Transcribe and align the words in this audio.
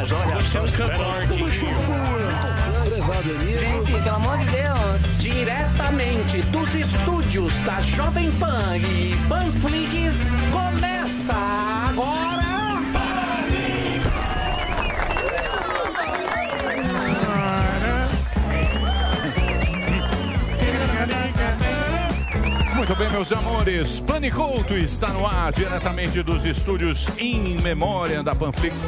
Mas 0.00 0.12
olha, 0.12 0.34
você 0.36 0.56
é 0.56 0.62
um 0.62 0.66
cantor 0.66 1.20
Gente, 3.60 3.92
pelo 4.02 4.16
amor 4.16 4.38
de 4.38 4.46
Deus. 4.46 5.18
Diretamente 5.18 6.40
dos 6.44 6.74
estúdios 6.74 7.52
da 7.66 7.82
Jovem 7.82 8.32
Pan 8.32 8.78
e 8.78 9.14
Panflix, 9.28 10.14
começa 10.50 11.34
agora. 11.34 12.40
Muito 22.74 22.96
bem, 22.96 23.10
meus 23.10 23.30
amores. 23.32 24.00
Paniculto 24.00 24.74
está 24.78 25.08
no 25.08 25.26
ar, 25.26 25.52
diretamente 25.52 26.22
dos 26.22 26.46
estúdios 26.46 27.06
In 27.18 27.60
Memória 27.60 28.22
da 28.22 28.34
Panflix. 28.34 28.82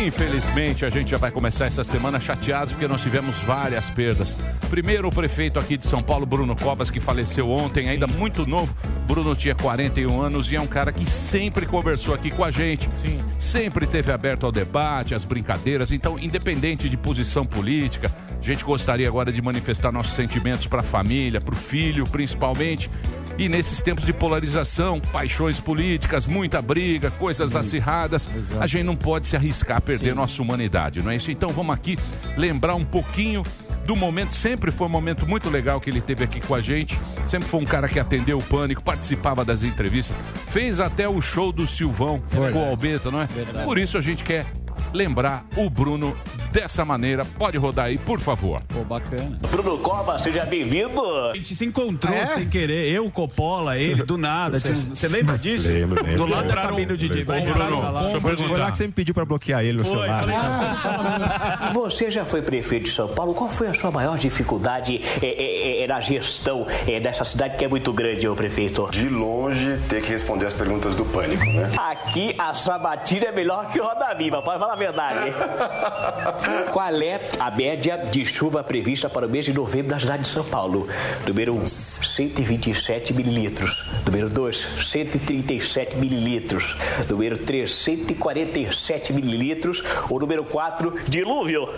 Infelizmente, 0.00 0.84
a 0.84 0.90
gente 0.90 1.10
já 1.10 1.16
vai 1.16 1.30
começar 1.30 1.66
essa 1.66 1.84
semana 1.84 2.18
chateados 2.18 2.72
porque 2.72 2.88
nós 2.88 3.02
tivemos 3.02 3.38
várias 3.38 3.90
perdas. 3.90 4.36
Primeiro, 4.70 5.08
o 5.08 5.10
prefeito 5.10 5.58
aqui 5.58 5.76
de 5.76 5.86
São 5.86 6.02
Paulo, 6.02 6.24
Bruno 6.24 6.56
Covas, 6.56 6.90
que 6.90 7.00
faleceu 7.00 7.50
ontem, 7.50 7.88
ainda 7.88 8.06
muito 8.06 8.46
novo. 8.46 8.74
Bruno 9.06 9.36
tinha 9.36 9.54
41 9.54 10.20
anos 10.20 10.50
e 10.50 10.56
é 10.56 10.60
um 10.60 10.66
cara 10.66 10.92
que 10.92 11.04
sempre 11.08 11.66
conversou 11.66 12.14
aqui 12.14 12.30
com 12.30 12.42
a 12.42 12.50
gente. 12.50 12.88
Sim. 12.94 13.22
Sempre 13.38 13.86
teve 13.86 14.10
aberto 14.10 14.46
ao 14.46 14.52
debate, 14.52 15.14
às 15.14 15.24
brincadeiras. 15.24 15.92
Então, 15.92 16.18
independente 16.18 16.88
de 16.88 16.96
posição 16.96 17.44
política, 17.44 18.10
a 18.40 18.44
gente 18.44 18.64
gostaria 18.64 19.06
agora 19.06 19.30
de 19.30 19.42
manifestar 19.42 19.92
nossos 19.92 20.14
sentimentos 20.14 20.66
para 20.66 20.80
a 20.80 20.84
família, 20.84 21.40
para 21.40 21.54
o 21.54 21.56
filho, 21.56 22.04
principalmente. 22.06 22.90
E 23.38 23.48
nesses 23.48 23.82
tempos 23.82 24.04
de 24.04 24.12
polarização, 24.12 25.00
paixões 25.00 25.58
políticas, 25.58 26.26
muita 26.26 26.60
briga, 26.60 27.10
coisas 27.10 27.56
acirradas, 27.56 28.28
a 28.60 28.66
gente 28.66 28.84
não 28.84 28.96
pode 28.96 29.26
se 29.26 29.36
arriscar 29.36 29.78
a 29.78 29.80
perder 29.80 30.14
nossa 30.14 30.40
humanidade, 30.42 31.02
não 31.02 31.10
é 31.10 31.16
isso? 31.16 31.30
Então 31.30 31.50
vamos 31.50 31.74
aqui 31.74 31.98
lembrar 32.36 32.74
um 32.74 32.84
pouquinho 32.84 33.42
do 33.86 33.96
momento, 33.96 34.34
sempre 34.34 34.70
foi 34.70 34.86
um 34.86 34.90
momento 34.90 35.26
muito 35.26 35.50
legal 35.50 35.80
que 35.80 35.90
ele 35.90 36.00
teve 36.00 36.24
aqui 36.24 36.40
com 36.40 36.54
a 36.54 36.60
gente. 36.60 36.98
Sempre 37.26 37.48
foi 37.48 37.60
um 37.60 37.64
cara 37.64 37.88
que 37.88 37.98
atendeu 37.98 38.38
o 38.38 38.42
pânico, 38.42 38.82
participava 38.82 39.44
das 39.44 39.64
entrevistas, 39.64 40.16
fez 40.48 40.78
até 40.78 41.08
o 41.08 41.20
show 41.20 41.52
do 41.52 41.66
Silvão 41.66 42.22
com 42.30 42.60
o 42.60 42.64
Albeta, 42.64 43.10
não 43.10 43.22
é? 43.22 43.26
Verdade. 43.26 43.64
Por 43.64 43.78
isso 43.78 43.98
a 43.98 44.00
gente 44.00 44.22
quer 44.22 44.46
lembrar 44.92 45.44
o 45.56 45.68
Bruno 45.68 46.14
dessa 46.52 46.84
maneira. 46.84 47.24
Pode 47.24 47.56
rodar 47.58 47.86
aí, 47.86 47.98
por 47.98 48.20
favor. 48.20 48.60
Pô, 48.68 48.80
bacana. 48.84 49.38
Bruno 49.50 49.78
Cova, 49.78 50.18
seja 50.18 50.44
bem-vindo. 50.44 51.00
A 51.30 51.34
gente 51.34 51.54
se 51.54 51.64
encontrou 51.64 52.14
É? 52.14 52.26
sem 52.26 52.48
querer, 52.48 52.92
eu, 52.92 53.10
Coppola, 53.10 53.78
ele, 53.78 54.02
do 54.02 54.18
nada. 54.18 54.60
Tinha- 54.60 54.74
Você 54.74 55.08
lembra 55.08 55.38
disso? 55.38 55.68
Lembro, 55.68 56.04
lembro. 56.04 56.26
Do 56.26 56.30
lado 56.30 56.46
da 56.48 56.54
cabine 56.54 56.86
do 56.86 56.96
DJ. 56.96 57.24
Foi 57.24 58.58
lá 58.58 58.70
que 58.70 58.76
você 58.76 58.86
me 58.86 58.92
pediu 58.92 59.14
pra 59.14 59.24
bloquear 59.24 59.62
ele 59.64 59.78
no 59.78 59.84
Foi, 59.84 59.92
celular. 59.92 60.20
falei, 60.22 60.36
Você 61.72 62.10
já 62.10 62.24
foi 62.24 62.42
prefeito 62.42 62.84
de 62.84 62.92
São 62.92 63.08
Paulo. 63.08 63.32
Qual 63.34 63.50
foi 63.50 63.68
a 63.68 63.74
sua 63.74 63.90
maior 63.90 64.18
dificuldade 64.18 65.00
é, 65.22 65.26
é, 65.26 65.84
é, 65.84 65.86
na 65.86 66.00
gestão 66.00 66.66
é, 66.86 67.00
dessa 67.00 67.24
cidade 67.24 67.56
que 67.56 67.64
é 67.64 67.68
muito 67.68 67.92
grande, 67.92 68.28
ô 68.28 68.34
prefeito? 68.34 68.88
De 68.90 69.08
longe, 69.08 69.78
ter 69.88 70.02
que 70.02 70.10
responder 70.10 70.46
as 70.46 70.52
perguntas 70.52 70.94
do 70.94 71.04
pânico, 71.04 71.44
né? 71.44 71.70
Aqui 71.78 72.34
a 72.38 72.54
sabatina 72.54 73.26
é 73.26 73.32
melhor 73.32 73.70
que 73.70 73.80
o 73.80 73.84
Roda 73.84 74.12
Viva, 74.14 74.42
pode 74.42 74.58
falar 74.58 74.74
a 74.74 74.76
verdade. 74.76 75.32
Qual 76.72 77.02
é 77.02 77.20
a 77.38 77.50
média 77.50 77.96
de 77.96 78.24
chuva 78.24 78.64
prevista 78.64 79.08
para 79.08 79.26
o 79.26 79.30
mês 79.30 79.44
de 79.44 79.52
novembro 79.52 79.92
na 79.92 80.00
cidade 80.00 80.24
de 80.24 80.30
São 80.30 80.44
Paulo? 80.44 80.88
Número 81.26 81.54
1, 81.54 81.66
127 81.66 83.14
mililitros. 83.14 83.84
Número 84.04 84.28
2, 84.28 84.66
137 84.90 85.96
mililitros. 85.96 86.76
Número 87.08 87.38
3, 87.38 87.70
147 87.70 89.12
mililitros. 89.12 89.82
Ou 90.08 90.18
número 90.18 90.44
4, 90.44 90.94
dilúvio. 91.08 91.68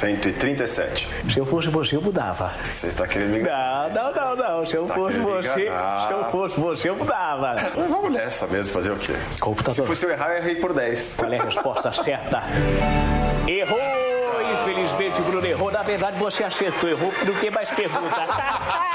137. 0.00 1.08
Se 1.30 1.38
eu 1.38 1.44
fosse 1.44 1.68
você, 1.68 1.94
eu 1.94 2.00
mudava. 2.00 2.50
Você 2.64 2.90
tá 2.90 3.06
querendo 3.06 3.32
me 3.32 3.40
enganar? 3.40 3.90
Não, 3.90 4.12
não, 4.12 4.36
não, 4.36 4.48
não. 4.58 4.64
Se 4.64 4.74
eu 4.76 4.86
Tá 4.86 4.94
fosse 4.94 5.18
você, 5.18 5.50
se 5.50 6.12
eu 6.12 6.24
fosse 6.30 6.58
você, 6.60 6.88
eu 6.88 6.96
mudava. 6.96 7.54
Vamos 7.76 8.12
nessa 8.12 8.46
mesmo, 8.46 8.72
fazer 8.72 8.92
o 8.92 8.96
quê? 8.96 9.12
Computador. 9.38 9.74
Se 9.74 9.82
fosse 9.86 10.06
eu 10.06 10.10
errar, 10.10 10.30
eu 10.30 10.38
errei 10.38 10.54
por 10.54 10.72
10. 10.72 11.14
Qual 11.18 11.30
é 11.30 11.38
a 11.38 11.42
resposta 11.44 11.92
certa? 11.92 12.42
Errou! 13.46 13.78
Infelizmente, 14.62 15.20
Bruno 15.22 15.46
errou. 15.46 15.70
Na 15.70 15.82
verdade, 15.82 16.18
você 16.18 16.44
acertou. 16.44 16.88
Errou 16.88 17.10
porque 17.12 17.26
não 17.30 17.34
tem 17.38 17.50
mais 17.50 17.70
pergunta. 17.70 18.00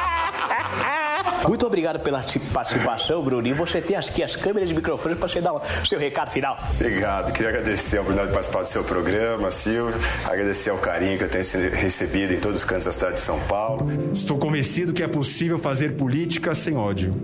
Muito 1.48 1.66
obrigado 1.66 2.00
pela 2.00 2.24
participação, 2.54 3.24
Bruno. 3.24 3.48
E 3.48 3.54
você 3.54 3.82
tem 3.82 3.96
aqui 3.96 4.24
as 4.24 4.36
câmeras 4.36 4.70
e 4.70 4.74
microfones 4.74 5.18
para 5.18 5.28
você 5.28 5.42
dar 5.42 5.54
o 5.54 5.62
seu 5.86 6.00
recado 6.00 6.32
final. 6.32 6.58
Obrigado. 6.76 7.32
Queria 7.32 7.50
agradecer 7.50 7.98
a 7.98 8.02
oportunidade 8.02 8.30
de 8.30 8.34
participar 8.34 8.62
do 8.62 8.68
seu 8.68 8.84
programa, 8.84 9.52
Silvio. 9.52 9.96
Agradecer 10.26 10.70
ao 10.70 10.78
carinho 10.78 11.18
que 11.18 11.24
eu 11.24 11.30
tenho 11.30 11.44
recebido 11.72 12.34
em 12.34 12.40
todos 12.40 12.58
os 12.58 12.66
cantos 12.66 12.86
da 12.86 12.92
cidade 12.92 13.14
de 13.16 13.20
São 13.22 13.40
Paulo. 13.42 13.88
Estou 14.12 14.38
convencido 14.38 14.94
que 14.94 15.04
é 15.04 15.08
possível 15.08 15.58
fazer 15.58 15.96
política 15.96 16.54
sem 16.54 16.76
ódio. 16.76 17.16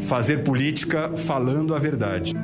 Fazer 0.00 0.38
política 0.38 1.10
falando 1.16 1.74
a 1.74 1.78
verdade. 1.78 2.34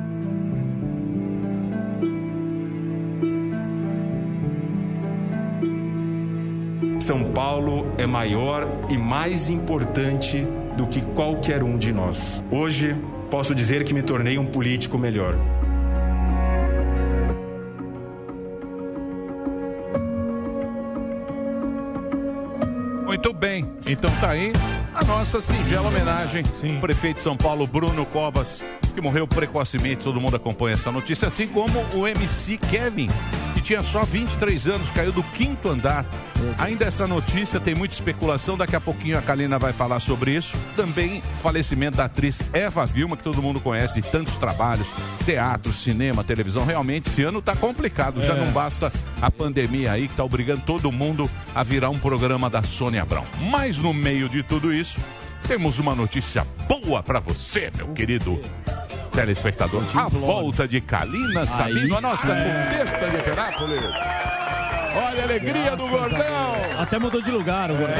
São 6.99 7.31
Paulo 7.33 7.93
é 7.99 8.07
maior 8.07 8.67
e 8.89 8.97
mais 8.97 9.47
importante 9.47 10.45
do 10.75 10.87
que 10.87 11.01
qualquer 11.01 11.63
um 11.63 11.77
de 11.77 11.91
nós. 11.91 12.43
Hoje, 12.51 12.95
posso 13.29 13.55
dizer 13.55 13.83
que 13.83 13.93
me 13.93 14.01
tornei 14.01 14.37
um 14.37 14.45
político 14.45 14.97
melhor. 14.97 15.35
Muito 23.05 23.33
bem, 23.33 23.65
então 23.87 24.11
tá 24.19 24.31
aí 24.31 24.51
a 24.93 25.03
nossa 25.03 25.41
singela 25.41 25.87
homenagem. 25.87 26.43
O 26.77 26.81
prefeito 26.81 27.17
de 27.17 27.23
São 27.23 27.35
Paulo, 27.35 27.65
Bruno 27.65 28.05
Covas, 28.05 28.61
que 28.93 29.01
morreu 29.01 29.27
precocemente, 29.27 30.03
todo 30.03 30.19
mundo 30.21 30.35
acompanha 30.35 30.73
essa 30.73 30.91
notícia, 30.91 31.27
assim 31.27 31.47
como 31.47 31.83
o 31.93 32.07
MC 32.07 32.57
Kevin, 32.57 33.09
tinha 33.65 33.81
só 33.81 34.03
23 34.05 34.67
anos, 34.67 34.89
caiu 34.91 35.11
do 35.11 35.23
quinto 35.23 35.67
andar. 35.69 36.05
Ainda 36.59 36.85
essa 36.85 37.07
notícia 37.07 37.59
tem 37.59 37.73
muita 37.73 37.95
especulação, 37.95 38.55
daqui 38.55 38.75
a 38.75 38.79
pouquinho 38.79 39.17
a 39.17 39.21
Kalina 39.23 39.57
vai 39.57 39.73
falar 39.73 39.99
sobre 39.99 40.35
isso. 40.35 40.55
Também 40.75 41.23
falecimento 41.41 41.97
da 41.97 42.05
atriz 42.05 42.43
Eva 42.53 42.85
Vilma, 42.85 43.17
que 43.17 43.23
todo 43.23 43.41
mundo 43.41 43.59
conhece 43.59 43.99
de 43.99 44.07
tantos 44.07 44.35
trabalhos, 44.37 44.87
teatro, 45.25 45.73
cinema, 45.73 46.23
televisão. 46.23 46.63
Realmente, 46.63 47.09
esse 47.09 47.23
ano 47.23 47.41
tá 47.41 47.55
complicado, 47.55 48.21
já 48.21 48.33
É. 48.35 48.39
não 48.45 48.51
basta 48.51 48.93
a 49.19 49.31
pandemia 49.31 49.93
aí 49.93 50.07
que 50.07 50.15
tá 50.15 50.23
obrigando 50.23 50.61
todo 50.61 50.91
mundo 50.91 51.27
a 51.55 51.63
virar 51.63 51.89
um 51.89 51.97
programa 51.97 52.47
da 52.51 52.61
Sônia 52.61 53.01
Abrão. 53.01 53.25
Mas 53.49 53.79
no 53.79 53.93
meio 53.95 54.29
de 54.29 54.43
tudo 54.43 54.71
isso, 54.71 54.99
temos 55.47 55.79
uma 55.79 55.95
notícia 55.95 56.45
boa 56.69 57.01
pra 57.01 57.19
você, 57.19 57.71
meu 57.75 57.87
querido 57.89 58.39
telespectador. 59.15 59.83
A 59.95 60.07
volta 60.09 60.67
de 60.67 60.81
Kalina 60.81 61.45
Sabino, 61.45 61.97
a 61.97 62.01
nossa 62.01 62.31
é. 62.33 62.83
contesta 62.83 63.09
de 63.09 63.17
Perápolis. 63.23 63.81
Olha 64.97 65.21
a 65.21 65.23
alegria 65.25 65.75
do 65.75 65.87
gordão. 65.87 66.55
Até 66.79 66.97
mudou 66.99 67.21
de 67.21 67.29
lugar 67.29 67.69
o 67.69 67.75
gordão. 67.75 67.95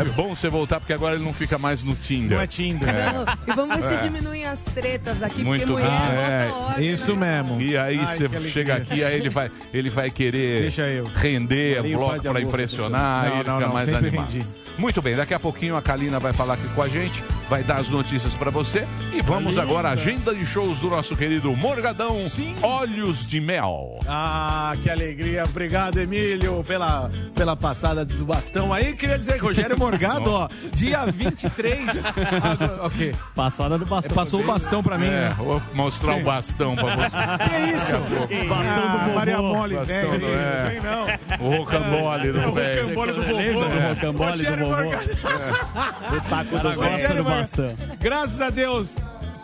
É 0.00 0.04
bom 0.14 0.34
você 0.34 0.48
voltar 0.48 0.80
porque 0.80 0.92
agora 0.94 1.14
ele 1.14 1.24
não 1.24 1.32
fica 1.32 1.58
mais 1.58 1.82
no 1.82 1.94
Tinder. 1.94 2.36
Não 2.38 2.42
é 2.44 2.46
Tinder. 2.46 2.88
É. 2.88 3.10
E 3.50 3.52
vamos 3.54 3.78
ver 3.78 3.92
É. 3.94 3.98
se 3.98 4.04
diminuem 4.04 4.46
as 4.46 4.60
tretas 4.60 5.22
aqui, 5.22 5.44
Muito 5.44 5.66
porque 5.66 5.82
mulher 5.82 5.90
bem. 5.90 6.16
bota 6.16 6.32
É, 6.32 6.50
ordem. 6.52 6.88
Isso 6.90 7.16
mesmo. 7.16 7.60
E 7.60 7.76
aí 7.76 7.98
Ai, 8.00 8.16
você 8.18 8.48
chega 8.48 8.76
aqui, 8.76 9.04
aí 9.04 9.16
ele 9.16 9.28
vai, 9.28 9.50
ele 9.72 9.90
vai 9.90 10.10
querer 10.10 10.62
Deixa 10.62 10.82
eu. 10.82 11.04
render 11.14 11.82
bloco 11.82 12.10
faz 12.10 12.20
a 12.26 12.30
para 12.30 12.40
boca, 12.40 12.48
impressionar, 12.48 13.24
aí 13.24 13.30
ele 13.40 13.44
Não, 13.48 13.54
fica 13.56 13.66
não, 13.66 13.74
mais 13.74 13.92
animado. 13.94 14.30
rendi. 14.32 14.46
Muito 14.78 15.02
bem, 15.02 15.16
daqui 15.16 15.34
a 15.34 15.40
pouquinho 15.40 15.76
a 15.76 15.82
Kalina 15.82 16.20
vai 16.20 16.32
falar 16.32 16.54
aqui 16.54 16.68
com 16.68 16.80
a 16.82 16.88
gente, 16.88 17.20
vai 17.50 17.64
dar 17.64 17.80
as 17.80 17.88
notícias 17.88 18.34
para 18.36 18.48
você 18.50 18.86
e 19.12 19.20
vamos 19.20 19.56
Kalina. 19.56 19.62
agora 19.62 19.88
à 19.88 19.92
agenda 19.92 20.32
de 20.32 20.46
shows 20.46 20.78
do 20.78 20.88
nosso 20.88 21.16
querido 21.16 21.54
Morgadão 21.56 22.16
Olhos 22.62 23.26
de 23.26 23.40
Mel. 23.40 23.98
Ah, 24.06 24.74
que 24.80 24.88
alegria. 24.88 25.42
Obrigado, 25.44 25.98
Emílio, 25.98 26.62
pela, 26.64 27.10
pela 27.34 27.56
passada 27.56 28.04
do 28.04 28.24
bastão 28.24 28.72
aí. 28.72 28.94
Queria 28.94 29.18
dizer 29.18 29.34
que 29.34 29.40
Rogério 29.40 29.76
Morgado, 29.78 30.30
ó, 30.30 30.48
dia 30.72 31.04
23. 31.06 31.88
Ah, 32.40 32.86
ok. 32.86 33.14
Passada 33.34 33.76
do 33.78 33.84
bastão. 33.86 34.14
Passou 34.14 34.40
o 34.40 34.44
bastão 34.44 34.82
pra 34.82 34.96
mim. 34.98 35.06
É, 35.06 35.10
né? 35.10 35.34
vou 35.38 35.60
mostrar 35.74 36.16
o 36.16 36.22
bastão 36.22 36.76
para 36.76 36.94
você. 36.96 37.08
Que 37.48 37.76
isso? 37.76 38.46
Bastão 38.48 38.80
do 38.82 38.96
Ah, 38.98 39.02
vovô. 39.04 39.14
Maria 39.14 39.38
Mole, 39.42 39.74
Bastão 39.76 40.10
vem, 40.10 40.20
do- 40.20 40.26
é. 40.26 40.70
vem 40.70 40.80
não. 40.80 41.46
O 41.48 41.56
rocambole 41.58 42.32
do 42.32 42.40
É 42.40 42.46
o 42.46 42.52
velho. 42.52 42.82
rocambole 42.88 43.12
do 43.12 43.22
vovô. 43.22 43.36
do 43.68 43.88
rocambole 43.88 44.44
do 44.46 44.67
Rogério 44.68 45.16
vovô? 45.16 45.18
Morgado. 45.24 46.16
O 46.16 46.20
taco 46.28 46.58
do 46.58 46.74
gosta 46.74 47.14
do 47.14 47.24
bastão. 47.24 47.74
Graças 48.00 48.40
a 48.40 48.50
Deus. 48.50 48.96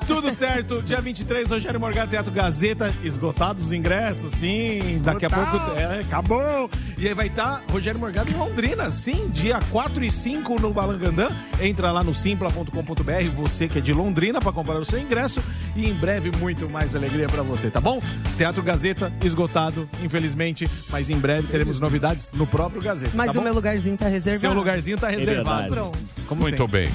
Tudo 0.06 0.32
certo. 0.34 0.82
Dia 0.82 1.00
23, 1.00 1.50
Rogério 1.50 1.80
Morgado, 1.80 2.10
Teatro 2.10 2.32
Gazeta. 2.32 2.92
Esgotados 3.02 3.64
os 3.64 3.72
ingressos, 3.72 4.32
sim. 4.32 5.00
Daqui 5.02 5.26
a 5.26 5.30
pouco. 5.30 5.56
É, 5.78 6.00
acabou. 6.00 6.70
E 6.98 7.08
aí 7.08 7.14
vai 7.14 7.26
estar 7.28 7.62
Rogério 7.70 7.98
Morgado 7.98 8.30
em 8.30 8.34
Londrina, 8.34 8.90
sim. 8.90 9.28
Dia 9.30 9.58
4 9.70 10.04
e 10.04 10.10
5 10.10 10.60
no 10.60 10.72
Balangandã. 10.72 11.28
Entra 11.60 11.90
lá 11.90 12.02
no 12.02 12.14
simpla.com.br. 12.14 13.30
Você 13.34 13.66
que 13.66 13.78
é 13.78 13.80
de 13.80 13.92
Londrina 13.92 14.40
para 14.40 14.52
comprar 14.52 14.78
o 14.78 14.84
seu 14.84 14.98
ingresso. 14.98 15.42
E 15.74 15.88
em 15.88 15.94
breve, 15.94 16.30
muito 16.36 16.68
mais 16.68 16.94
alegria 16.94 17.26
para 17.26 17.42
você, 17.42 17.70
tá 17.70 17.80
bom? 17.80 18.00
Teatro 18.36 18.62
Gazeta 18.62 19.12
esgotado, 19.22 19.88
infelizmente. 20.02 20.68
Mas 20.90 21.10
em 21.10 21.16
breve 21.16 21.48
teremos 21.48 21.80
novidades 21.80 22.30
no 22.32 22.46
próprio 22.46 22.82
Gazeta. 22.82 23.12
Mas 23.14 23.26
tá 23.26 23.32
o 23.32 23.34
bom? 23.36 23.42
meu 23.42 23.54
lugarzinho 23.54 23.96
tá 23.96 24.08
reservado. 24.08 24.40
Seu 24.40 24.52
lugarzinho 24.52 24.98
tá 24.98 25.08
reservado. 25.08 25.68
Pronto. 25.68 25.98
Como 26.26 26.42
Muito 26.42 26.56
sempre. 26.56 26.84
bem. 26.84 26.94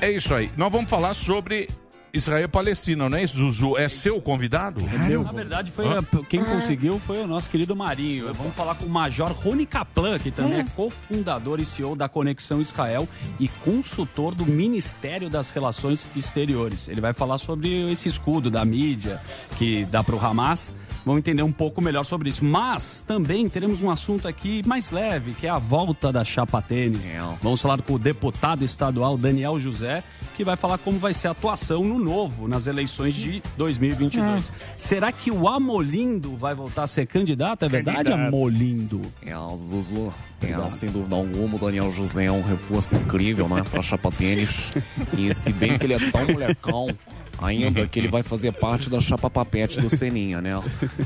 É 0.00 0.10
isso 0.10 0.34
aí. 0.34 0.50
Nós 0.56 0.72
vamos 0.72 0.88
falar 0.88 1.12
sobre 1.14 1.68
Israel 2.12 2.44
e 2.44 2.48
Palestina, 2.48 3.08
não 3.08 3.16
é 3.16 3.22
isso, 3.22 3.36
Zuzu? 3.38 3.76
É 3.76 3.88
seu 3.88 4.20
convidado? 4.20 4.80
Na 5.22 5.32
verdade, 5.32 5.70
foi 5.70 5.86
a- 5.86 6.02
quem 6.28 6.42
conseguiu 6.44 6.98
foi 7.06 7.18
o 7.22 7.26
nosso 7.26 7.48
querido 7.48 7.76
Marinho. 7.76 8.32
Vamos 8.34 8.54
falar 8.54 8.74
com 8.74 8.84
o 8.84 8.88
Major 8.88 9.30
Rony 9.32 9.64
Kaplan, 9.66 10.18
que 10.18 10.30
também 10.30 10.60
é 10.60 10.64
cofundador 10.74 11.60
e 11.60 11.66
CEO 11.66 11.94
da 11.94 12.08
Conexão 12.08 12.60
Israel 12.60 13.08
e 13.38 13.46
consultor 13.48 14.34
do 14.34 14.44
Ministério 14.44 15.30
das 15.30 15.50
Relações 15.50 16.06
Exteriores. 16.16 16.88
Ele 16.88 17.00
vai 17.00 17.12
falar 17.12 17.38
sobre 17.38 17.90
esse 17.92 18.08
escudo 18.08 18.50
da 18.50 18.64
mídia 18.64 19.20
que 19.56 19.84
dá 19.84 20.02
para 20.02 20.16
o 20.16 20.24
Hamas. 20.24 20.74
Vamos 21.04 21.18
entender 21.18 21.42
um 21.42 21.52
pouco 21.52 21.80
melhor 21.80 22.04
sobre 22.04 22.28
isso. 22.30 22.44
Mas 22.44 23.02
também 23.06 23.48
teremos 23.48 23.80
um 23.82 23.90
assunto 23.90 24.28
aqui 24.28 24.62
mais 24.66 24.90
leve, 24.90 25.32
que 25.32 25.46
é 25.46 25.50
a 25.50 25.58
volta 25.58 26.12
da 26.12 26.24
chapa 26.24 26.60
tênis. 26.60 27.10
Vamos 27.42 27.60
falar 27.60 27.80
com 27.82 27.94
o 27.94 27.98
deputado 27.98 28.64
estadual 28.64 29.16
Daniel 29.16 29.58
José, 29.58 30.02
que 30.36 30.44
vai 30.44 30.56
falar 30.56 30.78
como 30.78 30.98
vai 30.98 31.14
ser 31.14 31.28
a 31.28 31.30
atuação 31.32 31.84
no 31.84 31.98
novo, 31.98 32.46
nas 32.48 32.66
eleições 32.66 33.14
de 33.14 33.42
2022. 33.56 34.52
Será 34.76 35.10
que 35.12 35.30
o 35.30 35.48
Amolindo 35.48 36.36
vai 36.36 36.54
voltar 36.54 36.84
a 36.84 36.86
ser 36.86 37.06
candidato? 37.06 37.64
É 37.64 37.68
verdade, 37.68 38.10
Candidato. 38.10 38.28
Amolindo? 38.28 39.02
É, 39.24 39.34
Zuzu, 39.58 40.12
é, 40.42 40.70
sem 40.70 40.90
dúvida 40.90 41.16
alguma, 41.16 41.56
o 41.56 41.58
Daniel 41.58 41.92
José 41.92 42.26
é 42.26 42.32
um 42.32 42.42
reforço 42.42 42.96
incrível, 42.96 43.48
né, 43.48 43.62
pra 43.70 43.82
chapa 43.82 44.10
tênis. 44.10 44.70
E 45.16 45.34
se 45.34 45.52
bem 45.52 45.78
que 45.78 45.86
ele 45.86 45.94
é 45.94 46.10
tão 46.10 46.26
molecão, 46.26 46.86
ainda 47.40 47.86
que 47.86 47.98
ele 47.98 48.08
vai 48.08 48.22
fazer 48.22 48.52
parte 48.52 48.88
da 48.90 49.00
chapa 49.00 49.30
papete 49.30 49.80
do 49.80 49.88
Seninha, 49.90 50.40
né? 50.40 50.60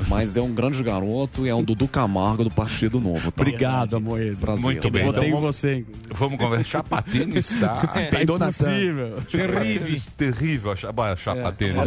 Mas 0.08 0.36
é 0.36 0.42
um 0.42 0.52
grande 0.52 0.82
garoto 0.82 1.46
e 1.46 1.48
é 1.48 1.54
um 1.54 1.62
Dudu 1.62 1.86
Camargo 1.88 2.44
do 2.44 2.50
Partido 2.50 3.00
Novo, 3.00 3.30
tá? 3.32 3.42
Obrigado, 3.42 3.96
Amoedo. 3.96 4.36
Prazer. 4.38 4.62
Muito 4.62 4.90
bem. 4.90 5.04
Votei 5.04 5.24
em 5.24 5.26
Então 5.28 5.40
vamos, 5.40 5.56
você. 5.56 5.84
vamos 6.10 6.38
conversar. 6.38 6.64
Chapa 6.64 7.02
tênis 7.02 7.48
tá... 7.60 7.86
Tá 8.10 8.22
impossível. 8.22 9.22
Terrível. 9.30 10.00
Terrível 10.16 10.72
a 10.72 10.76
chapa, 10.76 11.12
a 11.12 11.16
chapa 11.16 11.52
tênis. 11.52 11.82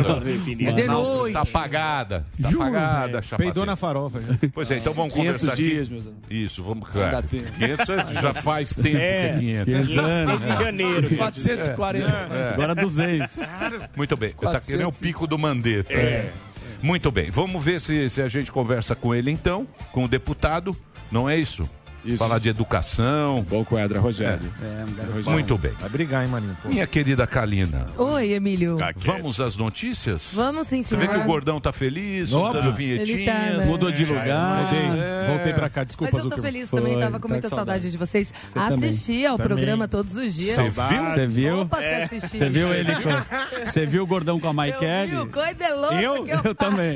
É 0.59 0.71
de 0.71 0.87
noite. 0.87 1.33
Tá 1.33 1.41
apagada. 1.41 2.25
Tá 2.41 2.49
apagada 2.49 3.19
a 3.19 3.21
chapa 3.21 3.37
Peidou 3.37 3.63
tênis. 3.63 3.67
na 3.67 3.75
farofa. 3.75 4.19
Pois 4.53 4.71
é, 4.71 4.77
então 4.77 4.93
vamos 4.93 5.13
500 5.13 5.41
conversar 5.41 5.55
dias, 5.55 5.81
aqui. 5.83 5.91
meus 5.91 6.07
amigos. 6.07 6.23
Isso, 6.29 6.63
vamos... 6.63 6.89
dá 6.93 7.17
É, 7.17 7.21
tempo. 7.21 7.51
500 7.51 7.87
já 8.21 8.33
faz 8.35 8.69
tempo 8.75 8.97
É, 8.97 9.35
que 9.39 9.51
é 9.51 9.65
500. 9.65 9.65
500 9.87 9.97
anos. 9.97 10.39
Desde 10.41 10.63
janeiro. 10.63 11.15
440. 11.17 12.07
É. 12.07 12.53
Agora 12.53 12.75
200. 12.75 13.35
Muito 13.95 14.17
bem. 14.17 14.33
Tá 14.39 14.59
que 14.59 14.71
nem 14.75 14.85
o 14.85 14.91
400. 14.91 14.99
pico 14.99 15.27
do 15.27 15.37
Mandetta. 15.37 15.93
É. 15.93 16.31
Muito 16.81 17.11
bem. 17.11 17.31
Vamos 17.31 17.63
ver 17.63 17.81
se, 17.81 18.09
se 18.09 18.21
a 18.21 18.27
gente 18.27 18.51
conversa 18.51 18.95
com 18.95 19.13
ele 19.13 19.31
então, 19.31 19.67
com 19.91 20.05
o 20.05 20.07
deputado. 20.07 20.75
Não 21.11 21.29
é 21.29 21.37
isso? 21.37 21.67
Isso. 22.07 22.17
Falar 22.17 22.39
de 22.39 22.49
educação. 22.49 23.45
Bom 23.49 23.63
quadro, 23.65 23.99
Rogério. 23.99 24.39
Muito 25.25 25.57
bem. 25.57 25.71
Vai 25.79 25.89
brigar, 25.89 26.23
hein, 26.23 26.29
Maninho? 26.29 26.57
Pô. 26.63 26.69
Minha 26.69 26.87
querida 26.87 27.27
Kalina, 27.27 27.85
Oi, 27.97 28.31
Emílio. 28.31 28.77
vamos 28.95 29.39
às 29.41 29.57
notícias? 29.57 30.31
Vamos 30.33 30.67
sim, 30.67 30.81
Você 30.81 30.95
vê 30.95 31.05
senhor. 31.05 31.17
que 31.17 31.23
o 31.23 31.27
gordão 31.27 31.59
tá 31.59 31.73
feliz, 31.73 32.29
soltando 32.29 32.59
Ele 32.59 32.65
tá, 32.71 32.71
vinhetinhas. 32.77 33.57
né? 33.57 33.65
Mudou 33.65 33.91
de 33.91 34.05
lugar. 34.05 34.61
Voltei, 34.63 34.99
É. 35.01 35.27
voltei 35.27 35.53
pra 35.53 35.69
cá, 35.69 35.81
Mas 35.81 35.87
desculpa, 35.87 36.17
eu 36.17 36.29
tô 36.29 36.41
feliz 36.41 36.69
Foi, 36.69 36.79
também, 36.81 36.97
tava 36.99 37.19
com 37.19 37.27
tá 37.27 37.33
muita 37.33 37.49
com 37.49 37.55
saudade. 37.55 37.81
saudade. 37.83 37.91
de 37.91 37.97
vocês. 37.97 38.33
também. 38.53 38.89
Assisti 38.89 39.25
ao 39.25 39.37
Também. 39.37 39.47
programa 39.55 39.87
todos 39.87 40.15
os 40.15 40.33
dias. 40.33 40.55
Você 40.55 40.69
viu? 40.69 41.03
Você 41.13 41.27
viu? 41.27 41.59
Opa, 41.61 41.77
você 41.77 41.85
assistiu. 41.85 42.39
Você 42.39 42.49
viu 42.49 42.73
ele 42.73 42.93
com... 42.95 43.65
Você 43.69 43.85
viu 43.85 44.03
o 44.03 44.07
gordão 44.07 44.39
com 44.39 44.47
a 44.47 44.49
Eu 44.49 44.53
vi 44.53 44.57
Maikele? 44.57 45.15
o 45.17 45.27
coisa 45.27 45.53
de 45.53 45.73
louco 45.73 45.93
Eu? 45.95 46.25
eu, 46.27 46.41
Eu 46.45 46.55
também. 46.55 46.93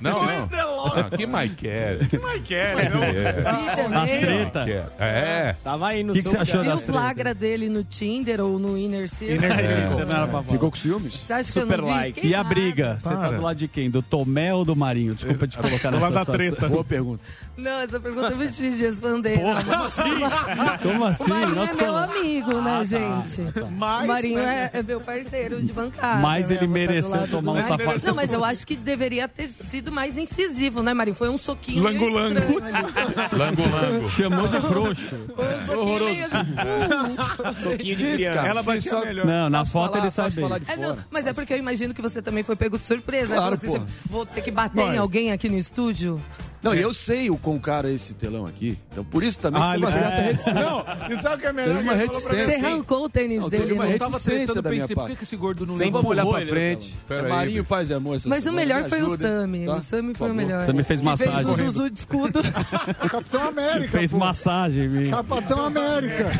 Não, 0.00 0.22
não. 0.24 0.86
Ah, 0.86 1.10
que 1.16 1.26
Mike 1.26 1.54
quer? 1.56 1.98
Que 2.08 2.16
Mike 2.18 2.40
Kelly, 2.40 2.88
não? 2.90 4.51
As 4.60 4.64
treta. 4.64 4.94
É. 4.98 5.56
Tava 5.62 5.88
aí 5.88 6.02
no 6.02 6.12
O 6.12 6.14
que, 6.14 6.22
que 6.22 6.28
você 6.28 6.36
achou 6.36 6.62
Vi 6.62 6.68
o 6.68 6.78
flagra 6.78 7.34
dele 7.34 7.68
no 7.68 7.82
Tinder 7.84 8.40
ou 8.40 8.58
no 8.58 8.76
Inner 8.76 9.08
Circle. 9.08 9.36
Inner 9.36 9.56
Circle. 9.56 9.86
Você 9.86 10.04
não 10.04 10.16
era 10.16 10.26
pra 10.26 10.26
falar. 10.26 10.42
Ficou 10.44 10.70
com 10.70 10.76
ciúmes? 10.76 11.14
Você 11.14 11.32
acha 11.32 11.44
Super 11.44 11.66
que 11.66 11.72
eu 11.72 11.76
não 11.78 11.84
vi? 11.84 11.90
like. 11.90 12.14
Fiquei 12.14 12.30
E 12.30 12.34
a 12.34 12.44
briga? 12.44 12.96
Você 13.00 13.08
tá 13.08 13.30
do 13.30 13.42
lado 13.42 13.56
de 13.56 13.68
quem? 13.68 13.90
Do 13.90 14.02
Tomé 14.02 14.54
ou 14.54 14.64
do 14.64 14.76
Marinho? 14.76 15.14
Desculpa 15.14 15.46
te 15.46 15.56
colocar 15.56 15.90
Do 15.90 15.98
nessa 15.98 16.08
lado 16.08 16.14
da 16.14 16.20
situação. 16.20 16.50
treta. 16.56 16.68
Boa 16.68 16.84
pergunta. 16.84 17.22
Não, 17.56 17.80
essa 17.80 18.00
pergunta 18.00 18.28
é 18.28 18.34
muito 18.34 18.50
difícil 18.50 18.78
de 18.78 18.84
responder. 18.84 19.38
Como 20.82 21.04
assim? 21.04 21.24
O 21.24 21.28
Marinho 21.28 21.54
Nós 21.54 21.70
é 21.70 21.76
meu 21.76 21.96
amigo, 21.96 22.60
né, 22.60 22.84
gente? 22.84 23.42
Mas, 23.76 24.04
o 24.04 24.08
Marinho 24.08 24.42
né? 24.42 24.70
é, 24.72 24.78
é 24.78 24.82
meu 24.82 25.00
parceiro 25.00 25.62
de 25.62 25.72
bancada. 25.72 26.20
Mas 26.20 26.48
né? 26.48 26.56
ele 26.56 26.66
mereceu 26.66 27.28
tomar 27.28 27.52
um 27.52 27.62
safado. 27.62 28.00
Não, 28.06 28.14
mas 28.14 28.32
eu 28.32 28.44
acho 28.44 28.66
que 28.66 28.76
deveria 28.76 29.28
ter 29.28 29.48
sido 29.48 29.92
mais 29.92 30.16
incisivo, 30.18 30.82
né, 30.82 30.94
Marinho? 30.94 31.14
Foi 31.14 31.28
um 31.28 31.38
soquinho 31.38 31.82
meio 31.82 32.00
Lango-lango. 32.00 32.40
Chamou 34.32 34.48
de 34.48 34.60
frouxo. 34.66 35.16
Foi 35.36 35.46
um 35.54 35.66
soquinho 35.66 36.04
meio 36.04 36.24
assim. 36.24 37.62
Soquinho 37.62 37.96
de 37.96 37.96
criança. 38.16 38.48
Ela 38.48 38.62
batia 38.62 38.90
Só- 38.90 39.04
melhor. 39.04 39.26
Não, 39.26 39.50
na 39.50 39.64
foto 39.66 39.92
falar- 39.92 40.02
ele 40.04 40.10
sabe. 40.10 40.40
falar 40.40 40.58
de 40.58 40.70
É, 40.70 40.76
não, 40.76 40.96
mas 41.10 41.26
é 41.26 41.32
porque 41.32 41.52
eu 41.52 41.58
imagino 41.58 41.92
que 41.94 42.00
você 42.02 42.22
também 42.22 42.42
foi 42.42 42.56
pego 42.56 42.78
de 42.78 42.84
surpresa. 42.84 43.34
Claro, 43.34 43.54
Aí 43.60 43.68
você, 43.68 43.82
vou 44.08 44.24
ter 44.26 44.40
que 44.42 44.50
bater 44.50 44.80
em 44.94 44.98
alguém 44.98 45.32
aqui 45.32 45.48
no 45.48 45.56
estúdio. 45.56 46.22
Não, 46.62 46.74
e 46.74 46.80
eu 46.80 46.94
sei 46.94 47.28
o 47.28 47.36
quão 47.36 47.58
caro 47.58 47.88
é 47.88 47.92
esse 47.92 48.14
telão 48.14 48.46
aqui. 48.46 48.78
Então, 48.92 49.04
por 49.04 49.22
isso 49.24 49.38
também 49.38 49.60
Ah, 49.60 49.72
tem 49.72 49.78
uma 49.82 49.88
ele- 49.90 49.98
certa 49.98 50.14
é. 50.16 50.20
reticência. 50.30 50.54
Não, 50.54 50.84
e 51.10 51.16
sabe 51.22 51.36
o 51.36 51.38
que 51.40 51.46
é 51.46 51.52
melhor? 51.52 51.76
Teve 51.76 51.82
uma 51.82 51.92
Que 51.94 51.98
reticência. 51.98 52.46
Você 52.60 52.66
arrancou 52.66 53.04
o 53.04 53.08
tênis 53.08 53.40
Não, 53.40 53.50
dele. 53.50 53.62
teve 53.64 53.74
uma 53.74 53.84
né? 53.84 53.90
reticência 53.92 54.62
da 54.62 54.70
minha 54.70 54.82
por 54.82 54.88
que 54.88 54.94
parte. 54.94 55.16
que 55.16 55.24
esse 55.24 55.36
gordo 55.36 55.66
não 55.66 55.74
Sem 55.76 55.86
levou 55.86 56.02
vamos 56.02 56.10
olhar 56.12 56.24
o 56.26 56.30
pra 56.32 56.46
frente. 56.46 56.94
É 57.10 57.18
aí, 57.20 57.28
Marinho, 57.28 57.64
paz 57.64 57.90
e 57.90 57.94
amor. 57.94 58.16
essa 58.16 58.28
Mas 58.28 58.46
o 58.46 58.52
melhor 58.52 58.84
me 58.84 58.88
foi 58.88 59.02
o 59.02 59.16
Sami. 59.16 59.66
tá? 59.66 59.74
O 59.76 59.80
Sami 59.80 60.14
foi 60.14 60.30
o 60.30 60.34
melhor. 60.34 60.64
Você 60.64 60.72
me 60.72 60.82
fez 60.84 61.00
Que 61.00 61.06
fez 61.16 61.20
massagem. 61.26 61.50
o 61.50 61.56
Zuzu 61.56 61.90
de 61.90 61.98
escudo. 61.98 62.40
Capitão 63.10 63.42
América. 63.48 63.98
Fez 63.98 64.12
massagem. 64.12 65.10
Capitão 65.10 65.64
América. 65.66 66.30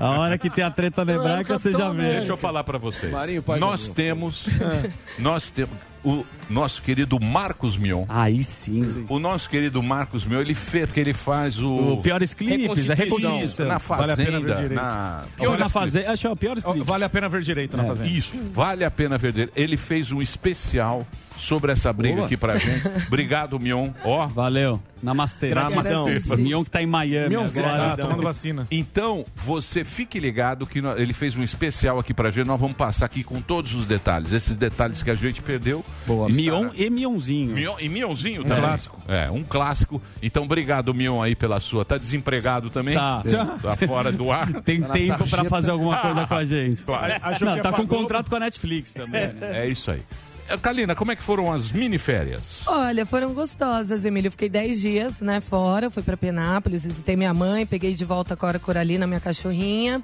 A 0.00 0.10
hora 0.18 0.38
que 0.38 0.50
tem 0.50 0.64
a 0.64 0.70
treta 0.70 1.02
hebraica, 1.02 1.56
você 1.58 1.70
já 1.72 1.90
vê. 1.92 2.14
Deixa 2.18 2.32
eu 2.32 2.36
falar 2.36 2.64
pra 2.64 2.78
vocês. 2.78 3.12
Marinho, 3.12 3.42
paz 3.42 3.60
nós 3.60 3.82
e 3.82 3.84
amor. 3.84 3.94
temos, 3.94 4.46
nós 5.18 5.50
temos 5.50 5.72
o 6.04 6.24
nosso 6.48 6.82
querido 6.82 7.18
Marcos 7.20 7.76
Mion. 7.76 8.04
Aí 8.08 8.42
sim. 8.42 9.06
O 9.08 9.18
nosso 9.18 9.48
querido 9.48 9.82
Marcos 9.82 10.24
Mion, 10.24 10.40
ele 10.40 10.54
fez, 10.54 10.86
porque 10.86 11.00
ele 11.00 11.12
faz 11.12 11.58
o... 11.58 11.94
O 11.94 12.02
Piores 12.02 12.32
Clipes, 12.34 12.88
é 12.88 12.94
reconhecido. 12.94 13.66
na 13.66 13.78
Vale 13.78 14.12
a 14.12 14.16
pena 14.16 14.30
ver 14.40 14.40
Fazenda, 14.40 14.54
direito. 14.54 14.74
na... 14.74 15.24
Piores 15.36 15.58
na 15.58 15.68
fazenda. 15.68 16.12
Acho 16.12 16.20
que 16.22 16.26
é 16.26 16.30
o 16.30 16.36
Clipes. 16.36 16.64
Vale 16.84 17.04
a 17.04 17.08
pena 17.08 17.28
ver 17.28 17.42
direito 17.42 17.76
na 17.76 17.84
fazenda. 17.84 18.08
Isso, 18.08 18.32
vale 18.52 18.84
a 18.84 18.90
pena 18.90 19.18
ver 19.18 19.32
dele. 19.32 19.50
Ele 19.54 19.76
fez 19.76 20.12
um 20.12 20.22
especial 20.22 21.06
sobre 21.38 21.72
essa 21.72 21.92
briga 21.92 22.16
Boa. 22.16 22.26
aqui 22.26 22.36
pra 22.36 22.58
gente. 22.58 22.82
Obrigado, 23.08 23.58
Mion. 23.58 23.90
Ó, 24.04 24.26
Valeu. 24.26 24.80
Namastê. 25.00 25.54
Namastê. 25.54 26.36
Mion 26.38 26.64
que 26.64 26.70
tá 26.70 26.82
em 26.82 26.86
Miami 26.86 27.28
Mion, 27.28 27.46
agora. 27.46 27.92
ah, 27.92 27.96
tomando 27.96 28.20
vacina. 28.22 28.66
Então, 28.68 29.24
você 29.36 29.84
fique 29.84 30.18
ligado 30.18 30.66
que 30.66 30.80
ele 30.96 31.12
fez 31.12 31.36
um 31.36 31.42
especial 31.44 32.00
aqui 32.00 32.12
pra 32.12 32.32
gente. 32.32 32.48
Nós 32.48 32.60
vamos 32.60 32.76
passar 32.76 33.06
aqui 33.06 33.22
com 33.22 33.40
todos 33.40 33.74
os 33.74 33.86
detalhes. 33.86 34.32
Esses 34.32 34.56
detalhes 34.56 35.00
que 35.00 35.10
a 35.10 35.14
gente 35.14 35.40
perdeu. 35.40 35.84
Boa. 36.04 36.28
Mion 36.28 36.70
e 36.74 36.90
Mionzinho. 36.90 37.54
Mion, 37.54 37.76
e 37.78 37.88
Mionzinho 37.88 38.42
também. 38.44 38.62
clássico. 38.64 39.00
É, 39.06 39.30
um 39.30 39.44
clássico. 39.44 40.02
Então, 40.20 40.42
obrigado, 40.42 40.92
Mion, 40.92 41.22
aí 41.22 41.36
pela 41.36 41.60
sua. 41.60 41.84
Tá 41.84 41.96
desempregado 41.96 42.68
também? 42.68 42.94
Tá. 42.94 43.22
Tá 43.62 43.76
fora 43.86 44.10
do 44.10 44.32
ar. 44.32 44.48
Tem 44.62 44.80
Tá 44.80 44.88
tempo 44.94 45.16
pra 45.18 45.26
sarjeta. 45.28 45.48
fazer 45.48 45.70
alguma 45.70 45.96
coisa 45.96 46.26
com 46.26 46.34
a 46.34 46.44
gente. 46.44 46.82
Claro. 46.82 47.14
Não, 47.40 47.56
tá 47.58 47.62
com 47.70 47.82
apagou? 47.82 47.98
contrato 48.00 48.28
com 48.28 48.34
a 48.36 48.40
Netflix 48.40 48.92
também. 48.94 49.28
né? 49.28 49.60
É 49.62 49.68
isso 49.68 49.90
aí. 49.92 50.00
Kalina, 50.56 50.94
como 50.94 51.12
é 51.12 51.16
que 51.16 51.22
foram 51.22 51.52
as 51.52 51.70
miniférias? 51.70 52.62
Olha, 52.66 53.04
foram 53.04 53.32
gostosas, 53.34 54.04
Emílio. 54.04 54.28
Eu 54.28 54.32
Fiquei 54.32 54.48
10 54.48 54.80
dias, 54.80 55.20
né, 55.20 55.40
fora. 55.40 55.90
Fui 55.90 56.02
pra 56.02 56.16
Penápolis, 56.16 56.84
visitei 56.84 57.16
minha 57.16 57.34
mãe, 57.34 57.66
peguei 57.66 57.94
de 57.94 58.04
volta 58.04 58.34
a 58.34 58.36
Cora 58.36 58.58
Coralina, 58.58 59.06
minha 59.06 59.20
cachorrinha. 59.20 60.02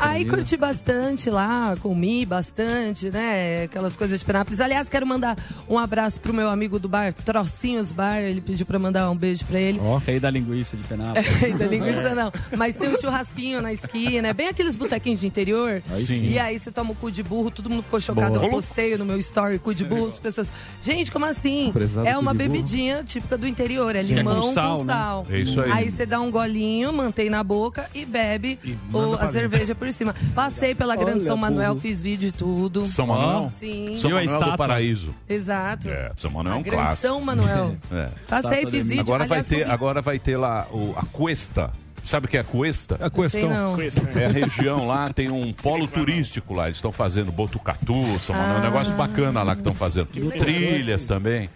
Aí 0.00 0.24
curti 0.24 0.56
bastante 0.56 1.28
lá, 1.28 1.76
comi 1.80 2.24
bastante, 2.24 3.10
né? 3.10 3.64
Aquelas 3.64 3.96
coisas 3.96 4.20
de 4.20 4.24
Penápolis. 4.24 4.60
Aliás, 4.60 4.88
quero 4.88 5.06
mandar 5.06 5.36
um 5.68 5.78
abraço 5.78 6.20
pro 6.20 6.32
meu 6.32 6.48
amigo 6.48 6.78
do 6.78 6.88
bar, 6.88 7.12
Trocinhos 7.12 7.92
Bar. 7.92 8.18
Ele 8.18 8.40
pediu 8.40 8.64
pra 8.64 8.78
mandar 8.78 9.10
um 9.10 9.16
beijo 9.16 9.44
pra 9.44 9.58
ele. 9.58 9.78
Ó, 9.82 9.96
rei 9.98 10.18
da 10.20 10.30
linguiça 10.30 10.76
de 10.76 10.84
Penápolis. 10.84 11.28
Ainda 11.42 11.66
linguiça 11.66 12.14
não. 12.14 12.32
Mas 12.56 12.76
tem 12.76 12.88
um 12.88 12.96
churrasquinho 13.00 13.60
na 13.60 13.72
esquina, 13.72 14.28
é 14.28 14.32
bem 14.32 14.48
aqueles 14.48 14.76
botequinhos 14.76 15.20
de 15.20 15.26
interior. 15.26 15.82
Aí 15.90 16.06
sim. 16.06 16.24
E 16.24 16.38
aí 16.38 16.58
você 16.58 16.70
toma 16.70 16.92
o 16.92 16.94
cu 16.94 17.10
de 17.10 17.22
burro, 17.22 17.50
todo 17.50 17.68
mundo 17.68 17.82
ficou 17.82 18.00
chocado. 18.00 18.34
Boa. 18.34 18.46
Eu 18.46 18.50
postei 18.50 18.96
no 18.96 19.04
meu 19.04 19.18
story 19.18 19.58
cu 19.58 19.74
de 19.74 19.81
de 19.82 19.88
burro, 19.88 20.08
as 20.08 20.18
pessoas. 20.18 20.52
Gente, 20.82 21.10
como 21.12 21.24
assim? 21.24 21.72
É 22.04 22.16
uma 22.18 22.32
bebidinha 22.34 23.02
típica 23.04 23.36
do 23.38 23.46
interior, 23.46 23.94
é 23.96 24.02
limão 24.02 24.40
com 24.40 24.46
com 24.48 24.52
sal, 24.52 24.76
sal. 24.84 25.26
né? 25.28 25.36
É 25.38 25.40
isso 25.40 25.60
aí. 25.60 25.70
Aí 25.72 25.90
você 25.90 26.04
dá 26.06 26.20
um 26.20 26.30
golinho, 26.30 26.92
mantém 26.92 27.28
na 27.30 27.42
boca 27.42 27.88
e 27.94 28.04
bebe 28.04 28.58
manda 28.90 29.08
o- 29.08 29.14
a 29.14 29.26
cerveja 29.28 29.74
por 29.74 29.92
cima. 29.92 30.14
Passei 30.34 30.74
pela 30.74 30.94
Grande 30.96 31.18
Olha, 31.18 31.24
São 31.24 31.36
Manuel, 31.36 31.76
fiz 31.76 32.00
vídeo 32.02 32.28
e 32.28 32.32
tudo. 32.32 32.86
São 32.86 33.06
Manuel? 33.06 33.52
Sim. 33.56 33.96
São 33.96 34.10
Manuel 34.10 34.40
do 34.50 34.56
Paraíso. 34.56 35.14
Exato. 35.28 35.88
É, 35.88 36.12
São 36.16 36.30
Manuel 36.30 36.56
é 36.56 36.58
um 36.58 36.62
Grande 36.62 36.82
clássico. 36.82 37.06
São 37.08 37.20
Manuel. 37.20 37.76
É. 37.92 38.08
Passei, 38.28 38.66
fiz 38.66 38.88
vídeo. 38.88 39.00
Agora 39.02 39.24
vai, 39.24 39.38
Aliás, 39.38 39.48
ter, 39.48 39.54
consegui- 39.56 39.70
agora 39.72 40.00
vai 40.02 40.18
ter 40.18 40.36
lá 40.36 40.66
o, 40.70 40.94
a 40.96 41.04
Cuesta. 41.06 41.70
Sabe 42.04 42.26
o 42.26 42.28
que 42.28 42.36
é 42.36 42.40
a 42.40 42.44
Cuesta? 42.44 42.96
A 43.00 43.48
não. 43.48 43.74
Cuesta. 43.74 44.08
É 44.18 44.26
a 44.26 44.28
região 44.28 44.86
lá, 44.86 45.08
tem 45.12 45.30
um 45.30 45.52
polo 45.52 45.86
turístico 45.86 46.52
lá. 46.54 46.64
Eles 46.64 46.76
estão 46.76 46.90
fazendo 46.92 47.30
Botucatu, 47.32 48.18
São 48.20 48.34
Manuel, 48.34 48.54
um 48.56 48.58
Ah. 48.58 48.62
negócio 48.62 48.92
bacana 48.94 49.42
lá 49.42 49.54
que 49.54 49.60
estão 49.60 49.74
fazendo. 49.74 50.06
Trilhas 50.06 51.06
também. 51.06 51.48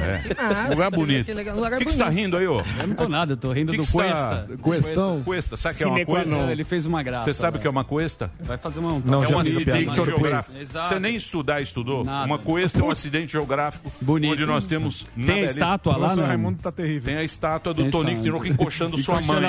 É. 0.00 0.34
massa, 0.42 0.68
lugar 0.68 0.90
bonito. 0.90 1.26
que 1.26 1.32
O 1.32 1.36
que 1.36 1.44
que 1.44 1.50
você 1.92 1.98
tá 1.98 2.04
bonito. 2.04 2.20
rindo 2.20 2.36
aí, 2.36 2.46
ô? 2.46 2.62
Eu 2.80 2.86
não 2.86 2.94
tô 2.94 3.08
nada, 3.08 3.32
eu 3.32 3.36
tô 3.36 3.52
rindo 3.52 3.72
Que 3.72 3.78
do 3.78 3.84
que 3.84 3.92
tá- 3.92 3.98
Cuesta. 3.98 4.48
Cuestão? 4.60 5.22
Cuesta, 5.24 5.56
sabe 5.56 5.74
o 5.74 5.78
que 5.78 5.82
é 5.82 5.86
uma 5.86 6.04
cuesta? 6.04 6.36
Ele 6.52 6.64
fez 6.64 6.86
uma 6.86 7.02
graça. 7.02 7.24
Você 7.24 7.34
sabe 7.34 7.56
o 7.58 7.60
que 7.60 7.66
é 7.66 7.70
uma 7.70 7.84
cuesta? 7.84 8.30
Vai 8.40 8.58
fazer 8.58 8.80
uma... 8.80 9.00
Não, 9.04 9.24
é 9.24 9.28
um 9.28 9.38
acidente 9.38 9.94
geográfico. 9.94 10.54
Você 10.64 10.98
nem 11.00 11.16
estudar 11.16 11.60
estudou? 11.60 12.04
Nada. 12.04 12.26
Uma 12.26 12.38
cuesta 12.38 12.80
é 12.80 12.82
um 12.84 12.90
acidente 12.90 13.32
geográfico 13.32 13.90
onde 14.06 14.46
nós 14.46 14.66
temos... 14.66 15.04
Tem 15.16 15.40
a 15.42 15.44
estátua 15.44 15.96
lá, 15.96 16.14
não? 16.14 16.26
Raimundo 16.26 16.58
tá 16.62 16.70
terrível. 16.70 17.02
Tem 17.04 17.16
a 17.16 17.24
estátua 17.24 17.74
do 17.74 17.82
estátua. 17.86 18.10
Tinoco 18.20 18.46
encoxando 18.46 18.98
sua 18.98 19.20
mãe. 19.20 19.40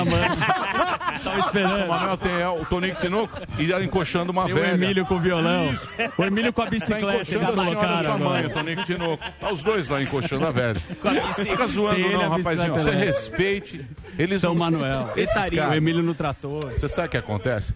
Tava 1.24 1.38
esperando. 1.40 1.84
O 1.84 1.88
Manuel 1.88 2.16
tem 2.16 2.32
é, 2.32 2.48
o 2.48 2.64
Tonico 2.64 3.00
Tinoco 3.00 3.40
e 3.58 3.72
ela 3.72 3.84
encoxando 3.84 4.32
uma 4.32 4.44
Tem 4.44 4.52
o 4.52 4.56
velha. 4.56 4.74
Emílio 4.74 5.06
com 5.06 5.14
o 5.14 5.20
violão. 5.20 5.72
Isso. 5.72 5.88
O 6.18 6.24
Emílio 6.24 6.52
com 6.52 6.62
a 6.62 6.64
Tá 6.64 6.70
bicicleta. 6.70 7.14
encoxando 7.14 7.38
a 7.38 7.48
eles 7.48 7.54
colocaram 7.54 8.04
sua 8.04 8.18
mãe, 8.18 8.46
o 8.46 8.50
Tonico 8.50 8.84
Tinoco. 8.84 9.24
Tá 9.40 9.52
os 9.52 9.62
dois 9.62 9.88
lá 9.88 10.02
encoxando 10.02 10.46
a 10.46 10.50
velha. 10.50 10.80
Fica 11.36 11.66
zoando 11.68 11.98
não, 12.10 12.30
rapazinho. 12.30 12.74
Você 12.74 12.90
dela. 12.90 13.04
respeite. 13.04 13.86
Eles 14.18 14.40
São 14.40 14.52
não- 14.54 14.60
Manuel. 14.60 15.10
Esses 15.16 15.34
caras- 15.50 15.72
O 15.72 15.74
Emílio 15.76 16.02
no 16.02 16.14
trator. 16.14 16.70
Você 16.72 16.88
sabe 16.88 17.08
o 17.08 17.10
que 17.10 17.16
acontece? 17.18 17.74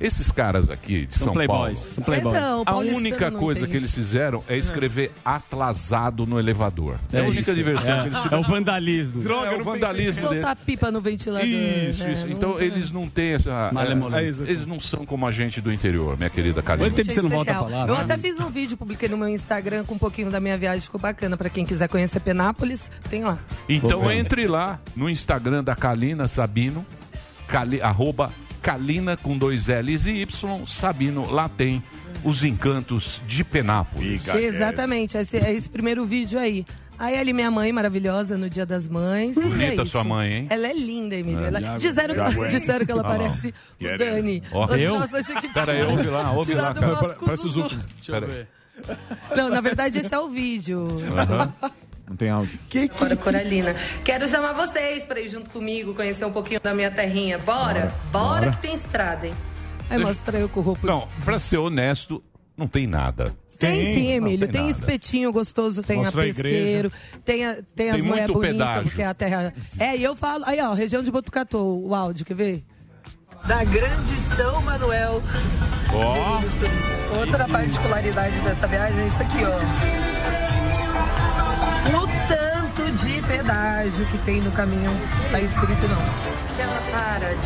Esses 0.00 0.30
caras 0.30 0.70
aqui 0.70 1.06
de 1.06 1.14
São 1.16 1.26
São, 1.26 1.32
playboys, 1.34 1.80
Paulo, 1.80 1.94
são 1.94 2.04
playboys. 2.04 2.36
Então, 2.36 2.62
a 2.64 2.76
única 2.76 3.30
não 3.30 3.40
coisa 3.40 3.66
que 3.66 3.76
eles 3.76 3.92
fizeram 3.92 4.44
é 4.48 4.56
escrever 4.56 5.10
atrasado 5.24 6.24
no 6.24 6.38
elevador. 6.38 6.96
É, 7.12 7.18
a 7.18 7.22
única 7.24 7.40
isso. 7.40 7.54
diversão 7.54 7.98
É. 7.98 8.02
que 8.02 8.08
eles 8.08 8.32
É 8.32 8.36
o 8.36 8.42
vandalismo. 8.42 9.22
Droga, 9.22 9.46
é 9.48 9.56
o 9.56 9.64
vandalismo 9.64 10.28
dele. 10.28 10.40
Soltar 10.42 10.56
pipa 10.56 10.90
no 10.92 11.00
ventilador. 11.00 11.46
Isso, 11.48 12.04
né? 12.04 12.12
isso. 12.12 12.26
Não- 12.26 12.32
Então 12.32 12.60
eles 12.60 12.90
não 12.92 13.08
têm 13.08 13.32
essa. 13.32 13.70
É, 14.14 14.50
eles 14.50 14.66
não 14.66 14.78
são 14.78 15.04
como 15.04 15.26
a 15.26 15.32
gente 15.32 15.60
do 15.60 15.72
interior, 15.72 16.16
minha 16.16 16.30
querida 16.30 16.62
Karina. 16.62 16.88
Gente, 16.88 16.98
é 16.98 17.12
especial. 17.12 17.68
Eu 17.70 17.94
né? 17.94 18.00
até 18.00 18.16
fiz 18.16 18.38
um 18.38 18.48
vídeo, 18.48 18.76
publiquei 18.76 19.08
no 19.08 19.16
meu 19.16 19.28
Instagram 19.28 19.84
com 19.84 19.94
um 19.94 19.98
pouquinho 19.98 20.30
da 20.30 20.38
minha 20.38 20.56
viagem, 20.56 20.80
ficou 20.80 21.00
bacana. 21.00 21.36
Pra 21.36 21.50
quem 21.50 21.64
quiser 21.64 21.88
conhecer 21.88 22.20
Penápolis, 22.20 22.90
tem 23.10 23.24
lá. 23.24 23.38
Então 23.68 24.10
entre 24.10 24.46
lá 24.46 24.78
no 24.94 25.08
Instagram 25.10 25.64
da 25.64 25.74
Kalina 25.74 26.28
Sabino, 26.28 26.84
Cali, 27.48 27.80
arroba 27.80 28.30
Kalina 28.62 29.16
com 29.16 29.36
dois 29.36 29.66
L's 29.68 30.06
e 30.06 30.22
Y, 30.22 30.66
Sabino, 30.66 31.30
lá 31.30 31.48
tem 31.48 31.82
os 32.24 32.42
encantos 32.44 33.20
de 33.26 33.44
Penápolis. 33.44 34.26
Exatamente, 34.28 35.16
esse, 35.16 35.36
é 35.38 35.52
esse 35.52 35.68
primeiro 35.70 36.04
vídeo 36.04 36.38
aí. 36.38 36.66
Aí 36.98 37.16
ali 37.16 37.32
minha 37.32 37.48
mãe 37.48 37.72
maravilhosa 37.72 38.36
no 38.36 38.50
Dia 38.50 38.66
das 38.66 38.88
Mães. 38.88 39.36
e 39.36 39.40
Bonita 39.40 39.64
é 39.66 39.74
isso. 39.76 39.86
sua 39.86 40.02
mãe, 40.02 40.32
hein? 40.32 40.46
Ela 40.50 40.66
é 40.66 40.72
linda, 40.74 41.14
Emílio. 41.14 41.44
É. 41.44 41.46
Ela- 41.46 41.60
Já- 41.60 41.78
disseram, 41.78 42.14
já 42.16 42.34
que, 42.34 42.46
disseram 42.48 42.84
que 42.86 42.90
ela 42.90 43.02
Ah, 43.02 43.04
parece 43.04 43.54
o. 43.80 43.96
Dani. 43.98 44.42
Ó, 44.50 44.60
Nossa, 44.66 44.78
eu? 44.80 44.98
nossa, 44.98 45.18
achei 45.18 45.36
que 45.36 45.48
Pera 45.48 45.72
aí, 45.72 45.82
ouve 45.84 46.06
lá, 46.08 46.32
ouve 46.32 46.54
lá, 46.54 46.72
Tirado 46.74 46.80
cara. 46.80 46.96
foto 46.96 47.14
com 47.14 47.26
Parece 47.26 47.46
o 47.46 47.48
Zuzu. 47.50 47.68
Zucco. 47.68 47.84
Pera 48.04 48.26
aí. 48.26 48.46
Não, 49.36 49.48
na 49.48 49.60
verdade 49.60 49.98
esse 50.00 50.12
é 50.12 50.18
o 50.18 50.28
vídeo. 50.28 50.88
Não 52.08 52.16
tem 52.16 52.30
áudio. 52.30 52.58
Bora, 52.98 53.16
Coralina. 53.16 53.74
Quero 54.04 54.28
chamar 54.28 54.52
vocês 54.52 55.04
pra 55.04 55.20
ir 55.20 55.28
junto 55.28 55.50
comigo, 55.50 55.94
conhecer 55.94 56.24
um 56.24 56.32
pouquinho 56.32 56.60
da 56.60 56.72
minha 56.74 56.90
terrinha. 56.90 57.38
Bora? 57.38 57.92
Bora, 58.10 58.40
Bora. 58.40 58.50
que 58.52 58.58
tem 58.58 58.74
estrada, 58.74 59.26
hein? 59.26 59.34
Aí 59.90 59.98
mostra 59.98 60.38
eu 60.38 60.48
com 60.48 60.60
roupa. 60.60 60.86
Não, 60.86 61.08
pra 61.24 61.38
ser 61.38 61.58
honesto, 61.58 62.22
não 62.56 62.66
tem 62.66 62.86
nada. 62.86 63.34
Tem, 63.58 63.82
sim, 63.82 64.12
Emílio. 64.12 64.46
Tem 64.48 64.60
nada. 64.62 64.70
espetinho 64.72 65.32
gostoso, 65.32 65.82
tem 65.82 65.98
Mostra 65.98 66.20
a 66.20 66.24
a 66.24 66.26
pesqueiro, 66.28 66.92
tem, 67.24 67.44
a, 67.44 67.56
tem, 67.74 67.90
as 67.90 67.96
Tem 67.96 68.04
mulheres 68.04 68.30
muito 68.30 68.32
bonitas, 68.34 68.52
pedágio. 68.52 68.82
porque 68.84 69.02
a 69.02 69.14
terra. 69.14 69.52
É, 69.78 69.96
e 69.96 70.02
eu 70.04 70.14
falo. 70.14 70.44
Aí, 70.46 70.60
ó, 70.60 70.72
região 70.74 71.02
de 71.02 71.10
Botucatu, 71.10 71.58
o 71.58 71.94
áudio, 71.94 72.24
quer 72.24 72.34
ver? 72.34 72.64
Da 73.46 73.64
Grande 73.64 74.14
São 74.36 74.62
Manuel. 74.62 75.22
Ó. 75.92 77.18
Outra 77.18 77.48
particularidade 77.48 78.38
dessa 78.42 78.66
viagem 78.66 79.00
é 79.00 79.06
isso 79.06 79.22
aqui, 79.22 79.38
ó. 79.44 80.47
No 81.92 82.06
tanto 82.26 82.90
de 82.92 83.22
pedágio 83.22 84.04
que 84.06 84.18
tem 84.18 84.40
no 84.40 84.50
caminho, 84.52 84.90
tá 85.30 85.40
escrito 85.40 85.88
não. 85.88 86.48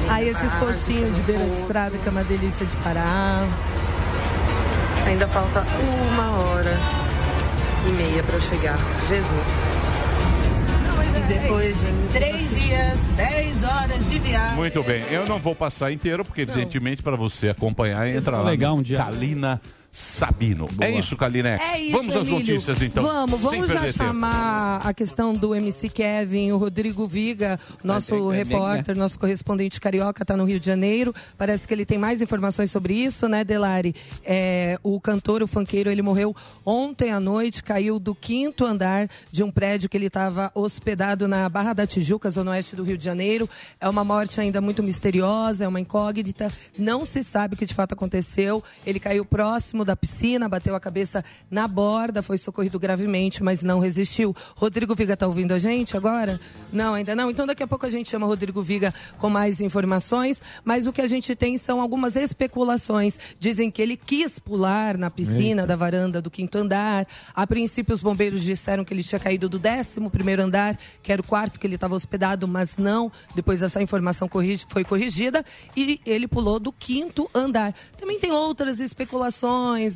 Aí 0.09 0.29
esses 0.29 0.55
postinhos 0.55 1.17
de 1.17 1.23
beira 1.23 1.45
de 1.45 1.61
estrada 1.61 1.99
que 1.99 2.09
é 2.09 2.11
uma 2.11 2.25
delícia 2.25 2.65
de 2.65 2.77
parar. 2.77 3.45
Ainda 5.07 5.29
falta 5.29 5.65
uma 6.13 6.31
hora 6.39 6.77
e 7.87 7.93
meia 7.93 8.23
para 8.23 8.41
chegar. 8.41 8.79
Jesus. 9.09 9.83
E 11.15 11.21
depois 11.29 11.79
de 11.79 12.09
três 12.13 12.51
dias, 12.51 13.01
dez 13.17 13.63
horas 13.63 14.09
de 14.09 14.19
viagem. 14.19 14.57
Muito 14.57 14.83
bem, 14.83 15.03
eu 15.11 15.27
não 15.27 15.39
vou 15.39 15.55
passar 15.55 15.93
inteiro, 15.93 16.25
porque 16.25 16.43
evidentemente 16.43 17.03
para 17.03 17.17
você 17.17 17.51
acompanhar, 17.51 18.09
entra 18.09 18.39
lá 18.39 18.51
Legal 18.51 18.77
um 18.77 18.83
dia. 18.83 18.99
Kalina 18.99 19.61
Sabino. 19.93 20.67
É 20.81 20.91
isso, 20.91 21.15
Kalinex? 21.19 21.63
É 21.63 21.79
isso, 21.79 21.99
Vamos 21.99 22.17
às 22.17 22.27
Emílio. 22.27 22.39
notícias 22.39 22.81
então. 22.81 23.03
Vamos, 23.03 23.39
vamos 23.41 23.69
já 23.69 23.81
tempo. 23.81 23.93
chamar 23.93 24.81
a 24.83 24.95
questão 24.95 25.35
do 25.35 25.55
MC 25.55 25.91
Kevin, 25.91 26.51
o 26.53 26.57
Rodrigo 26.57 27.07
Viga, 27.07 27.61
nosso 27.85 28.31
repórter, 28.31 28.97
nosso 28.97 29.19
correspondente 29.19 29.79
carioca, 29.79 30.23
está 30.23 30.35
no 30.35 30.45
Rio 30.45 30.59
de 30.59 30.65
Janeiro. 30.65 31.15
Parece 31.37 31.69
que 31.69 31.75
ele 31.75 31.85
tem 31.85 31.99
mais 31.99 32.23
informações 32.23 32.71
sobre 32.71 32.95
isso, 32.95 33.29
né, 33.29 33.45
Delari? 33.45 33.95
É, 34.25 34.79
o 34.83 34.99
cantor, 34.99 35.43
o 35.43 35.47
funkeiro, 35.47 35.91
ele 35.91 36.01
morreu 36.01 36.35
ontem 36.65 37.11
à 37.13 37.21
noite, 37.21 37.63
caiu 37.63 37.99
do 37.99 38.15
quinto 38.15 38.65
andar 38.65 39.11
de 39.31 39.43
um 39.43 39.51
prédio 39.51 39.91
que 39.91 39.97
ele 39.99 40.07
estava 40.07 40.51
hospedado 40.55 41.29
na 41.29 41.47
Barra 41.51 41.75
da 41.75 41.87
Tijuca, 41.87 42.31
zona 42.31 42.53
oeste 42.53 42.75
do 42.75 42.83
Rio 42.83 42.97
de 42.97 43.05
Janeiro. 43.05 43.47
É 43.79 43.87
uma 43.89 44.05
morte 44.05 44.41
ainda 44.41 44.59
muito 44.63 44.83
misteriosa, 44.83 45.67
é 45.67 45.69
uma 45.69 45.81
incógnita. 45.81 46.51
Não 46.79 47.05
se 47.05 47.23
sabe 47.23 47.55
o 47.55 47.59
que 47.59 47.67
de 47.67 47.75
fato 47.75 47.93
aconteceu. 47.93 48.65
Ele 48.87 48.99
caiu 48.99 49.23
próximo 49.25 49.82
da 49.85 49.97
piscina, 49.97 50.49
bateu 50.49 50.75
a 50.75 50.81
cabeça 50.81 51.25
na 51.51 51.67
borda, 51.67 52.23
foi 52.23 52.39
socorrido 52.39 52.79
gravemente, 52.79 53.43
mas 53.43 53.63
não 53.63 53.79
resistiu. 53.79 54.35
Rodrigo 54.57 54.95
Viga 54.95 55.17
tá 55.17 55.27
ouvindo 55.27 55.53
a 55.53 55.59
gente 55.59 55.97
agora? 55.97 56.41
Não, 56.73 56.95
ainda 56.95 57.15
não. 57.15 57.31
Então 57.31 57.47
daqui 57.47 57.63
a 57.63 57.67
pouco 57.67 57.87
a 57.87 57.91
gente 57.91 58.09
chama 58.09 58.27
Rodrigo 58.27 58.63
Viga 58.63 58.95
com 59.19 59.29
mais 59.29 59.61
informações, 59.61 60.43
mas 60.65 60.87
o 60.87 60.93
que 60.93 61.01
a 61.01 61.07
gente 61.07 61.35
tem 61.35 61.57
são 61.57 61.81
algumas 61.81 62.17
especulações. 62.17 63.19
Dizem 63.39 63.71
que 63.71 63.83
ele 63.83 63.97
quis 63.97 64.39
pular 64.39 64.97
na 64.97 65.11
piscina 65.11 65.67
da 65.67 65.77
varanda 65.77 66.21
do 66.21 66.31
quinto 66.31 66.59
andar. 66.59 67.07
A 67.35 67.47
princípio 67.47 67.95
os 67.95 68.03
bombeiros 68.03 68.43
disseram 68.43 68.85
que 68.85 68.93
ele 68.93 69.03
tinha 69.03 69.19
caído 69.19 69.49
do 69.49 69.59
11 69.59 70.09
primeiro 70.11 70.43
andar, 70.43 70.79
que 71.03 71.13
era 71.13 71.21
o 71.21 71.25
quarto 71.25 71.59
que 71.59 71.67
ele 71.67 71.75
estava 71.75 71.95
hospedado, 71.95 72.47
mas 72.47 72.77
não. 72.77 73.11
Depois 73.35 73.63
essa 73.63 73.83
informação 73.83 74.29
foi 74.69 74.85
corrigida 74.85 75.45
e 75.77 76.01
ele 76.05 76.29
pulou 76.29 76.59
do 76.59 76.73
quinto 76.73 77.29
andar. 77.35 77.75
Também 77.97 78.19
tem 78.19 78.33
outras 78.33 78.81
especulações 78.81 79.43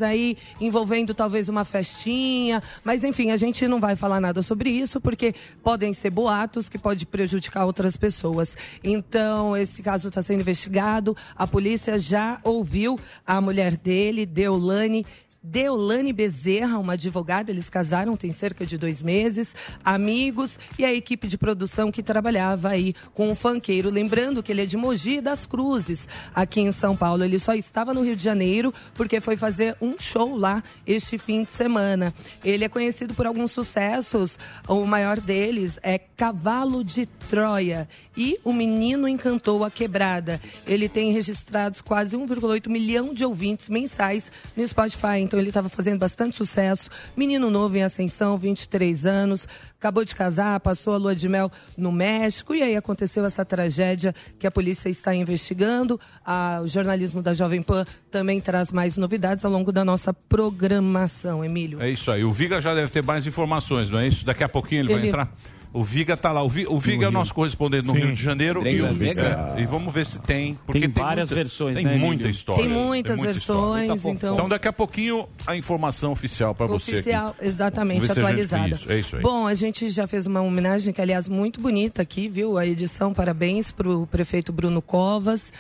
aí 0.03 0.37
envolvendo 0.61 1.15
talvez 1.15 1.49
uma 1.49 1.65
festinha, 1.65 2.63
mas 2.85 3.05
enfim, 3.05 3.31
a 3.31 3.37
gente 3.37 3.67
não 3.67 3.81
vai 3.81 3.97
falar 3.97 4.21
nada 4.21 4.43
sobre 4.43 4.71
isso 4.71 5.01
porque 5.01 5.35
podem 5.63 5.93
ser 5.93 6.11
boatos 6.11 6.69
que 6.69 6.79
pode 6.79 7.07
prejudicar 7.07 7.65
outras 7.65 7.97
pessoas. 7.97 8.57
Então, 8.83 9.57
esse 9.57 9.83
caso 9.83 10.09
está 10.09 10.23
sendo 10.23 10.41
investigado. 10.41 11.17
A 11.35 11.47
polícia 11.47 11.99
já 11.99 12.41
ouviu 12.43 12.99
a 13.27 13.41
mulher 13.41 13.77
dele, 13.77 14.27
Deolane 14.27 15.05
Deolane 15.49 16.13
Bezerra, 16.13 16.77
uma 16.77 16.95
advogada, 16.95 17.53
eles 17.53 17.71
casaram 17.71 18.17
tem 18.17 18.33
cerca 18.33 18.67
de 18.67 18.77
dois 18.77 19.01
meses, 19.01 19.55
amigos 19.85 20.59
e 20.77 20.85
a 20.85 20.93
equipe 20.93 21.29
de 21.29 21.39
produção 21.39 21.93
que 21.93 22.03
trabalhava 22.03 22.71
aí 22.71 22.95
com 23.15 23.31
o 23.31 23.35
funkeiro. 23.35 23.89
Lembrando 23.89 24.43
que 24.43 24.51
ele 24.51 24.63
é 24.63 24.67
de 24.67 24.77
Mogi 24.77 25.21
das 25.21 25.47
Cruzes, 25.47 26.09
aqui 26.35 26.61
em 26.61 26.73
São 26.73 26.97
Paulo. 26.97 27.23
Ele 27.23 27.39
só 27.39 27.55
estava 27.55 27.95
no 27.95 28.03
Rio 28.03 28.17
de 28.17 28.25
Janeiro 28.25 28.75
porque 28.95 29.21
foi 29.21 29.37
fazer 29.37 29.77
um 29.81 29.97
show 29.97 30.35
lá 30.37 30.65
este 30.85 31.17
fim 31.17 31.45
de 31.45 31.53
semana. 31.53 32.13
Ele 32.45 32.65
é 32.65 32.69
conhecido 32.69 33.15
por 33.15 33.25
alguns 33.25 33.53
sucessos, 33.53 34.39
o 34.67 34.85
maior 34.85 35.21
deles 35.21 35.79
é 35.81 35.97
Cavalo 35.97 36.83
de 36.83 37.07
Troia 37.07 37.89
e 38.17 38.39
O 38.43 38.53
Menino 38.53 39.07
Encantou 39.07 39.65
a 39.65 39.71
Quebrada. 39.71 40.41
Ele 40.67 40.89
tem 40.89 41.13
registrados 41.13 41.81
quase 41.81 42.17
1,8 42.17 42.69
milhão 42.69 43.15
de 43.15 43.25
ouvintes 43.25 43.69
mensais 43.69 44.33
no 44.57 44.67
Spotify. 44.67 45.19
Então 45.21 45.36
então 45.37 45.43
ele 45.43 45.51
estava 45.51 45.69
fazendo 45.69 45.99
bastante 45.99 46.35
sucesso. 46.35 46.89
Menino 47.15 47.51
novo 47.51 47.77
em 47.77 47.83
ascensão, 47.83 48.39
23 48.39 49.05
anos, 49.05 49.47
acabou 49.79 50.03
de 50.03 50.15
casar, 50.15 50.59
passou 50.61 50.95
a 50.95 50.97
lua 50.97 51.15
de 51.15 51.29
mel 51.29 51.53
no 51.77 51.93
México 51.93 52.55
e 52.55 52.63
aí 52.63 52.75
aconteceu 52.75 53.23
essa 53.23 53.45
tragédia 53.45 54.15
que 54.39 54.47
a 54.47 54.51
polícia 54.51 54.89
está 54.89 55.15
investigando. 55.15 56.01
A- 56.25 56.61
o 56.65 56.67
jornalismo 56.69 57.23
da 57.23 57.35
Jovem 57.35 57.61
Pan 57.61 57.85
também 58.11 58.41
traz 58.41 58.73
mais 58.73 58.97
novidades 58.97 59.45
ao 59.45 59.53
longo 59.53 59.71
da 59.71 59.85
nossa 59.85 60.11
programação, 60.15 61.45
Emílio. 61.45 61.83
É 61.83 61.91
isso 61.91 62.11
aí. 62.11 62.25
O 62.25 62.33
Viga 62.33 62.61
já 62.63 62.75
deve 62.75 62.91
ter 62.91 63.03
mais 63.05 63.27
informações, 63.27 63.91
não 63.91 63.99
é 63.99 64.09
isso? 64.09 64.25
Daqui 64.25 64.43
a 64.43 64.49
pouquinho 64.49 64.81
ele, 64.83 64.89
vai 64.89 64.99
Ele- 64.99 65.09
entrar. 65.09 65.31
O 65.77 65.85
Viga 65.85 66.17
tá 66.17 66.33
lá. 66.33 66.43
O, 66.43 66.49
Vi- 66.49 66.67
o 66.67 66.79
Viga 66.79 67.05
é 67.05 67.09
o 67.09 67.13
nosso 67.13 67.35
correspondente 67.35 67.87
no 67.87 67.93
Sim. 67.93 67.99
Rio 67.99 68.13
de 68.15 68.23
Janeiro. 68.23 68.67
E, 68.67 68.81
o, 68.81 68.95
Viga. 68.95 69.55
e 69.59 69.67
vamos 69.67 69.93
ver 69.93 70.07
se 70.07 70.19
tem. 70.19 70.59
Porque 70.65 70.81
Tem 70.81 70.91
tem, 70.91 71.05
várias 71.05 71.29
muita- 71.31 71.35
versões, 71.35 71.77
Tem 71.77 71.85
né, 71.85 71.97
muita 71.97 72.15
Emílio? 72.15 72.31
história. 72.31 72.63
Tem 72.63 72.73
muitas 72.73 73.17
muita 73.19 73.33
versões, 73.35 73.91
história. 73.91 74.15
então- 74.15 74.35
Então 74.35 74.49
daqui 74.49 74.69
a 74.69 74.73
pouquinho 74.73 75.29
a 75.47 75.55
informação 75.55 76.13
oficial 76.13 76.55
para 76.55 76.67
você. 76.67 76.93
Oficial, 76.95 77.37
exatamente, 77.43 78.11
atualizada. 78.11 78.75
isso, 78.75 78.91
é 78.93 78.99
isso 78.99 79.17
aí. 79.17 79.23
Bom, 79.23 79.47
a 79.47 79.55
gente 79.55 79.91
já 79.91 80.07
fez 80.07 80.27
uma 80.27 80.41
homenagem, 80.41 80.95
que 80.95 81.01
aliás, 81.01 81.29
muito 81.29 81.61
bonita 81.61 82.01
aqui, 82.03 82.29
viu? 82.29 82.57
A 82.57 82.67
edição, 82.67 83.13
parabéns 83.13 83.71
para 83.71 83.89
o 83.89 84.07
prefeito 84.07 84.53
Bruno 84.53 84.81
Covas. 84.81 85.53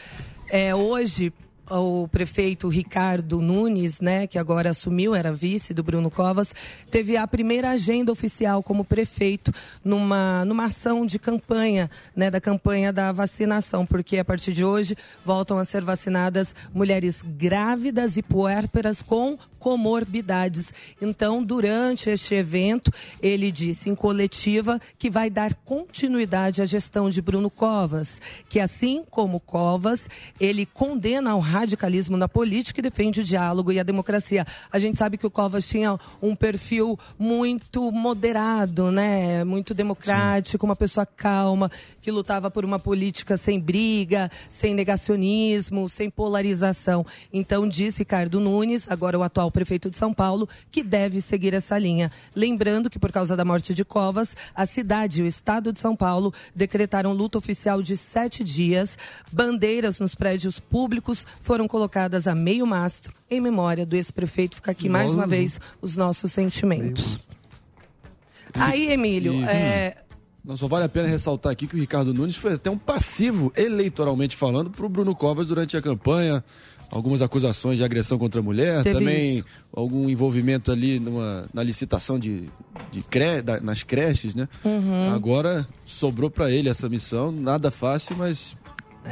É, 0.48 0.74
hoje, 0.74 1.32
o 1.70 2.08
prefeito 2.08 2.68
Ricardo 2.68 3.40
Nunes, 3.40 4.00
né, 4.00 4.26
que 4.26 4.38
agora 4.38 4.70
assumiu, 4.70 5.14
era 5.14 5.32
vice 5.32 5.74
do 5.74 5.82
Bruno 5.82 6.10
Covas, 6.10 6.54
teve 6.90 7.16
a 7.16 7.26
primeira 7.26 7.70
agenda 7.70 8.12
oficial 8.12 8.62
como 8.62 8.84
prefeito 8.84 9.52
numa, 9.84 10.44
numa 10.44 10.64
ação 10.64 11.04
de 11.04 11.18
campanha, 11.18 11.90
né, 12.14 12.30
da 12.30 12.40
campanha 12.40 12.92
da 12.92 13.12
vacinação, 13.12 13.84
porque 13.84 14.18
a 14.18 14.24
partir 14.24 14.52
de 14.52 14.64
hoje 14.64 14.96
voltam 15.24 15.58
a 15.58 15.64
ser 15.64 15.82
vacinadas 15.82 16.54
mulheres 16.72 17.22
grávidas 17.22 18.16
e 18.16 18.22
puérperas 18.22 19.02
com 19.02 19.38
comorbidades. 19.66 20.72
Então, 21.02 21.42
durante 21.42 22.08
este 22.08 22.36
evento, 22.36 22.92
ele 23.20 23.50
disse 23.50 23.90
em 23.90 23.96
coletiva 23.96 24.80
que 24.96 25.10
vai 25.10 25.28
dar 25.28 25.54
continuidade 25.54 26.62
à 26.62 26.64
gestão 26.64 27.10
de 27.10 27.20
Bruno 27.20 27.50
Covas, 27.50 28.20
que 28.48 28.60
assim 28.60 29.04
como 29.10 29.40
Covas, 29.40 30.08
ele 30.38 30.66
condena 30.66 31.34
o 31.34 31.40
radicalismo 31.58 32.16
na 32.16 32.28
política 32.28 32.80
e 32.80 32.82
defende 32.82 33.20
o 33.20 33.24
diálogo 33.24 33.72
e 33.72 33.80
a 33.80 33.82
democracia. 33.82 34.46
A 34.70 34.78
gente 34.78 34.98
sabe 34.98 35.16
que 35.16 35.26
o 35.26 35.30
Covas 35.30 35.66
tinha 35.66 35.98
um 36.20 36.36
perfil 36.36 36.98
muito 37.18 37.90
moderado, 37.90 38.90
né? 38.90 39.44
Muito 39.44 39.72
democrático, 39.72 40.66
uma 40.66 40.76
pessoa 40.76 41.06
calma, 41.06 41.70
que 42.02 42.10
lutava 42.10 42.50
por 42.50 42.64
uma 42.64 42.78
política 42.78 43.36
sem 43.36 43.58
briga, 43.58 44.30
sem 44.48 44.74
negacionismo, 44.74 45.88
sem 45.88 46.10
polarização. 46.10 47.06
Então, 47.32 47.68
disse 47.68 48.00
Ricardo 48.00 48.38
Nunes, 48.38 48.86
agora 48.88 49.18
o 49.18 49.22
atual 49.22 49.50
prefeito 49.50 49.90
de 49.90 49.96
São 49.96 50.12
Paulo, 50.12 50.48
que 50.70 50.82
deve 50.82 51.20
seguir 51.20 51.54
essa 51.54 51.78
linha. 51.78 52.10
Lembrando 52.34 52.90
que, 52.90 52.98
por 52.98 53.10
causa 53.10 53.36
da 53.36 53.44
morte 53.44 53.72
de 53.72 53.84
Covas, 53.84 54.36
a 54.54 54.66
cidade 54.66 55.20
e 55.20 55.24
o 55.24 55.26
estado 55.26 55.72
de 55.72 55.80
São 55.80 55.96
Paulo 55.96 56.34
decretaram 56.54 57.12
luta 57.12 57.38
oficial 57.38 57.82
de 57.82 57.96
sete 57.96 58.44
dias. 58.44 58.98
Bandeiras 59.32 60.00
nos 60.00 60.14
prédios 60.14 60.58
públicos 60.58 61.26
foram 61.46 61.68
colocadas 61.68 62.26
a 62.26 62.34
meio 62.34 62.66
mastro 62.66 63.14
em 63.30 63.40
memória 63.40 63.86
do 63.86 63.94
ex-prefeito. 63.94 64.56
Fica 64.56 64.72
aqui 64.72 64.88
mais 64.88 65.12
uma 65.12 65.26
vez 65.28 65.60
os 65.80 65.94
nossos 65.96 66.32
sentimentos. 66.32 67.18
Aí, 68.54 68.90
Emílio, 68.90 69.32
E- 69.34 69.44
é, 69.44 69.96
Não, 70.44 70.56
só 70.56 70.66
vale 70.68 70.84
a 70.84 70.88
pena 70.88 71.08
ressaltar 71.08 71.52
aqui 71.52 71.66
que 71.66 71.74
o 71.74 71.78
Ricardo 71.78 72.12
Nunes 72.14 72.36
foi 72.36 72.54
até 72.54 72.70
um 72.70 72.78
passivo, 72.78 73.52
eleitoralmente 73.56 74.36
falando, 74.36 74.70
para 74.70 74.84
o 74.86 74.88
Bruno 74.88 75.14
Covas 75.14 75.46
durante 75.46 75.76
a 75.76 75.82
campanha. 75.82 76.42
Algumas 76.88 77.20
acusações 77.20 77.78
de 77.78 77.82
agressão 77.84 78.16
contra 78.16 78.40
a 78.40 78.42
mulher, 78.44 78.80
Teve 78.84 78.96
também 78.98 79.38
isso. 79.38 79.46
algum 79.72 80.08
envolvimento 80.08 80.70
ali 80.70 81.00
numa, 81.00 81.48
na 81.52 81.60
licitação 81.64 82.16
de, 82.16 82.48
de 82.92 83.02
cre, 83.02 83.42
da- 83.42 83.60
nas 83.60 83.82
creches, 83.82 84.36
né? 84.36 84.48
Uhum. 84.64 85.12
Agora 85.12 85.66
sobrou 85.84 86.30
para 86.30 86.48
ele 86.48 86.68
essa 86.68 86.88
missão, 86.88 87.32
nada 87.32 87.72
fácil, 87.72 88.14
mas 88.16 88.56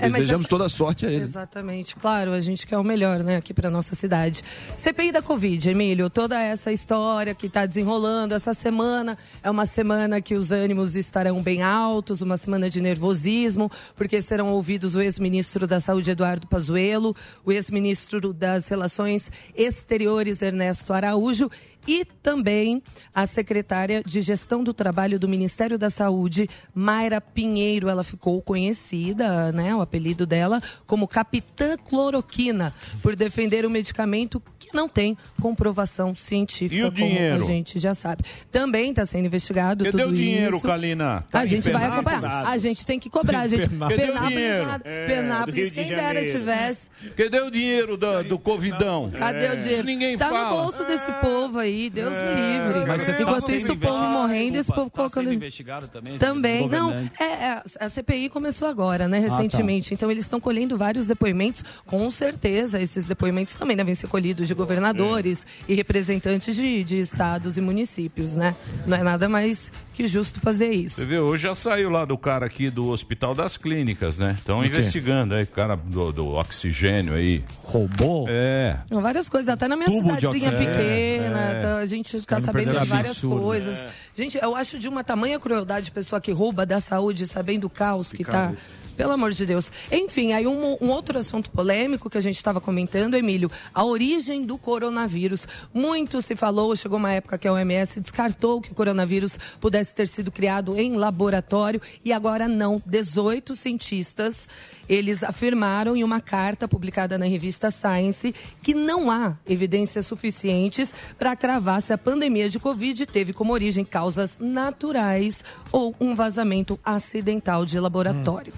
É, 0.00 0.08
desejamos 0.08 0.40
essa- 0.42 0.48
toda 0.48 0.64
a 0.66 0.68
sorte 0.68 1.06
a 1.06 1.10
ele. 1.10 1.22
Exatamente, 1.24 1.94
claro, 1.96 2.32
a 2.32 2.40
gente 2.40 2.66
quer 2.66 2.78
o 2.78 2.84
melhor, 2.84 3.20
né, 3.20 3.36
aqui 3.36 3.52
para 3.54 3.70
nossa 3.70 3.94
cidade. 3.94 4.42
CPI 4.76 5.12
da 5.12 5.22
Covid, 5.22 5.70
Emílio, 5.70 6.10
toda 6.10 6.40
essa 6.40 6.72
história 6.72 7.34
que 7.34 7.46
está 7.46 7.64
desenrolando 7.66 8.34
essa 8.34 8.54
semana 8.54 9.16
é 9.42 9.50
uma 9.50 9.66
semana 9.66 10.20
que 10.20 10.34
os 10.34 10.50
ânimos 10.50 10.96
estarão 10.96 11.42
bem 11.42 11.62
altos, 11.62 12.20
uma 12.22 12.36
semana 12.36 12.68
de 12.68 12.80
nervosismo, 12.80 13.70
porque 13.96 14.20
serão 14.20 14.50
ouvidos 14.52 14.94
o 14.94 15.00
ex-ministro 15.00 15.66
da 15.66 15.80
Saúde 15.80 16.10
Eduardo 16.10 16.46
Pazuello, 16.46 17.14
o 17.44 17.52
ex-ministro 17.52 18.32
das 18.32 18.68
Relações 18.68 19.30
Exteriores 19.54 20.42
Ernesto 20.42 20.92
Araújo 20.92 21.50
e 21.86 22.04
também 22.22 22.82
a 23.14 23.26
secretária 23.26 24.02
de 24.04 24.20
Gestão 24.22 24.64
do 24.64 24.72
Trabalho 24.72 25.18
do 25.18 25.28
Ministério 25.28 25.78
da 25.78 25.90
Saúde, 25.90 26.48
Mayra 26.74 27.20
Pinheiro. 27.20 27.88
Ela 27.88 28.02
ficou 28.04 28.40
conhecida, 28.42 29.52
né, 29.52 29.74
o 29.74 29.80
apelido 29.80 30.26
dela, 30.26 30.60
como 30.86 31.06
Capitã 31.08 31.76
Cloroquina, 31.76 32.70
por 33.02 33.14
defender 33.14 33.64
o 33.64 33.70
medicamento 33.70 34.42
que 34.58 34.74
não 34.74 34.88
tem 34.88 35.16
comprovação 35.40 36.14
científica, 36.14 36.74
E 36.74 36.84
o 36.84 36.92
como 36.92 36.96
dinheiro? 36.96 37.44
a 37.44 37.46
gente 37.46 37.78
já 37.78 37.94
sabe. 37.94 38.24
Também 38.50 38.90
está 38.90 39.04
sendo 39.04 39.26
investigado 39.26 39.84
Cadê 39.84 39.98
tudo 39.98 40.10
o 40.10 40.14
dinheiro, 40.16 40.56
isso. 40.56 40.66
Kalina? 40.66 41.24
Tá 41.30 41.40
a 41.40 41.46
gente 41.46 41.70
vai 41.70 41.84
acompanhar. 41.84 42.46
A 42.46 42.58
gente 42.58 42.86
tem 42.86 42.98
que 42.98 43.10
cobrar, 43.10 43.40
a 43.40 43.48
gente. 43.48 43.68
Penápolis. 43.68 44.84
É, 44.84 45.06
Penápolis, 45.06 45.56
Rio 45.56 45.68
de 45.68 45.74
quem 45.74 45.88
dera 45.94 46.24
tivesse. 46.24 46.90
Cadê 47.16 47.40
o 47.40 47.50
dinheiro 47.50 47.96
do, 47.96 48.22
do 48.24 48.38
Covidão? 48.38 49.10
Cadê 49.10 49.48
o 49.50 49.56
dinheiro? 49.58 49.84
Ninguém 49.84 50.16
tá 50.16 50.30
fala. 50.30 50.50
no 50.50 50.62
bolso 50.62 50.84
desse 50.84 51.10
povo 51.20 51.58
aí, 51.58 51.73
Deus 51.90 52.12
me 52.14 52.34
livre. 52.34 52.86
Mas 52.86 53.02
você 53.02 53.12
tá 53.12 53.22
Enquanto 53.22 53.46
sendo 53.46 53.56
isso, 53.58 53.72
o 53.72 53.76
povo 53.76 54.04
morrendo 54.04 54.56
e 54.56 54.60
esse 54.60 54.72
povo 54.72 54.90
tá 54.90 54.96
colocando. 54.96 55.24
sendo 55.24 55.34
investigado 55.34 55.88
também? 55.88 56.18
Também, 56.18 56.68
não. 56.68 56.92
É, 57.18 57.24
é, 57.24 57.62
a 57.80 57.88
CPI 57.88 58.28
começou 58.28 58.68
agora, 58.68 59.06
né, 59.08 59.18
Ah, 59.18 59.28
tá. 59.28 59.36
recentemente. 59.36 59.92
Então, 59.94 60.10
eles 60.10 60.24
estão 60.24 60.40
colhendo 60.40 60.76
vários 60.78 61.06
depoimentos. 61.06 61.64
Com 61.86 62.10
certeza, 62.10 62.80
esses 62.80 63.06
depoimentos 63.06 63.54
também 63.54 63.76
devem 63.76 63.94
ser 63.94 64.08
colhidos 64.08 64.48
de 64.48 64.54
governadores 64.54 65.46
e 65.68 65.74
representantes 65.74 66.54
de, 66.56 66.84
de 66.84 67.00
estados 67.00 67.56
e 67.56 67.60
municípios, 67.60 68.36
né? 68.36 68.54
Não 68.86 68.96
é 68.96 69.02
nada 69.02 69.28
mais 69.28 69.70
que 69.94 70.06
justo 70.06 70.40
fazer 70.40 70.70
isso. 70.72 70.96
Você 70.96 71.06
vê, 71.06 71.18
hoje 71.18 71.44
já 71.44 71.54
saiu 71.54 71.88
lá 71.88 72.04
do 72.04 72.18
cara 72.18 72.44
aqui 72.44 72.68
do 72.68 72.88
Hospital 72.88 73.34
das 73.34 73.56
Clínicas, 73.56 74.18
né? 74.18 74.34
Estão 74.38 74.64
investigando 74.64 75.34
aí, 75.34 75.44
o 75.44 75.46
cara 75.46 75.76
do, 75.76 76.12
do 76.12 76.26
oxigênio 76.34 77.14
aí. 77.14 77.42
Roubou? 77.62 78.26
É. 78.28 78.76
Várias 78.90 79.28
coisas, 79.28 79.48
até 79.48 79.66
na 79.68 79.76
minha 79.76 79.88
Tubo 79.88 80.12
de 80.12 80.20
cidadezinha 80.20 80.50
oxigênio. 80.50 80.72
pequena, 80.74 81.40
É, 81.40 81.52
é. 81.52 81.60
tá- 81.60 81.76
a 81.78 81.86
gente 81.86 82.16
está 82.16 82.40
sabendo 82.40 82.78
de 82.78 82.86
várias 82.86 83.10
absurdo. 83.12 83.40
coisas. 83.42 83.78
É. 83.78 83.88
Gente, 84.14 84.38
eu 84.42 84.54
acho 84.54 84.78
de 84.78 84.88
uma 84.88 85.02
tamanha 85.04 85.38
crueldade 85.38 85.90
pessoa 85.90 86.20
que 86.20 86.32
rouba 86.32 86.66
da 86.66 86.80
saúde, 86.80 87.26
sabendo 87.26 87.66
o 87.66 87.70
caos 87.70 88.12
que 88.12 88.22
está. 88.22 88.52
Pelo 88.96 89.12
amor 89.12 89.32
de 89.32 89.44
Deus. 89.44 89.72
Enfim, 89.90 90.32
aí 90.32 90.46
um, 90.46 90.76
um 90.80 90.88
outro 90.90 91.18
assunto 91.18 91.50
polêmico 91.50 92.08
que 92.08 92.18
a 92.18 92.20
gente 92.20 92.36
estava 92.36 92.60
comentando, 92.60 93.14
Emílio, 93.14 93.50
a 93.72 93.84
origem 93.84 94.42
do 94.42 94.56
coronavírus. 94.56 95.46
Muito 95.72 96.22
se 96.22 96.36
falou, 96.36 96.74
chegou 96.76 96.98
uma 96.98 97.12
época 97.12 97.36
que 97.36 97.48
a 97.48 97.52
OMS 97.52 98.00
descartou 98.00 98.60
que 98.60 98.70
o 98.70 98.74
coronavírus 98.74 99.38
pudesse 99.60 99.94
ter 99.94 100.06
sido 100.06 100.30
criado 100.30 100.78
em 100.78 100.94
laboratório 100.94 101.80
e 102.04 102.12
agora 102.12 102.46
não. 102.46 102.80
18 102.86 103.56
cientistas, 103.56 104.48
eles 104.88 105.22
afirmaram 105.22 105.96
em 105.96 106.04
uma 106.04 106.20
carta 106.20 106.68
publicada 106.68 107.18
na 107.18 107.26
revista 107.26 107.70
Science 107.70 108.34
que 108.62 108.74
não 108.74 109.10
há 109.10 109.36
evidências 109.46 110.06
suficientes 110.06 110.94
para 111.18 111.36
cravar 111.36 111.80
se 111.82 111.92
a 111.92 111.98
pandemia 111.98 112.48
de 112.48 112.58
Covid 112.58 113.06
teve 113.06 113.32
como 113.32 113.52
origem 113.52 113.84
causas 113.84 114.38
naturais 114.38 115.44
ou 115.72 115.94
um 116.00 116.14
vazamento 116.14 116.78
acidental 116.84 117.64
de 117.64 117.78
laboratório. 117.78 118.52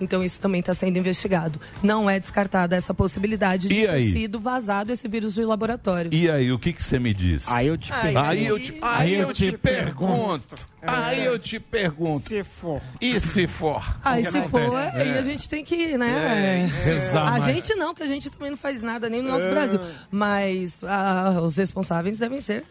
Então 0.00 0.22
isso 0.22 0.40
também 0.40 0.60
está 0.60 0.74
sendo 0.74 0.96
investigado. 0.98 1.60
Não 1.82 2.08
é 2.08 2.18
descartada 2.18 2.76
essa 2.76 2.94
possibilidade 2.94 3.68
de 3.68 3.74
ter 3.74 3.90
aí? 3.90 4.12
sido 4.12 4.40
vazado 4.40 4.92
esse 4.92 5.08
vírus 5.08 5.34
de 5.34 5.44
laboratório. 5.44 6.12
E 6.12 6.30
aí, 6.30 6.52
o 6.52 6.58
que 6.58 6.72
que 6.72 6.82
você 6.82 6.98
me 6.98 7.12
diz? 7.12 7.48
Aí 7.48 7.66
eu 7.66 7.76
te 7.76 7.90
pergunto. 7.90 8.18
Aí 8.18 8.46
eu 8.46 8.58
te, 8.58 8.78
aí 8.80 9.14
eu 9.14 9.32
te 9.32 9.58
pergunto. 9.58 10.56
Aí 10.82 11.24
eu 11.24 11.38
te 11.38 11.58
pergunto. 11.58 12.28
Se 12.28 12.44
for. 12.44 12.80
E 13.00 13.18
se 13.20 13.46
for? 13.46 13.82
Aí 14.04 14.24
se 14.30 14.42
for, 14.44 14.76
aí 14.76 15.18
a 15.18 15.22
gente 15.22 15.48
tem 15.48 15.64
que, 15.64 15.98
né? 15.98 16.68
É, 16.68 17.18
a 17.18 17.40
gente 17.40 17.74
não, 17.74 17.94
que 17.94 18.02
a 18.02 18.06
gente 18.06 18.30
também 18.30 18.50
não 18.50 18.56
faz 18.56 18.80
nada 18.82 19.08
nem 19.10 19.20
no 19.22 19.28
nosso 19.28 19.46
É. 19.46 19.50
Brasil. 19.50 19.80
Mas 20.10 20.82
ah, 20.84 21.40
os 21.42 21.56
responsáveis 21.56 22.18
devem 22.18 22.40
ser. 22.40 22.64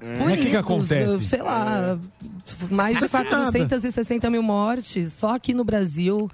Punidos, 0.00 0.18
Mas 0.24 0.32
o 0.32 0.42
que 0.42 0.50
que 0.50 0.56
acontece? 0.56 1.24
Sei 1.24 1.42
lá, 1.42 1.98
mais 2.70 2.96
de 2.96 3.02
Mas 3.02 3.12
nada. 3.12 3.28
460 3.30 4.30
mil 4.30 4.42
mortes 4.42 5.12
só 5.12 5.36
aqui 5.36 5.54
no 5.54 5.62
Brasil. 5.64 6.28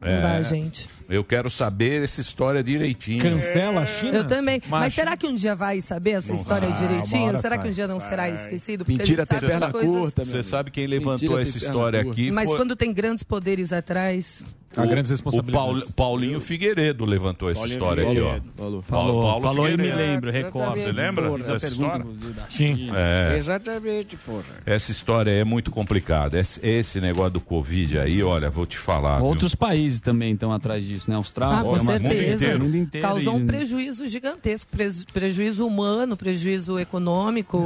Não 0.00 0.08
É. 0.08 0.20
dá, 0.20 0.42
gente. 0.42 0.88
Eu 1.08 1.22
quero 1.24 1.50
saber 1.50 2.02
essa 2.02 2.20
história 2.20 2.62
direitinho. 2.62 3.22
Cancela 3.22 3.82
a 3.82 3.86
China? 3.86 4.18
Eu 4.18 4.26
também. 4.26 4.60
Mas, 4.68 4.80
Mas- 4.84 4.94
será 4.94 5.16
que 5.16 5.26
um 5.26 5.34
dia 5.34 5.54
vai 5.54 5.80
saber 5.80 6.12
essa 6.12 6.28
Não 6.28 6.34
história 6.34 6.68
vai, 6.68 6.78
direitinho? 6.78 7.36
Será 7.38 7.56
que 7.56 7.62
sai, 7.64 7.70
um 7.70 7.74
dia 7.74 7.86
não 7.88 8.00
sai. 8.00 8.08
será 8.10 8.30
esquecido? 8.30 8.84
Porque 8.84 8.98
Mentira 8.98 9.22
a 9.22 9.26
tem 9.26 9.38
perna 9.40 9.70
coisas- 9.70 9.90
curta, 9.90 10.24
Você 10.24 10.42
sabe 10.42 10.70
quem 10.70 10.84
Mentira 10.84 11.00
levantou 11.04 11.36
tem 11.36 11.42
essa 11.46 11.56
história 11.58 12.00
aqui? 12.00 12.30
Mas 12.30 12.48
foi 12.48 12.56
quando 12.58 12.74
tem 12.76 12.92
grandes 12.92 13.22
poderes 13.22 13.72
atrás. 13.72 14.42
Há 14.76 14.84
grandes 14.86 15.08
o 15.08 15.14
responsabilidades. 15.14 15.84
Paul- 15.84 15.92
Paulinho 15.94 16.40
Figueiredo 16.40 17.04
levantou 17.04 17.48
essa 17.48 17.60
Paulinho 17.60 17.78
história 17.78 18.02
aqui, 18.02 18.10
ó. 18.20 18.24
Figueiredo. 18.24 18.52
Falou. 18.56 18.82
Falou, 18.82 19.22
Paulo 19.22 19.42
falou 19.42 19.68
e 19.68 19.70
me 19.70 19.76
Figueiredo. 19.76 20.02
lembro, 20.02 20.30
recordo. 20.32 20.74
Você 20.80 20.90
lembra 20.90 21.32
a 21.32 21.36
dessa 21.38 21.68
história? 21.68 22.04
Sim. 22.50 22.90
É. 22.92 23.36
Exatamente, 23.36 24.16
porra. 24.16 24.42
Essa 24.66 24.90
história 24.90 25.30
é 25.30 25.44
muito 25.44 25.70
complicada. 25.70 26.40
Esse, 26.40 26.58
esse 26.66 27.00
negócio 27.00 27.30
do 27.34 27.40
Covid 27.40 28.00
aí, 28.00 28.20
olha, 28.20 28.50
vou 28.50 28.66
te 28.66 28.76
falar. 28.76 29.18
viu? 29.18 29.26
Outros 29.26 29.54
países 29.54 30.00
também 30.00 30.32
estão 30.34 30.52
atrás 30.52 30.84
disso, 30.94 31.10
né? 31.10 31.16
Austrália, 31.16 31.58
Ah, 31.58 31.62
com 31.62 31.70
mundo 31.70 31.84
certeza. 31.84 32.44
inteiro, 32.44 32.64
mundo 32.64 32.76
inteiro 32.76 33.06
Causou 33.06 33.34
e- 33.38 33.42
um 33.42 33.46
prejuízo 33.46 34.06
gigantesco. 34.08 34.70
preju- 34.70 35.04
Prejuízo 35.12 35.66
humano, 35.66 36.16
prejuízo 36.16 36.78
econômico. 36.78 37.62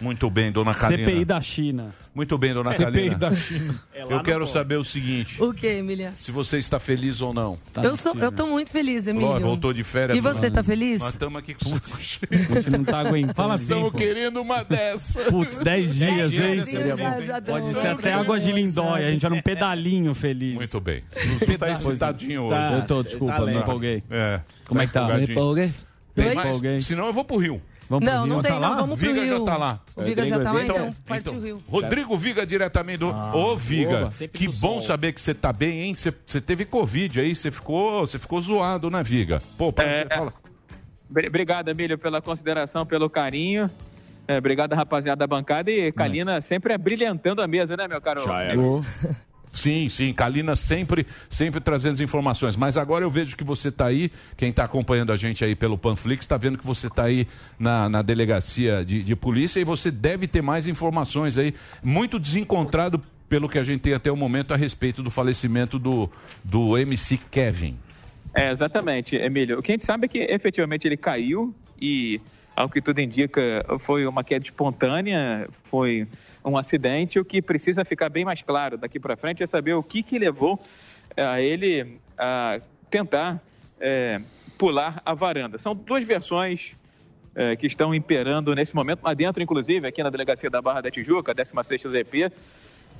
Muito 0.00 0.30
bem, 0.30 0.50
dona 0.50 0.74
Kalina. 0.74 1.06
CPI 1.06 1.24
da 1.24 1.40
China. 1.42 1.94
Muito 2.14 2.36
bem, 2.38 2.52
dona 2.54 2.70
CPI 2.72 2.84
Kalina. 3.10 3.18
da 3.18 3.34
China. 3.34 3.74
Eu 4.10 4.22
quero 4.22 4.46
saber 4.46 4.76
o 4.76 4.84
seguinte: 4.84 5.42
O 5.42 5.52
que, 5.52 5.66
Emília? 5.66 6.12
se 6.18 6.32
você 6.32 6.58
está 6.58 6.78
feliz 6.80 7.20
ou 7.20 7.34
não. 7.34 7.58
Tá 7.72 7.82
eu, 7.82 7.96
sou, 7.96 8.14
eu 8.16 8.32
tô 8.32 8.46
muito 8.46 8.70
feliz. 8.70 9.06
Lógico, 9.06 9.40
voltou 9.40 9.72
de 9.74 9.84
férias. 9.84 10.16
E 10.16 10.20
você, 10.20 10.50
tá 10.50 10.64
feliz? 10.64 11.00
Nós 11.00 11.12
estamos 11.12 11.38
aqui 11.38 11.54
com 11.54 11.70
A 11.74 12.60
gente 12.60 12.70
não 12.70 12.84
tá 12.84 13.00
aguentando. 13.00 13.34
Fala 13.40 13.54
assim, 13.54 13.64
Estamos 13.64 13.92
querendo 13.92 14.40
uma 14.40 14.62
dessa. 14.64 15.20
Putz, 15.24 15.58
10 15.58 15.94
dias, 15.94 16.32
hein? 16.32 16.64
já- 16.96 17.20
já 17.20 17.40
Pode 17.42 17.66
um 17.66 17.74
ser 17.74 17.86
até 17.88 18.12
água 18.12 18.40
de 18.40 18.50
lindóia, 18.52 19.08
a 19.08 19.10
gente 19.10 19.20
já 19.22 19.30
num 19.30 19.40
pedalinho 19.42 20.14
feliz. 20.14 20.54
Muito 20.54 20.80
bem. 20.80 21.02
Não 21.48 21.58
tá 21.58 21.70
excitadinho 21.72 22.42
hoje. 22.44 22.54
Eu 22.76 22.86
tô, 22.86 23.02
desculpa, 23.02 23.40
me 23.46 23.54
empolguei. 23.54 24.02
É. 24.10 24.40
Como 24.66 24.80
é 24.80 24.86
que 24.86 24.92
tá? 24.92 25.00
empolgadinho. 25.02 25.32
Empolguei. 25.32 25.72
Mais? 26.16 26.36
Empolguei. 26.48 26.80
Senão 26.80 27.06
eu 27.06 27.12
vou 27.12 27.24
pro 27.24 27.36
Rio. 27.38 27.60
Vamos 27.88 28.04
pro 28.04 28.14
Não, 28.14 28.24
Rio? 28.24 28.34
não 28.34 28.42
tem, 28.42 28.52
tá 28.52 28.60
não. 28.60 28.68
lá? 28.70 28.76
Vamos 28.82 28.98
pro 28.98 29.08
Viga 29.08 29.24
Rio. 29.24 29.38
já 29.38 29.44
tá 29.44 29.56
lá. 29.56 29.80
O 29.96 30.02
Viga 30.02 30.24
já 30.26 30.38
tá 30.40 30.52
lá, 30.52 30.62
Então, 30.62 30.76
então 30.76 30.94
partiu 31.06 31.32
o 31.32 31.34
então, 31.36 31.44
Rio. 31.46 31.62
Rodrigo 31.68 32.16
Viga, 32.16 32.46
diretamente 32.46 32.98
do. 32.98 33.08
Ô, 33.08 33.56
Viga, 33.56 34.08
que 34.32 34.46
bom 34.46 34.52
sol. 34.52 34.80
saber 34.82 35.12
que 35.12 35.20
você 35.20 35.34
tá 35.34 35.52
bem, 35.52 35.82
hein? 35.82 35.94
Você- 35.94 36.40
teve 36.40 36.64
Covid 36.64 37.20
aí, 37.20 37.34
você 37.34 37.50
ficou, 37.50 38.00
você 38.06 38.16
ficou 38.18 38.40
zoado, 38.40 38.88
né, 38.90 39.02
Viga? 39.02 39.38
Pô, 39.58 39.72
para 39.72 39.84
É, 39.86 40.02
você 40.04 40.14
falar. 40.14 40.32
Bri- 41.08 41.26
Obrigado, 41.26 41.68
Emílio, 41.68 41.98
pela 41.98 42.22
consideração, 42.22 42.86
pelo 42.86 43.10
carinho. 43.10 43.68
É, 44.28 44.38
obrigado, 44.38 44.72
rapaziada 44.74 45.18
da 45.18 45.26
bancada. 45.26 45.68
E 45.72 45.90
Kalina 45.90 46.40
sempre 46.40 46.72
é 46.72 46.78
brilhantando 46.78 47.42
a 47.42 47.48
mesa, 47.48 47.76
né, 47.76 47.88
meu 47.88 48.00
caro? 48.00 48.22
Já 48.22 48.42
é. 48.44 48.54
Sim, 49.52 49.88
sim, 49.88 50.12
Kalina 50.12 50.54
sempre, 50.54 51.06
sempre 51.28 51.60
trazendo 51.60 52.02
informações. 52.02 52.56
Mas 52.56 52.76
agora 52.76 53.04
eu 53.04 53.10
vejo 53.10 53.36
que 53.36 53.42
você 53.42 53.68
está 53.68 53.86
aí, 53.86 54.10
quem 54.36 54.50
está 54.50 54.64
acompanhando 54.64 55.12
a 55.12 55.16
gente 55.16 55.44
aí 55.44 55.56
pelo 55.56 55.76
Panflix, 55.76 56.24
está 56.24 56.36
vendo 56.36 56.56
que 56.56 56.66
você 56.66 56.86
está 56.86 57.04
aí 57.04 57.26
na, 57.58 57.88
na 57.88 58.02
delegacia 58.02 58.84
de, 58.84 59.02
de 59.02 59.16
polícia 59.16 59.58
e 59.58 59.64
você 59.64 59.90
deve 59.90 60.28
ter 60.28 60.42
mais 60.42 60.68
informações 60.68 61.36
aí, 61.36 61.54
muito 61.82 62.18
desencontrado 62.18 63.02
pelo 63.28 63.48
que 63.48 63.58
a 63.58 63.62
gente 63.62 63.80
tem 63.80 63.94
até 63.94 64.10
o 64.10 64.16
momento 64.16 64.52
a 64.52 64.56
respeito 64.56 65.02
do 65.02 65.10
falecimento 65.10 65.78
do, 65.78 66.10
do 66.44 66.76
MC 66.76 67.18
Kevin. 67.30 67.76
É, 68.34 68.50
exatamente, 68.50 69.16
Emílio. 69.16 69.58
O 69.58 69.62
que 69.62 69.72
a 69.72 69.74
gente 69.74 69.84
sabe 69.84 70.06
é 70.06 70.08
que 70.08 70.18
efetivamente 70.18 70.86
ele 70.86 70.96
caiu 70.96 71.54
e, 71.80 72.20
ao 72.60 72.68
que 72.68 72.80
tudo 72.80 73.00
indica, 73.00 73.64
foi 73.78 74.06
uma 74.06 74.22
queda 74.22 74.44
espontânea, 74.44 75.48
foi 75.64 76.06
um 76.44 76.56
acidente. 76.56 77.18
O 77.18 77.24
que 77.24 77.40
precisa 77.40 77.84
ficar 77.84 78.08
bem 78.08 78.24
mais 78.24 78.42
claro 78.42 78.76
daqui 78.76 79.00
para 79.00 79.16
frente 79.16 79.42
é 79.42 79.46
saber 79.46 79.74
o 79.74 79.82
que, 79.82 80.02
que 80.02 80.18
levou 80.18 80.58
eh, 81.16 81.24
a 81.24 81.40
ele 81.40 81.98
a 82.18 82.60
tentar 82.90 83.40
eh, 83.80 84.20
pular 84.58 85.00
a 85.06 85.14
varanda. 85.14 85.56
São 85.58 85.74
duas 85.74 86.06
versões 86.06 86.74
eh, 87.34 87.56
que 87.56 87.66
estão 87.66 87.94
imperando 87.94 88.54
nesse 88.54 88.74
momento, 88.74 89.02
lá 89.02 89.14
dentro, 89.14 89.42
inclusive, 89.42 89.86
aqui 89.86 90.02
na 90.02 90.10
delegacia 90.10 90.50
da 90.50 90.60
Barra 90.60 90.82
da 90.82 90.90
Tijuca, 90.90 91.34
16ª 91.34 91.90
DP, 91.90 92.30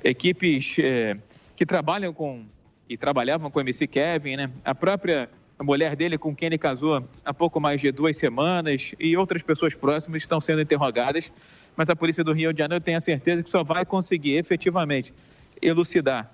equipes 0.03 0.75
eh, 0.79 1.17
que 1.55 1.65
trabalham 1.65 2.11
com 2.13 2.45
e 2.89 2.97
trabalhavam 2.97 3.49
com 3.49 3.59
o 3.59 3.61
MC 3.61 3.87
Kevin, 3.87 4.35
né? 4.35 4.51
A 4.65 4.75
própria 4.75 5.29
mulher 5.63 5.95
dele 5.95 6.17
com 6.17 6.35
quem 6.35 6.47
ele 6.47 6.57
casou 6.57 7.07
há 7.23 7.33
pouco 7.33 7.59
mais 7.59 7.79
de 7.79 7.91
duas 7.91 8.17
semanas 8.17 8.93
e 8.99 9.15
outras 9.15 9.43
pessoas 9.43 9.75
próximas 9.75 10.21
estão 10.21 10.41
sendo 10.41 10.61
interrogadas, 10.61 11.31
mas 11.75 11.89
a 11.89 11.95
polícia 11.95 12.23
do 12.23 12.33
Rio 12.33 12.51
de 12.51 12.59
Janeiro 12.59 12.83
tem 12.83 12.95
a 12.95 13.01
certeza 13.01 13.43
que 13.43 13.49
só 13.49 13.63
vai 13.63 13.85
conseguir 13.85 14.35
efetivamente 14.35 15.13
elucidar 15.61 16.31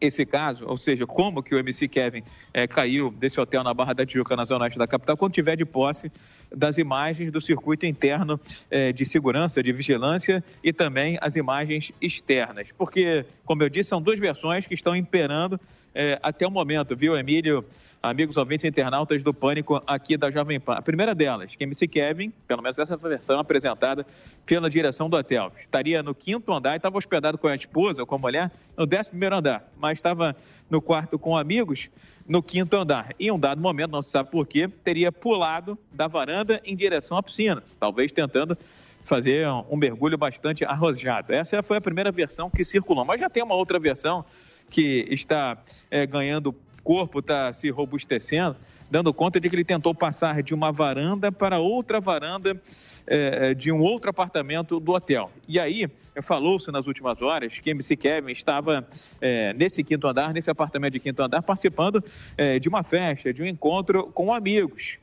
esse 0.00 0.24
caso, 0.24 0.64
ou 0.66 0.76
seja, 0.76 1.06
como 1.06 1.42
que 1.42 1.54
o 1.54 1.58
MC 1.58 1.88
Kevin 1.88 2.22
eh, 2.54 2.66
caiu 2.66 3.10
desse 3.10 3.40
hotel 3.40 3.64
na 3.64 3.74
Barra 3.74 3.92
da 3.92 4.06
Tijuca, 4.06 4.36
na 4.36 4.44
zona 4.44 4.64
oeste 4.64 4.78
da 4.78 4.86
capital, 4.86 5.16
quando 5.16 5.32
tiver 5.32 5.56
de 5.56 5.64
posse 5.64 6.10
das 6.54 6.78
imagens 6.78 7.32
do 7.32 7.40
circuito 7.40 7.84
interno 7.84 8.40
eh, 8.70 8.92
de 8.92 9.04
segurança, 9.04 9.62
de 9.62 9.72
vigilância 9.72 10.42
e 10.62 10.72
também 10.72 11.18
as 11.20 11.36
imagens 11.36 11.92
externas. 12.00 12.68
Porque, 12.76 13.24
como 13.44 13.62
eu 13.62 13.68
disse, 13.68 13.90
são 13.90 14.00
duas 14.00 14.18
versões 14.18 14.66
que 14.66 14.74
estão 14.74 14.94
imperando 14.94 15.60
eh, 15.94 16.18
até 16.22 16.46
o 16.46 16.50
momento, 16.50 16.96
viu, 16.96 17.16
Emílio? 17.16 17.64
Amigos 18.00 18.36
ouvintes 18.36 18.64
internautas 18.64 19.24
do 19.24 19.34
Pânico 19.34 19.82
aqui 19.84 20.16
da 20.16 20.30
Jovem 20.30 20.60
Pan. 20.60 20.74
A 20.74 20.82
primeira 20.82 21.16
delas, 21.16 21.56
que 21.56 21.64
MC 21.64 21.88
Kevin, 21.88 22.32
pelo 22.46 22.62
menos 22.62 22.78
essa 22.78 22.96
versão 22.96 23.40
apresentada 23.40 24.06
pela 24.46 24.70
direção 24.70 25.10
do 25.10 25.16
hotel, 25.16 25.50
estaria 25.60 26.00
no 26.00 26.14
quinto 26.14 26.52
andar 26.52 26.74
e 26.74 26.76
estava 26.76 26.96
hospedado 26.96 27.36
com 27.36 27.48
a 27.48 27.56
esposa 27.56 28.02
ou 28.02 28.06
com 28.06 28.14
a 28.14 28.18
mulher 28.18 28.52
no 28.76 28.86
décimo 28.86 29.10
primeiro 29.10 29.36
andar, 29.36 29.68
mas 29.76 29.98
estava 29.98 30.36
no 30.70 30.80
quarto 30.80 31.18
com 31.18 31.36
amigos 31.36 31.90
no 32.28 32.40
quinto 32.40 32.76
andar. 32.76 33.14
E 33.18 33.26
em 33.26 33.30
um 33.32 33.38
dado 33.38 33.60
momento, 33.60 33.90
não 33.90 34.02
se 34.02 34.10
sabe 34.10 34.30
porquê, 34.30 34.68
teria 34.68 35.10
pulado 35.10 35.76
da 35.92 36.06
varanda 36.06 36.60
em 36.64 36.76
direção 36.76 37.16
à 37.16 37.22
piscina, 37.22 37.64
talvez 37.80 38.12
tentando 38.12 38.56
fazer 39.04 39.48
um, 39.48 39.76
mergulho 39.76 40.16
bastante 40.16 40.64
arrojado. 40.64 41.32
Essa 41.32 41.64
foi 41.64 41.78
a 41.78 41.80
primeira 41.80 42.12
versão 42.12 42.48
que 42.48 42.64
circulou, 42.64 43.04
mas 43.04 43.18
já 43.18 43.28
tem 43.28 43.42
uma 43.42 43.56
outra 43.56 43.80
versão 43.80 44.24
que 44.70 45.08
está 45.10 45.58
eh, 45.90 46.06
ganhando 46.06 46.54
corpo, 46.88 47.18
está 47.18 47.52
se 47.52 47.68
robustecendo, 47.68 48.56
dando 48.90 49.12
conta 49.12 49.38
de 49.38 49.50
que 49.50 49.54
ele 49.54 49.62
tentou 49.62 49.94
passar 49.94 50.42
de 50.42 50.54
uma 50.54 50.72
varanda 50.72 51.30
para 51.30 51.58
outra 51.58 52.00
varanda 52.00 52.58
eh, 53.06 53.52
de 53.52 53.70
um 53.70 53.78
outro 53.82 54.08
apartamento 54.08 54.80
do 54.80 54.92
hotel. 54.92 55.30
E 55.46 55.60
aí, 55.60 55.86
falou-se 56.22 56.72
nas 56.72 56.86
últimas 56.86 57.20
horas 57.20 57.58
que 57.58 57.68
MC 57.68 57.94
Kevin 57.94 58.32
estava 58.32 58.88
eh, 59.20 59.52
nesse 59.52 59.84
quinto 59.84 60.08
andar, 60.08 60.32
nesse 60.32 60.50
apartamento 60.50 60.94
de 60.94 61.00
quinto 61.00 61.22
andar, 61.22 61.42
participando 61.42 62.02
eh, 62.38 62.58
de 62.58 62.70
uma 62.70 62.82
festa, 62.82 63.34
de 63.34 63.42
um 63.42 63.46
encontro 63.46 64.04
com 64.14 64.32
amigos. 64.32 64.96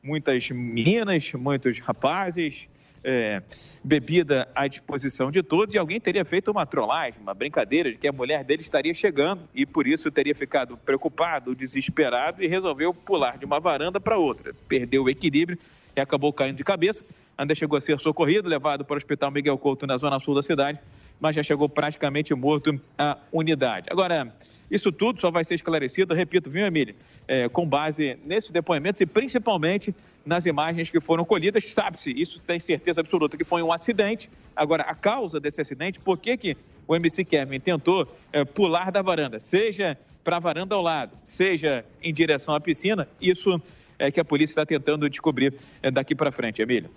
Muitas 0.00 0.48
meninas, 0.48 1.32
muitos 1.32 1.80
rapazes, 1.80 2.68
é, 3.04 3.42
bebida 3.82 4.48
à 4.54 4.66
disposição 4.66 5.30
de 5.30 5.42
todos 5.42 5.74
e 5.74 5.78
alguém 5.78 6.00
teria 6.00 6.24
feito 6.24 6.50
uma 6.50 6.64
trollagem, 6.64 7.20
uma 7.20 7.34
brincadeira 7.34 7.90
de 7.90 7.98
que 7.98 8.06
a 8.06 8.12
mulher 8.12 8.44
dele 8.44 8.62
estaria 8.62 8.94
chegando 8.94 9.42
e 9.54 9.66
por 9.66 9.86
isso 9.86 10.10
teria 10.10 10.34
ficado 10.34 10.76
preocupado, 10.76 11.54
desesperado 11.54 12.42
e 12.42 12.46
resolveu 12.46 12.94
pular 12.94 13.38
de 13.38 13.44
uma 13.44 13.58
varanda 13.58 14.00
para 14.00 14.16
outra. 14.16 14.54
Perdeu 14.68 15.04
o 15.04 15.10
equilíbrio 15.10 15.58
e 15.96 16.00
acabou 16.00 16.32
caindo 16.32 16.56
de 16.56 16.64
cabeça. 16.64 17.04
Ainda 17.36 17.54
chegou 17.54 17.76
a 17.76 17.80
ser 17.80 17.98
socorrido, 17.98 18.48
levado 18.48 18.84
para 18.84 18.94
o 18.94 18.96
Hospital 18.96 19.30
Miguel 19.30 19.58
Couto 19.58 19.86
na 19.86 19.96
zona 19.96 20.20
sul 20.20 20.34
da 20.34 20.42
cidade, 20.42 20.78
mas 21.22 21.36
já 21.36 21.42
chegou 21.44 21.68
praticamente 21.68 22.34
morto 22.34 22.78
à 22.98 23.16
unidade. 23.32 23.86
Agora, 23.90 24.34
isso 24.68 24.90
tudo 24.90 25.20
só 25.20 25.30
vai 25.30 25.44
ser 25.44 25.54
esclarecido, 25.54 26.12
repito, 26.12 26.50
viu, 26.50 26.66
Emílio? 26.66 26.96
É, 27.28 27.48
com 27.48 27.64
base 27.64 28.18
nesses 28.26 28.50
depoimentos 28.50 29.00
e 29.00 29.06
principalmente 29.06 29.94
nas 30.26 30.46
imagens 30.46 30.90
que 30.90 31.00
foram 31.00 31.24
colhidas, 31.24 31.64
sabe-se, 31.66 32.10
isso 32.10 32.40
tem 32.40 32.58
certeza 32.58 33.00
absoluta, 33.00 33.36
que 33.36 33.44
foi 33.44 33.62
um 33.62 33.72
acidente. 33.72 34.28
Agora, 34.56 34.82
a 34.82 34.96
causa 34.96 35.38
desse 35.38 35.60
acidente, 35.60 36.00
por 36.00 36.18
que, 36.18 36.36
que 36.36 36.56
o 36.88 36.96
MC 36.96 37.24
Kevin 37.24 37.60
tentou 37.60 38.08
é, 38.32 38.44
pular 38.44 38.90
da 38.90 39.00
varanda, 39.00 39.38
seja 39.38 39.96
para 40.24 40.38
a 40.38 40.40
varanda 40.40 40.74
ao 40.74 40.82
lado, 40.82 41.16
seja 41.24 41.84
em 42.02 42.12
direção 42.12 42.52
à 42.52 42.60
piscina, 42.60 43.08
isso 43.20 43.62
é 43.96 44.10
que 44.10 44.18
a 44.18 44.24
polícia 44.24 44.52
está 44.52 44.66
tentando 44.66 45.08
descobrir 45.08 45.54
é, 45.80 45.88
daqui 45.88 46.16
para 46.16 46.32
frente, 46.32 46.60
Emílio. 46.60 46.90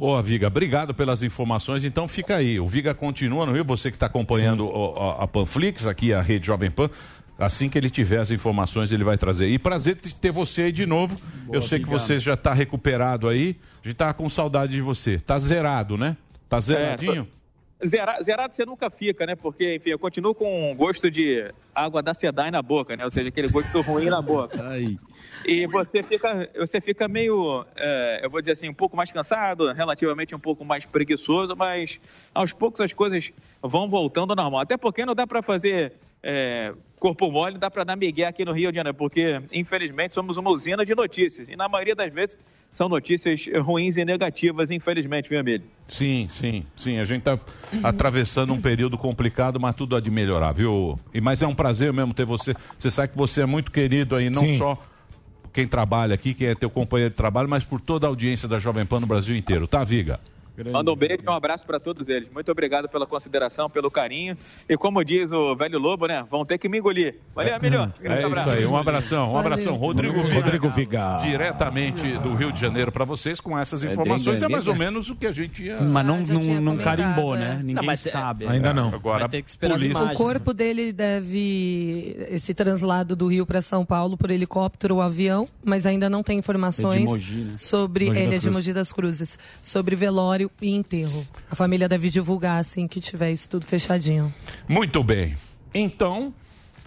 Pô, 0.00 0.22
Viga, 0.22 0.46
obrigado 0.46 0.94
pelas 0.94 1.22
informações. 1.22 1.84
Então 1.84 2.08
fica 2.08 2.36
aí. 2.36 2.58
O 2.58 2.66
Viga 2.66 2.94
continua 2.94 3.44
no 3.44 3.52
Rio, 3.52 3.64
você 3.64 3.90
que 3.90 3.96
está 3.96 4.06
acompanhando 4.06 4.66
o- 4.66 4.94
a, 4.98 5.24
a 5.24 5.28
Panflix, 5.28 5.86
aqui 5.86 6.12
a 6.14 6.22
Rede 6.22 6.46
Jovem 6.46 6.70
Pan. 6.70 6.88
Assim 7.38 7.68
que 7.68 7.76
ele 7.78 7.88
tiver 7.90 8.18
as 8.18 8.30
informações, 8.30 8.92
ele 8.92 9.04
vai 9.04 9.16
trazer. 9.18 9.48
E 9.48 9.58
prazer 9.58 9.96
ter 9.96 10.30
você 10.30 10.62
aí 10.62 10.72
de 10.72 10.86
novo. 10.86 11.16
Eu 11.52 11.60
sei 11.62 11.78
que 11.78 11.84
Viga. 11.86 11.98
você 11.98 12.18
já 12.18 12.34
está 12.34 12.52
recuperado 12.54 13.28
aí. 13.28 13.56
A 13.84 13.88
gente 13.88 13.96
tá 13.96 14.12
com 14.14 14.28
saudade 14.30 14.72
de 14.72 14.80
você. 14.82 15.18
Tá 15.18 15.38
zerado, 15.38 15.96
né? 15.98 16.16
Tá 16.48 16.60
zeradinho? 16.60 17.12
Zera- 17.12 17.26
zerado 17.86 18.54
você 18.54 18.64
nunca 18.64 18.90
fica, 18.90 19.24
né? 19.26 19.34
Porque, 19.34 19.76
enfim, 19.76 19.90
eu 19.90 19.98
continuo 19.98 20.34
com 20.34 20.70
um 20.70 20.74
gosto 20.74 21.10
de 21.10 21.52
água 21.74 22.02
da 22.02 22.12
Sedai 22.12 22.50
na 22.50 22.60
boca, 22.60 22.96
né? 22.96 23.04
Ou 23.04 23.10
seja, 23.10 23.28
aquele 23.28 23.48
gosto 23.48 23.80
ruim 23.80 24.06
na 24.06 24.20
boca. 24.20 24.60
Aí. 24.68 24.98
E 25.46 25.66
você 25.66 26.02
fica, 26.02 26.48
você 26.56 26.80
fica 26.80 27.08
meio, 27.08 27.64
é, 27.76 28.20
eu 28.22 28.30
vou 28.30 28.40
dizer 28.40 28.52
assim, 28.52 28.68
um 28.68 28.74
pouco 28.74 28.96
mais 28.96 29.10
cansado, 29.10 29.72
relativamente 29.72 30.34
um 30.34 30.40
pouco 30.40 30.64
mais 30.64 30.84
preguiçoso, 30.84 31.56
mas 31.56 32.00
aos 32.34 32.52
poucos 32.52 32.80
as 32.80 32.92
coisas 32.92 33.32
vão 33.62 33.88
voltando 33.88 34.30
ao 34.30 34.36
normal. 34.36 34.60
Até 34.60 34.76
porque 34.76 35.04
não 35.06 35.14
dá 35.14 35.26
para 35.26 35.42
fazer 35.42 35.94
é, 36.22 36.72
corpo 36.98 37.30
mole, 37.30 37.58
dá 37.58 37.70
para 37.70 37.84
dar 37.84 37.96
migué 37.96 38.26
aqui 38.26 38.44
no 38.44 38.52
Rio 38.52 38.70
de 38.70 38.76
Janeiro, 38.76 38.96
porque 38.96 39.40
infelizmente 39.52 40.14
somos 40.14 40.36
uma 40.36 40.50
usina 40.50 40.84
de 40.84 40.94
notícias 40.94 41.48
e 41.48 41.56
na 41.56 41.68
maioria 41.68 41.94
das 41.94 42.12
vezes 42.12 42.36
são 42.70 42.88
notícias 42.88 43.46
ruins 43.62 43.96
e 43.96 44.04
negativas, 44.04 44.70
infelizmente, 44.70 45.28
viu, 45.28 45.40
Emílio? 45.40 45.66
Sim, 45.88 46.28
sim, 46.30 46.64
sim. 46.76 46.98
A 46.98 47.04
gente 47.04 47.18
está 47.18 47.38
atravessando 47.82 48.52
um 48.52 48.60
período 48.60 48.96
complicado, 48.96 49.58
mas 49.58 49.74
tudo 49.74 49.96
há 49.96 50.00
de 50.00 50.08
melhorar, 50.08 50.52
viu? 50.52 50.96
E, 51.12 51.20
mas 51.20 51.42
é 51.42 51.46
um 51.48 51.54
prazer 51.54 51.92
mesmo 51.92 52.14
ter 52.14 52.24
você. 52.24 52.54
Você 52.78 52.90
sabe 52.90 53.08
que 53.08 53.18
você 53.18 53.42
é 53.42 53.46
muito 53.46 53.72
querido 53.72 54.14
aí, 54.14 54.30
não 54.30 54.46
Sim. 54.46 54.58
só 54.58 54.76
por 55.42 55.50
quem 55.52 55.66
trabalha 55.66 56.14
aqui, 56.14 56.32
quem 56.32 56.46
é 56.46 56.54
teu 56.54 56.70
companheiro 56.70 57.10
de 57.10 57.16
trabalho, 57.16 57.48
mas 57.48 57.64
por 57.64 57.80
toda 57.80 58.06
a 58.06 58.08
audiência 58.08 58.46
da 58.46 58.60
Jovem 58.60 58.86
Pan 58.86 59.00
no 59.00 59.06
Brasil 59.06 59.34
inteiro, 59.34 59.66
tá, 59.66 59.82
Viga? 59.82 60.20
Manda 60.70 60.92
um 60.92 60.96
beijo 60.96 61.22
e 61.24 61.28
um 61.28 61.32
abraço 61.32 61.64
para 61.66 61.78
todos 61.80 62.08
eles. 62.08 62.28
Muito 62.32 62.50
obrigado 62.50 62.88
pela 62.88 63.06
consideração, 63.06 63.68
pelo 63.70 63.90
carinho. 63.90 64.36
E 64.68 64.76
como 64.76 65.02
diz 65.04 65.32
o 65.32 65.54
velho 65.56 65.78
Lobo, 65.78 66.06
né? 66.06 66.24
Vão 66.30 66.44
ter 66.44 66.58
que 66.58 66.68
me 66.68 66.78
engolir. 66.78 67.16
Valeu, 67.34 67.54
Emílio. 67.56 67.92
É 68.02 68.26
isso 68.28 68.50
aí, 68.50 68.66
um 68.66 68.76
abração, 68.76 69.32
um 69.32 69.38
abração. 69.38 69.76
Rodrigo 69.76 70.22
Viga. 70.22 70.34
Rodrigo 70.34 70.70
Viga. 70.70 71.18
Diretamente 71.22 72.18
do 72.18 72.34
Rio 72.34 72.52
de 72.52 72.60
Janeiro 72.60 72.90
para 72.92 73.04
vocês 73.04 73.40
com 73.40 73.58
essas 73.58 73.82
informações. 73.82 74.42
É 74.42 74.48
mais 74.48 74.66
ou 74.66 74.74
menos 74.74 75.10
o 75.10 75.16
que 75.16 75.26
a 75.26 75.32
gente 75.32 75.62
ia. 75.64 75.80
Mas 75.80 76.04
não, 76.06 76.16
Ah, 76.16 76.32
não, 76.32 76.60
não 76.60 76.76
carimbou, 76.76 77.34
é. 77.34 77.38
né? 77.38 77.54
Ninguém 77.60 77.74
Não, 77.76 77.82
mas 77.84 78.04
é- 78.06 78.10
sabe. 78.10 78.46
Ainda 78.46 78.72
não. 78.74 78.88
Agora, 78.94 79.20
Vai 79.20 79.28
ter 79.28 79.42
que 79.42 79.48
esperar 79.50 79.78
polícia- 79.78 80.04
O 80.04 80.14
corpo 80.14 80.52
dele 80.52 80.92
deve. 80.92 82.16
Esse 82.30 82.52
translado 82.54 83.14
do 83.16 83.26
Rio 83.28 83.46
para 83.46 83.60
São 83.60 83.84
Paulo 83.84 84.16
por 84.16 84.30
helicóptero 84.30 84.96
ou 84.96 85.02
avião, 85.02 85.48
mas 85.64 85.86
ainda 85.86 86.08
não 86.10 86.22
tem 86.22 86.38
informações 86.38 87.02
É 87.04 87.06
Mogi, 87.06 87.34
né? 87.34 87.54
sobre. 87.58 88.06
Mogi 88.06 88.18
ele 88.18 88.26
é 88.26 88.38
de 88.38 88.40
Cruzes. 88.40 88.52
Mogi 88.52 88.72
das 88.72 88.92
Cruzes. 88.92 89.38
Sobre 89.62 89.96
velório 89.96 90.49
e 90.60 90.70
enterro. 90.70 91.26
A 91.50 91.54
família 91.54 91.88
deve 91.88 92.10
divulgar 92.10 92.60
assim 92.60 92.86
que 92.86 93.00
tiver 93.00 93.32
isso 93.32 93.48
tudo 93.48 93.66
fechadinho. 93.66 94.32
Muito 94.68 95.02
bem. 95.02 95.36
Então, 95.72 96.34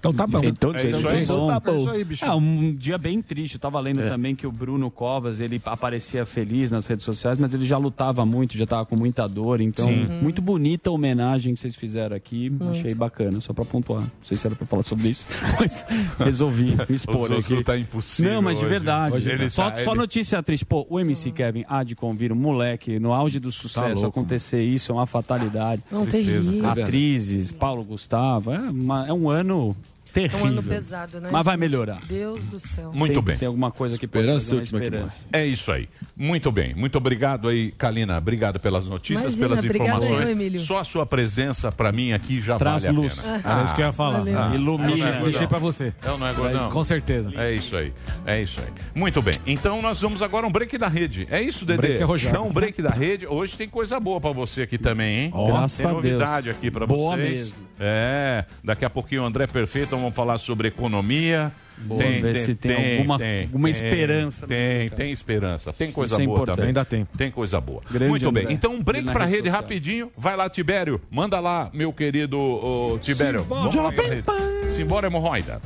Então 0.03 0.13
tá 0.13 0.27
bom. 0.27 0.39
Então, 0.43 0.75
É 0.75 0.89
isso 0.89 1.07
aí. 1.07 1.23
então 1.23 1.47
tá 1.47 1.71
É 1.71 1.75
isso 1.77 1.89
aí, 1.89 2.03
bicho. 2.03 2.25
É 2.25 2.35
um 2.35 2.75
dia 2.75 2.97
bem 2.97 3.21
triste. 3.21 3.53
Eu 3.53 3.59
tava 3.61 3.79
lendo 3.79 4.01
também 4.01 4.35
que 4.35 4.45
o 4.45 4.51
Bruno 4.51 4.91
Covas, 4.91 5.39
ele 5.39 5.61
aparecia 5.65 6.25
feliz 6.25 6.71
nas 6.71 6.85
redes 6.85 7.05
sociais, 7.05 7.37
mas 7.39 7.53
ele 7.53 7.65
já 7.65 7.77
lutava 7.77 8.25
muito, 8.25 8.57
já 8.57 8.67
tava 8.67 8.85
com 8.85 8.97
muita 8.97 9.25
dor. 9.29 9.61
Então, 9.61 9.89
muito 10.21 10.41
bonita 10.41 10.89
a 10.89 10.93
homenagem 10.93 11.53
que 11.53 11.59
vocês 11.61 11.75
fizeram 11.77 12.15
aqui. 12.17 12.51
Achei 12.71 12.93
bacana, 12.93 13.39
só 13.39 13.53
pra 13.53 13.63
pontuar. 13.63 14.01
Não 14.01 14.11
sei 14.21 14.37
se 14.37 14.45
era 14.45 14.55
pra 14.57 14.67
falar 14.67 14.83
sobre 14.83 15.07
isso, 15.07 15.25
mas 15.57 15.85
resolvi 16.19 16.75
me 16.75 16.83
o 16.89 16.93
expor 16.93 17.29
Zuzu 17.29 17.53
aqui. 17.55 17.63
tá 17.63 17.77
impossível. 17.77 18.33
Não, 18.33 18.41
mas 18.41 18.57
de 18.57 18.65
hoje. 18.65 18.73
verdade. 18.73 19.15
Hoje 19.15 19.29
ele 19.29 19.49
só, 19.49 19.71
tá- 19.71 19.77
só 19.83 19.91
ele- 19.91 19.99
notícia 19.99 20.43
triste. 20.43 20.65
Pô, 20.65 20.85
o 20.89 20.99
MC 20.99 21.31
Kevin 21.31 21.63
há 21.69 21.81
de 21.83 21.95
convir 21.95 22.31
um 22.33 22.35
moleque 22.35 22.99
no 22.99 23.13
auge 23.13 23.39
do 23.39 23.51
sucesso 23.53 24.01
louco, 24.01 24.07
acontecer 24.19 24.61
isso 24.63 24.91
é 24.91 24.95
uma 24.95 25.07
fatalidade. 25.07 25.81
Não 25.89 26.05
Tristeza. 26.05 26.51
verdade. 26.51 26.81
Atrizes, 26.81 27.51
Paulo 27.53 27.83
Gustavo, 27.83 28.51
é, 28.51 28.59
uma- 28.59 29.07
é 29.07 29.13
um 29.13 29.29
ano 29.29 29.75
É 30.15 30.27
terrível. 30.27 30.39
um 30.45 30.47
ano 30.47 30.63
pesado, 30.63 31.19
né? 31.19 31.29
Mas 31.31 31.43
vai 31.45 31.57
melhorar. 31.57 32.01
Deus 32.07 32.45
do 32.47 32.59
céu. 32.59 32.91
Muito 32.93 33.13
Sempre 33.15 33.31
bem. 33.31 33.37
Tem 33.39 33.47
alguma 33.47 33.71
coisa 33.71 33.97
que 33.97 34.07
pode 34.07 34.23
Esperança 34.25 34.55
última 34.55 34.79
esperança. 34.83 35.15
É 35.33 35.45
isso 35.45 35.71
aí. 35.71 35.89
Muito 36.15 36.51
bem. 36.51 36.73
Muito 36.75 36.97
obrigado 36.97 37.47
aí, 37.47 37.71
Kalina. 37.71 38.17
Obrigado 38.17 38.59
pelas 38.59 38.85
notícias, 38.85 39.33
Imagina, 39.33 39.47
pelas 39.61 39.65
informações. 39.65 40.25
eu, 40.25 40.31
Emílio. 40.31 40.61
Só 40.61 40.79
a 40.79 40.83
sua 40.83 41.05
presença 41.05 41.71
para 41.71 41.91
mim 41.91 42.13
aqui 42.13 42.39
já 42.39 42.57
Traz 42.57 42.83
vale 42.83 42.95
luz. 42.95 43.19
a 43.19 43.21
pena. 43.23 43.41
Era 43.53 43.63
isso 43.63 43.75
que 43.75 43.81
eu 43.81 43.85
ia 43.87 43.91
falar. 43.93 44.19
Ah, 44.27 44.55
Ilumina. 44.55 44.87
Deixei, 44.89 45.11
Não, 45.11 45.23
deixei 45.23 45.41
não. 45.41 45.47
pra 45.47 45.59
você. 45.59 45.93
É 46.03 46.11
ou 46.11 46.17
não 46.17 46.27
é, 46.27 46.33
gordão? 46.33 46.69
Com 46.69 46.83
certeza. 46.83 47.31
É 47.35 47.51
isso 47.51 47.75
aí, 47.75 47.91
é 48.25 48.41
isso 48.41 48.59
aí. 48.61 48.67
Muito 48.93 49.21
bem, 49.21 49.35
então 49.47 49.81
nós 49.81 49.99
vamos 49.99 50.21
agora 50.21 50.45
um 50.45 50.51
break 50.51 50.77
da 50.77 50.87
rede. 50.87 51.27
É 51.31 51.41
isso, 51.41 51.65
Dedê? 51.65 51.97
Break 51.97 52.03
é. 52.25 52.29
Então, 52.29 52.47
um 52.47 52.51
break 52.53 52.81
da 52.81 52.91
rede. 52.91 53.25
Hoje 53.25 53.57
tem 53.57 53.67
coisa 53.67 53.99
boa 53.99 54.21
pra 54.21 54.31
você 54.31 54.61
aqui 54.63 54.77
também, 54.77 55.25
hein? 55.25 55.33
Graças 55.47 55.77
tem 55.77 55.85
a 55.85 55.89
Deus. 55.89 56.03
novidade 56.03 56.49
aqui 56.49 56.69
pra 56.69 56.85
Boa 56.85 57.15
vocês. 57.15 57.31
mesmo. 57.31 57.55
É, 57.79 58.45
daqui 58.63 58.85
a 58.85 58.89
pouquinho 58.89 59.23
o 59.23 59.25
André 59.25 59.47
Perfeito, 59.47 59.89
vamos 59.91 60.13
falar 60.15 60.37
sobre 60.37 60.67
economia. 60.67 61.51
Boa, 61.75 61.99
ver 62.03 62.35
se 62.35 62.53
tem 62.53 62.97
alguma- 62.99 63.17
alguma 63.45 63.69
esperança. 63.69 64.45
Tem, 64.47 64.89
tem 64.89 65.11
esperança. 65.11 65.73
Tem 65.73 65.91
coisa 65.91 66.15
é 66.15 66.17
boa 66.19 66.35
importante. 66.35 66.55
também. 66.55 66.67
Ainda 66.67 66.85
tem. 66.85 67.05
Tem 67.17 67.31
coisa 67.31 67.59
boa. 67.59 67.81
Grande 67.89 68.09
Muito 68.11 68.31
bem. 68.31 68.43
André. 68.43 68.53
Então, 68.53 68.75
um 68.75 68.81
break 68.83 69.03
Na 69.03 69.11
pra 69.11 69.25
rede 69.25 69.37
rede 69.37 69.49
rapidinho. 69.49 70.11
Vai 70.15 70.35
lá, 70.37 70.47
Tibério. 70.49 71.01
Manda 71.09 71.39
lá, 71.39 71.71
meu 71.73 71.91
querido 71.91 72.39
ô, 72.39 72.99
Tibério. 73.01 73.43
Pra 73.43 74.03
rede. 74.03 74.23
Simbora, 74.69 75.07
hemorroida. 75.07 75.59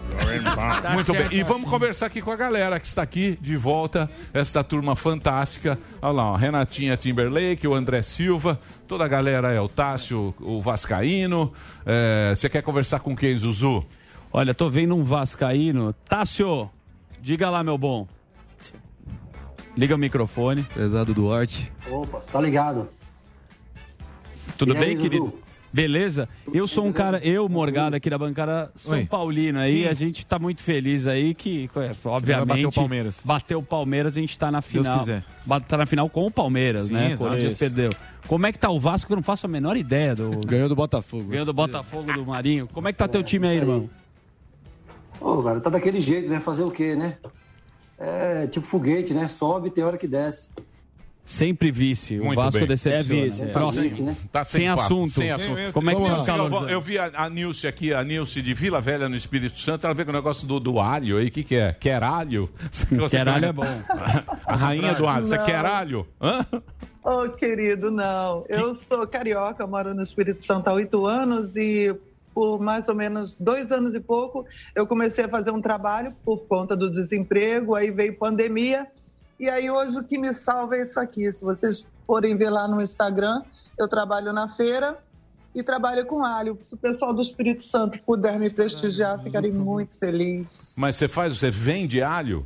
Muito 0.94 1.12
bem. 1.14 1.28
E 1.32 1.44
vamos 1.44 1.70
conversar 1.70 2.08
aqui 2.08 2.22
com 2.22 2.32
a 2.32 2.36
galera 2.36 2.80
que 2.80 2.88
está 2.88 3.02
aqui 3.02 3.38
de 3.42 3.56
volta. 3.56 4.10
Esta 4.34 4.64
turma 4.64 4.96
fantástica. 4.96 5.78
Olha 6.02 6.12
lá, 6.14 6.32
ó, 6.32 6.36
Renatinha 6.36 6.98
Timberlake, 6.98 7.68
o 7.68 7.74
André 7.74 8.02
Silva, 8.02 8.60
toda 8.88 9.04
a 9.06 9.08
galera 9.08 9.52
é 9.54 9.60
o 9.62 9.68
Tássio, 9.68 10.34
o 10.40 10.62
Vascaíno. 10.62 11.54
É, 11.86 12.34
Você 12.36 12.50
quer 12.50 12.62
conversar 12.64 13.00
com 13.02 13.16
quem, 13.16 13.38
Zuzu? 13.38 13.86
Olha, 14.32 14.54
tô 14.54 14.70
vendo 14.70 14.96
um 14.96 15.04
vascaíno. 15.04 15.94
Tássio, 16.08 16.70
diga 17.22 17.50
lá, 17.50 17.64
meu 17.64 17.78
bom. 17.78 18.08
Liga 19.76 19.96
o 19.96 19.98
microfone. 19.98 20.64
Prezado 20.64 21.14
Duarte. 21.14 21.72
Opa, 21.90 22.20
tá 22.32 22.42
ligado. 22.42 22.90
Tudo 24.58 24.74
E 24.74 24.78
bem, 24.80 24.90
aí, 24.90 24.98
querido? 24.98 25.34
Beleza? 25.72 26.30
Eu 26.54 26.66
sou 26.68 26.86
um 26.86 26.94
cara, 26.94 27.20
eu, 27.20 27.48
Morgado, 27.50 27.96
aqui 27.96 28.10
da 28.10 28.18
bancada 28.18 28.72
São 28.76 28.98
Oi. 28.98 29.06
Paulino 29.06 29.60
aí, 29.60 29.84
Sim. 29.84 29.88
a 29.90 29.94
gente 29.94 30.26
tá 30.26 30.40
muito 30.40 30.64
feliz 30.64 31.06
aí 31.08 31.34
que, 31.34 31.70
é, 31.76 31.92
obviamente, 32.06 32.48
bater 32.48 32.66
o 32.66 32.72
Palmeiras. 32.72 33.22
Bateu 33.24 33.60
o 33.60 33.64
Palmeiras, 33.64 34.18
a 34.18 34.20
gente 34.22 34.40
tá 34.40 34.50
na 34.52 34.60
Deus 34.62 34.86
final. 34.88 35.00
quiser. 35.00 35.24
Ba- 35.46 35.60
Tá 35.60 35.78
na 35.78 35.86
final 35.86 36.10
com 36.10 36.26
o 36.26 36.32
Palmeiras, 36.32 36.86
Sim, 36.88 36.94
né? 36.94 37.16
O. 37.16 37.18
Corinthians 37.18 37.60
perdeu. 37.60 37.90
Como 38.28 38.46
é 38.48 38.52
que 38.52 38.60
tá 38.60 38.70
o 38.70 38.80
Vasco? 38.80 39.12
Eu 39.12 39.18
não 39.18 39.24
faço 39.24 39.46
a 39.46 39.50
menor 39.50 39.76
ideia 39.78 40.16
do 40.16 40.32
Ganhou 40.46 40.68
do 40.70 40.76
Botafogo. 40.76 41.30
ganhou 41.30 41.46
do 41.46 41.54
Botafogo 41.54 42.12
do 42.14 42.26
Marinho. 42.26 42.68
Como 42.74 42.88
é 42.88 42.92
que 42.94 42.98
tá 42.98 43.08
teu 43.08 43.22
time 43.24 43.48
aí. 43.48 43.58
irmão? 43.58 43.90
Ô, 45.20 45.42
cara, 45.44 45.60
tá 45.60 45.70
daquele 45.70 46.00
jeito, 46.02 46.30
né? 46.30 46.40
Fazer 46.40 46.64
o 46.64 46.72
quê, 46.72 46.96
né? 46.96 47.18
É 48.00 48.48
tipo 48.48 48.66
foguete, 48.66 49.14
né? 49.14 49.28
Sobe, 49.28 49.70
tem 49.72 49.84
hora 49.84 49.98
que 49.98 50.08
desce. 50.08 50.50
Sempre 51.28 51.72
vice. 51.72 52.18
O 52.22 52.24
Muito 52.24 52.40
Vasco 52.40 52.58
bem. 52.58 52.70
decepciona. 52.70 53.22
É 53.22 53.26
vice, 53.26 53.44
é. 53.44 53.48
Próximo. 53.48 53.84
Vice, 53.84 54.02
né? 54.02 54.16
Tá 54.32 54.46
sem, 54.46 54.62
Sem 54.62 54.70
assunto. 54.70 55.12
Sem 55.12 55.30
assunto. 55.30 55.74
Como 55.74 55.90
é 55.90 55.94
que 55.96 56.02
tá 56.02 56.08
o 56.08 56.18
lá. 56.20 56.26
calorzão? 56.26 56.62
Eu, 56.64 56.70
eu 56.70 56.82
vi 56.82 56.98
a, 56.98 57.12
a 57.14 57.30
Nilce 57.30 57.68
aqui, 57.68 57.94
a 57.94 58.02
Nilce 58.02 58.42
de 58.42 58.54
Vila 58.54 58.80
Velha 58.80 59.10
no 59.10 59.16
Espírito 59.18 59.60
Santo, 59.60 59.86
ela 59.86 59.94
veio 59.94 60.06
com 60.06 60.14
o 60.14 60.16
negócio 60.16 60.48
do, 60.48 60.58
do 60.58 60.80
alho 60.80 61.18
aí. 61.18 61.28
O 61.28 61.32
que, 61.32 61.44
que 61.44 61.56
é? 61.56 61.74
Queralho? 61.74 62.50
Queralho 63.12 63.46
é 63.46 63.52
bom. 63.52 63.64
A 64.46 64.56
rainha 64.56 64.96
do 64.96 65.06
alho. 65.06 65.28
Você 65.28 65.38
quer 65.40 65.66
alho? 65.66 66.08
Hã? 66.22 66.46
Ô, 67.04 67.28
querido, 67.30 67.92
não. 67.92 68.46
Eu 68.48 68.76
sou 68.88 69.06
carioca, 69.06 69.68
moro 69.68 69.94
no 69.94 70.04
Espírito 70.04 70.46
Santo 70.46 70.70
há 70.70 70.74
oito 70.74 71.06
anos 71.06 71.58
e 71.58 71.94
por 72.34 72.60
mais 72.62 72.88
ou 72.88 72.96
menos 72.96 73.36
dois 73.38 73.70
anos 73.72 73.94
e 73.96 74.00
pouco 74.00 74.46
eu 74.76 74.86
comecei 74.88 75.26
a 75.26 75.28
fazer 75.28 75.52
um 75.52 75.60
trabalho 75.60 76.14
por 76.24 76.46
conta 76.46 76.78
do 76.78 76.90
desemprego, 76.90 77.76
aí 77.76 77.92
veio 77.92 78.16
pandemia 78.16 78.88
e 79.40 79.50
aí 79.50 79.70
hoje 79.70 79.98
o 79.98 80.04
que 80.04 80.18
me 80.18 80.34
salva 80.34 80.76
é 80.76 80.82
isso 80.82 81.00
aqui. 81.00 81.32
Se 81.32 81.44
vocês 81.44 81.88
forem 82.06 82.36
ver 82.36 82.50
lá 82.50 82.68
no 82.68 82.82
Instagram, 82.82 83.44
eu 83.78 83.88
trabalho 83.88 84.34
na 84.34 84.48
feira 84.48 84.98
e 85.54 85.64
trabalho 85.64 86.06
com 86.06 86.24
alho. 86.24 86.58
Se 86.62 86.74
o 86.74 86.78
pessoal 86.78 87.14
do 87.14 87.22
Espírito 87.22 87.64
Santo 87.64 88.00
puder 88.06 88.40
me 88.40 88.50
prestigiar, 88.50 89.22
ficarei 89.22 89.52
muito 89.52 89.98
feliz. 89.98 90.74
Mas 90.78 90.96
você 90.96 91.08
faz, 91.08 91.38
você 91.38 91.52
vende 91.52 92.02
alho? 92.02 92.46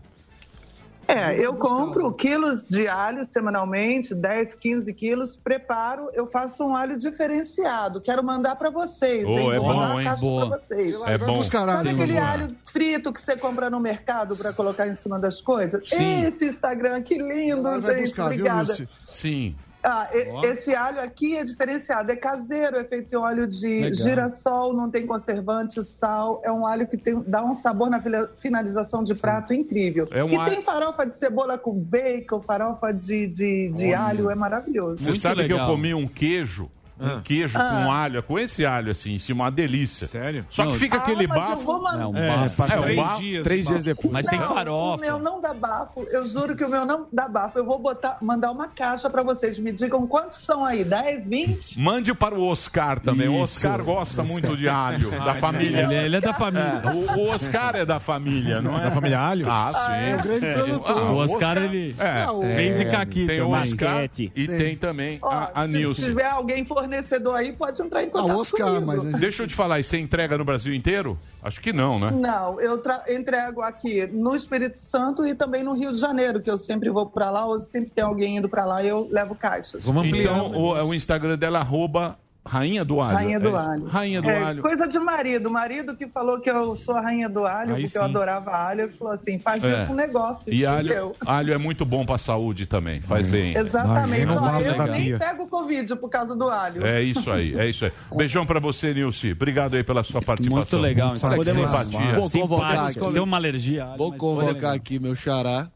É, 1.12 1.36
eu 1.46 1.54
compro 1.56 2.12
quilos 2.14 2.66
de 2.66 2.88
alho 2.88 3.24
semanalmente, 3.26 4.16
10, 4.16 4.56
15 4.56 4.94
quilos, 4.94 5.36
preparo, 5.36 6.10
eu 6.14 6.26
faço 6.26 6.64
um 6.64 6.76
alho 6.76 6.98
diferenciado. 6.98 8.00
Quero 8.02 8.24
mandar 8.24 8.56
para 8.56 8.70
vocês, 8.70 9.26
Oh, 9.26 9.30
hein? 9.38 9.52
é 9.52 9.60
Vou 9.60 9.68
mandar 9.68 9.88
bom, 9.94 10.00
hein? 10.00 10.06
caixa 10.08 10.22
Boa. 10.26 10.50
pra 10.50 10.60
vocês. 10.68 11.02
É 11.02 11.18
bom. 11.18 11.44
Sabe 11.44 11.90
aquele 11.90 12.14
Boa. 12.14 12.26
alho 12.26 12.48
frito 12.72 13.12
que 13.12 13.22
você 13.22 13.36
compra 13.36 13.70
no 13.70 13.80
mercado 13.80 14.36
para 14.36 14.54
colocar 14.54 14.88
em 14.88 14.96
cima 14.96 15.20
das 15.20 15.42
coisas? 15.42 15.88
Sim. 15.88 16.24
Esse 16.24 16.46
Instagram, 16.46 17.02
que 17.02 17.18
lindo, 17.18 17.80
gente. 17.82 18.02
buscar, 18.02 18.30
viu, 18.30 18.40
Obrigada. 18.46 18.64
Nilce? 18.64 18.90
Sim. 19.08 19.56
Ah, 19.84 20.10
e- 20.14 20.46
esse 20.46 20.76
alho 20.76 21.02
aqui 21.02 21.36
é 21.38 21.44
diferenciado, 21.44 22.12
é 22.12 22.16
caseiro, 22.16 22.78
é 22.78 22.84
feito 22.84 23.14
em 23.14 23.18
óleo 23.18 23.48
de 23.48 23.68
Legal. 23.68 23.94
girassol, 23.94 24.74
não 24.74 24.92
tem 24.92 25.08
conservante, 25.08 25.84
sal. 25.84 26.40
É 26.46 26.52
um 26.52 26.68
alho 26.68 26.88
que 26.88 26.98
tem- 26.98 27.24
dá 27.26 27.44
um 27.44 27.54
sabor 27.56 27.90
na 27.90 28.00
finalização 28.36 29.04
de 29.04 29.16
prato 29.16 29.54
incrível. 29.54 30.08
É 30.12 30.24
um 30.24 30.30
e 30.30 30.36
alho- 30.36 30.52
tem 30.52 30.62
farofa 30.62 31.06
de 31.06 31.18
cebola 31.18 31.58
com 31.58 31.74
bacon, 31.74 32.42
farofa 32.42 32.92
de, 32.94 33.28
de, 33.28 33.70
de 33.70 33.94
alho, 33.94 34.30
é 34.30 34.36
maravilhoso. 34.36 35.00
Você 35.00 35.10
Muito 35.10 35.22
sabe 35.22 35.36
que 35.48 35.52
eu 35.54 35.58
legal. 35.58 35.68
comi 35.72 35.94
um 35.94 36.08
queijo, 36.08 36.70
um 37.02 37.22
queijo 37.22 37.58
Ah. 37.58 37.84
com 37.86 37.92
alho, 37.92 38.24
com 38.24 38.40
esse 38.40 38.66
alho 38.66 38.92
assim, 38.92 39.14
em 39.16 39.20
cima, 39.20 39.46
uma 39.46 39.52
delícia. 39.52 40.08
Sério? 40.08 40.46
Só 40.50 40.66
Não. 40.66 40.72
que 40.74 40.80
fica 40.80 40.98
Ah, 40.98 41.00
aquele 41.02 41.28
bafo. 41.28 41.58
vou 41.64 41.82
mandar. 41.82 42.02
É 42.02 42.06
um 42.08 42.18
É, 42.18 42.28
bafo. 42.28 42.56
passa 42.56 42.76
É, 42.76 42.80
o 42.80 42.84
três 42.84 42.98
ba- 42.98 43.14
dias. 43.16 43.44
Três 43.44 43.66
dias 43.66 43.84
bafo. 43.84 43.86
depois. 43.86 44.14
Mas 44.14 44.26
tem 44.28 44.40
Não, 44.40 44.48
farofa. 44.48 44.98
O 44.98 45.00
meu 45.00 45.20
não 45.20 45.42
dá 45.42 45.54
bafo. 45.54 46.04
Eu 46.12 46.26
juro 46.26 46.56
que 46.56 46.64
o 46.64 46.70
meu 46.70 46.86
não 46.86 47.08
dá 47.12 47.28
bafo. 47.28 47.58
Eu 47.58 47.66
vou 47.66 47.80
botar, 47.80 48.18
mandar 48.22 48.52
uma 48.52 48.68
caixa 48.68 49.10
para 49.10 49.24
vocês. 49.24 49.58
Me 49.60 49.72
digam 49.72 50.06
quantos 50.08 50.40
são 50.40 50.64
aí? 50.66 50.84
10, 50.84 51.28
20? 51.28 51.80
Mande 51.80 52.14
para 52.14 52.36
o 52.36 52.48
Oscar 52.48 53.00
também. 53.00 53.28
O 53.28 53.34
Isso. 53.44 53.58
Oscar 53.58 53.84
gosta 53.84 54.24
muito 54.24 54.56
de 54.58 54.68
alho, 54.70 55.10
da 55.26 55.36
família. 55.36 55.82
Ele, 55.84 55.96
ele 55.96 56.16
é 56.18 56.22
da 56.22 56.34
família. 56.34 56.82
É, 56.84 56.90
o, 56.90 57.20
o 57.20 57.30
Oscar 57.30 57.76
é 57.76 57.86
da 57.86 58.00
família, 58.00 58.62
não 58.62 58.78
é? 58.78 58.84
Da 58.86 58.92
família 58.92 59.20
Alho? 59.20 59.46
Ah, 59.50 59.72
sim. 59.74 60.10
É 60.12 60.16
o 60.16 60.22
grande 60.24 60.54
produtor. 60.54 60.98
Ah, 60.98 61.12
O 61.12 61.16
Oscar, 61.18 61.58
ele 61.58 61.96
É, 62.00 62.24
Ah, 62.24 62.32
o- 62.32 62.42
vende 62.42 62.86
caqui 62.86 63.26
tem 63.26 63.42
o. 63.42 63.50
Oscar 63.50 64.10
e 64.36 64.48
tem 64.48 64.76
também 64.76 65.20
a, 65.24 65.62
a 65.62 65.66
se 65.66 65.72
Nilce. 65.72 66.02
tiver 66.04 66.26
alguém 66.26 66.64
fornecedor 66.96 67.36
aí, 67.36 67.54
pode 67.54 67.82
entrar 67.82 68.04
em 68.04 68.10
contato 68.10 68.28
comigo. 68.52 69.18
Deixa 69.18 69.44
eu 69.44 69.48
te 69.48 69.56
falar, 69.56 69.80
e 69.80 69.84
você 69.84 69.98
entrega 69.98 70.38
no 70.38 70.44
Brasil 70.44 70.74
inteiro? 70.74 71.18
Acho 71.42 71.62
que 71.62 71.72
não, 71.72 71.98
né? 71.98 72.12
Não, 72.12 72.60
eu 72.60 72.78
tra- 72.78 73.04
entrego 73.10 73.62
aqui 73.62 74.06
no 74.08 74.36
Espírito 74.36 74.78
Santo 74.78 75.26
e 75.26 75.34
também 75.34 75.64
no 75.64 75.74
Rio 75.74 75.92
de 75.92 76.00
Janeiro, 76.00 76.42
que 76.42 76.52
eu 76.52 76.58
sempre 76.58 76.90
vou 76.90 77.06
pra 77.06 77.32
lá, 77.32 77.46
ou 77.46 77.60
sempre 77.60 77.90
tem 77.92 78.04
alguém 78.04 78.38
indo 78.38 78.50
pra 78.50 78.66
lá 78.66 78.84
e 78.84 78.90
eu 78.90 79.08
levo 79.12 79.34
caixas. 79.34 79.86
Então, 79.86 80.52
o, 80.52 80.74
o 80.88 80.94
Instagram 80.94 81.38
dela 81.38 81.60
é 81.60 81.62
arroba 81.62 82.18
Rainha 82.44 82.84
do 82.84 83.00
Alho. 83.00 83.16
Rainha 83.18 83.40
do 83.40 83.46
É 83.46 83.50
isso? 83.52 83.58
alho. 83.70 83.86
Rainha 83.86 84.22
do 84.22 84.30
É, 84.30 84.44
Alho. 84.44 84.62
Coisa 84.64 84.88
de 84.88 84.98
marido. 85.00 85.48
O 85.48 85.52
marido 85.52 85.96
que 85.96 86.08
falou 86.08 86.40
que 86.40 86.50
eu 86.50 86.76
sou 86.76 86.96
a 86.96 87.02
rainha 87.02 87.30
do 87.30 87.46
alho, 87.46 87.76
Aí 87.76 87.84
porque 87.84 87.98
eu 87.98 88.04
sim. 88.04 88.10
adorava 88.10 88.50
alho, 88.52 88.82
ele 88.82 88.94
falou 88.94 89.14
assim: 89.14 89.38
faz 89.40 89.64
É. 89.64 89.76
disso 89.82 89.92
um 89.92 89.96
negócio. 89.96 90.42
E 90.52 90.66
alho, 90.66 91.16
alho 91.24 91.54
é 91.54 91.58
muito 91.60 91.86
bom 91.86 92.04
pra 92.04 92.18
saúde 92.18 92.66
também, 92.66 93.00
faz 93.00 93.28
bem. 93.28 93.54
Exatamente. 93.58 94.26
Ó, 94.36 94.60
eu 94.60 94.76
da 94.76 94.88
nem 94.88 95.18
pego 95.20 95.46
Covid 95.48 95.96
por 95.98 96.10
causa 96.10 96.36
do 96.36 96.50
alho. 96.50 96.84
É 96.84 97.04
isso 97.04 97.30
aí, 97.30 97.54
é 97.60 97.70
isso 97.70 97.86
aí. 97.86 97.92
Beijão 98.16 98.44
pra 98.44 98.60
você, 98.60 98.92
Nilce. 98.92 99.34
Obrigado 99.34 99.76
aí 99.76 99.84
pela 99.84 100.04
sua 100.04 100.20
participação. 100.20 100.58
Muito 100.58 100.78
legal. 100.80 101.10
Olha 101.12 101.20
que 101.20 101.36
Podemos- 101.36 101.70
simpatia. 101.72 102.14
Vou 102.16 102.30
convocar. 102.30 102.92
Deu 103.14 103.24
uma 103.24 103.38
alergia. 103.38 103.86
Vou 103.98 104.10
mas 104.10 104.10
foi 104.10 104.18
convocar 104.18 104.54
legal. 104.56 104.72
aqui 104.74 104.98
meu 105.00 105.14
xará, 105.14 105.68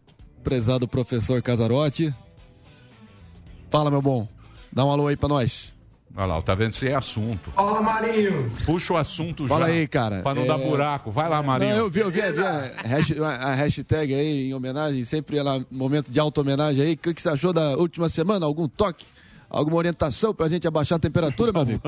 prezado 0.44 0.88
professor 0.88 1.44
Casarotti. 1.44 2.12
Fala, 3.70 3.92
meu 3.92 4.02
bom. 4.02 4.28
Dá 4.74 4.84
um 4.84 4.90
alô 4.92 5.08
aí 5.08 5.16
pra 5.16 5.30
nós. 5.30 5.75
Olha 6.18 6.26
lá, 6.28 6.42
tá 6.42 6.56
vendo? 6.56 6.72
Isso 6.72 6.86
é 6.86 6.94
assunto. 6.94 7.52
Fala, 7.52 7.82
Marinho. 7.82 8.50
Puxa 8.66 8.94
o 8.94 8.98
assunto 8.98 9.46
Fala 9.48 9.68
já. 9.68 9.74
aí, 9.74 9.88
cara. 9.88 10.22
Pra 10.22 10.34
não 10.34 10.44
É- 10.44 10.48
dar 10.48 10.58
buraco. 10.58 11.12
Vai 11.12 11.28
lá, 11.28 11.44
Marinho. 11.44 11.72
Não, 11.72 11.78
eu 11.80 11.90
vi, 11.90 12.00
eu 12.00 12.10
vi, 12.10 12.20
eu 12.20 12.34
vi 12.34 12.42
a, 13.22 13.28
a 13.28 13.54
hashtag 13.56 14.14
aí 14.16 14.48
em 14.50 14.54
homenagem, 14.54 15.04
sempre 15.04 15.38
ela, 15.38 15.66
momento 15.70 16.10
de 16.10 16.20
auto-homenagem 16.20 16.86
aí. 16.86 16.94
O 16.94 16.98
que, 16.98 17.14
que 17.14 17.22
você 17.22 17.30
achou 17.30 17.52
da 17.52 17.76
última 17.76 18.08
semana? 18.08 18.46
Algum 18.46 18.68
toque? 18.68 19.06
Alguma 19.50 19.78
orientação 19.78 20.34
pra 20.34 20.48
gente 20.50 20.68
abaixar 20.68 20.96
a 20.96 21.00
temperatura, 21.00 21.52
meu 21.52 21.62
amigo? 21.62 21.82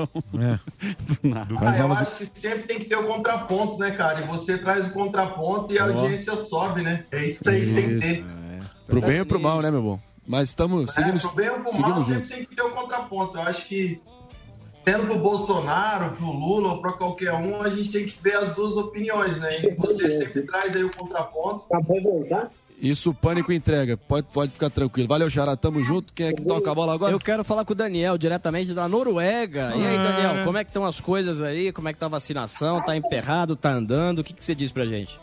Ah, 1.66 1.78
eu 1.78 1.92
acho 1.92 2.16
que 2.16 2.26
sempre 2.26 2.62
tem 2.64 2.78
que 2.78 2.84
ter 2.86 2.96
o 2.96 3.04
contraponto, 3.06 3.78
né, 3.78 3.90
cara? 3.92 4.20
E 4.20 4.26
você 4.26 4.56
traz 4.58 4.86
o 4.86 4.90
contraponto 4.90 5.72
e 5.72 5.78
a 5.78 5.84
Ó. 5.86 5.88
audiência 5.88 6.36
sobe, 6.36 6.82
né? 6.82 7.04
É 7.10 7.24
isso 7.24 7.48
aí 7.48 7.66
que 7.66 7.74
tem 7.74 7.88
que 7.88 7.98
ter. 8.00 8.24
Pro 8.86 9.00
bem 9.00 9.20
ou 9.20 9.26
pro 9.26 9.40
mal, 9.40 9.60
né, 9.60 9.70
meu 9.70 9.82
bom? 9.82 10.00
Mas 10.26 10.50
estamos 10.50 10.92
seguindo, 10.92 11.16
é, 11.16 11.20
pro 11.20 11.30
bem 11.32 11.48
ou 11.48 11.54
pro 11.60 11.64
mal, 11.64 11.72
seguindo 11.72 12.00
sempre 12.00 12.14
junto. 12.20 12.28
tem 12.28 12.44
que 12.44 12.54
ter 12.56 12.62
o 12.62 12.70
contraponto. 12.70 13.36
Eu 13.38 13.42
acho 13.42 13.66
que, 13.66 14.00
tendo 14.90 15.06
pro 15.06 15.18
Bolsonaro, 15.18 16.12
pro 16.12 16.26
Lula 16.32 16.70
ou 16.72 16.80
pra 16.80 16.92
qualquer 16.92 17.34
um, 17.34 17.60
a 17.60 17.68
gente 17.68 17.90
tem 17.90 18.06
que 18.06 18.18
ver 18.22 18.36
as 18.36 18.52
duas 18.54 18.76
opiniões, 18.78 19.38
né? 19.38 19.60
E 19.62 19.74
você 19.74 20.10
sempre 20.10 20.42
traz 20.42 20.74
aí 20.74 20.82
o 20.82 20.90
contraponto. 20.90 21.66
Isso 22.80 23.10
o 23.10 23.14
pânico 23.14 23.52
entrega. 23.52 23.96
Pode, 23.98 24.28
pode 24.32 24.52
ficar 24.52 24.70
tranquilo. 24.70 25.06
Valeu, 25.08 25.28
Xará. 25.28 25.56
Tamo 25.56 25.82
junto. 25.82 26.12
Quem 26.12 26.28
é 26.28 26.32
que 26.32 26.42
toca 26.42 26.70
a 26.70 26.74
bola 26.74 26.94
agora? 26.94 27.12
Eu 27.12 27.18
quero 27.18 27.44
falar 27.44 27.64
com 27.66 27.72
o 27.72 27.76
Daniel, 27.76 28.16
diretamente 28.16 28.72
da 28.72 28.88
Noruega. 28.88 29.72
E 29.76 29.86
aí, 29.86 29.96
Ah. 29.96 30.02
Daniel, 30.10 30.44
como 30.46 30.56
é 30.58 30.64
que 30.64 30.70
estão 30.70 30.86
as 30.86 31.00
coisas 31.00 31.42
aí? 31.42 31.70
Como 31.72 31.88
é 31.88 31.92
que 31.92 31.98
tá 31.98 32.06
a 32.06 32.08
vacinação? 32.08 32.80
Tá 32.82 32.96
emperrado? 32.96 33.56
Tá 33.56 33.70
andando? 33.72 34.20
O 34.20 34.24
que, 34.24 34.32
que 34.32 34.42
você 34.44 34.54
diz 34.54 34.70
pra 34.72 34.86
gente? 34.86 35.18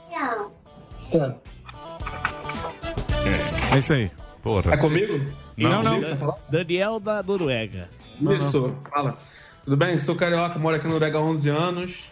É 3.71 3.77
isso 3.79 3.93
aí. 3.93 4.11
Porra. 4.43 4.73
É 4.73 4.77
comigo? 4.77 5.19
Não, 5.57 5.81
não. 5.81 6.01
Daniel 6.49 6.99
da 6.99 7.23
Noruega. 7.23 7.89
Isso, 8.21 8.75
fala. 8.91 9.17
Tudo 9.65 9.75
bem? 9.77 9.97
Sou 9.97 10.15
carioca, 10.15 10.59
moro 10.59 10.75
aqui 10.75 10.85
no 10.85 10.93
Noruega 10.93 11.17
há 11.17 11.21
11 11.21 11.49
anos. 11.49 12.03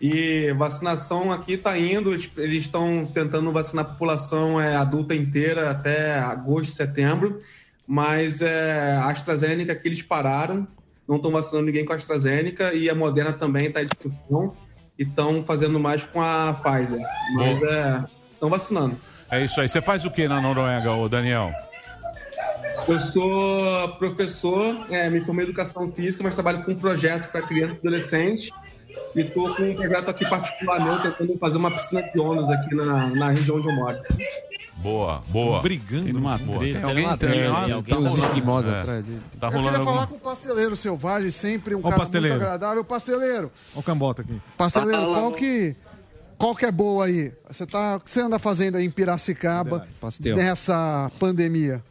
E 0.00 0.52
vacinação 0.58 1.32
aqui 1.32 1.56
tá 1.56 1.78
indo. 1.78 2.12
eles- 2.12 2.28
estão 2.64 3.06
tentando 3.06 3.50
vacinar 3.52 3.84
a 3.84 3.88
população 3.88 4.60
é, 4.60 4.76
adulta 4.76 5.14
inteira 5.14 5.70
até 5.70 6.18
agosto, 6.18 6.72
setembro. 6.72 7.38
Mas 7.86 8.42
é, 8.42 8.96
a 8.96 9.06
AstraZeneca 9.08 9.72
aqui 9.72 9.88
eles 9.88 10.02
pararam. 10.02 10.66
Não 11.08 11.16
estão 11.16 11.30
vacinando 11.30 11.66
ninguém 11.66 11.84
com 11.84 11.92
a 11.92 11.96
AstraZeneca. 11.96 12.74
E 12.74 12.90
a 12.90 12.94
Moderna 12.94 13.32
também 13.32 13.66
está 13.66 13.82
em 13.82 13.86
discussão. 13.86 14.54
E 14.98 15.04
estão 15.04 15.44
fazendo 15.44 15.78
mais 15.78 16.02
com 16.04 16.20
a 16.20 16.52
Pfizer. 16.54 17.00
Mas 17.34 17.62
é, 17.62 18.04
estão 18.32 18.50
vacinando. 18.50 19.00
É 19.30 19.44
isso 19.44 19.60
aí. 19.60 19.68
Você 19.68 19.80
faz 19.80 20.04
o 20.04 20.10
que 20.10 20.26
na 20.28 20.40
Noruega, 20.40 20.92
ô 20.92 21.08
Daniel? 21.08 21.52
Eu 22.88 23.00
sou 23.00 23.88
professor, 23.98 24.86
é, 24.90 25.10
me 25.10 25.20
formei 25.24 25.44
em 25.44 25.48
educação 25.48 25.90
física, 25.90 26.22
mas 26.22 26.34
trabalho 26.34 26.62
com 26.64 26.70
um 26.72 26.76
projeto 26.76 27.30
para 27.32 27.42
crianças 27.42 27.76
e 27.76 27.80
adolescentes. 27.80 28.50
E 29.14 29.20
estou 29.22 29.52
com 29.54 29.62
um 29.64 29.74
projeto 29.74 30.08
aqui 30.08 30.24
particular 30.28 30.80
meu, 30.80 31.00
tentando 31.02 31.36
fazer 31.38 31.56
uma 31.56 31.70
piscina 31.70 32.02
de 32.02 32.20
ondas 32.20 32.48
aqui 32.48 32.74
na, 32.74 33.08
na 33.08 33.30
região 33.30 33.56
onde 33.56 33.68
eu 33.68 33.74
moro. 33.74 33.98
Boa, 34.76 35.22
boa. 35.28 35.60
Brigando. 35.62 36.16
Uma 36.18 36.38
boa. 36.38 36.60
Tem 36.60 36.74
Tem 36.74 36.82
alguém 36.82 37.08
tem, 37.08 37.16
treta, 37.16 37.50
alguém- 37.50 37.72
alguém 37.72 38.04
tá 38.04 38.18
esquimosa 38.18 38.70
é. 38.70 38.80
atrás 38.80 39.06
dele. 39.06 39.22
Tá 39.40 39.46
Eu 39.48 39.50
rolando 39.50 39.64
queria 39.68 39.78
alguma... 39.80 39.94
falar 39.94 40.06
com 40.06 40.14
o 40.14 40.20
pasteleiro 40.20 40.76
selvagem, 40.76 41.30
sempre 41.30 41.74
um 41.74 41.80
Ó 41.80 41.82
cara 41.84 41.96
pasteleiro. 41.96 42.34
muito 42.36 42.44
agradável. 42.46 42.84
Pasteleiro, 42.84 43.50
Olha 43.74 43.80
o 43.80 43.82
cambota 43.82 44.22
aqui. 44.22 44.40
pasteleiro, 44.56 45.06
qual 45.06 45.32
que, 45.32 45.74
qual 46.38 46.54
que 46.54 46.66
é 46.66 46.70
boa 46.70 47.06
aí? 47.06 47.32
Você 47.50 47.66
tá, 47.66 47.96
o 47.96 48.00
que 48.00 48.10
você 48.10 48.20
anda 48.20 48.38
fazendo 48.38 48.76
aí 48.76 48.84
em 48.84 48.90
Piracicaba 48.90 49.86
Pastel. 50.00 50.36
nessa 50.36 51.10
pandemia? 51.18 51.82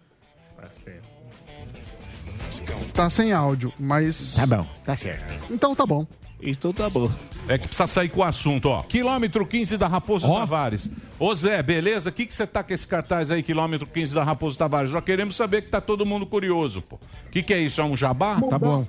Tá 2.94 3.10
sem 3.10 3.34
áudio, 3.34 3.74
mas... 3.80 4.34
Tá 4.36 4.46
bom, 4.46 4.66
tá 4.84 4.96
certo. 4.96 5.52
Então 5.52 5.76
tá 5.76 5.86
bom. 5.86 6.06
Então 6.42 6.72
tá 6.74 6.90
bom. 6.90 7.10
É 7.48 7.58
que 7.58 7.68
precisa 7.68 7.88
sair 7.88 8.10
com 8.10 8.22
o 8.22 8.24
assunto, 8.24 8.70
ó. 8.70 8.84
Quilômetro 8.84 9.46
15 9.46 9.78
da 9.78 9.88
Raposo 9.88 10.28
Tavares. 10.28 10.90
Ô 11.20 11.34
Zé, 11.36 11.62
beleza? 11.64 12.10
O 12.10 12.14
que, 12.14 12.26
que 12.26 12.34
você 12.34 12.46
tá 12.46 12.64
com 12.64 12.74
esse 12.74 12.86
cartaz 12.86 13.32
aí, 13.32 13.42
quilômetro 13.44 13.86
15 13.88 14.16
da 14.16 14.24
Raposo 14.24 14.58
Tavares? 14.58 14.92
Nós 14.92 15.04
queremos 15.04 15.36
saber 15.36 15.62
que 15.62 15.70
tá 15.70 15.80
todo 15.80 16.06
mundo 16.06 16.26
curioso, 16.26 16.82
pô. 16.82 16.96
O 16.96 17.30
que, 17.32 17.42
que 17.44 17.54
é 17.54 17.60
isso? 17.60 17.80
É 17.82 17.84
um 17.84 17.96
jabá? 17.96 18.40
Tá 18.50 18.58
bom. 18.60 18.86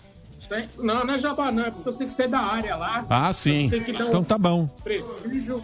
Não, 0.78 1.04
não 1.04 1.14
é 1.14 1.18
jabá, 1.18 1.50
não. 1.50 1.64
É 1.64 1.70
porque 1.70 1.84
você 1.84 1.98
tem 1.98 2.08
que 2.08 2.14
ser 2.14 2.28
da 2.28 2.40
área 2.40 2.76
lá. 2.76 3.04
Ah, 3.10 3.32
sim. 3.32 3.68
Tem 3.68 3.82
que 3.82 3.92
dar 3.92 4.06
Então 4.06 4.20
um 4.20 4.24
tá 4.24 4.38
bom. 4.38 4.66
prestígio. 4.84 5.62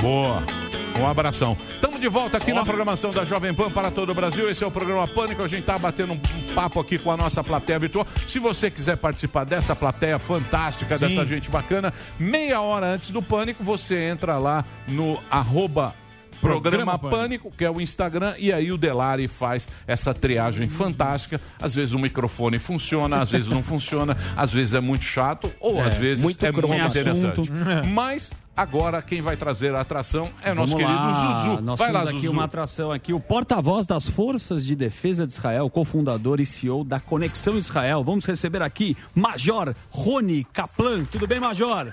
Boa. 0.00 0.42
Um 0.98 1.06
abração. 1.06 1.56
Estamos 1.74 2.00
de 2.00 2.08
volta 2.08 2.38
aqui 2.38 2.52
na 2.52 2.64
programação 2.64 3.10
da 3.10 3.24
Jovem 3.24 3.54
Pan 3.54 3.70
para 3.70 3.90
todo 3.90 4.10
o 4.10 4.14
Brasil. 4.14 4.50
Esse 4.50 4.64
é 4.64 4.66
o 4.66 4.70
programa 4.70 5.06
Pânico. 5.06 5.42
A 5.42 5.48
gente 5.48 5.64
tá 5.64 5.78
batendo 5.78 6.12
um 6.12 6.18
papo 6.54 6.80
aqui 6.80 6.98
com 6.98 7.10
a 7.10 7.16
nossa 7.16 7.42
plateia 7.44 7.78
virtual. 7.78 8.06
Se 8.26 8.38
você 8.38 8.70
quiser 8.70 8.96
participar 8.96 9.44
dessa 9.44 9.76
plateia 9.76 10.18
fantástica, 10.18 10.98
Sim. 10.98 11.08
dessa 11.08 11.24
gente 11.24 11.50
bacana, 11.50 11.92
meia 12.18 12.60
hora 12.60 12.94
antes 12.94 13.10
do 13.10 13.22
Pânico, 13.22 13.62
você 13.62 13.96
entra 13.96 14.38
lá 14.38 14.64
no 14.88 15.20
arroba 15.30 15.94
Programa 16.40 16.98
Programa 16.98 16.98
Pânico, 16.98 17.50
que 17.50 17.64
é 17.64 17.70
o 17.70 17.80
Instagram, 17.80 18.34
e 18.38 18.52
aí 18.52 18.70
o 18.70 18.78
Delari 18.78 19.26
faz 19.26 19.68
essa 19.86 20.14
triagem 20.14 20.68
fantástica. 20.68 21.40
Às 21.60 21.74
vezes 21.74 21.92
o 21.94 21.98
microfone 21.98 22.58
funciona, 22.58 23.20
às 23.20 23.30
vezes 23.30 23.48
não 23.48 23.62
funciona, 23.62 24.16
às 24.36 24.52
vezes 24.52 24.74
é 24.74 24.80
muito 24.80 25.04
chato, 25.04 25.50
ou 25.60 25.78
É, 25.78 25.86
às 25.86 25.94
vezes 25.94 26.22
muito 26.22 26.44
é 26.44 26.52
muito 26.52 26.66
interessante. 26.66 27.40
Assunto. 27.40 27.42
Mas 27.88 28.30
agora 28.58 29.00
quem 29.00 29.22
vai 29.22 29.36
trazer 29.36 29.72
a 29.74 29.80
atração 29.80 30.28
é 30.42 30.52
nosso 30.52 30.72
Vamos 30.72 30.86
querido 30.86 31.06
lá. 31.06 31.42
Zuzu. 31.42 31.62
Nós 31.62 31.78
vai 31.78 31.92
lá, 31.92 32.00
temos 32.00 32.14
aqui 32.14 32.20
Zuzu. 32.26 32.32
uma 32.32 32.44
atração 32.44 32.92
aqui, 32.92 33.12
o 33.12 33.20
porta-voz 33.20 33.86
das 33.86 34.08
Forças 34.08 34.66
de 34.66 34.74
Defesa 34.74 35.24
de 35.26 35.32
Israel, 35.32 35.70
cofundador 35.70 36.40
e 36.40 36.46
CEO 36.46 36.82
da 36.82 36.98
Conexão 36.98 37.56
Israel. 37.56 38.02
Vamos 38.02 38.26
receber 38.26 38.60
aqui 38.60 38.96
Major 39.14 39.72
Rony 39.90 40.44
Kaplan. 40.52 41.04
Tudo 41.04 41.26
bem, 41.26 41.38
Major? 41.38 41.92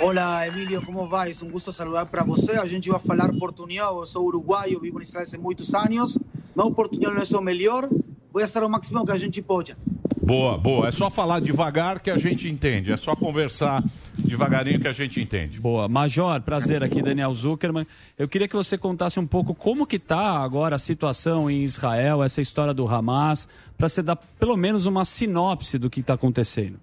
Olá, 0.00 0.46
Emílio, 0.48 0.80
como 0.82 1.06
vai? 1.06 1.30
É 1.30 1.44
um 1.44 1.50
gosto 1.50 1.70
saludar 1.70 2.06
para 2.06 2.24
você. 2.24 2.52
A 2.52 2.66
gente 2.66 2.88
vai 2.88 2.98
falar 2.98 3.30
portunhol. 3.38 4.00
Eu 4.00 4.06
sou 4.06 4.24
uruguaio, 4.24 4.80
vivo 4.80 4.98
em 4.98 5.02
Israel 5.02 5.26
há 5.34 5.38
muitos 5.38 5.74
anos. 5.74 6.18
Meu 6.56 6.70
portunhol 6.70 7.12
não 7.12 7.22
é 7.22 7.36
o 7.36 7.42
melhor. 7.42 7.88
Vou 8.34 8.42
fazer 8.42 8.64
o 8.64 8.68
máximo 8.68 9.06
que 9.06 9.12
a 9.12 9.16
gente 9.16 9.40
pode. 9.40 9.76
Boa, 10.20 10.58
boa. 10.58 10.88
É 10.88 10.90
só 10.90 11.08
falar 11.08 11.40
devagar 11.40 12.00
que 12.00 12.10
a 12.10 12.18
gente 12.18 12.48
entende. 12.48 12.90
É 12.90 12.96
só 12.96 13.14
conversar 13.14 13.84
devagarinho 14.18 14.80
que 14.80 14.88
a 14.88 14.92
gente 14.92 15.20
entende. 15.20 15.60
Boa. 15.60 15.86
Major, 15.86 16.40
prazer 16.40 16.82
aqui, 16.82 17.00
Daniel 17.00 17.32
Zuckerman. 17.32 17.86
Eu 18.18 18.26
queria 18.26 18.48
que 18.48 18.56
você 18.56 18.76
contasse 18.76 19.20
um 19.20 19.26
pouco 19.26 19.54
como 19.54 19.86
que 19.86 19.94
está 19.96 20.42
agora 20.42 20.74
a 20.74 20.78
situação 20.80 21.48
em 21.48 21.62
Israel, 21.62 22.24
essa 22.24 22.40
história 22.40 22.74
do 22.74 22.88
Hamas, 22.88 23.46
para 23.78 23.88
você 23.88 24.02
dar 24.02 24.16
pelo 24.16 24.56
menos 24.56 24.84
uma 24.84 25.04
sinopse 25.04 25.78
do 25.78 25.88
que 25.88 26.00
está 26.00 26.14
acontecendo. 26.14 26.80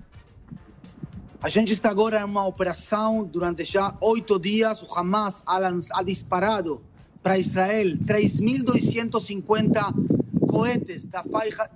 A 1.43 1.49
gente 1.49 1.73
está 1.73 1.89
agora 1.89 2.21
em 2.21 2.23
uma 2.23 2.47
operação 2.47 3.25
durante 3.25 3.65
já 3.65 3.93
oito 3.99 4.39
dias. 4.39 4.83
O 4.83 4.97
Hamas 4.97 5.43
ha, 5.45 5.57
lanç- 5.57 5.89
ha 5.91 6.01
disparado 6.01 6.81
para 7.21 7.37
Israel 7.37 7.97
3.250 8.05 10.20
cohetes 10.51 11.05
da, 11.05 11.23
faixa, 11.23 11.69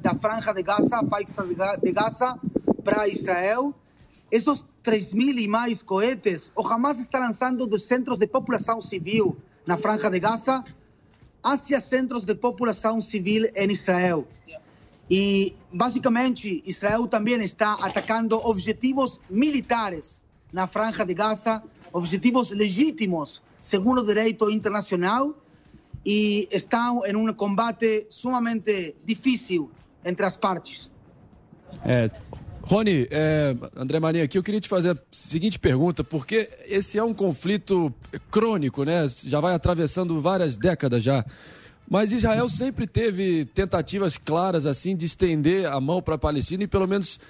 da, 0.00 0.14
franja 0.14 0.52
de 0.52 0.62
Gaza, 0.62 1.04
faixa 1.08 1.44
de 1.82 1.92
Gaza 1.92 2.38
para 2.82 3.06
Israel. 3.06 3.74
Esses 4.30 4.64
3 4.82 5.14
mil 5.14 5.38
e 5.38 5.46
mais 5.46 5.82
cohetes, 5.82 6.50
o 6.56 6.66
Hamas 6.66 6.98
está 6.98 7.18
lançando 7.18 7.66
dos 7.66 7.84
centros 7.84 8.18
de 8.18 8.26
população 8.26 8.80
civil 8.80 9.36
na 9.66 9.76
franja 9.76 10.10
de 10.10 10.18
Gaza 10.18 10.64
hacia 11.42 11.78
centros 11.78 12.24
de 12.24 12.34
população 12.34 13.00
civil 13.00 13.46
em 13.54 13.70
Israel. 13.70 14.26
E, 15.10 15.54
basicamente, 15.70 16.62
Israel 16.64 17.06
também 17.06 17.36
está 17.42 17.74
atacando 17.74 18.36
objetivos 18.38 19.20
militares 19.28 20.22
na 20.50 20.66
Franja 20.66 21.04
de 21.04 21.12
Gaza, 21.12 21.62
objetivos 21.92 22.50
legítimos, 22.50 23.42
segundo 23.62 24.00
o 24.00 24.06
direito 24.06 24.50
internacional, 24.50 25.34
e 26.04 26.48
estão 26.50 27.04
em 27.06 27.16
um 27.16 27.32
combate 27.32 28.06
sumamente 28.10 28.94
difícil 29.04 29.70
entre 30.04 30.24
as 30.26 30.36
partes. 30.36 30.90
É, 31.84 32.10
Rony, 32.62 33.06
é, 33.10 33.54
André 33.76 34.00
Marinho 34.00 34.24
aqui, 34.24 34.38
eu 34.38 34.42
queria 34.42 34.60
te 34.60 34.68
fazer 34.68 34.92
a 34.92 34.96
seguinte 35.10 35.58
pergunta, 35.58 36.02
porque 36.02 36.48
esse 36.66 36.98
é 36.98 37.02
um 37.02 37.12
conflito 37.12 37.92
crônico, 38.30 38.84
né? 38.84 39.06
Já 39.26 39.40
vai 39.40 39.54
atravessando 39.54 40.20
várias 40.20 40.56
décadas 40.56 41.02
já. 41.02 41.24
Mas 41.88 42.12
Israel 42.12 42.48
sempre 42.48 42.86
teve 42.86 43.44
tentativas 43.46 44.16
claras 44.16 44.64
assim 44.64 44.96
de 44.96 45.04
estender 45.04 45.66
a 45.66 45.78
mão 45.78 46.00
para 46.00 46.14
a 46.14 46.18
Palestina 46.18 46.64
e 46.64 46.66
pelo 46.66 46.88
menos 46.88 47.20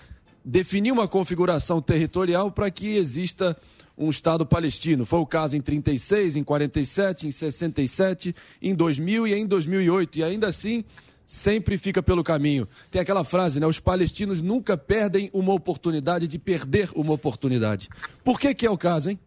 definir 0.44 0.92
uma 0.92 1.08
configuração 1.08 1.82
territorial 1.82 2.52
para 2.52 2.70
que 2.70 2.96
exista 2.96 3.56
um 3.96 4.10
Estado 4.10 4.44
palestino. 4.44 5.06
Foi 5.06 5.20
o 5.20 5.26
caso 5.26 5.56
em 5.56 5.60
36, 5.60 6.36
em 6.36 6.44
47, 6.44 7.26
em 7.26 7.32
67, 7.32 8.34
em 8.60 8.74
2000 8.74 9.26
e 9.26 9.34
em 9.34 9.46
2008. 9.46 10.18
E 10.18 10.24
ainda 10.24 10.48
assim, 10.48 10.84
sempre 11.26 11.78
fica 11.78 12.02
pelo 12.02 12.24
caminho. 12.24 12.68
Tem 12.90 13.00
aquela 13.00 13.24
frase, 13.24 13.60
né? 13.60 13.66
Os 13.66 13.80
palestinos 13.80 14.42
nunca 14.42 14.76
perdem 14.76 15.30
uma 15.32 15.52
oportunidade 15.52 16.28
de 16.28 16.38
perder 16.38 16.90
uma 16.94 17.12
oportunidade. 17.12 17.88
Por 18.22 18.38
que 18.38 18.54
que 18.54 18.66
é 18.66 18.70
o 18.70 18.78
caso, 18.78 19.10
hein? 19.10 19.18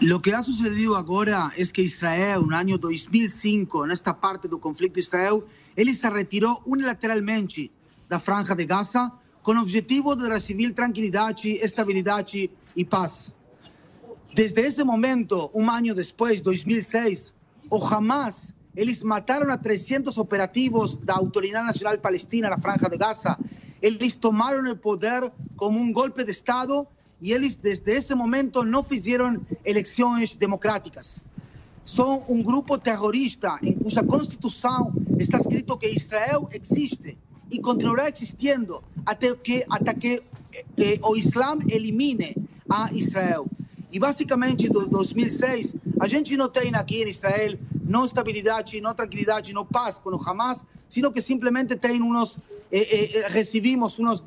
Lo 0.00 0.20
que 0.20 0.32
ha 0.32 0.42
sucedido 0.42 0.94
agora 0.94 1.50
é 1.56 1.64
que 1.66 1.82
Israel, 1.82 2.46
no 2.46 2.54
ano 2.54 2.78
2005, 2.78 3.84
nesta 3.84 4.14
parte 4.14 4.46
do 4.46 4.56
conflito 4.56 4.94
de 4.94 5.00
Israel, 5.00 5.44
ele 5.76 5.92
se 5.92 6.08
retirou 6.08 6.62
unilateralmente 6.64 7.72
da 8.08 8.20
franja 8.20 8.54
de 8.54 8.64
Gaza 8.64 9.10
com 9.48 9.54
o 9.54 9.62
objetivo 9.62 10.14
de 10.14 10.28
receber 10.28 10.74
tranquilidade, 10.74 11.52
estabilidade 11.52 12.50
e 12.76 12.84
paz. 12.84 13.32
Desde 14.34 14.60
esse 14.60 14.84
momento, 14.84 15.50
um 15.54 15.70
ano 15.70 15.94
depois, 15.94 16.42
2006, 16.42 17.34
o 17.70 17.82
Hamas, 17.82 18.54
eles 18.76 19.02
mataram 19.02 19.50
a 19.50 19.56
300 19.56 20.18
operativos 20.18 20.98
da 20.98 21.14
Autoridade 21.14 21.66
Nacional 21.66 21.96
Palestina 21.96 22.50
na 22.50 22.58
franja 22.58 22.90
de 22.90 22.98
Gaza. 22.98 23.38
Eles 23.80 24.14
tomaram 24.14 24.70
o 24.70 24.76
poder 24.76 25.32
como 25.56 25.80
um 25.80 25.90
golpe 25.94 26.24
de 26.24 26.30
Estado 26.30 26.86
e 27.18 27.32
eles, 27.32 27.56
desde 27.56 27.90
esse 27.90 28.14
momento, 28.14 28.62
não 28.62 28.84
fizeram 28.84 29.40
eleições 29.64 30.34
democráticas. 30.34 31.24
São 31.86 32.22
um 32.28 32.42
grupo 32.42 32.76
terrorista 32.76 33.56
em 33.62 33.72
cuja 33.72 34.04
Constituição 34.04 34.92
está 35.18 35.38
escrito 35.38 35.78
que 35.78 35.88
Israel 35.88 36.46
existe 36.52 37.16
e 37.50 37.58
continuará 37.60 38.08
existindo 38.08 38.82
até 39.06 39.34
que, 39.34 39.64
até 39.70 39.94
que 39.94 40.22
eh, 40.76 40.98
o 41.02 41.16
Islã 41.16 41.58
elimine 41.68 42.36
a 42.68 42.92
Israel. 42.92 43.46
E 43.90 43.98
basicamente, 43.98 44.68
do 44.68 44.86
2006, 44.86 45.76
a 45.98 46.06
gente 46.06 46.36
não 46.36 46.48
tem 46.48 46.74
aqui 46.74 47.02
em 47.02 47.08
Israel 47.08 47.58
não 47.88 48.04
estabilidade, 48.04 48.80
não 48.80 48.94
tranquilidade, 48.94 49.54
não 49.54 49.64
paz 49.64 49.98
com 49.98 50.10
o 50.10 50.28
Hamas, 50.28 50.64
sino 50.88 51.10
que 51.10 51.22
simplesmente 51.22 51.74
tem 51.76 52.02
uns, 52.02 52.36
eh, 52.70 53.24
eh, 53.24 53.28
recebimos 53.28 53.98
uns 53.98 54.22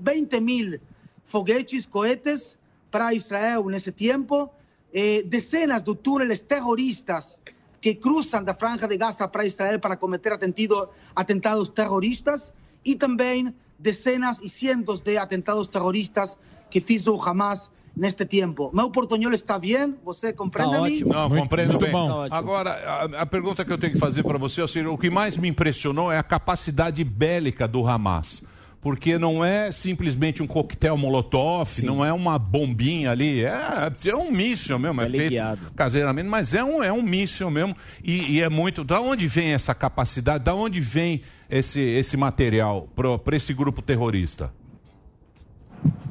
20 0.00 0.40
mil 0.40 0.80
foguetes, 1.22 1.86
cohetes 1.86 2.58
para 2.90 3.14
Israel 3.14 3.64
nesse 3.66 3.92
tempo, 3.92 4.50
eh, 4.92 5.22
dezenas 5.22 5.84
de 5.84 5.94
túneis 5.94 6.42
terroristas 6.42 7.38
que 7.80 7.94
cruzam 7.94 8.42
da 8.42 8.54
franja 8.54 8.88
de 8.88 8.96
Gaza 8.96 9.28
para 9.28 9.46
Israel 9.46 9.78
para 9.78 9.96
cometer 9.96 10.32
atentido, 10.32 10.88
atentados 11.14 11.68
terroristas 11.68 12.52
e 12.84 12.94
também 12.94 13.54
dezenas 13.78 14.40
e 14.42 14.48
cientos 14.48 15.00
de 15.00 15.16
atentados 15.18 15.66
terroristas 15.66 16.38
que 16.70 16.80
fez 16.80 17.06
o 17.06 17.20
Hamas 17.20 17.70
neste 17.96 18.24
tempo. 18.24 18.70
Meu 18.74 18.90
portunhol 18.90 19.32
está 19.32 19.58
bem? 19.58 19.94
Você 20.04 20.32
compreende 20.32 21.04
me 21.04 21.10
Não, 21.10 21.30
compreendo 21.30 21.78
bem. 21.78 21.92
Agora, 22.30 22.70
a, 22.70 23.22
a 23.22 23.26
pergunta 23.26 23.64
que 23.64 23.72
eu 23.72 23.78
tenho 23.78 23.92
que 23.92 23.98
fazer 23.98 24.22
para 24.22 24.38
você 24.38 24.60
é 24.60 24.88
o 24.88 24.98
que 24.98 25.10
mais 25.10 25.36
me 25.36 25.48
impressionou 25.48 26.10
é 26.10 26.18
a 26.18 26.22
capacidade 26.22 27.02
bélica 27.04 27.68
do 27.68 27.86
Hamas. 27.86 28.42
Porque 28.80 29.16
não 29.16 29.42
é 29.42 29.72
simplesmente 29.72 30.42
um 30.42 30.46
coquetel 30.46 30.94
molotov, 30.98 31.82
não 31.82 32.04
é 32.04 32.12
uma 32.12 32.38
bombinha 32.38 33.12
ali, 33.12 33.42
é, 33.42 33.90
é 34.04 34.14
um 34.14 34.30
míssil 34.30 34.78
mesmo, 34.78 35.00
é, 35.00 35.08
feito 35.08 35.72
caseiramente, 35.74 36.28
mas 36.28 36.52
é 36.52 36.62
um, 36.62 36.82
é 36.82 36.92
um 36.92 37.00
míssil 37.00 37.50
mesmo. 37.50 37.74
E, 38.02 38.34
e 38.34 38.42
é 38.42 38.48
muito. 38.50 38.84
Da 38.84 39.00
onde 39.00 39.26
vem 39.26 39.54
essa 39.54 39.74
capacidade? 39.74 40.44
Da 40.44 40.54
onde 40.54 40.80
vem 40.80 41.22
esse, 41.48 41.80
esse 41.80 42.16
material 42.16 42.88
para 42.94 43.36
esse 43.36 43.52
grupo 43.52 43.82
terrorista? 43.82 44.52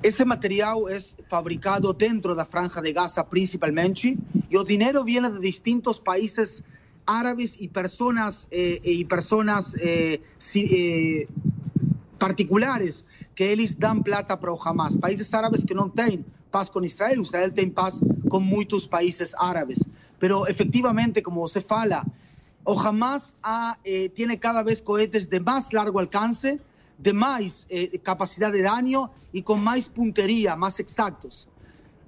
Esse 0.03 0.23
material 0.25 0.87
é 0.89 0.97
fabricado 1.29 1.91
dentro 1.93 2.35
da 2.35 2.45
franja 2.45 2.81
de 2.81 2.91
Gaza 2.93 3.23
principalmente 3.23 4.17
e 4.49 4.57
o 4.57 4.63
dinheiro 4.63 5.03
vem 5.03 5.21
de 5.21 5.39
distintos 5.39 5.97
países 5.97 6.63
árabes 7.07 7.57
e 7.59 7.67
pessoas 7.67 8.47
eh, 8.51 8.79
e 8.83 9.05
pessoas 9.05 9.75
eh, 9.75 10.19
eh, 10.55 11.27
particulares 12.19 13.05
que 13.35 13.43
eles 13.43 13.75
dão 13.75 14.01
plata 14.01 14.37
para 14.37 14.53
o 14.53 14.59
Hamas. 14.61 14.95
Países 14.95 15.33
árabes 15.33 15.63
que 15.63 15.73
não 15.73 15.89
têm 15.89 16.23
paz 16.51 16.69
com 16.69 16.83
Israel, 16.83 17.21
Israel 17.21 17.51
tem 17.51 17.69
paz 17.69 17.99
com 18.29 18.39
muitos 18.39 18.85
países 18.85 19.33
árabes. 19.35 19.87
Pero 20.19 20.47
efectivamente, 20.47 21.21
como 21.21 21.41
você 21.41 21.59
fala, 21.59 22.05
o 22.65 22.79
Hamas 22.79 23.35
ha, 23.43 23.77
eh, 23.83 24.09
tiene 24.13 24.39
cada 24.39 24.63
vez 24.63 24.81
cohetes 24.81 25.29
de 25.29 25.39
más 25.39 25.73
largo 25.73 25.99
alcance, 25.99 26.59
de 26.97 27.13
mais 27.13 27.67
eh, 27.69 27.99
capacidade 28.01 28.57
de 28.57 28.63
dano 28.63 29.09
e 29.33 29.41
com 29.41 29.57
mais 29.57 29.87
punteria, 29.87 30.55
mais 30.55 30.79
exactos. 30.79 31.47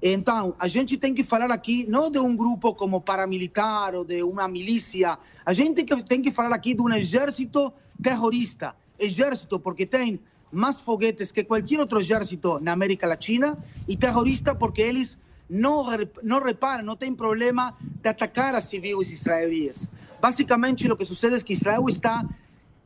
Então, 0.01 0.55
a 0.59 0.67
gente 0.67 0.97
tem 0.97 1.13
que 1.13 1.23
falar 1.23 1.51
aqui 1.51 1.85
não 1.89 2.11
de 2.11 2.19
um 2.19 2.35
grupo 2.35 2.75
como 2.75 3.01
paramilitar 3.01 3.95
ou 3.95 4.05
de 4.05 4.21
uma 4.23 4.47
milícia, 4.47 5.17
a 5.45 5.53
gente 5.53 5.83
tem 5.83 6.21
que, 6.21 6.31
falar 6.31 6.55
aqui 6.55 6.73
de 6.73 6.81
um 6.81 6.93
exército 6.93 7.73
terrorista. 8.01 8.75
Exército 8.99 9.59
porque 9.59 9.85
tem 9.85 10.19
mais 10.51 10.79
foguetes 10.79 11.31
que 11.31 11.43
qualquer 11.43 11.79
outro 11.79 11.99
exército 11.99 12.59
na 12.59 12.71
América 12.71 13.07
Latina 13.07 13.57
e 13.87 13.97
terrorista 13.97 14.55
porque 14.55 14.81
eles 14.81 15.19
não, 15.49 15.85
não 16.23 16.41
reparam, 16.41 16.83
não 16.83 16.95
tem 16.95 17.13
problema 17.13 17.75
de 18.01 18.07
atacar 18.07 18.55
a 18.55 18.61
civis 18.61 19.11
israelíes. 19.11 19.87
Basicamente, 20.21 20.89
o 20.91 20.97
que 20.97 21.05
sucede 21.05 21.35
é 21.35 21.39
que 21.39 21.53
Israel 21.53 21.85
está 21.87 22.23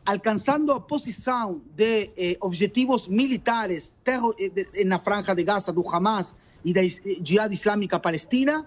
alcançando 0.05 0.71
a 0.71 0.79
posição 0.79 1.61
de 1.75 2.09
eh, 2.17 2.35
objetivos 2.41 3.07
militares 3.07 3.95
terror, 4.03 4.33
eh, 4.39 4.83
na 4.83 4.97
franja 4.97 5.35
de 5.35 5.43
Gaza 5.43 5.71
do 5.71 5.87
Hamas 5.87 6.35
e 6.65 6.73
da 6.73 6.81
Jihad 6.81 7.51
Islâmica 7.53 7.99
Palestina, 7.99 8.65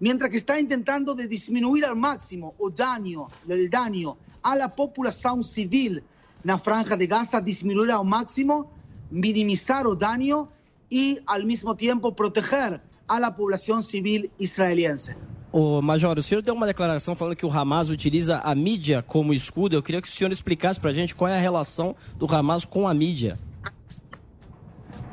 mientras 0.00 0.30
que 0.30 0.36
está 0.36 0.54
tentando 0.54 1.14
de 1.14 1.26
diminuir 1.26 1.84
ao 1.84 1.96
máximo 1.96 2.54
o 2.58 2.70
dano, 2.70 3.28
o 3.48 3.68
dano 3.68 4.16
à 4.42 4.68
população 4.68 5.42
civil 5.42 6.02
na 6.44 6.56
franja 6.56 6.96
de 6.96 7.06
Gaza, 7.06 7.40
diminuir 7.40 7.90
ao 7.90 8.04
máximo, 8.04 8.70
minimizar 9.10 9.86
o 9.86 9.96
dano 9.96 10.48
e, 10.90 11.18
ao 11.26 11.42
mesmo 11.44 11.74
tempo, 11.74 12.12
proteger 12.12 12.80
a 13.08 13.30
população 13.30 13.82
civil 13.82 14.30
israelense. 14.38 15.16
Ô, 15.58 15.80
Major, 15.80 16.18
o 16.18 16.22
senhor 16.22 16.42
deu 16.42 16.52
uma 16.52 16.66
declaração 16.66 17.16
falando 17.16 17.34
que 17.34 17.46
o 17.46 17.50
Hamas 17.50 17.88
utiliza 17.88 18.40
a 18.40 18.54
mídia 18.54 19.02
como 19.02 19.32
escudo. 19.32 19.74
Eu 19.74 19.82
queria 19.82 20.02
que 20.02 20.08
o 20.08 20.10
senhor 20.10 20.30
explicasse 20.30 20.78
para 20.78 20.90
a 20.90 20.92
gente 20.92 21.14
qual 21.14 21.30
é 21.30 21.34
a 21.34 21.40
relação 21.40 21.96
do 22.18 22.26
Hamas 22.30 22.66
com 22.66 22.86
a 22.86 22.92
mídia. 22.92 23.38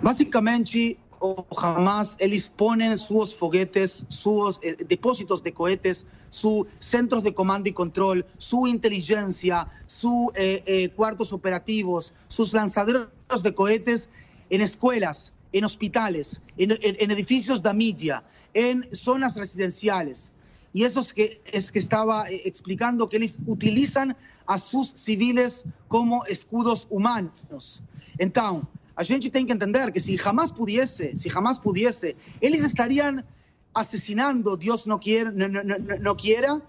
Basicamente, 0.01 0.99
o 1.21 1.45
Hamas, 1.55 2.17
eles 2.19 2.45
põem 2.45 2.97
seus 2.97 3.31
foguetes, 3.31 4.05
seus 4.09 4.59
eh, 4.61 4.83
depósitos 4.83 5.39
de 5.39 5.49
cohetes, 5.49 6.05
seus 6.29 6.67
centros 6.77 7.23
de 7.23 7.31
comando 7.31 7.67
e 7.67 7.71
controle, 7.71 8.25
sua 8.37 8.69
inteligência, 8.69 9.65
seus 9.87 10.29
eh, 10.35 10.61
eh, 10.65 10.87
quartos 10.89 11.31
operativos, 11.31 12.13
seus 12.27 12.51
lançadores 12.51 13.07
de 13.41 13.51
cohetes 13.53 14.09
em 14.51 14.61
escolas, 14.61 15.31
em 15.53 15.63
hospitales, 15.63 16.41
em, 16.59 16.65
em 16.65 17.11
edifícios 17.13 17.61
da 17.61 17.73
mídia, 17.73 18.25
en 18.53 18.83
zonas 18.95 19.35
residenciales. 19.35 20.33
Y 20.73 20.83
eso 20.83 21.01
es 21.01 21.13
que, 21.13 21.41
es 21.45 21.71
que 21.71 21.79
estaba 21.79 22.29
eh, 22.29 22.41
explicando 22.45 23.07
que 23.07 23.17
ellos 23.17 23.37
utilizan 23.45 24.17
a 24.47 24.57
sus 24.57 24.89
civiles 24.89 25.65
como 25.87 26.25
escudos 26.25 26.87
humanos. 26.89 27.83
Entonces, 28.17 28.67
a 28.95 29.03
gente 29.03 29.29
tem 29.29 29.45
que 29.45 29.53
entender 29.53 29.91
que 29.91 29.99
si 29.99 30.17
jamás 30.17 30.51
pudiese, 30.53 31.15
si 31.15 31.29
jamás 31.29 31.59
pudiese, 31.59 32.15
ellos 32.41 32.63
estarían 32.63 33.25
asesinando, 33.73 34.55
Dios 34.55 34.85
no, 34.85 34.99
quiere, 34.99 35.31
no, 35.31 35.47
no, 35.47 35.63
no, 35.63 36.15
quiera, 36.15 36.61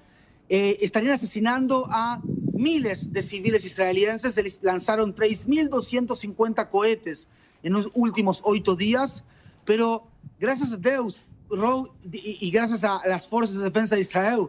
eh, 0.48 0.78
estarían 0.80 1.12
asesinando 1.12 1.86
a 1.90 2.20
miles 2.52 3.12
de 3.12 3.22
civiles 3.22 3.64
israelíes. 3.64 4.24
Eles 4.36 4.60
lanzaron 4.62 5.14
3.250 5.14 6.68
cohetes 6.68 7.28
en 7.62 7.74
los 7.74 7.90
últimos 7.94 8.40
ocho 8.44 8.74
días, 8.74 9.24
pero 9.64 10.06
gracias 10.40 10.72
a 10.72 10.76
Dios, 10.78 11.24
y 11.50 12.50
gracias 12.50 12.84
a 12.84 13.00
las 13.06 13.26
fuerzas 13.26 13.56
de 13.56 13.64
defensa 13.64 13.94
de 13.94 14.00
Israel, 14.00 14.48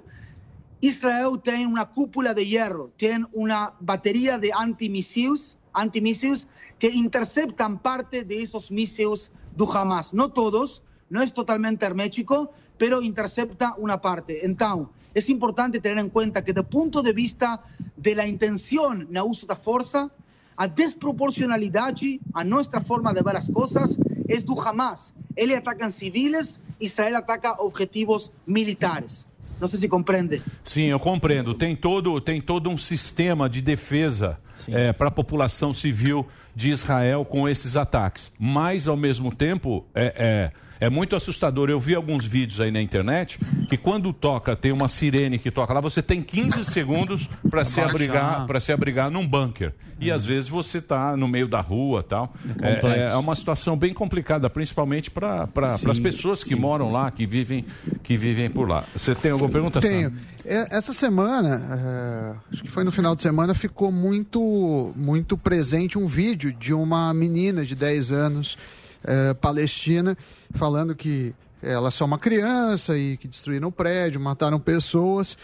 Israel 0.82 1.40
tiene 1.44 1.68
una 1.68 1.86
cúpula 1.86 2.34
de 2.34 2.46
hierro, 2.46 2.92
tiene 2.96 3.26
una 3.34 3.74
batería 3.80 4.38
de 4.38 4.52
antimisiles, 4.54 5.58
antimisiles 5.74 6.48
que 6.80 6.90
interceptan 6.90 7.80
parte 7.80 8.24
de 8.24 8.42
esos 8.42 8.72
misiles 8.72 9.32
de 9.56 9.66
Hamas. 9.74 10.14
No 10.14 10.30
todos, 10.30 10.84
no 11.10 11.22
es 11.22 11.34
totalmente 11.34 11.86
hermético, 11.86 12.52
pero 12.78 13.02
intercepta 13.02 13.74
una 13.78 14.00
parte. 14.00 14.46
Então, 14.46 14.90
é 15.16 15.32
importante 15.32 15.80
ter 15.80 15.98
em 15.98 16.10
conta 16.10 16.42
que, 16.42 16.52
do 16.52 16.64
ponto 16.64 17.02
de 17.02 17.14
vista 17.14 17.64
da 17.98 18.28
intenção 18.28 18.94
no 18.94 19.24
uso 19.24 19.48
da 19.48 19.56
força, 19.56 20.12
a 20.58 20.68
desproporcionalidade, 20.68 22.20
a 22.34 22.44
nossa 22.44 22.80
forma 22.80 23.14
de 23.14 23.22
ver 23.22 23.36
as 23.36 23.50
coisas, 23.50 23.98
é 24.28 24.38
do 24.42 24.60
Hamas. 24.60 25.14
Ele 25.36 25.54
ataca 25.54 25.92
civis, 25.92 26.60
Israel 26.80 27.18
ataca 27.18 27.62
objetivos 27.62 28.32
militares. 28.48 29.28
Não 29.60 29.68
sei 29.68 29.80
se 29.80 29.88
compreende. 29.88 30.42
Sim, 30.64 30.84
eu 30.84 31.00
compreendo. 31.00 31.54
Tem 31.54 31.76
todo, 31.76 32.20
tem 32.20 32.42
todo 32.42 32.70
um 32.70 32.78
sistema 32.78 33.50
de 33.50 33.62
defesa 33.62 34.38
é, 34.68 34.92
para 34.92 35.08
a 35.08 35.12
população 35.12 35.74
civil 35.74 36.28
de 36.54 36.70
Israel 36.70 37.24
com 37.24 37.48
esses 37.48 37.76
ataques. 37.76 38.32
Mas, 38.38 38.88
ao 38.88 38.98
mesmo 38.98 39.34
tempo, 39.34 39.86
é, 39.94 40.14
é, 40.18 40.52
é 40.80 40.90
muito 40.90 41.16
assustador. 41.16 41.70
Eu 41.70 41.80
vi 41.80 41.96
alguns 41.96 42.26
vídeos 42.26 42.60
aí 42.60 42.72
na 42.72 42.82
internet 42.82 43.40
que 43.70 43.78
quando 43.78 44.12
toca, 44.14 44.56
tem 44.56 44.72
uma 44.72 44.88
sirene 44.88 45.40
que 45.40 45.52
toca 45.52 45.74
lá, 45.74 45.82
você 45.82 46.02
tem 46.02 46.22
15 46.22 46.66
segundos 46.66 47.28
para 47.50 47.66
se 47.66 47.80
abrigar, 47.80 48.46
para 48.46 48.60
se 48.60 48.72
abrigar 48.72 49.10
num 49.10 49.26
bunker. 49.28 49.74
E 50.00 50.12
às 50.12 50.26
vezes 50.26 50.50
você 50.50 50.80
está 50.80 51.16
no 51.16 51.28
meio 51.28 51.48
da 51.48 51.62
rua, 51.62 52.04
tal. 52.04 52.34
É, 52.62 52.88
é, 52.88 53.00
é 53.12 53.16
uma 53.16 53.34
situação 53.34 53.78
bem 53.78 53.94
complicada, 53.94 54.50
principalmente 54.50 55.10
para 55.10 55.48
Sim, 55.78 55.90
as 55.90 56.00
pessoas 56.00 56.44
que 56.44 56.54
moram 56.54 56.92
lá, 56.92 57.10
que 57.10 57.26
vivem, 57.26 57.66
que 58.04 58.18
vivem 58.18 58.50
por 58.50 58.68
lá. 58.68 58.84
Você 58.94 59.16
tem 59.16 59.32
alguma 59.32 59.50
pergunta? 59.50 59.80
Tenho. 59.80 60.10
Sam? 60.10 60.16
É, 60.44 60.78
Essa 60.78 60.94
semana, 60.94 61.62
é, 61.72 62.54
acho 62.54 62.64
que 62.64 62.70
foi 62.70 62.84
no 62.84 62.92
final 62.92 63.16
de 63.16 63.22
semana, 63.22 63.54
ficou 63.54 63.92
muito, 63.92 64.94
muito 64.96 65.38
presente 65.38 65.98
um 65.98 66.08
vídeo 66.08 66.52
de 66.52 66.74
uma 66.74 67.14
menina 67.14 67.66
de 67.66 67.74
10 67.74 68.12
anos, 68.12 68.58
é, 69.06 69.34
palestina, 69.34 70.18
falando 70.54 70.96
que 70.96 71.34
ela 71.62 71.88
é 71.88 71.92
só 71.92 72.06
uma 72.06 72.20
criança 72.20 72.98
e 72.98 73.18
que 73.18 73.28
destruíram 73.28 73.70
o 73.70 73.72
prédio, 73.72 74.20
mataram 74.20 74.60
pessoas. 74.60 75.38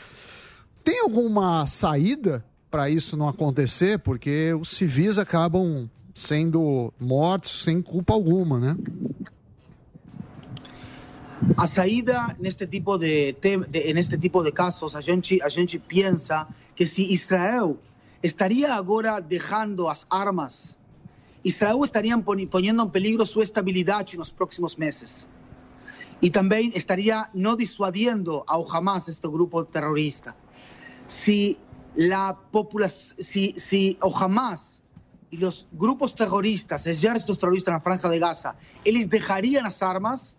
Tem 0.83 1.01
alguma 1.01 1.65
saída 1.67 2.43
para 2.69 2.89
isso 2.89 3.17
não 3.17 3.27
acontecer? 3.27 3.99
Porque 3.99 4.53
os 4.53 4.69
civis 4.69 5.17
acabam 5.17 5.89
sendo 6.13 6.93
mortos 6.99 7.63
sem 7.63 7.81
culpa 7.81 8.13
alguma, 8.13 8.59
né? 8.59 8.77
a 11.57 11.65
saída 11.65 12.35
neste 12.39 12.67
tipo 12.67 12.97
de, 12.97 13.33
de 13.33 13.93
neste 13.93 14.17
tipo 14.17 14.43
de 14.43 14.51
casos 14.51 14.95
a 14.95 15.01
gente 15.01 15.41
a 15.41 15.49
gente 15.49 15.79
pensa 15.79 16.47
que 16.75 16.85
se 16.85 17.11
Israel 17.11 17.79
estaria 18.21 18.73
agora 18.73 19.19
deixando 19.19 19.87
as 19.87 20.05
armas 20.09 20.77
Israel 21.43 21.83
estaria 21.83 22.17
poni- 22.19 22.47
ponendo 22.47 22.83
em 22.83 22.89
peligro 22.89 23.25
sua 23.25 23.43
estabilidade 23.43 24.17
nos 24.17 24.31
próximos 24.31 24.75
meses 24.75 25.27
e 26.21 26.29
também 26.29 26.69
estaria 26.75 27.27
não 27.33 27.55
dissuadindo 27.55 28.43
ao 28.45 28.69
Hamas 28.71 29.07
este 29.07 29.27
grupo 29.27 29.65
terrorista 29.65 30.35
si 31.07 31.57
la 31.95 32.33
população 32.33 33.17
si, 33.19 33.53
si 33.57 33.97
o 34.03 34.15
Hamas 34.15 34.81
e 35.31 35.43
os 35.43 35.67
grupos 35.73 36.11
terroristas, 36.13 36.85
exércitos 36.85 37.37
terroristas 37.37 37.73
na 37.73 37.79
Franja 37.79 38.09
de 38.09 38.19
Gaza, 38.19 38.53
eles 38.83 39.07
deixariam 39.07 39.65
as 39.65 39.81
armas, 39.81 40.35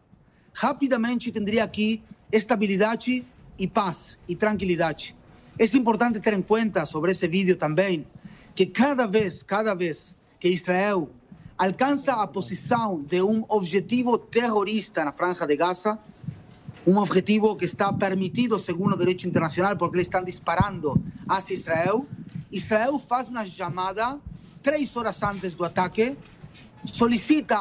rapidamente 0.53 1.33
tendria 1.33 1.65
aqui 1.65 2.03
estabilidade 2.31 3.25
e 3.59 3.67
paz 3.67 4.19
e 4.29 4.37
tranquilidade. 4.37 5.17
É 5.59 5.65
importante 5.77 6.21
ter 6.21 6.35
em 6.35 6.43
conta 6.43 6.85
sobre 6.87 7.11
esse 7.13 7.27
vídeo 7.27 7.57
também 7.57 8.07
que 8.55 8.67
cada 8.67 9.07
vez, 9.07 9.43
cada 9.43 9.75
vez 9.75 10.15
que 10.43 10.49
Israel 10.49 11.09
alcança 11.57 12.15
a 12.15 12.27
posição 12.27 13.01
de 13.01 13.23
um 13.23 13.45
objetivo 13.49 14.19
terrorista 14.19 15.05
na 15.05 15.13
Franja 15.13 15.47
de 15.47 15.55
Gaza, 15.55 15.97
um 16.85 16.99
objetivo 16.99 17.55
que 17.55 17.65
está 17.65 17.93
permitido 17.93 18.59
segundo 18.59 18.95
o 18.95 18.99
direito 18.99 19.25
internacional 19.25 19.77
porque 19.77 19.99
eles 19.99 20.09
estão 20.09 20.25
disparando 20.25 21.01
hacia 21.29 21.55
Israel, 21.55 22.05
Israel 22.51 22.99
faz 22.99 23.29
uma 23.29 23.47
chamada 23.47 24.19
três 24.65 24.97
horas 24.97 25.23
antes 25.23 25.55
do 25.55 25.65
ataque, 25.65 26.17
solicita 26.85 27.57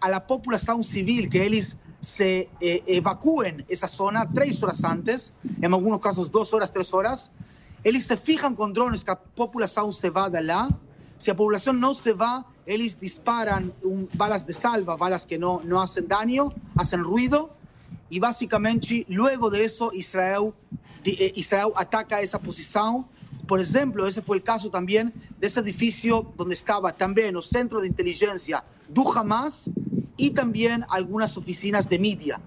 à 0.00 0.08
la 0.08 0.20
população 0.20 0.82
civil 0.82 1.30
que 1.30 1.38
eles 1.38 1.76
se 2.00 2.48
eh, 2.60 2.82
evacuem 2.88 3.64
essa 3.70 3.86
zona 3.86 4.26
três 4.26 4.60
horas 4.60 4.82
antes, 4.82 5.32
em 5.62 5.72
alguns 5.72 5.98
casos 5.98 6.28
duas 6.28 6.52
horas, 6.52 6.72
três 6.72 6.92
horas. 6.92 7.30
Eles 7.84 8.02
se 8.02 8.16
fijam 8.16 8.52
com 8.52 8.68
drones 8.68 9.04
que 9.04 9.12
a 9.12 9.16
população 9.16 9.92
se 9.92 10.10
vá 10.10 10.28
de 10.28 10.40
lá. 10.40 10.68
Se 11.20 11.30
a 11.30 11.34
população 11.34 11.74
não 11.74 11.92
se 11.92 12.14
vá, 12.14 12.42
eles 12.66 12.96
disparam 12.96 13.70
um, 13.84 14.08
balas 14.14 14.42
de 14.42 14.54
salva, 14.54 14.96
balas 14.96 15.26
que 15.26 15.36
não, 15.36 15.60
não 15.62 15.80
fazem 15.80 16.06
dano, 16.06 16.50
fazem 16.74 17.02
ruído. 17.02 17.50
E 18.10 18.18
basicamente, 18.18 19.04
luego 19.06 19.50
de 19.50 19.62
eso, 19.62 19.90
Israel, 19.92 20.54
eh, 21.04 21.32
Israel 21.36 21.72
ataca 21.76 22.22
esa 22.22 22.38
posición. 22.38 23.04
Por 23.46 23.60
ejemplo, 23.60 24.06
ese 24.06 24.22
fue 24.22 24.38
el 24.38 24.42
caso 24.42 24.70
también 24.70 25.12
de 25.38 25.46
ese 25.46 25.60
edificio 25.60 26.32
donde 26.38 26.54
estaba 26.54 26.90
también 26.90 27.36
el 27.36 27.42
centro 27.42 27.82
de 27.82 27.88
inteligencia 27.88 28.64
do 28.88 29.04
Hamas 29.12 29.68
y 30.16 30.30
también 30.30 30.86
algunas 30.88 31.36
oficinas 31.36 31.90
de 31.90 31.98
media. 31.98 32.40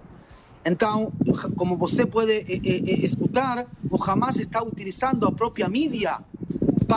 Entonces, 0.63 1.53
como 1.55 1.78
você 1.78 2.07
puede 2.07 2.39
eh, 2.39 2.59
eh, 2.63 2.99
escutar, 3.03 3.67
o 3.91 4.03
Hamas 4.03 4.38
está 4.39 4.63
utilizando 4.63 5.28
a 5.28 5.36
propia 5.36 5.69
mídia 5.69 6.24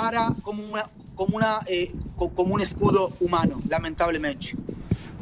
para 0.01 0.33
como 0.43 0.63
una, 0.63 0.85
como 1.15 1.37
una, 1.37 1.61
eh, 1.67 1.91
co- 2.17 2.29
como 2.29 2.55
un 2.55 2.61
escudo 2.61 3.11
humano, 3.21 3.63
lamentablemente. 3.69 4.55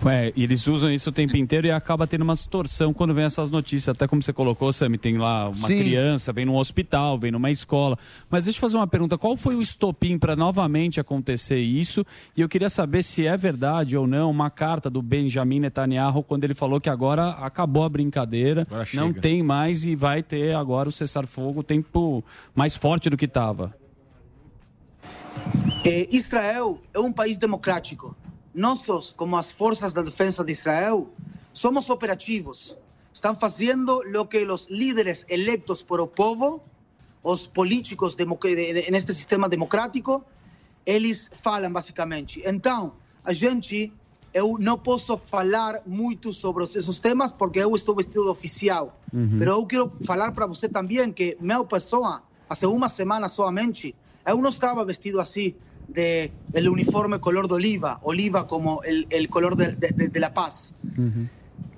É, 0.07 0.33
eles 0.37 0.67
usam 0.67 0.91
isso 0.91 1.09
o 1.09 1.13
tempo 1.13 1.35
inteiro 1.37 1.67
e 1.67 1.71
acaba 1.71 2.07
tendo 2.07 2.23
uma 2.23 2.35
distorção 2.35 2.93
quando 2.93 3.15
vem 3.15 3.25
essas 3.25 3.51
notícias. 3.51 3.89
Até 3.97 4.07
como 4.07 4.23
você 4.23 4.35
colocou, 4.35 4.71
Sammy, 4.71 4.99
tem 4.99 5.17
lá 5.17 5.49
uma 5.49 5.69
Sim. 5.69 5.79
criança, 5.79 6.31
vem 6.33 6.45
num 6.45 6.57
hospital, 6.57 7.19
vem 7.19 7.31
numa 7.31 7.51
escola. 7.51 7.97
Mas 8.29 8.45
deixa 8.45 8.59
eu 8.59 8.61
fazer 8.61 8.77
uma 8.77 8.87
pergunta: 8.87 9.17
qual 9.17 9.35
foi 9.37 9.55
o 9.55 9.63
estopim 9.63 10.19
para 10.19 10.37
novamente 10.37 11.01
acontecer 11.01 11.59
isso? 11.59 12.05
E 12.37 12.43
eu 12.43 12.49
queria 12.51 12.69
saber 12.69 13.03
se 13.03 13.25
é 13.27 13.35
verdade 13.37 13.97
ou 13.97 14.07
não 14.07 14.31
uma 14.31 14.51
carta 14.51 14.91
do 14.91 15.01
Benjamin 15.01 15.61
Netanyahu 15.61 16.23
quando 16.23 16.45
ele 16.45 16.55
falou 16.55 16.81
que 16.81 16.91
agora 16.91 17.31
acabou 17.31 17.85
a 17.85 17.89
brincadeira, 17.89 18.67
não 18.93 19.11
tem 19.11 19.43
mais 19.43 19.87
e 19.87 19.95
vai 19.97 20.23
ter 20.23 20.55
agora 20.55 20.89
o 20.89 20.93
cessar-fogo 20.93 21.63
tempo 21.63 22.23
mais 22.55 22.75
forte 22.77 23.09
do 23.09 23.17
que 23.17 23.25
estava. 23.25 23.75
Eh, 25.85 26.09
Israel 26.11 26.81
é 26.93 26.99
um 26.99 27.13
país 27.13 27.37
democrático. 27.39 28.17
Nós, 28.55 28.87
como 29.17 29.37
as 29.37 29.51
forças 29.51 29.93
de 29.93 30.03
defesa 30.03 30.45
de 30.45 30.53
Israel, 30.53 31.09
somos 31.53 31.91
operativos. 31.91 32.77
Estão 33.13 33.37
fazendo 33.37 34.01
o 34.21 34.27
que 34.27 34.45
os 34.45 34.69
líderes 34.69 35.25
eleitos 35.29 35.83
por 35.83 36.01
o 36.01 36.07
povo, 36.07 36.63
os 37.23 37.47
políticos 37.47 38.15
de- 38.15 38.25
neste 38.91 39.13
sistema 39.15 39.49
democrático, 39.49 40.25
eles 40.87 41.31
falam 41.37 41.73
basicamente. 41.73 42.43
Então, 42.45 42.95
a 43.25 43.33
gente, 43.33 43.93
eu 44.33 44.57
não 44.59 44.77
posso 44.79 45.17
falar 45.17 45.81
muito 45.87 46.33
sobre 46.33 46.65
esses 46.65 46.99
temas 47.01 47.33
porque 47.33 47.59
eu 47.61 47.75
estou 47.75 47.95
vestido 47.95 48.25
de 48.25 48.31
oficial. 48.31 48.99
Uhum. 49.13 49.37
Pero 49.39 49.51
eu 49.53 49.67
quero 49.67 49.93
falar 50.05 50.33
para 50.33 50.47
você 50.47 50.69
também 50.69 51.13
que 51.13 51.37
minha 51.41 51.65
pessoa, 51.65 52.23
há 52.49 52.69
uma 52.69 52.89
semana 52.89 53.29
somente, 53.29 53.95
eu 54.27 54.39
não 54.39 54.51
estava 54.51 54.85
vestido 54.85 55.21
assim 55.21 55.55
de 55.89 56.31
el 56.55 56.69
uniforme 56.69 57.19
color 57.19 57.47
de 57.47 57.55
oliva, 57.55 57.99
oliva 58.03 58.45
como 58.45 58.81
el, 58.85 59.07
el 59.11 59.29
color 59.29 59.55
de, 59.57 59.67
de- 59.77 59.93
de- 59.93 60.09
de 60.09 60.21
la 60.21 60.31
paz. 60.33 60.73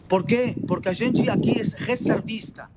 Por 0.09 0.25
quê? 0.25 0.55
Porque 0.69 0.89
a 0.89 0.93
gente 0.93 1.29
aqui 1.29 1.61
é 1.61 1.65
reservista. 1.85 2.71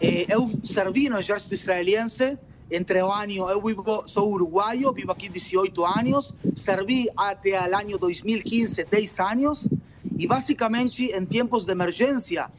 Eh, 0.00 0.26
eu 0.28 0.48
servi 0.62 1.08
no 1.08 1.18
exército 1.18 1.54
israelense 1.54 2.38
entre 2.70 3.02
o 3.02 3.10
ano, 3.12 3.50
eu 3.50 3.60
vivo, 3.60 3.84
sou 4.06 4.30
uruguaio, 4.32 4.92
vivo 4.92 5.12
aqui 5.12 5.28
18 5.28 5.84
anos, 5.84 6.32
servi 6.54 7.08
até 7.16 7.58
o 7.60 7.76
ano 7.76 7.98
2015 7.98 8.84
10 8.84 9.20
anos 9.20 9.68
e 10.18 10.26
basicamente 10.26 11.06
em 11.12 11.26
tempos 11.26 11.64
de 11.66 11.72
emergência 11.72 12.50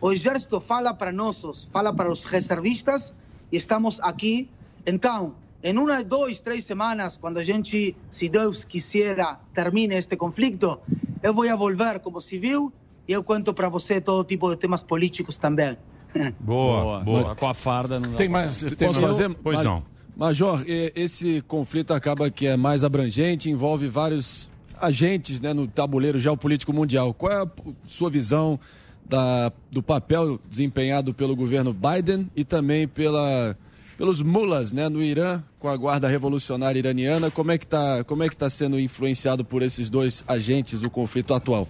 o 0.00 0.12
exército 0.12 0.60
fala 0.60 0.92
para 0.94 1.10
nós, 1.10 1.64
fala 1.72 1.92
para 1.92 2.10
os 2.10 2.22
reservistas 2.24 3.14
e 3.50 3.56
estamos 3.56 3.98
aqui. 4.00 4.48
Então, 4.86 5.34
em 5.62 5.76
uma, 5.78 6.02
duas, 6.04 6.40
três 6.40 6.64
semanas, 6.64 7.16
quando 7.16 7.38
a 7.38 7.42
gente, 7.42 7.96
se 8.10 8.28
Deus 8.28 8.64
quiser, 8.64 9.16
termine 9.54 9.94
este 9.96 10.16
conflito, 10.16 10.78
eu 11.22 11.34
vou 11.34 11.48
a 11.50 11.56
volver 11.56 11.98
como 12.00 12.20
civil 12.20 12.72
e 13.08 13.12
eu 13.12 13.22
conto 13.24 13.52
para 13.54 13.68
você 13.68 14.00
todo 14.00 14.24
tipo 14.24 14.48
de 14.50 14.56
temas 14.56 14.82
políticos 14.82 15.36
também. 15.38 15.76
Boa, 16.40 17.00
boa. 17.00 17.34
Com 17.34 17.46
a 17.46 17.52
farda 17.54 17.98
não 18.00 18.12
dá 18.12 18.16
Tem 18.16 18.28
mais- 18.28 18.60
tem 18.60 18.88
Posso 18.88 19.00
mais- 19.00 19.16
fazer? 19.18 19.34
Pois 19.42 19.62
não. 19.62 19.82
Major, 20.16 20.62
e- 20.66 20.92
esse 20.96 21.42
conflito 21.42 21.92
acaba 21.92 22.30
que 22.30 22.46
é 22.46 22.56
mais 22.56 22.82
abrangente, 22.82 23.50
envolve 23.50 23.86
vários 23.88 24.48
agentes 24.80 25.40
né, 25.42 25.52
no 25.52 25.66
tabuleiro 25.66 26.18
geopolítico 26.18 26.72
mundial. 26.72 27.12
Qual 27.12 27.30
é 27.32 27.42
a 27.42 27.46
sua 27.86 28.08
visão 28.08 28.58
da- 29.04 29.52
do 29.70 29.82
papel 29.82 30.40
desempenhado 30.48 31.12
pelo 31.12 31.36
governo 31.36 31.74
Biden 31.74 32.30
e 32.34 32.44
também 32.44 32.88
pela, 32.88 33.56
pelos 33.96 34.22
mulas 34.22 34.72
né, 34.72 34.88
no 34.88 35.02
Irã, 35.02 35.42
com 35.58 35.68
a 35.68 35.76
guarda 35.76 36.06
revolucionária 36.08 36.78
iraniana? 36.78 37.30
Como 37.30 37.50
é 37.50 37.58
que 37.58 37.64
está 37.64 38.04
tá 38.36 38.50
sendo 38.50 38.78
influenciado 38.78 39.44
por 39.44 39.62
esses 39.62 39.88
dois 39.88 40.22
agentes 40.28 40.82
o 40.82 40.90
conflito 40.90 41.34
atual? 41.34 41.66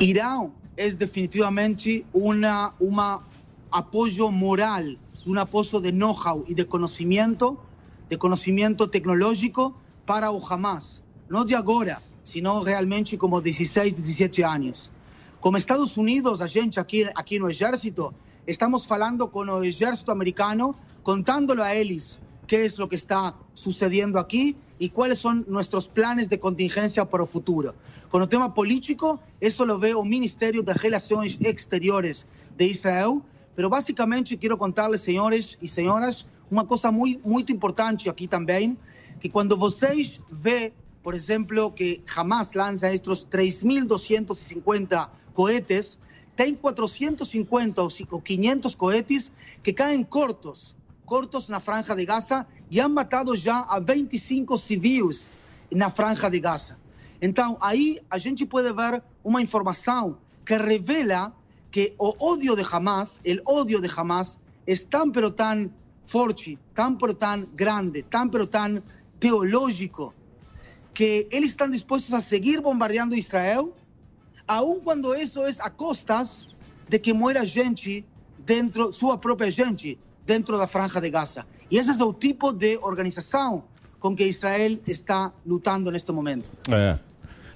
Irão 0.00 0.54
es 0.78 0.96
definitivamente 0.96 2.06
una, 2.14 2.74
una 2.78 3.20
apoyo 3.70 4.30
moral, 4.30 4.98
un 5.26 5.36
apoyo 5.36 5.78
de 5.78 5.92
know-how 5.92 6.42
y 6.48 6.54
de 6.54 6.66
conocimiento, 6.66 7.58
de 8.08 8.16
conocimiento 8.16 8.88
tecnológico 8.88 9.74
para 10.06 10.30
o 10.30 10.40
Hamas. 10.48 11.02
No 11.28 11.44
de 11.44 11.54
agora, 11.54 12.00
sino 12.24 12.62
realmente 12.64 13.18
como 13.18 13.42
16, 13.42 13.94
17 13.94 14.42
anos. 14.42 14.90
Como 15.38 15.58
Estados 15.58 15.98
Unidos, 15.98 16.40
a 16.40 16.46
gente 16.46 16.80
aqui, 16.80 17.06
aqui 17.14 17.38
no 17.38 17.50
Exército, 17.50 18.14
estamos 18.50 18.86
falando 18.86 19.28
com 19.30 19.46
o 19.46 19.64
Exército 19.64 20.10
americano, 20.10 20.74
contándolo 21.02 21.62
a 21.62 21.74
eles 21.74 22.20
qué 22.46 22.64
es 22.64 22.78
lo 22.78 22.88
que 22.88 22.96
está 22.96 23.34
sucediendo 23.54 24.18
aquí 24.18 24.56
y 24.78 24.88
cuáles 24.88 25.20
son 25.20 25.44
nuestros 25.46 25.86
planes 25.86 26.28
de 26.28 26.40
contingencia 26.40 27.04
para 27.08 27.22
el 27.22 27.28
futuro. 27.28 27.74
Con 28.10 28.22
el 28.22 28.28
tema 28.28 28.52
político, 28.52 29.20
eso 29.40 29.64
lo 29.64 29.78
ve 29.78 29.90
el 29.90 30.04
Ministerio 30.04 30.62
de 30.62 30.74
Relaciones 30.74 31.38
Exteriores 31.40 32.26
de 32.56 32.66
Israel, 32.66 33.22
pero 33.54 33.70
básicamente 33.70 34.36
quiero 34.36 34.58
contarles, 34.58 35.00
señores 35.00 35.58
y 35.60 35.68
señoras, 35.68 36.26
uma 36.50 36.66
coisa 36.66 36.90
muito, 36.90 37.26
muito 37.28 37.52
importante 37.52 38.08
aqui 38.08 38.26
também, 38.26 38.76
que 39.20 39.28
quando 39.28 39.56
vocês 39.56 40.20
vê, 40.28 40.72
por 41.02 41.14
exemplo, 41.14 41.70
que 41.70 42.02
Hamas 42.16 42.54
lança 42.54 42.92
estes 42.92 43.24
3.250 43.26 45.08
cohetes, 45.34 46.00
tem 46.40 46.54
450 46.54 47.82
ou 47.82 48.18
500 48.22 48.74
cohetes 48.74 49.30
que 49.62 49.74
caem 49.74 50.02
cortos, 50.02 50.74
cortos 51.04 51.50
na 51.50 51.60
franja 51.60 51.94
de 51.94 52.06
Gaza 52.06 52.46
e 52.70 52.80
han 52.80 52.88
matado 52.88 53.36
já 53.36 53.60
a 53.68 53.78
25 53.78 54.56
civis 54.56 55.34
na 55.70 55.90
franja 55.90 56.30
de 56.30 56.40
Gaza. 56.40 56.78
Então, 57.20 57.58
aí 57.60 57.98
a 58.08 58.16
gente 58.16 58.46
pode 58.46 58.72
ver 58.72 59.02
uma 59.22 59.42
informação 59.42 60.16
que 60.42 60.56
revela 60.56 61.30
que 61.70 61.92
o 61.98 62.14
ódio 62.18 62.56
de 62.56 62.62
Hamas, 62.62 63.20
o 63.46 63.58
ódio 63.58 63.78
de 63.78 63.90
Hamas, 63.94 64.38
é 64.66 64.74
tão 64.76 65.12
pero 65.12 65.30
tão 65.30 65.70
forte, 66.02 66.58
tão 66.74 66.96
pero 66.96 67.12
tão 67.12 67.46
grande, 67.54 68.02
tão 68.04 68.30
pero 68.30 68.46
tão 68.46 68.82
teológico, 69.20 70.14
que 70.94 71.28
eles 71.30 71.50
estão 71.50 71.68
dispostos 71.68 72.14
a 72.14 72.20
seguir 72.22 72.62
bombardeando 72.62 73.14
Israel, 73.14 73.74
aun 74.50 74.80
quando 74.80 75.14
isso 75.14 75.42
é 75.44 75.50
a 75.60 75.70
costas 75.70 76.46
de 76.88 76.98
que 76.98 77.12
muera 77.12 77.44
gente 77.44 78.04
dentro, 78.38 78.92
sua 78.92 79.16
própria 79.16 79.50
gente, 79.50 79.98
dentro 80.26 80.58
da 80.58 80.66
franja 80.66 81.00
de 81.00 81.10
Gaza. 81.10 81.46
E 81.70 81.76
esse 81.78 82.00
é 82.00 82.04
o 82.04 82.12
tipo 82.12 82.52
de 82.52 82.76
organização 82.82 83.64
com 84.00 84.14
que 84.14 84.24
Israel 84.24 84.78
está 84.86 85.32
lutando 85.46 85.90
neste 85.90 86.10
momento. 86.12 86.50
É. 86.68 86.98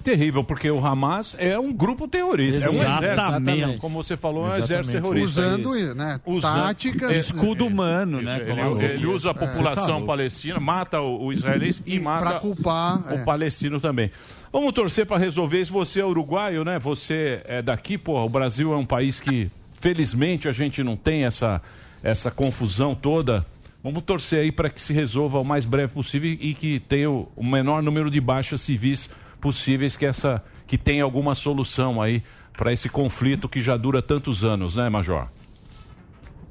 Terrível, 0.03 0.43
porque 0.43 0.69
o 0.69 0.85
Hamas 0.85 1.35
é 1.39 1.57
um 1.57 1.73
grupo 1.73 2.07
terrorista. 2.07 2.65
É 2.65 2.69
um 2.69 2.73
exército. 2.73 3.05
Exatamente. 3.05 3.77
Como 3.79 4.03
você 4.03 4.15
falou, 4.15 4.43
é 4.43 4.53
um 4.53 4.57
Exatamente. 4.57 4.71
exército 4.71 5.01
terrorista. 5.01 5.41
Usando, 5.41 5.95
né, 5.95 6.19
táticas, 6.41 7.09
É, 7.09 7.17
escudo 7.17 7.65
humano, 7.65 8.21
né? 8.21 8.35
Ele, 8.41 8.45
como- 8.61 8.81
ele 8.83 9.07
usa 9.07 9.29
a 9.29 9.31
É. 9.31 9.33
Tá 9.33 9.39
população 9.47 9.89
louco. 9.93 10.05
palestina, 10.05 10.59
mata 10.59 11.01
o, 11.01 11.25
o 11.25 11.33
israelense 11.33 11.81
e, 11.87 11.99
mata 11.99 12.23
pra 12.23 12.39
culpar, 12.39 13.03
o 13.11 13.15
é. 13.15 13.23
palestino 13.23 13.79
também. 13.79 14.11
Vamos 14.55 14.71
torcer 14.71 15.05
para 15.05 15.17
resolver 15.17 15.59
isso. 15.59 15.73
Você 15.73 15.99
é 15.99 16.05
uruguaio, 16.05 16.63
né? 16.63 16.79
Você 16.79 17.41
é 17.43 17.61
daqui, 17.61 17.97
porra. 17.97 18.23
O 18.23 18.29
Brasil 18.29 18.71
é 18.71 18.77
um 18.77 18.85
país 18.85 19.19
que, 19.19 19.51
felizmente, 19.73 20.47
a 20.47 20.53
gente 20.53 20.81
não 20.81 20.95
tem 20.95 21.25
essa, 21.25 21.61
essa 22.01 22.31
confusão 22.31 22.95
toda. 22.95 23.45
Vamos 23.83 24.01
torcer 24.03 24.39
aí 24.39 24.53
para 24.53 24.69
que 24.69 24.81
se 24.81 24.93
resolva 24.93 25.41
o 25.41 25.43
mais 25.43 25.65
breve 25.65 25.91
possível 25.91 26.37
e 26.39 26.53
que 26.53 26.79
tenha 26.79 27.11
o, 27.11 27.29
menor 27.43 27.83
número 27.83 28.09
de 28.09 28.21
baixas 28.21 28.61
civis 28.61 29.09
possíveis, 29.41 29.97
que 29.97 30.05
essa 30.05 30.41
que 30.65 30.77
tenha 30.77 31.03
alguma 31.03 31.35
solução 31.35 32.01
aí 32.01 32.23
para 32.53 32.71
esse 32.71 32.87
conflito 32.87 33.49
que 33.49 33.61
já 33.61 33.75
dura 33.75 34.01
tantos 34.01 34.45
anos, 34.45 34.77
né, 34.77 34.87
Major? 34.87 35.27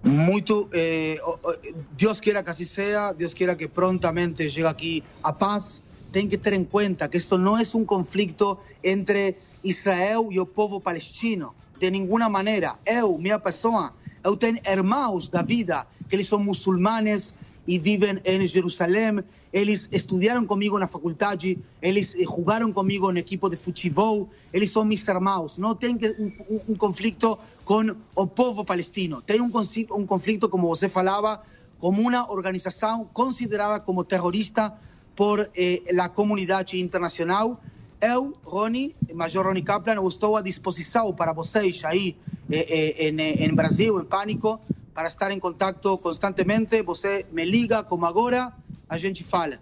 Muito, 0.03 0.69
eh, 0.75 1.17
Dios 1.97 2.21
quiera 2.21 2.43
que 2.43 2.51
así 2.51 2.67
sea, 2.67 3.15
Dios 3.15 3.33
quiera 3.33 3.57
que 3.57 3.67
prontamente 3.67 4.47
llegue 4.51 4.69
aquí 4.69 5.05
a 5.23 5.33
paz. 5.33 5.83
Tem 6.15 6.29
que 6.29 6.39
ter 6.39 6.53
em 6.53 6.65
conta 6.65 7.09
que 7.09 7.19
esto 7.19 7.37
no 7.37 7.59
es 7.59 7.75
un 7.75 7.85
conflicto 7.85 8.61
entre 8.85 9.37
Israel 9.65 10.29
e 10.31 10.39
o 10.39 10.47
povo 10.47 10.81
palestino, 10.81 11.57
de 11.81 11.91
ninguna 11.91 12.29
maneira. 12.29 12.79
Eu, 12.87 13.19
minha 13.19 13.41
pessoa, 13.41 13.93
eu 14.23 14.37
tenho 14.37 14.59
irmãos 14.65 15.29
da 15.29 15.43
vida 15.43 15.85
que 16.09 16.15
eles 16.15 16.29
são 16.29 16.39
muçulmanes 16.39 17.35
e 17.67 17.81
vivem 17.81 18.21
em 18.25 18.47
Jerusalém. 18.47 19.25
Eles 19.53 19.89
estudaram 19.91 20.47
comigo 20.47 20.79
na 20.79 20.87
faculdade, 20.87 21.59
eles 21.83 22.15
eh, 22.15 22.23
jogaram 22.23 22.71
comigo 22.73 23.11
no 23.11 23.19
equipo 23.19 23.51
de 23.51 23.57
futebol. 23.57 24.31
Eles 24.53 24.71
são 24.71 24.85
meus 24.85 25.03
irmãos. 25.09 25.59
Não 25.59 25.75
tem 25.75 25.97
um, 25.97 26.31
um- 26.49 26.62
um 26.73 26.77
conflito 26.77 27.37
com 27.65 27.83
povo 28.29 28.65
palestino. 28.65 29.21
Tem 29.21 29.41
um, 29.41 29.51
um 29.91 30.07
conflito, 30.07 30.49
como 30.49 30.69
você 30.69 30.89
falava, 30.89 31.43
como 31.81 32.03
uma 32.03 32.31
organização 32.31 33.05
considerada 33.12 33.81
como 33.81 34.05
terrorista 34.05 34.73
por 35.15 35.51
eh, 35.57 35.83
a 35.99 36.09
comunidade 36.09 36.81
internacional. 36.81 37.61
Eu, 38.01 38.35
Rony, 38.45 38.95
Major 39.15 39.47
Rony 39.47 39.62
Kaplan, 39.62 39.95
eu 39.95 40.07
estou 40.09 40.37
à 40.37 40.43
disposição 40.43 41.12
para 41.15 41.33
vocês 41.33 41.85
aí 41.85 42.17
eh, 42.51 43.09
em, 43.09 43.45
em 43.45 43.55
Brasil, 43.55 43.99
em 44.01 44.05
Pânico, 44.05 44.61
para 44.95 45.09
estar 45.09 45.31
em 45.31 45.39
contato 45.39 45.97
constantemente. 45.99 46.83
Você 46.83 47.27
me 47.33 47.45
liga, 47.45 47.83
como 47.83 48.07
agora, 48.07 48.53
a 48.95 48.99
gente 48.99 49.22
fala. 49.24 49.59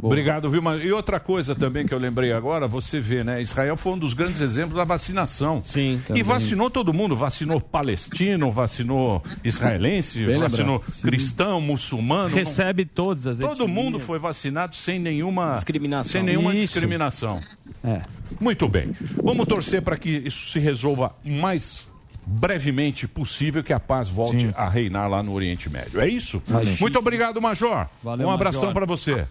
Obrigado, 0.00 0.50
viu? 0.50 0.60
Mas- 0.60 0.84
E 0.84 0.92
outra 0.92 1.18
coisa 1.18 1.54
também 1.54 1.86
que 1.86 1.94
eu 1.94 1.98
lembrei 1.98 2.30
agora, 2.30 2.68
você 2.68 3.00
vê, 3.00 3.24
né? 3.24 3.40
Israel 3.40 3.76
foi 3.78 3.92
um 3.92 3.98
dos 3.98 4.12
grandes 4.12 4.42
exemplos 4.42 4.76
da 4.76 4.84
vacinação. 4.84 5.62
Sim. 5.64 5.94
E 6.04 6.06
também. 6.06 6.22
vacinou 6.22 6.70
todo 6.70 6.92
mundo, 6.92 7.16
vacinou 7.16 7.58
palestino, 7.60 8.50
vacinou 8.50 9.22
israelense, 9.42 10.22
Bem 10.24 10.38
vacinou 10.38 10.76
lembrado. 10.78 10.92
Sim. 10.92 11.02
cristão, 11.02 11.60
muçulmano. 11.62 12.28
Recebe 12.28 12.84
todas 12.84 13.26
as 13.26 13.38
Todo 13.38 13.62
etnias. 13.64 13.70
mundo 13.70 13.98
foi 13.98 14.18
vacinado 14.18 14.76
sem 14.76 14.98
nenhuma 14.98 15.54
Discriminação. 15.54 16.12
Sem 16.12 16.22
nenhuma 16.22 16.52
Isso. 16.54 16.66
discriminação. 16.66 17.40
É. 17.82 18.02
Muito 18.38 18.68
bem. 18.68 18.94
Vamos 19.22 19.46
torcer 19.46 19.80
para 19.80 19.96
que 19.96 20.10
isso 20.10 20.50
se 20.50 20.58
resolva 20.58 21.14
mais 21.24 21.86
brevemente 22.26 23.06
possível, 23.06 23.62
que 23.62 23.72
a 23.72 23.78
paz 23.78 24.08
volte 24.08 24.50
a 24.56 24.68
reinar 24.68 25.08
lá 25.08 25.22
no 25.22 25.32
Oriente 25.32 25.70
Médio. 25.70 26.00
É 26.00 26.08
isso? 26.08 26.42
Valeu. 26.46 26.74
Muito 26.80 26.98
obrigado, 26.98 27.40
Major. 27.40 27.86
Valeu, 28.02 28.26
um 28.26 28.30
abração 28.30 28.72
para 28.72 28.84
você. 28.84 29.24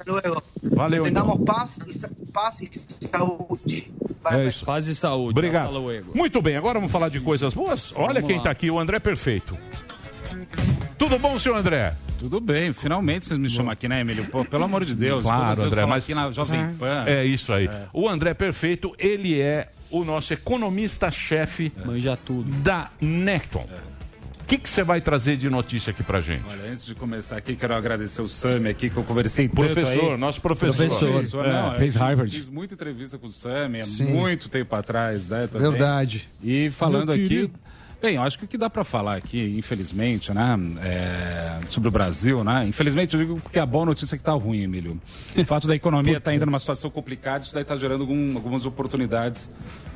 Valeu, 0.63 1.03
que 1.03 1.09
então. 1.09 1.27
tengamos 1.27 1.45
paz 1.45 1.77
e, 1.77 2.31
paz 2.31 2.61
e 2.61 3.07
saúde. 3.07 3.93
É 4.31 4.45
isso. 4.45 4.65
Paz 4.65 4.87
e 4.87 4.95
saúde. 4.95 5.31
Obrigado. 5.31 5.73
Muito 6.13 6.41
bem, 6.41 6.55
agora 6.55 6.79
vamos 6.79 6.91
falar 6.91 7.09
de 7.09 7.19
coisas 7.19 7.53
boas? 7.53 7.91
Olha 7.95 8.15
Vamos 8.15 8.27
quem 8.27 8.37
está 8.37 8.49
aqui, 8.49 8.71
o 8.71 8.79
André 8.79 8.99
Perfeito. 8.99 9.57
Tudo 10.97 11.19
bom, 11.19 11.37
senhor 11.37 11.57
André? 11.57 11.93
Tudo 12.17 12.39
bem, 12.39 12.71
finalmente 12.71 13.25
vocês 13.25 13.37
me 13.37 13.49
chamam 13.49 13.71
aqui, 13.71 13.89
né, 13.89 13.99
Emílio? 13.99 14.25
Pô, 14.27 14.45
pelo 14.45 14.63
amor 14.63 14.85
de 14.85 14.95
Deus. 14.95 15.21
Claro, 15.21 15.61
André, 15.61 15.85
mas 15.85 16.05
aqui 16.05 16.15
na 16.15 16.31
Jovem 16.31 16.73
Pan. 16.75 17.03
É 17.05 17.25
isso 17.25 17.51
aí. 17.51 17.69
O 17.91 18.07
André 18.07 18.33
Perfeito, 18.33 18.95
ele 18.97 19.39
é 19.39 19.69
o 20.01 20.05
nosso 20.05 20.33
economista-chefe 20.33 21.71
Manja 21.85 22.17
tudo. 22.17 22.49
da 22.61 22.89
Necton. 23.01 23.67
O 24.41 24.47
que 24.47 24.59
que 24.59 24.69
você 24.69 24.83
vai 24.83 25.01
trazer 25.01 25.37
de 25.37 25.49
notícia 25.49 25.89
aqui 25.89 26.03
pra 26.03 26.21
gente? 26.21 26.43
Olha, 26.47 26.69
antes 26.71 26.85
de 26.85 26.93
começar 26.93 27.35
aqui, 27.37 27.55
quero 27.55 27.73
agradecer 27.73 28.21
o 28.21 28.27
Sami 28.29 28.69
aqui, 28.69 28.91
que 28.91 28.97
eu 28.97 29.03
conversei 29.03 29.47
tanto 29.47 29.55
Professor, 29.73 30.11
aí. 30.13 30.17
nosso 30.19 30.39
professor. 30.39 30.87
Professor, 30.87 31.45
É, 31.45 31.51
não, 31.51 31.71
eu 31.71 31.77
fez 31.79 31.93
fiz- 31.93 32.01
Harvard. 32.01 32.37
Fiz 32.37 32.47
muita 32.49 32.75
entrevista 32.75 33.17
com 33.17 33.25
o 33.25 33.31
Sami, 33.31 33.79
há 33.79 33.85
Sim. 33.85 34.03
muito 34.05 34.47
tempo 34.47 34.75
atrás, 34.75 35.27
né? 35.27 35.47
também. 35.47 35.67
Verdade. 35.71 36.29
E 36.43 36.69
falando 36.69 37.07
Meu 37.07 37.15
aqui... 37.15 37.27
querido. 37.27 37.59
Bem, 38.05 38.17
eu 38.17 38.21
acho 38.21 38.37
que 38.37 38.45
o 38.45 38.47
que 38.47 38.55
dá 38.55 38.69
para 38.69 38.83
falar 38.83 39.15
aqui, 39.15 39.55
infelizmente, 39.57 40.31
né, 40.31 40.55
é, 40.83 41.59
sobre 41.67 41.89
o 41.89 41.91
Brasil, 41.91 42.43
né? 42.43 42.63
Infelizmente, 42.67 43.15
eu 43.15 43.19
digo 43.19 43.39
porque 43.41 43.57
a 43.57 43.65
boa 43.65 43.83
notícia 43.83 44.13
é 44.13 44.17
que 44.19 44.23
tá 44.23 44.31
ruim, 44.33 44.61
Emílio. 44.61 45.01
O 45.35 45.43
fato 45.43 45.67
da 45.67 45.73
economia 45.75 46.17
estar 46.17 46.31
indo 46.31 46.45
numa 46.45 46.59
situação 46.59 46.91
complicada, 46.91 47.43
isso 47.43 47.51
daí 47.51 47.63
está 47.63 47.75
gerando 47.75 48.01
algum- 48.01 48.35
algumas 48.35 48.63
oportunidades 48.63 49.49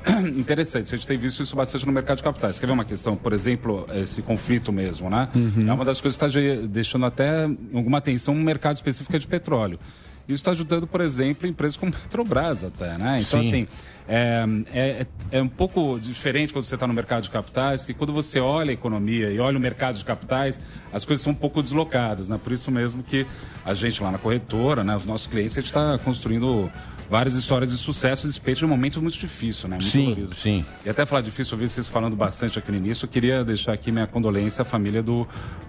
interessantes. 0.36 0.92
A 0.92 0.96
gente 0.96 1.06
tem 1.06 1.20
visto 1.20 1.44
isso 1.44 1.56
bastante 1.56 1.86
no 1.86 1.92
mercado 1.92 2.18
de 2.18 2.24
capitais. 2.24 2.58
Quer 2.58 2.66
ver 2.66 2.74
uma 2.74 2.84
questão, 2.84 3.16
por 3.16 3.32
exemplo, 3.32 3.86
esse 3.94 4.24
conflito 4.24 4.72
mesmo, 4.74 5.08
né? 5.08 5.30
É 5.68 5.72
uma 5.72 5.86
das 5.86 6.02
coisas 6.02 6.18
que 6.18 6.26
está 6.26 6.40
deixando 6.68 7.06
até 7.06 7.44
alguma 7.72 8.00
atenção 8.00 8.34
no 8.34 8.44
mercado 8.44 8.76
específico 8.78 9.20
de 9.20 9.28
petróleo. 9.28 9.80
Isso 10.28 10.36
está 10.38 10.52
ajudando, 10.52 10.86
por 10.86 11.02
exemplo, 11.02 11.48
empresas 11.48 11.76
como 11.76 11.92
Petrobras 11.92 12.64
até, 12.64 12.98
né? 13.00 13.20
Então, 13.22 13.42
Sim. 13.42 13.48
assim, 13.48 13.68
é, 14.12 14.44
é, 14.74 15.08
é 15.32 15.42
um 15.42 15.48
pouco 15.48 16.00
diferente 16.00 16.52
quando 16.52 16.66
você 16.66 16.74
está 16.74 16.88
no 16.88 16.94
mercado 16.96 17.22
de 17.22 17.30
capitais, 17.30 17.86
que 17.86 17.94
quando 17.94 18.12
você 18.12 18.40
olha 18.40 18.72
a 18.72 18.74
economia 18.74 19.30
e 19.30 19.40
olha 19.40 19.56
o 19.56 19.62
mercado 19.62 19.98
de 19.98 20.04
capitais, 20.04 20.60
as 20.92 21.06
coisas 21.06 21.24
são 21.24 21.32
um 21.32 21.36
pouco 21.36 21.62
deslocadas, 21.62 22.28
né? 22.28 22.40
Por 22.44 22.52
isso 22.52 22.72
mesmo 22.72 23.04
que 23.04 23.28
a 23.64 23.76
gente 23.76 24.02
lá 24.02 24.10
na 24.12 24.18
corretora, 24.18 24.84
né, 24.84 24.98
os 24.98 25.06
nossos 25.06 25.28
clientes, 25.28 25.56
a 25.56 25.62
gente 25.62 25.68
está 25.68 26.00
construindo 26.00 26.72
várias 27.10 27.34
histórias 27.34 27.72
de 27.72 27.78
sucesso 27.78 28.28
despeito 28.28 28.60
de 28.60 28.66
um 28.66 28.68
momento 28.70 29.02
muito 29.02 29.18
difícil, 29.18 29.68
né? 29.68 29.78
Muito 29.78 29.90
Sim, 29.90 30.04
dolorido. 30.06 30.36
sim. 30.36 30.64
E 30.86 30.90
até 30.90 31.06
falar 31.06 31.22
difícil, 31.22 31.54
ouvir 31.56 31.68
vocês 31.70 31.88
falando 31.88 32.16
bastante 32.16 32.60
aqui 32.60 32.72
no 32.72 32.78
início, 32.78 33.06
eu 33.06 33.10
queria 33.10 33.44
deixar 33.44 33.74
aqui 33.74 33.92
minha 33.92 34.06
condolência 34.06 34.62
à 34.62 34.66
família 34.66 35.02
do 35.02 35.28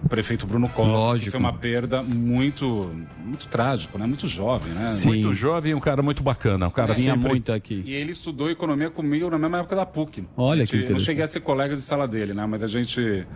prefeito 0.09 0.47
Bruno 0.47 0.69
Covas, 0.69 0.91
que 0.93 0.97
Lógico. 0.99 1.31
foi 1.31 1.41
uma 1.41 1.53
perda 1.53 2.03
muito, 2.03 2.91
muito 3.25 3.47
trágica, 3.47 3.97
né? 3.99 4.07
Muito 4.07 4.29
jovem, 4.29 4.73
né? 4.73 4.87
Muito 5.05 5.33
jovem 5.33 5.73
e 5.73 5.75
um 5.75 5.81
cara 5.81 6.03
muito 6.03 6.23
bacana. 6.23 6.69
Um 6.69 6.71
cara 6.71 6.93
Vinha 6.95 7.15
sempre... 7.15 7.29
muito 7.29 7.53
aqui. 7.53 7.83
E 7.87 7.93
ele 7.95 8.13
estudou 8.13 8.51
economia 8.51 8.91
comigo 8.91 9.31
na 9.31 9.39
mesma 9.39 9.59
época 9.61 9.77
da 9.77 9.87
PUC. 9.87 10.25
Olha 10.37 10.67
que 10.67 10.73
gente- 10.73 10.73
Eu 10.73 10.79
não 10.79 10.85
interessante. 10.85 11.07
cheguei 11.07 11.25
a 11.25 11.29
ser 11.29 11.41
colega 11.41 11.75
de 11.75 11.81
sala 11.81 12.07
dele, 12.07 12.35
né? 12.35 12.45
Mas 12.47 12.63
a 12.63 12.67
gente, 12.67 13.27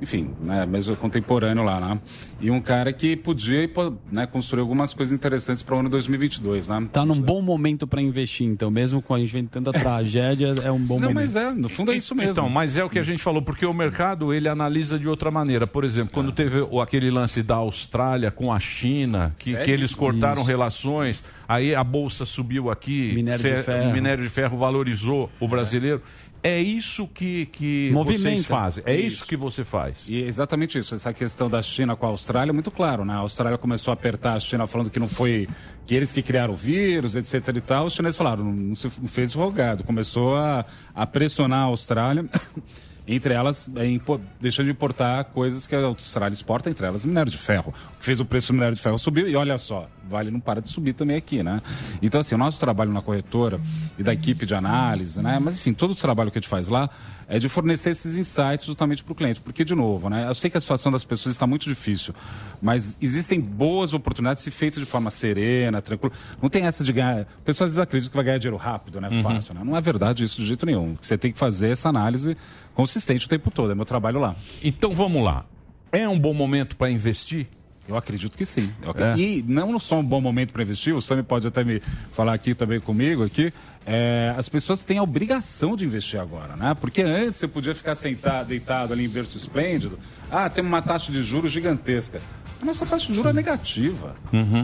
enfim, 0.00 0.30
né? 0.40 0.64
Mesmo 0.66 0.96
contemporâneo 0.96 1.62
lá, 1.62 1.78
né? 1.78 2.00
E 2.40 2.50
um 2.50 2.60
cara 2.60 2.92
que 2.92 3.16
podia 3.16 3.68
né, 4.10 4.26
construir 4.26 4.60
algumas 4.60 4.94
coisas 4.94 5.14
interessantes 5.14 5.62
para 5.62 5.74
o 5.76 5.80
ano 5.80 5.88
2022, 5.90 6.68
né? 6.68 6.88
Tá 6.92 7.04
num 7.04 7.20
bom 7.20 7.42
momento 7.42 7.86
para 7.86 8.00
investir, 8.00 8.46
então, 8.46 8.70
mesmo 8.70 9.02
com 9.02 9.14
a 9.14 9.18
gente 9.18 9.32
vendo 9.32 9.48
tanta 9.48 9.72
tragédia, 9.72 10.54
é 10.62 10.70
um 10.70 10.78
bom 10.78 10.94
Não, 10.94 11.08
momento. 11.10 11.14
mas 11.14 11.36
é, 11.36 11.50
no 11.52 11.68
fundo 11.68 11.92
é 11.92 11.96
isso 11.96 12.14
mesmo. 12.14 12.32
Então, 12.32 12.48
mas 12.48 12.76
é 12.76 12.84
o 12.84 12.88
que 12.88 12.98
a 12.98 13.02
gente 13.02 13.22
falou, 13.22 13.42
porque 13.42 13.66
o 13.66 13.74
mercado 13.74 14.32
ele 14.32 14.48
analisa 14.48 14.98
de 14.98 15.08
outra 15.08 15.30
maneira. 15.30 15.66
Por 15.66 15.84
exemplo, 15.84 16.12
quando 16.14 16.32
teve 16.32 16.60
o- 16.70 16.80
aquele 16.80 17.10
lance 17.10 17.42
da 17.42 17.56
Austrália 17.56 18.30
com 18.30 18.52
a 18.52 18.58
China, 18.58 19.32
que, 19.38 19.54
que 19.54 19.70
eles 19.70 19.94
cortaram 19.94 20.40
Isso. 20.40 20.48
relações, 20.50 21.22
aí 21.46 21.74
a 21.74 21.84
bolsa 21.84 22.24
subiu 22.24 22.70
aqui, 22.70 23.12
Minério 23.14 23.36
de 23.38 23.42
cê- 23.42 23.62
ferro. 23.62 23.90
o 23.90 23.92
minério 23.92 24.24
de 24.24 24.30
ferro 24.30 24.56
valorizou 24.56 25.30
o 25.38 25.46
brasileiro. 25.46 26.00
É 26.00 26.29
isso 26.60 27.06
que, 27.06 27.46
que 27.46 27.90
vocês 27.92 28.46
fazem. 28.46 28.82
É 28.86 28.94
isso. 28.94 29.16
Isso. 29.16 29.26
que 29.26 29.36
você 29.36 29.64
faz. 29.64 30.08
E 30.08 30.22
é 30.22 30.26
exatamente 30.26 30.78
isso. 30.78 30.94
Essa 30.94 31.12
questão 31.12 31.50
da 31.50 31.60
China 31.60 31.94
com 31.94 32.06
a 32.06 32.08
Austrália 32.08 32.50
é 32.50 32.54
muito 32.54 32.70
claro, 32.70 33.04
né? 33.04 33.12
A 33.12 33.18
Austrália 33.18 33.58
começou 33.58 33.92
a 33.92 33.94
apertar 33.94 34.34
a 34.34 34.40
China 34.40 34.66
falando 34.66 34.88
que 34.88 34.98
não 34.98 35.08
foi 35.08 35.46
que 35.86 35.94
eles 35.94 36.12
que 36.12 36.22
criaram 36.22 36.54
o 36.54 36.56
vírus, 36.56 37.14
etc 37.14 37.56
e 37.56 37.60
tal. 37.60 37.86
Os 37.86 37.92
chineses 37.92 38.16
falaram, 38.16 38.44
não, 38.44 38.74
se 38.74 38.88
fez 38.88 39.34
rogado. 39.34 39.84
Começou 39.84 40.36
a, 40.36 40.64
a 40.94 41.06
pressionar 41.06 41.60
a 41.60 41.64
Austrália. 41.64 42.24
Entre 43.06 43.34
elas, 43.34 43.68
é, 43.76 44.00
deixando 44.40 44.66
de 44.66 44.72
importar 44.72 45.24
coisas 45.24 45.66
que 45.66 45.74
a 45.74 45.84
Austrália 45.84 46.34
exporta, 46.34 46.70
entre 46.70 46.86
elas 46.86 47.04
minério 47.04 47.30
de 47.30 47.38
ferro. 47.38 47.74
O 47.96 47.98
que 47.98 48.04
fez 48.04 48.20
o 48.20 48.24
preço 48.24 48.48
do 48.48 48.54
minério 48.54 48.74
de 48.74 48.82
ferro 48.82 48.98
subir, 48.98 49.26
e 49.26 49.36
olha 49.36 49.58
só, 49.58 49.88
vale 50.08 50.30
não 50.30 50.40
para 50.40 50.60
de 50.60 50.68
subir 50.68 50.92
também 50.92 51.16
aqui, 51.16 51.42
né? 51.42 51.60
Então, 52.02 52.20
assim, 52.20 52.34
o 52.34 52.38
nosso 52.38 52.58
trabalho 52.58 52.92
na 52.92 53.02
corretora 53.02 53.60
e 53.98 54.02
da 54.02 54.12
equipe 54.12 54.46
de 54.46 54.54
análise, 54.54 55.22
né? 55.22 55.38
Mas, 55.38 55.58
enfim, 55.58 55.72
todo 55.72 55.92
o 55.92 55.94
trabalho 55.94 56.30
que 56.30 56.38
a 56.38 56.40
gente 56.40 56.48
faz 56.48 56.68
lá 56.68 56.88
é 57.32 57.38
de 57.38 57.48
fornecer 57.48 57.90
esses 57.90 58.16
insights 58.18 58.66
justamente 58.66 59.04
para 59.04 59.12
o 59.12 59.14
cliente. 59.14 59.40
Porque, 59.40 59.64
de 59.64 59.74
novo, 59.74 60.10
né? 60.10 60.26
Eu 60.28 60.34
sei 60.34 60.50
que 60.50 60.58
a 60.58 60.60
situação 60.60 60.90
das 60.90 61.04
pessoas 61.04 61.34
está 61.34 61.46
muito 61.46 61.68
difícil, 61.68 62.12
mas 62.60 62.98
existem 63.00 63.40
boas 63.40 63.94
oportunidades 63.94 64.42
se 64.42 64.50
feitas 64.50 64.80
de 64.82 64.86
forma 64.86 65.10
serena, 65.10 65.80
tranquila. 65.80 66.12
Não 66.42 66.50
tem 66.50 66.64
essa 66.64 66.82
de 66.82 66.92
ganhar. 66.92 67.24
Pessoas 67.44 67.68
às 67.68 67.74
vezes 67.76 67.78
acreditam 67.78 68.10
que 68.10 68.16
vai 68.16 68.24
ganhar 68.24 68.38
dinheiro 68.38 68.56
rápido, 68.56 69.00
né? 69.00 69.08
Uhum. 69.08 69.22
Fácil, 69.22 69.54
né? 69.54 69.60
Não 69.64 69.76
é 69.76 69.80
verdade 69.80 70.24
isso 70.24 70.36
de 70.40 70.46
jeito 70.48 70.66
nenhum. 70.66 70.96
Você 71.00 71.16
tem 71.16 71.30
que 71.32 71.38
fazer 71.38 71.68
essa 71.70 71.88
análise 71.88 72.36
consistente 72.74 73.26
o 73.26 73.28
tempo 73.28 73.50
todo. 73.50 73.70
É 73.70 73.74
meu 73.76 73.84
trabalho 73.84 74.18
lá. 74.18 74.34
Então 74.62 74.92
vamos 74.92 75.22
lá. 75.22 75.46
É 75.92 76.08
um 76.08 76.18
bom 76.18 76.34
momento 76.34 76.76
para 76.76 76.90
investir? 76.90 77.46
Eu 77.88 77.96
acredito 77.96 78.38
que 78.38 78.46
sim. 78.46 78.70
Eu 78.82 78.88
É. 78.88 78.90
acredito- 78.90 79.48
E 79.48 79.52
não 79.52 79.76
só 79.80 79.98
um 79.98 80.04
bom 80.04 80.20
momento 80.20 80.52
para 80.52 80.62
investir, 80.62 80.94
o 80.94 81.02
Sami 81.02 81.22
pode 81.24 81.46
até 81.48 81.64
me 81.64 81.80
falar 82.12 82.34
aqui 82.34 82.54
também 82.54 82.78
comigo 82.78 83.24
aqui. 83.24 83.52
É, 83.86 84.34
as 84.36 84.48
pessoas 84.48 84.84
têm 84.84 84.98
a 84.98 85.02
obrigação 85.02 85.76
de 85.76 85.84
investir 85.84 86.20
agora, 86.20 86.54
né? 86.56 86.74
Porque 86.80 87.02
antes 87.02 87.40
você 87.40 87.48
podia 87.48 87.74
ficar 87.74 87.94
sentado, 87.94 88.48
deitado 88.48 88.92
ali 88.92 89.04
em 89.04 89.08
berço 89.08 89.36
esplêndido. 89.36 89.98
Ah, 90.30 90.48
tem 90.48 90.64
uma 90.64 90.82
taxa 90.82 91.10
de 91.10 91.22
juros 91.22 91.50
gigantesca. 91.50 92.20
A 92.60 92.64
nossa 92.66 92.84
taxa 92.84 93.06
de 93.06 93.14
juros 93.14 93.30
é 93.30 93.34
negativa. 93.34 94.14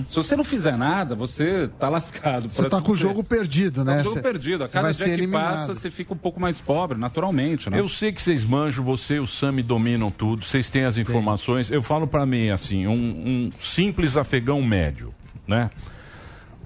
Se 0.06 0.16
você 0.16 0.36
não 0.36 0.44
fizer 0.44 0.76
nada, 0.76 1.14
você 1.14 1.66
tá 1.78 1.88
lascado. 1.88 2.46
Você 2.50 2.68
tá 2.68 2.78
com 2.82 2.92
o 2.92 2.96
jogo 2.96 3.24
perdido, 3.24 3.82
Tá 3.82 3.90
né? 3.90 3.94
com 3.96 4.00
o 4.00 4.04
jogo 4.04 4.16
Cê- 4.16 4.22
perdido. 4.22 4.64
A 4.64 4.68
cada 4.68 4.92
dia 4.92 5.06
que 5.06 5.12
eliminado. 5.12 5.50
passa, 5.52 5.74
você 5.74 5.90
fica 5.90 6.12
um 6.12 6.16
pouco 6.16 6.38
mais 6.38 6.60
pobre, 6.60 6.98
naturalmente, 6.98 7.70
né? 7.70 7.80
Eu 7.80 7.88
sei 7.88 8.12
que 8.12 8.20
vocês 8.20 8.44
manjam, 8.44 8.84
você 8.84 9.14
e 9.14 9.20
o 9.20 9.26
Sami 9.26 9.62
dominam 9.62 10.10
tudo, 10.10 10.44
vocês 10.44 10.68
têm 10.68 10.84
as 10.84 10.98
informações. 10.98 11.70
Eu 11.70 11.82
falo 11.82 12.06
para 12.06 12.26
mim 12.26 12.50
assim, 12.50 12.86
um, 12.86 12.92
um 12.92 13.50
simples 13.58 14.14
afegão 14.18 14.60
médio, 14.62 15.14
né? 15.48 15.70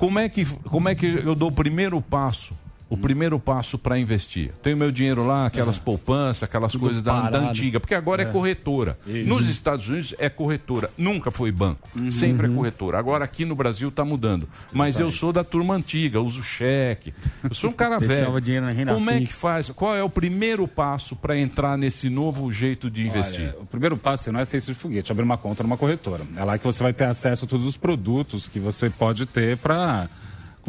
Como 0.00 0.18
é 0.18 0.30
que 0.30 0.46
como 0.46 0.88
é 0.88 0.94
que 0.94 1.06
eu 1.06 1.34
dou 1.34 1.50
o 1.50 1.52
primeiro 1.52 2.00
passo? 2.00 2.54
O 2.90 2.96
primeiro 2.96 3.38
passo 3.38 3.78
para 3.78 3.96
investir. 3.98 4.50
Tenho 4.62 4.76
meu 4.76 4.90
dinheiro 4.90 5.24
lá, 5.24 5.46
aquelas 5.46 5.78
poupanças, 5.78 6.42
aquelas 6.42 6.74
coisas 6.74 7.00
da, 7.00 7.30
da 7.30 7.38
antiga, 7.38 7.78
porque 7.78 7.94
agora 7.94 8.22
é, 8.22 8.26
É. 8.26 8.28
corretora. 8.32 8.98
Isso. 9.06 9.28
Nos 9.28 9.48
Estados 9.48 9.88
Unidos 9.88 10.12
é 10.18 10.28
corretora, 10.28 10.90
nunca 10.98 11.30
foi 11.30 11.52
banco, 11.52 11.88
Uhum. 11.94 12.10
sempre 12.10 12.48
é 12.48 12.50
corretora. 12.50 12.98
Agora 12.98 13.24
aqui 13.24 13.44
no 13.44 13.54
Brasil 13.54 13.88
está 13.90 14.04
mudando. 14.04 14.48
Mas 14.72 14.98
eu 14.98 15.10
sou 15.12 15.32
da 15.32 15.44
turma 15.44 15.74
antiga, 15.74 16.20
uso 16.20 16.42
cheque. 16.42 17.14
Eu 17.44 17.54
sou 17.54 17.70
um 17.70 17.72
cara 17.72 17.98
velho. 18.00 18.40
dinheiro 18.40 18.66
na 18.66 18.92
Como 18.92 19.08
é 19.10 19.20
que 19.20 19.32
faz? 19.32 19.68
Qual 19.70 19.94
é 19.94 20.02
o 20.02 20.10
primeiro 20.10 20.66
passo 20.66 21.14
para 21.14 21.38
entrar 21.38 21.78
nesse 21.78 22.10
novo 22.10 22.50
jeito 22.50 22.90
de 22.90 23.06
investir? 23.06 23.50
Olha, 23.54 23.62
o 23.62 23.66
primeiro 23.66 23.96
passo 23.96 24.32
não 24.32 24.40
é 24.40 24.44
ciência 24.44 24.74
de 24.74 24.78
foguete, 24.78 25.12
abrir 25.12 25.22
uma 25.24 25.38
conta 25.38 25.62
numa 25.62 25.76
corretora. 25.76 26.24
É 26.36 26.42
lá 26.44 26.58
que 26.58 26.64
você 26.64 26.82
vai 26.82 26.92
ter 26.92 27.04
acesso 27.04 27.44
a 27.44 27.48
todos 27.48 27.66
os 27.66 27.76
produtos 27.76 28.48
que 28.48 28.58
você 28.58 28.90
pode 28.90 29.26
ter 29.26 29.56
para 29.58 30.08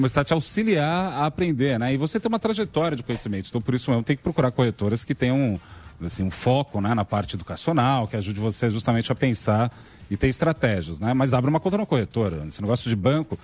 começar 0.01 0.21
a 0.21 0.23
te 0.23 0.33
auxiliar 0.33 1.13
a 1.13 1.27
aprender, 1.27 1.77
né? 1.77 1.93
E 1.93 1.97
você 1.97 2.19
tem 2.19 2.27
uma 2.27 2.39
trajetória 2.39 2.97
de 2.97 3.03
conhecimento. 3.03 3.49
Então, 3.49 3.61
por 3.61 3.75
isso 3.75 3.91
mesmo, 3.91 4.03
tem 4.03 4.17
que 4.17 4.23
procurar 4.23 4.49
corretoras 4.49 5.03
que 5.03 5.13
tenham 5.13 5.59
assim, 6.03 6.23
um 6.23 6.31
foco 6.31 6.81
né, 6.81 6.95
na 6.95 7.05
parte 7.05 7.35
educacional, 7.35 8.07
que 8.07 8.17
ajude 8.17 8.39
você 8.39 8.71
justamente 8.71 9.11
a 9.11 9.15
pensar 9.15 9.71
e 10.09 10.17
ter 10.17 10.27
estratégias, 10.27 10.99
né? 10.99 11.13
Mas 11.13 11.35
abre 11.35 11.51
uma 11.51 11.59
conta 11.59 11.77
na 11.77 11.85
corretora. 11.85 12.43
Esse 12.47 12.59
negócio 12.63 12.89
de 12.89 12.95
banco, 12.95 13.37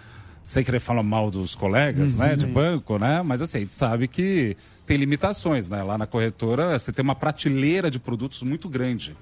sem 0.44 0.64
querer 0.64 0.80
falar 0.80 1.04
mal 1.04 1.30
dos 1.30 1.54
colegas, 1.54 2.16
né, 2.16 2.36
de 2.36 2.48
banco, 2.48 2.98
né? 2.98 3.22
Mas 3.22 3.40
assim, 3.40 3.60
a 3.60 3.62
gente 3.62 3.76
sabe 3.76 4.08
que 4.08 4.58
tem 4.88 4.98
limitações, 4.98 5.70
né? 5.70 5.84
Lá 5.84 5.96
na 5.96 6.08
corretora, 6.08 6.80
você 6.80 6.92
tem 6.92 7.04
uma 7.04 7.16
prateleira 7.16 7.92
de 7.92 8.00
produtos 8.00 8.42
muito 8.42 8.68
grande. 8.68 9.16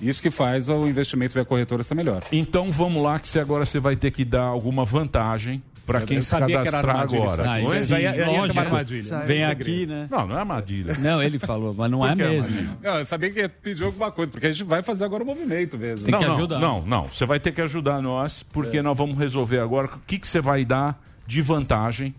Isso 0.00 0.22
que 0.22 0.30
faz 0.30 0.68
o 0.68 0.86
investimento 0.86 1.34
via 1.34 1.44
corretora 1.44 1.82
ser 1.82 1.96
melhor. 1.96 2.22
Então 2.30 2.70
vamos 2.70 3.02
lá 3.02 3.18
que 3.18 3.26
você 3.26 3.40
agora 3.40 3.66
você 3.66 3.80
vai 3.80 3.96
ter 3.96 4.12
que 4.12 4.24
dar 4.24 4.44
alguma 4.44 4.84
vantagem 4.84 5.60
para 5.86 6.00
Eu 6.00 6.06
quem 6.06 6.20
se 6.20 6.26
sabia 6.26 6.46
que 6.48 6.52
era 6.54 6.64
cadastrar 6.82 6.96
armadilha 6.96 7.22
agora. 7.22 7.44
Não 7.44 7.52
é? 7.74 7.80
Isso 7.80 7.94
aí 7.94 8.02
ia- 8.02 8.16
ia 8.16 8.24
ter 8.24 8.52
uma 8.52 8.60
armadilha. 8.62 9.18
Vem 9.20 9.44
aqui, 9.44 9.86
né? 9.86 10.08
Não, 10.10 10.26
não 10.26 10.36
é 10.36 10.38
armadilha. 10.40 10.96
Não, 10.98 11.22
ele 11.22 11.38
falou, 11.38 11.72
mas 11.72 11.90
não 11.90 12.04
é 12.06 12.10
que 12.10 12.22
mesmo. 12.22 12.76
Não, 12.82 12.98
eu 12.98 13.06
sabia 13.06 13.30
que 13.30 13.38
ia 13.40 13.48
pedir 13.48 13.84
alguma 13.84 14.10
coisa, 14.10 14.30
porque 14.30 14.46
a 14.48 14.52
gente 14.52 14.64
vai 14.64 14.82
fazer 14.82 15.04
agora 15.04 15.22
o 15.22 15.26
movimento 15.26 15.78
mesmo. 15.78 16.10
não, 16.10 16.20
não, 16.20 16.58
Não, 16.60 16.82
não. 16.82 17.08
Você 17.08 17.24
vai 17.24 17.38
ter 17.38 17.52
que 17.52 17.60
ajudar 17.60 18.02
nós, 18.02 18.42
porque 18.42 18.78
É. 18.78 18.82
nós 18.82 18.98
vamos 18.98 19.16
resolver 19.16 19.60
agora 19.60 19.86
o 19.86 20.00
que, 20.06 20.18
que 20.18 20.26
você 20.26 20.40
vai 20.40 20.64
dar 20.64 21.00
de 21.26 21.40
vantagem 21.40 22.12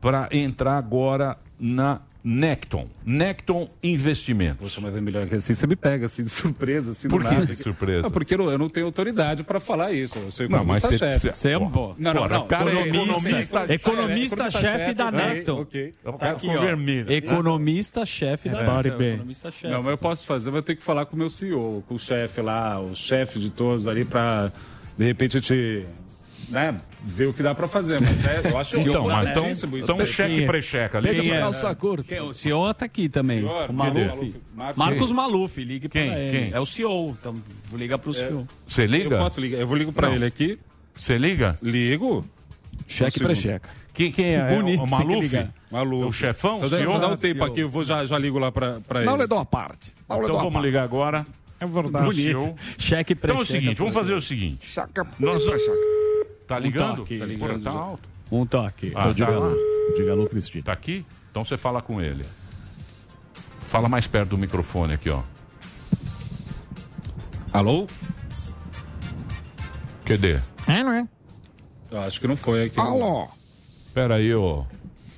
para 0.00 0.28
entrar 0.30 0.76
agora 0.76 1.36
na 1.58 2.00
Necton. 2.28 2.88
Necton 3.04 3.70
Investimento. 3.80 4.56
Poxa, 4.58 4.80
mas 4.80 4.96
é 4.96 5.00
melhor 5.00 5.28
que 5.28 5.36
assim 5.36 5.54
você 5.54 5.64
me 5.64 5.76
pega 5.76 6.06
assim 6.06 6.24
de 6.24 6.28
surpresa, 6.30 6.90
assim 6.90 7.06
Por 7.06 7.22
do 7.22 7.28
que 7.28 7.34
nada. 7.34 7.46
de 7.46 7.54
surpresa? 7.54 8.08
Ah, 8.08 8.10
porque 8.10 8.34
eu, 8.34 8.50
eu 8.50 8.58
não 8.58 8.68
tenho 8.68 8.86
autoridade 8.86 9.44
para 9.44 9.60
falar 9.60 9.92
isso. 9.92 10.18
Eu 10.18 10.30
sou 10.32 10.48
Não, 10.48 10.64
mas 10.64 10.82
você- 10.82 10.96
economista-chefe. 10.96 11.38
você 11.38 11.50
é 11.50 11.58
um 11.58 11.68
bom. 11.68 11.94
Não, 11.96 12.12
não, 12.12 12.28
não. 12.28 12.46
cara 12.48 12.68
é 12.70 12.88
Economista- 12.88 13.28
economista- 13.30 13.74
economista-chefe 13.74 14.94
da 14.94 15.12
Necton. 15.12 15.60
ok. 15.60 15.94
Então, 16.00 16.12
Tá 16.18 16.30
aqui, 16.30 16.48
ó. 16.48 16.64
Economista-chefe 17.12 18.48
da 18.48 18.60
É. 18.62 18.82
Necton. 18.82 19.02
Economista-chefe. 19.02 19.72
Não, 19.72 19.82
mas 19.82 19.90
eu 19.92 19.98
posso 19.98 20.26
fazer, 20.26 20.50
mas 20.50 20.56
eu 20.56 20.62
tenho 20.62 20.78
que 20.78 20.84
falar 20.84 21.06
com 21.06 21.14
o 21.14 21.18
meu 21.18 21.30
CEO, 21.30 21.84
com 21.86 21.94
o 21.94 21.98
chefe 21.98 22.40
lá, 22.40 22.80
o 22.80 22.94
chefe 22.94 23.38
de 23.38 23.50
todos 23.50 23.86
ali, 23.86 24.04
para 24.04 24.52
de 24.98 25.04
repente 25.04 25.40
te. 25.40 25.84
Né, 26.48 26.76
ver 27.02 27.26
o 27.26 27.32
que 27.32 27.42
dá 27.42 27.54
para 27.56 27.66
fazer. 27.66 28.00
Mas 28.00 28.24
é, 28.24 28.50
eu 28.52 28.56
acho 28.58 28.78
Então, 28.78 29.06
mas 29.08 29.30
então- 29.30 29.50
então 29.78 29.96
daí. 29.96 30.06
cheque 30.06 30.42
é? 30.44 30.46
pré-checa 30.46 30.98
ali. 30.98 31.08
Quem 31.08 31.16
Pega 31.16 31.34
é? 31.34 32.04
Quem 32.04 32.18
é? 32.18 32.22
O 32.22 32.32
senhor 32.32 32.72
tá 32.74 32.84
aqui 32.84 33.08
também. 33.08 33.40
Senhor, 33.40 33.68
o 33.70 33.72
Maluf. 33.72 34.04
Maluf. 34.06 34.34
Marcos- 34.54 34.76
Marcos 34.78 35.06
Quem? 35.06 35.14
Maluf, 35.16 35.64
ligue 35.64 35.88
Quem? 35.88 36.08
pra 36.10 36.18
ele. 36.20 36.38
Quem? 36.38 36.52
É 36.52 36.60
o 36.60 36.66
CEO, 36.66 37.16
então 37.18 37.34
vou 37.68 37.78
ligar 37.78 37.98
pro 37.98 38.12
CEO. 38.14 38.46
Você 38.66 38.86
liga? 38.86 39.16
Eu 39.16 39.18
posso 39.18 39.40
ligar, 39.40 39.58
eu 39.58 39.66
vou 39.66 39.76
ligo 39.76 39.92
para 39.92 40.10
ele 40.14 40.24
aqui. 40.24 40.56
Você 40.94 41.18
liga? 41.18 41.58
Ligo. 41.60 42.24
Cheque 42.86 43.20
Um 43.20 43.24
pré-checa. 43.26 43.68
Quem, 43.92 44.12
quem 44.12 44.34
é? 44.36 44.46
Que 44.46 44.54
bonito, 44.54 44.80
É 44.80 44.84
o 44.84 44.88
Maluf? 44.88 45.48
Maluf. 45.72 46.04
É 46.04 46.06
o 46.06 46.12
chefão? 46.12 46.56
Então, 46.58 46.68
senhor? 46.68 47.00
dá 47.00 47.08
um 47.08 47.16
tempo 47.16 47.42
aqui, 47.44 47.60
eu 47.60 47.68
vou, 47.68 47.82
já, 47.82 48.04
já 48.04 48.16
ligo 48.18 48.38
lá 48.38 48.52
para 48.52 48.76
ele. 48.96 49.04
Não 49.04 49.16
lhe 49.16 49.26
dou 49.26 49.38
uma 49.38 49.44
parte. 49.46 49.92
Não 50.08 50.22
Então 50.22 50.36
vamos 50.36 50.52
parte. 50.52 50.64
ligar 50.66 50.84
agora. 50.84 51.26
É 51.58 51.66
verdade. 51.66 52.04
Bonito. 52.04 52.22
CEO. 52.22 52.54
Cheque 52.78 53.14
Então 53.14 53.38
é 53.38 53.40
o 53.40 53.44
seguinte, 53.44 53.78
vamos 53.78 53.94
fazer 53.94 54.12
o 54.14 54.20
seguinte. 54.20 54.66
Chaca, 54.70 55.06
Nós... 55.18 55.42
chaca. 55.42 56.05
Tá 56.46 56.56
Um 56.56 56.60
ligando? 56.60 56.96
toque. 56.98 57.18
Tá 57.18 57.26
ligando? 57.26 57.62
Tá 57.62 57.70
alto. 57.70 58.08
Um 58.30 58.46
toque. 58.46 58.92
Ah, 58.94 59.12
tá 59.14 59.28
lá. 59.28 59.52
Diga 59.96 60.12
alô, 60.12 60.26
Cristina. 60.26 60.64
Tá 60.64 60.72
aqui? 60.72 61.04
Então 61.30 61.44
você 61.44 61.56
fala 61.56 61.80
com 61.82 62.00
ele. 62.00 62.24
Fala 63.62 63.88
mais 63.88 64.06
perto 64.06 64.30
do 64.30 64.38
microfone 64.38 64.94
aqui, 64.94 65.10
ó. 65.10 65.22
Alô? 67.52 67.86
Cadê? 70.04 70.38
É, 70.68 70.82
não 70.84 70.92
é? 70.92 71.08
Eu 71.90 72.00
acho 72.00 72.20
que 72.20 72.28
não 72.28 72.36
foi 72.36 72.64
aqui. 72.64 72.78
Alô? 72.78 73.28
Pera 73.94 74.16
aí, 74.16 74.34
ó. 74.34 74.64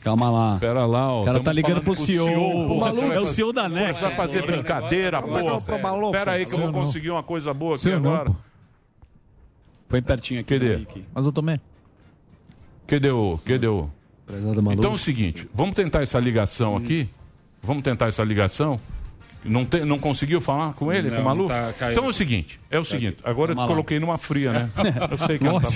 Calma 0.00 0.30
lá. 0.30 0.56
Pera 0.58 0.86
lá, 0.86 1.12
ó. 1.12 1.22
O 1.22 1.24
cara 1.24 1.40
tá 1.40 1.52
ligando 1.52 1.82
pro 1.82 1.94
CEO. 1.94 2.26
porra, 2.26 2.72
O 2.74 2.78
Maluf 2.80 3.00
você 3.00 3.08
vai 3.08 3.16
é 3.16 3.20
o 3.20 3.26
CEO 3.26 3.52
da 3.52 3.68
NEC. 3.68 3.94
Você 3.96 4.00
vai 4.02 4.16
fazer 4.16 4.46
brincadeira, 4.46 5.20
porra. 5.20 5.78
Maluf. 5.82 6.12
Pera 6.12 6.32
aí 6.32 6.46
que 6.46 6.54
eu 6.54 6.58
vou 6.58 6.72
não. 6.72 6.80
conseguir 6.80 7.10
uma 7.10 7.22
coisa 7.22 7.52
boa 7.52 7.74
aqui 7.74 7.90
não, 7.90 7.96
agora. 7.96 8.32
Põe 9.88 10.02
pertinho 10.02 10.40
aqui. 10.40 10.54
Cadê? 10.58 10.74
Henrique. 10.74 11.04
Mas 11.14 11.24
eu 11.26 11.32
tomei. 11.32 11.60
Cadê 12.86 13.10
o... 13.10 13.38
Cadê 13.44 13.66
o... 13.66 13.90
Então 14.72 14.90
é 14.90 14.94
o 14.94 14.98
seguinte, 14.98 15.48
vamos 15.54 15.74
tentar 15.74 16.02
essa 16.02 16.18
ligação 16.20 16.76
aqui. 16.76 17.08
Vamos 17.62 17.82
tentar 17.82 18.08
essa 18.08 18.22
ligação. 18.22 18.78
Não, 19.42 19.64
te- 19.64 19.80
não 19.84 19.98
conseguiu 19.98 20.38
falar 20.40 20.74
com 20.74 20.92
ele, 20.92 21.08
Não, 21.08 21.16
com 21.16 21.22
o 21.22 21.24
Maluf? 21.24 21.48
tá 21.78 21.92
então 21.92 22.04
é 22.04 22.08
o 22.08 22.12
seguinte, 22.12 22.60
é 22.70 22.78
o 22.78 22.84
seguinte. 22.84 23.16
Agora 23.24 23.52
eu 23.52 23.54
Vamos 23.54 23.70
lá. 23.70 23.74
coloquei 23.74 23.98
numa 23.98 24.18
fria, 24.18 24.52
né? 24.52 24.70
Eu 25.10 25.18
sei 25.26 25.38
que 25.38 25.46
ela 25.46 25.60
tá... 25.62 25.70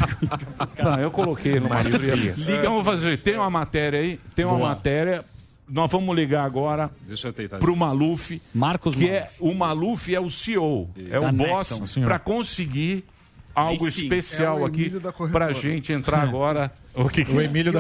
Não, 0.85 1.01
eu 1.01 1.11
coloquei 1.11 1.59
numa 1.59 1.77
fria. 1.83 2.35
Então 2.37 2.73
vamos 2.73 2.85
fazer. 2.85 3.19
Tem 3.23 3.37
uma 3.37 3.49
matéria 3.49 4.01
aí, 4.01 4.21
tem 4.35 4.45
uma 4.45 4.57
Boa. 4.59 4.69
matéria. 4.71 5.25
Nós 5.67 5.91
vamos 5.91 6.15
ligar 6.15 6.45
agora 6.45 6.91
Deixa 7.07 7.29
eu 7.29 7.33
tentar. 7.33 7.59
pro 7.59 7.75
Maluf. 7.75 8.43
Marcos 8.53 8.95
que 8.95 9.09
é 9.09 9.29
o 9.41 9.55
Maluf 9.55 10.15
é 10.15 10.21
o 10.21 10.29
CEO, 10.29 10.91
é 10.99 11.19
Da 11.19 11.29
o 11.29 11.33
Necton, 11.33 11.79
boss 11.79 11.95
para 12.05 12.19
conseguir 12.19 13.05
algo 13.55 13.91
sim. 13.91 14.03
especial 14.03 14.59
É 14.59 14.63
o 14.63 14.65
aqui 14.67 14.81
Emílio 14.83 15.01
da 15.01 15.13
corretora. 15.13 15.47
pra 15.47 15.55
gente 15.55 15.93
entrar 15.93 16.23
agora. 16.23 16.73
O, 16.95 17.09
que 17.09 17.25
que- 17.25 17.31
Eu 17.31 17.35
vou- 17.37 17.43
É 17.43 17.47
o 17.47 17.51
Emílio 17.51 17.73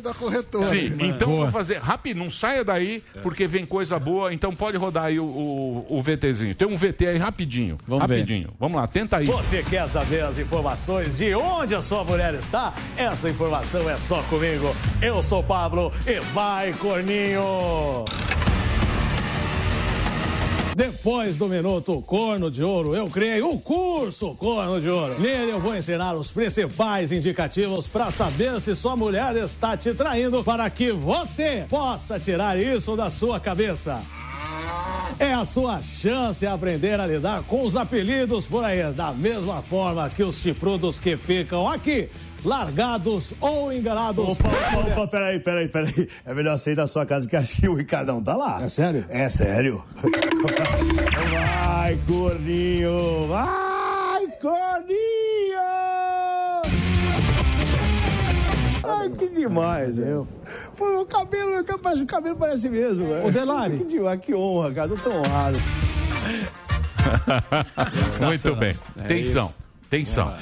da 0.00 0.12
corretora. 0.12 0.64
Sim, 0.64 0.92
então 0.98 1.28
Boa. 1.28 1.42
vou 1.42 1.50
fazer 1.52 1.78
rápido, 1.78 2.16
não 2.18 2.28
saia 2.28 2.64
daí, 2.64 3.00
porque 3.22 3.46
vem 3.46 3.64
coisa 3.64 3.96
boa. 3.96 4.34
Então 4.34 4.52
pode 4.56 4.76
rodar 4.76 5.04
aí 5.04 5.20
o, 5.20 5.24
o, 5.24 5.86
o 5.88 6.02
VTzinho. 6.02 6.52
Tem 6.54 6.66
um 6.66 6.76
VT 6.76 7.06
aí 7.06 7.16
rapidinho. 7.16 7.78
Vamos 7.86 8.08
ver. 8.08 8.14
rapidinho. 8.16 8.50
Vamos 8.58 8.76
lá, 8.80 8.88
tenta 8.88 9.18
aí. 9.18 9.26
Você 9.26 9.62
quer 9.62 9.88
saber 9.88 10.24
as 10.24 10.36
informações 10.36 11.16
de 11.18 11.32
onde 11.32 11.76
a 11.76 11.80
sua 11.80 12.02
mulher 12.02 12.34
está? 12.34 12.74
Essa 12.96 13.30
informação 13.30 13.88
é 13.88 13.96
só 13.98 14.20
comigo. 14.24 14.74
Eu 15.00 15.22
sou 15.22 15.40
Pablo 15.44 15.92
e 16.04 16.18
vai, 16.34 16.72
Corninho! 16.72 18.04
Depois 20.78 21.36
do 21.36 21.48
Minuto 21.48 22.00
Corno 22.02 22.48
de 22.48 22.62
Ouro, 22.62 22.94
eu 22.94 23.10
criei 23.10 23.42
o 23.42 23.58
curso 23.58 24.36
Corno 24.36 24.80
de 24.80 24.88
Ouro. 24.88 25.18
Nele 25.18 25.50
eu 25.50 25.58
vou 25.58 25.74
ensinar 25.74 26.14
os 26.14 26.30
principais 26.30 27.10
indicativos 27.10 27.88
para 27.88 28.12
saber 28.12 28.60
se 28.60 28.76
sua 28.76 28.94
mulher 28.94 29.34
está 29.34 29.76
te 29.76 29.92
traindo 29.92 30.44
para 30.44 30.70
que 30.70 30.92
você 30.92 31.66
possa 31.68 32.20
tirar 32.20 32.56
isso 32.56 32.94
da 32.94 33.10
sua 33.10 33.40
cabeça. 33.40 34.00
É 35.18 35.32
a 35.32 35.44
sua 35.44 35.80
chance 35.80 36.46
a 36.46 36.52
aprender 36.52 37.00
a 37.00 37.06
lidar 37.06 37.42
com 37.42 37.62
os 37.62 37.76
apelidos 37.76 38.46
por 38.46 38.64
aí, 38.64 38.92
da 38.92 39.12
mesma 39.12 39.62
forma 39.62 40.08
que 40.10 40.22
os 40.22 40.38
chifrudos 40.38 41.00
que 41.00 41.16
ficam 41.16 41.66
aqui, 41.68 42.08
largados 42.44 43.32
ou 43.40 43.72
enganados. 43.72 44.38
Opa, 44.38 44.48
opa, 44.48 44.88
opa, 44.92 45.08
peraí, 45.08 45.40
peraí, 45.40 45.68
peraí. 45.68 46.08
É 46.24 46.34
melhor 46.34 46.56
sair 46.58 46.74
da 46.74 46.86
sua 46.86 47.04
casa 47.04 47.26
que 47.26 47.36
acho 47.36 47.60
que 47.60 47.68
o 47.68 47.74
Ricardão 47.74 48.22
tá 48.22 48.36
lá. 48.36 48.62
É 48.62 48.68
sério? 48.68 49.04
É 49.08 49.28
sério. 49.28 49.84
Vai, 51.30 51.98
corninho! 52.06 53.26
Vai, 53.28 54.26
corninho! 54.40 55.27
Que 59.16 59.28
demais, 59.28 59.98
eu. 59.98 60.26
Foi 60.74 60.96
o 60.96 61.04
cabelo, 61.06 61.62
capaz, 61.64 62.00
o 62.00 62.06
cabelo 62.06 62.36
parece 62.36 62.68
mesmo. 62.68 63.06
velho. 63.06 63.26
Ô, 63.26 63.30
Delari. 63.30 63.78
Que, 63.78 63.84
demais, 63.84 64.20
que 64.20 64.34
honra, 64.34 64.72
cara, 64.72 64.90
eu 64.90 64.96
tô 64.96 65.10
honrado. 65.10 65.58
Muito 68.24 68.54
bem. 68.56 68.74
É 68.98 69.06
Tensão, 69.06 69.46
isso. 69.46 69.56
tensão. 69.90 70.26
Lá. 70.26 70.38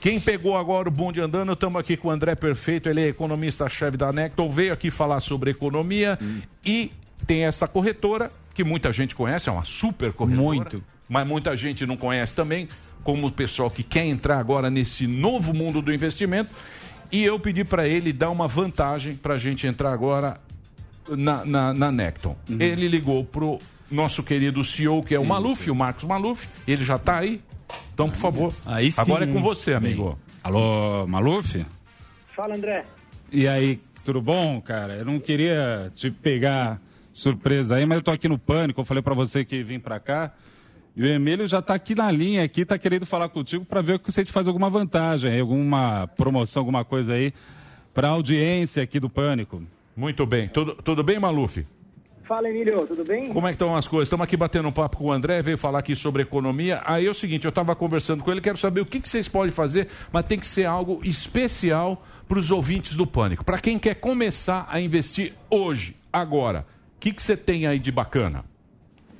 Quem 0.00 0.20
pegou 0.20 0.56
agora 0.56 0.88
o 0.88 0.92
bonde 0.92 1.20
andando, 1.20 1.52
estamos 1.52 1.80
aqui 1.80 1.96
com 1.96 2.08
o 2.08 2.10
André 2.10 2.34
Perfeito, 2.36 2.88
ele 2.88 3.00
é 3.00 3.08
economista-chefe 3.08 3.96
da 3.96 4.12
Necton, 4.12 4.48
veio 4.48 4.72
aqui 4.72 4.90
falar 4.92 5.18
sobre 5.20 5.50
economia 5.50 6.16
e 6.64 6.92
tem 7.26 7.44
esta 7.44 7.66
corretora, 7.66 8.30
que 8.54 8.62
muita 8.62 8.92
gente 8.92 9.14
conhece, 9.14 9.48
é 9.48 9.52
uma 9.52 9.64
super 9.64 10.12
corretora. 10.12 10.42
Muito. 10.44 10.84
Mas 11.08 11.26
muita 11.26 11.56
gente 11.56 11.84
não 11.86 11.96
conhece 11.96 12.36
também, 12.36 12.68
como 13.02 13.26
o 13.26 13.30
pessoal 13.32 13.70
que 13.70 13.82
quer 13.82 14.04
entrar 14.04 14.38
agora 14.38 14.70
nesse 14.70 15.06
novo 15.06 15.52
mundo 15.54 15.80
do 15.82 15.92
investimento. 15.92 16.50
E 17.10 17.24
eu 17.24 17.38
pedi 17.38 17.64
para 17.64 17.88
ele 17.88 18.12
dar 18.12 18.30
uma 18.30 18.46
vantagem 18.46 19.14
para 19.16 19.34
a 19.34 19.38
gente 19.38 19.66
entrar 19.66 19.92
agora 19.92 20.38
na, 21.08 21.44
na, 21.44 21.74
na 21.74 21.92
Necton. 21.92 22.36
Ele 22.48 22.86
ligou 22.86 23.24
pro 23.24 23.58
nosso 23.90 24.22
querido 24.22 24.62
CEO, 24.62 25.02
que 25.02 25.14
é 25.14 25.18
o 25.18 25.22
Isso. 25.22 25.28
Maluf, 25.28 25.70
o 25.70 25.74
Marcos 25.74 26.04
Maluf. 26.04 26.46
Ele 26.66 26.84
já 26.84 26.96
está 26.96 27.18
aí. 27.18 27.40
Então, 27.94 28.08
por 28.08 28.18
favor. 28.18 28.52
Aí 28.66 28.90
sim, 28.90 29.00
Agora 29.00 29.24
é 29.24 29.32
com 29.32 29.40
você, 29.40 29.74
amigo. 29.74 30.18
Alô, 30.42 31.06
Maluf? 31.06 31.64
Fala, 32.34 32.54
André. 32.54 32.84
E 33.32 33.48
aí, 33.48 33.80
tudo 34.04 34.20
bom, 34.22 34.60
cara? 34.60 34.94
Eu 34.94 35.04
não 35.04 35.18
queria 35.18 35.90
te 35.94 36.10
pegar 36.10 36.80
surpresa 37.12 37.76
aí, 37.76 37.84
mas 37.84 37.96
eu 37.96 38.02
tô 38.02 38.10
aqui 38.10 38.28
no 38.28 38.38
pânico. 38.38 38.80
Eu 38.80 38.84
falei 38.84 39.02
pra 39.02 39.14
você 39.14 39.44
que 39.44 39.62
vim 39.62 39.80
pra 39.80 39.98
cá. 39.98 40.32
E 40.96 41.02
o 41.02 41.06
Emílio 41.06 41.46
já 41.46 41.62
tá 41.62 41.74
aqui 41.74 41.94
na 41.94 42.10
linha, 42.10 42.42
aqui, 42.42 42.64
tá 42.64 42.76
querendo 42.76 43.06
falar 43.06 43.28
contigo 43.28 43.64
pra 43.64 43.80
ver 43.80 44.00
se 44.08 44.20
a 44.20 44.22
gente 44.22 44.32
faz 44.32 44.48
alguma 44.48 44.68
vantagem, 44.68 45.40
alguma 45.40 46.08
promoção, 46.16 46.60
alguma 46.60 46.84
coisa 46.84 47.14
aí 47.14 47.32
pra 47.94 48.08
audiência 48.08 48.82
aqui 48.82 48.98
do 48.98 49.08
pânico. 49.08 49.62
Muito 49.96 50.26
bem. 50.26 50.48
Tudo, 50.48 50.74
tudo 50.74 51.02
bem, 51.02 51.18
Maluf? 51.18 51.64
Fala, 52.28 52.50
Emílio, 52.50 52.86
tudo 52.86 53.04
bem? 53.04 53.32
Como 53.32 53.46
é 53.46 53.50
que 53.50 53.54
estão 53.54 53.74
as 53.74 53.88
coisas? 53.88 54.06
Estamos 54.06 54.24
aqui 54.24 54.36
batendo 54.36 54.68
um 54.68 54.72
papo 54.72 54.98
com 54.98 55.06
o 55.06 55.12
André, 55.12 55.40
veio 55.40 55.56
falar 55.56 55.78
aqui 55.78 55.96
sobre 55.96 56.22
economia. 56.22 56.82
Aí 56.84 57.06
é 57.06 57.10
o 57.10 57.14
seguinte, 57.14 57.46
eu 57.46 57.48
estava 57.48 57.74
conversando 57.74 58.22
com 58.22 58.30
ele, 58.30 58.42
quero 58.42 58.58
saber 58.58 58.82
o 58.82 58.86
que, 58.86 59.00
que 59.00 59.08
vocês 59.08 59.26
podem 59.26 59.50
fazer, 59.50 59.88
mas 60.12 60.26
tem 60.26 60.38
que 60.38 60.46
ser 60.46 60.66
algo 60.66 61.00
especial 61.02 62.04
para 62.28 62.38
os 62.38 62.50
ouvintes 62.50 62.94
do 62.94 63.06
Pânico. 63.06 63.42
Para 63.42 63.58
quem 63.58 63.78
quer 63.78 63.94
começar 63.94 64.68
a 64.70 64.78
investir 64.78 65.32
hoje, 65.48 65.96
agora. 66.12 66.66
O 66.96 67.00
que, 67.00 67.14
que 67.14 67.22
você 67.22 67.34
tem 67.34 67.66
aí 67.66 67.78
de 67.78 67.90
bacana? 67.90 68.44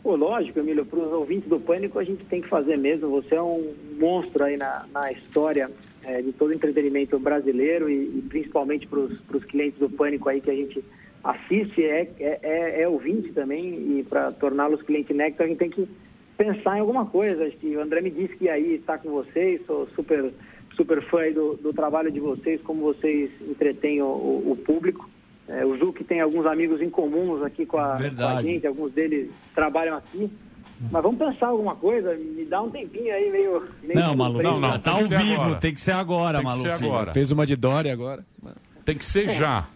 Pô, 0.02 0.14
lógico, 0.16 0.58
Emílio, 0.58 0.86
para 0.86 0.98
os 1.00 1.12
ouvintes 1.12 1.48
do 1.48 1.60
Pânico 1.60 1.98
a 1.98 2.04
gente 2.04 2.24
tem 2.26 2.40
que 2.40 2.48
fazer 2.48 2.76
mesmo. 2.78 3.08
Você 3.10 3.34
é 3.34 3.42
um 3.42 3.74
monstro 3.98 4.44
aí 4.44 4.56
na, 4.56 4.86
na 4.92 5.12
história 5.12 5.70
eh, 6.02 6.22
de 6.22 6.32
todo 6.32 6.52
entretenimento 6.54 7.18
brasileiro 7.18 7.90
e, 7.90 8.18
e 8.18 8.24
principalmente 8.28 8.86
para 8.86 9.00
os 9.00 9.44
clientes 9.46 9.78
do 9.78 9.90
Pânico 9.90 10.28
aí 10.28 10.40
que 10.40 10.50
a 10.50 10.54
gente 10.54 10.82
assiste, 11.24 11.82
é, 11.84 12.08
é, 12.20 12.38
é, 12.42 12.82
é 12.82 12.88
ouvinte 12.88 13.32
também 13.32 13.98
e 13.98 14.04
para 14.08 14.32
torná-los 14.32 14.80
cliente 14.82 15.12
Nectar 15.12 15.44
a 15.44 15.48
gente 15.48 15.58
tem 15.58 15.68
que 15.70 15.86
pensar 16.38 16.76
em 16.76 16.80
alguma 16.80 17.04
coisa. 17.06 17.44
Acho 17.44 17.56
que 17.56 17.76
o 17.76 17.80
André 17.80 18.00
me 18.00 18.10
disse 18.10 18.36
que 18.36 18.48
aí 18.48 18.74
está 18.76 18.96
com 18.96 19.10
vocês, 19.10 19.60
sou 19.66 19.88
super, 19.88 20.32
super 20.76 21.02
fã 21.10 21.30
do, 21.32 21.56
do 21.56 21.72
trabalho 21.74 22.10
de 22.10 22.20
vocês, 22.20 22.62
como 22.62 22.80
vocês 22.82 23.30
entretêm 23.42 24.00
o, 24.00 24.06
o- 24.06 24.52
o 24.52 24.56
público. 24.56 25.10
É, 25.48 25.64
o 25.64 25.92
que 25.92 26.04
tem 26.04 26.20
alguns 26.20 26.44
amigos 26.44 26.82
em 26.82 26.90
comuns 26.90 27.42
aqui 27.42 27.64
com 27.64 27.78
a, 27.78 27.96
com 27.96 28.26
a 28.26 28.42
gente, 28.42 28.66
alguns 28.66 28.92
deles 28.92 29.30
trabalham 29.54 29.96
aqui. 29.96 30.30
Mas 30.92 31.02
vamos 31.02 31.18
pensar 31.18 31.48
alguma 31.48 31.74
coisa, 31.74 32.14
me 32.14 32.44
dá 32.44 32.62
um 32.62 32.70
tempinho 32.70 33.12
aí 33.12 33.30
meio... 33.32 33.66
meio 33.82 33.98
Não, 33.98 34.14
Malu, 34.14 34.42
não, 34.42 34.60
não, 34.60 34.78
tá 34.78 34.92
ao 34.92 35.02
vivo, 35.02 35.56
tem 35.56 35.74
que 35.74 35.80
ser 35.80 35.92
agora, 35.92 36.38
Tem 36.38 36.46
que 36.46 36.56
Malu. 36.56 36.62
ser 36.62 36.70
agora. 36.70 37.12
Fez 37.12 37.32
uma 37.32 37.44
de 37.44 37.56
Dória 37.56 37.92
agora. 37.92 38.24
Tem 38.84 38.96
que 38.96 39.04
ser 39.04 39.30
já. 39.30 39.66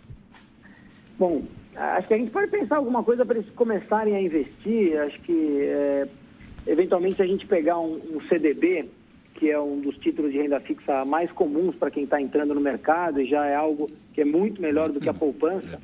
Bom, 1.19 1.43
acho 1.75 2.07
que 2.07 2.15
a 2.15 2.19
gente 2.19 2.31
pode 2.31 2.51
pensar 2.51 2.77
alguma 2.77 3.03
coisa 3.03 3.27
para 3.27 3.39
eles 3.39 3.51
começarem 3.55 4.15
a 4.15 4.23
investir. 4.23 4.97
Acho 5.01 5.21
que, 5.23 5.61
é, 5.63 6.09
eventualmente, 6.67 7.21
a 7.21 7.27
gente 7.27 7.47
pegar 7.47 7.79
um, 7.81 8.01
um 8.15 8.21
CDB, 8.29 8.89
que 9.43 9.51
é 9.51 9.59
um 9.59 9.81
dos 9.81 9.97
títulos 9.99 10.31
de 10.31 10.39
renda 10.39 10.61
fixa 10.61 11.05
mais 11.05 11.29
comuns 11.33 11.75
para 11.75 11.91
quem 11.91 12.05
está 12.05 12.21
entrando 12.23 12.55
no 12.55 12.61
mercado 12.61 13.21
e 13.21 13.27
já 13.27 13.45
é 13.45 13.57
algo 13.57 13.91
que 14.15 14.21
é 14.21 14.25
muito 14.25 14.63
melhor 14.63 14.89
do 14.89 15.01
que 15.01 15.09
a 15.09 15.13
poupança. 15.15 15.81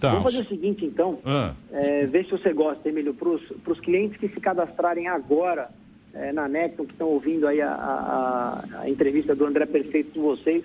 Tá. 0.00 0.12
Vamos 0.12 0.32
fazer 0.32 0.46
o 0.46 0.48
seguinte, 0.48 0.86
então. 0.86 1.18
Ah. 1.22 1.52
É, 1.72 2.06
vê 2.06 2.24
se 2.24 2.30
você 2.30 2.54
gosta, 2.54 2.88
Emílio, 2.88 3.12
para 3.12 3.28
os 3.28 3.80
clientes 3.80 4.16
que 4.16 4.28
se 4.28 4.40
cadastrarem 4.40 5.08
agora 5.08 5.68
é, 6.14 6.32
na 6.32 6.48
Necton, 6.48 6.86
que 6.86 6.92
estão 6.92 7.08
ouvindo 7.08 7.46
aí 7.46 7.60
a, 7.60 7.70
a- 7.70 8.80
a 8.80 8.88
entrevista 8.88 9.34
do 9.34 9.44
André 9.44 9.66
Perfeito 9.66 10.12
com 10.18 10.22
vocês, 10.22 10.64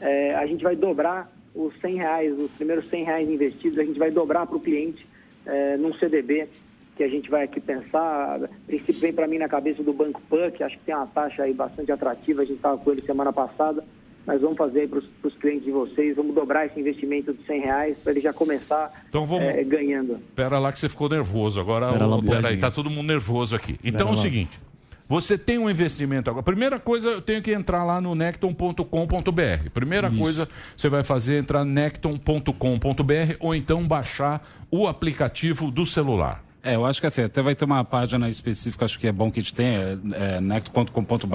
é, 0.00 0.34
a 0.34 0.46
gente 0.46 0.62
vai 0.64 0.74
dobrar 0.74 1.30
os 1.54 1.78
100 1.82 1.96
reais, 1.96 2.38
os 2.38 2.50
primeiros 2.52 2.86
100 2.86 3.04
reais 3.04 3.28
investidos, 3.28 3.78
a 3.78 3.84
gente 3.84 3.98
vai 3.98 4.10
dobrar 4.10 4.46
para 4.46 4.56
o 4.56 4.60
cliente 4.60 5.06
é, 5.44 5.76
num 5.76 5.92
CDB 5.92 6.48
que 6.96 7.02
a 7.02 7.08
gente 7.08 7.30
vai 7.30 7.44
aqui 7.44 7.60
pensar. 7.60 8.42
A 8.44 8.48
princípio 8.66 9.00
vem 9.00 9.12
para 9.12 9.26
mim 9.26 9.38
na 9.38 9.48
cabeça 9.48 9.82
do 9.82 9.92
Banco 9.92 10.20
Pan, 10.28 10.50
que 10.50 10.62
acho 10.62 10.76
que 10.78 10.84
tem 10.84 10.94
uma 10.94 11.06
taxa 11.06 11.42
aí 11.44 11.52
bastante 11.54 11.90
atrativa, 11.90 12.42
a 12.42 12.44
gente 12.44 12.56
estava 12.56 12.76
com 12.78 12.90
ele 12.92 13.02
semana 13.02 13.32
passada, 13.32 13.82
mas 14.26 14.40
vamos 14.40 14.56
fazer 14.56 14.88
para 14.88 14.98
os 15.28 15.34
clientes 15.38 15.64
de 15.64 15.70
vocês, 15.72 16.14
vamos 16.16 16.34
dobrar 16.34 16.66
esse 16.66 16.78
investimento 16.78 17.32
de 17.32 17.44
100 17.46 17.60
reais 17.60 17.96
para 17.98 18.12
ele 18.12 18.20
já 18.20 18.32
começar 18.32 19.04
Então 19.08 19.26
vamos- 19.26 19.44
é, 19.48 19.64
ganhando. 19.64 20.18
Pera 20.36 20.58
lá 20.58 20.70
que 20.70 20.78
você 20.78 20.88
ficou 20.88 21.08
nervoso. 21.08 21.58
Agora, 21.58 21.90
Pera 21.92 22.06
lá, 22.06 22.16
o- 22.16 22.22
pera 22.22 22.48
aí, 22.48 22.56
tá 22.58 22.70
todo 22.70 22.88
mundo 22.90 23.06
nervoso 23.08 23.56
aqui. 23.56 23.72
Então 23.82 24.06
Pera 24.06 24.10
é 24.10 24.12
o 24.12 24.16
lá. 24.16 24.22
seguinte. 24.22 24.60
Você 25.08 25.36
tem 25.36 25.58
um 25.58 25.68
investimento 25.68 26.30
agora. 26.30 26.42
Primeira 26.42 26.78
coisa, 26.80 27.10
eu 27.10 27.20
tenho 27.20 27.42
que 27.42 27.52
entrar 27.52 27.84
lá 27.84 28.00
no 28.00 28.14
necton.com.br. 28.14 29.68
Primeira 29.74 30.10
coisa, 30.10 30.48
você 30.74 30.88
vai 30.88 31.02
fazer 31.02 31.34
é 31.34 31.38
entrar 31.38 31.64
necton.com.br 31.66 33.36
ou 33.40 33.54
então 33.54 33.86
baixar 33.86 34.46
o 34.70 34.86
aplicativo 34.86 35.70
do 35.70 35.84
celular. 35.84 36.42
É, 36.64 36.76
eu 36.76 36.86
acho 36.86 37.00
que 37.00 37.06
assim, 37.08 37.22
até 37.22 37.42
vai 37.42 37.54
ter 37.56 37.64
uma 37.64 37.84
página 37.84 38.28
específica, 38.28 38.84
acho 38.84 38.96
que 38.98 39.08
é 39.08 39.12
bom 39.12 39.30
que 39.32 39.40
a 39.40 39.42
gente 39.42 39.52
tenha, 39.54 39.98
é, 40.14 40.36
é 40.36 40.40
necto.com.br 40.40 41.26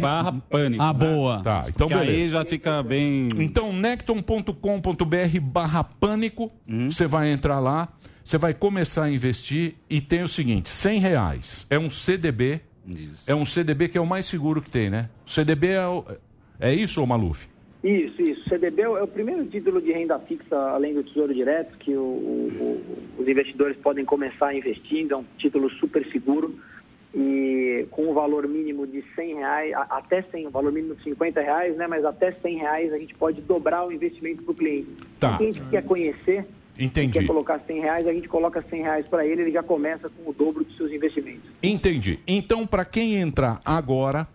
barra 0.00 0.32
pânico. 0.48 0.82
Ah, 0.82 0.92
boa. 0.92 1.40
Tá, 1.42 1.64
então 1.68 1.88
Porque 1.88 2.04
beleza. 2.04 2.22
aí 2.22 2.28
já 2.28 2.44
fica 2.44 2.82
bem... 2.82 3.28
Então, 3.36 3.72
necton.com.br 3.72 5.40
barra 5.42 5.84
pânico, 5.84 6.50
você 6.90 7.06
vai 7.06 7.30
entrar 7.32 7.60
lá, 7.60 7.88
você 8.24 8.38
vai 8.38 8.54
começar 8.54 9.04
a 9.04 9.10
investir 9.10 9.74
e 9.88 10.00
tem 10.00 10.22
o 10.22 10.28
seguinte, 10.28 10.70
100 10.70 11.00
reais 11.00 11.66
é 11.68 11.78
um 11.78 11.90
CDB, 11.90 12.60
é 13.26 13.34
um 13.34 13.44
CDB 13.44 13.88
que 13.88 13.98
é 13.98 14.00
o 14.00 14.06
mais 14.06 14.26
seguro 14.26 14.62
que 14.62 14.70
tem, 14.70 14.88
né? 14.90 15.08
O 15.26 15.30
CDB 15.30 15.68
é, 15.68 15.86
o- 15.86 16.04
é 16.58 16.72
isso, 16.74 17.02
ô 17.02 17.06
Maluf? 17.06 17.46
Isso, 17.82 18.20
isso. 18.20 18.48
CDB 18.48 18.82
é 18.82 18.88
o 18.88 18.98
é 18.98 19.02
o 19.02 19.08
primeiro 19.08 19.44
título 19.46 19.80
de 19.80 19.90
renda 19.92 20.18
fixa, 20.18 20.56
além 20.56 20.92
do 20.94 21.02
Tesouro 21.02 21.32
Direto, 21.32 21.78
que 21.78 21.94
o- 21.96 22.00
o- 22.02 22.82
os 23.18 23.26
investidores 23.26 23.76
podem 23.78 24.04
começar. 24.04 24.54
Então, 24.54 25.18
é 25.18 25.22
um 25.22 25.24
título 25.38 25.70
super 25.70 26.06
seguro 26.12 26.54
e 27.14 27.86
com 27.90 28.08
o 28.08 28.14
valor 28.14 28.46
mínimo 28.46 28.86
de 28.86 29.02
100 29.16 29.34
reais, 29.36 29.72
até 29.88 30.22
100, 30.22 30.46
o 30.46 30.50
valor 30.50 30.70
mínimo 30.72 30.94
de 30.94 31.02
50 31.02 31.40
reais, 31.40 31.74
né? 31.76 31.86
Mas 31.86 32.04
até 32.04 32.32
100 32.32 32.58
reais 32.58 32.92
a 32.92 32.98
gente 32.98 33.14
pode 33.14 33.40
dobrar 33.40 33.86
o 33.86 33.92
investimento 33.92 34.42
para 34.42 34.52
o 34.52 34.54
cliente. 34.54 34.88
Tá. 35.18 35.34
O 35.34 35.38
cliente 35.38 35.60
que 35.60 35.70
quer 35.70 35.84
conhecer, 35.84 36.46
Entendi. 36.78 37.18
quer 37.18 37.26
colocar 37.26 37.58
100 37.60 37.80
reais, 37.80 38.06
a 38.06 38.12
gente 38.12 38.28
coloca 38.28 38.62
100 38.62 38.82
reais 38.82 39.06
para 39.06 39.26
ele, 39.26 39.42
ele 39.42 39.52
já 39.52 39.62
começa 39.62 40.08
com 40.10 40.30
o 40.30 40.34
dobro 40.34 40.64
dos 40.64 40.76
seus 40.76 40.92
investimentos. 40.92 41.50
Entendi. 41.62 42.18
Então, 42.28 42.66
para 42.66 42.84
quem 42.84 43.16
entrar 43.16 43.60
agora, 43.64 44.26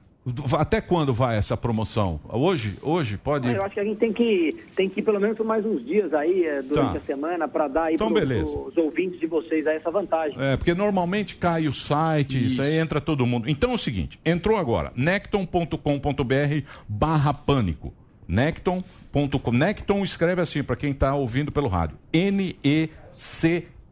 até 0.57 0.81
quando 0.81 1.13
vai 1.13 1.37
essa 1.37 1.55
promoção? 1.55 2.19
Hoje? 2.27 2.77
Hoje? 2.81 3.17
Pode. 3.17 3.47
Eu 3.47 3.61
acho 3.63 3.75
que 3.75 3.79
a 3.79 3.83
gente 3.83 3.97
tem 3.97 4.11
que, 4.11 4.55
tem 4.75 4.89
que 4.89 4.99
ir 4.99 5.03
pelo 5.03 5.19
menos 5.19 5.37
por 5.37 5.45
mais 5.45 5.63
uns 5.65 5.85
dias 5.85 6.11
aí, 6.13 6.45
eh, 6.45 6.61
durante 6.63 6.93
Tá. 6.93 6.97
a 6.97 7.01
semana, 7.01 7.47
para 7.47 7.67
dar 7.67 7.83
aí 7.83 7.95
Então, 7.95 8.11
para 8.11 8.25
os 8.43 8.75
ouvintes 8.77 9.19
de 9.19 9.27
vocês 9.27 9.67
aí 9.67 9.77
essa 9.77 9.91
vantagem. 9.91 10.35
É, 10.39 10.57
porque 10.57 10.73
normalmente 10.73 11.35
cai 11.35 11.67
o 11.67 11.73
site, 11.73 12.43
isso. 12.45 12.61
aí 12.61 12.73
entra 12.77 12.99
todo 12.99 13.25
mundo. 13.25 13.47
Então 13.49 13.71
é 13.71 13.75
o 13.75 13.77
seguinte, 13.77 14.19
entrou 14.25 14.57
agora, 14.57 14.91
necton.com.br 14.95 16.65
barra 16.87 17.33
pânico. 17.33 17.93
Necton.com. 18.27 19.51
Necton 19.51 20.03
escreve 20.03 20.41
assim, 20.41 20.63
para 20.63 20.75
quem 20.75 20.91
está 20.91 21.13
ouvindo 21.13 21.51
pelo 21.51 21.67
rádio. 21.67 21.97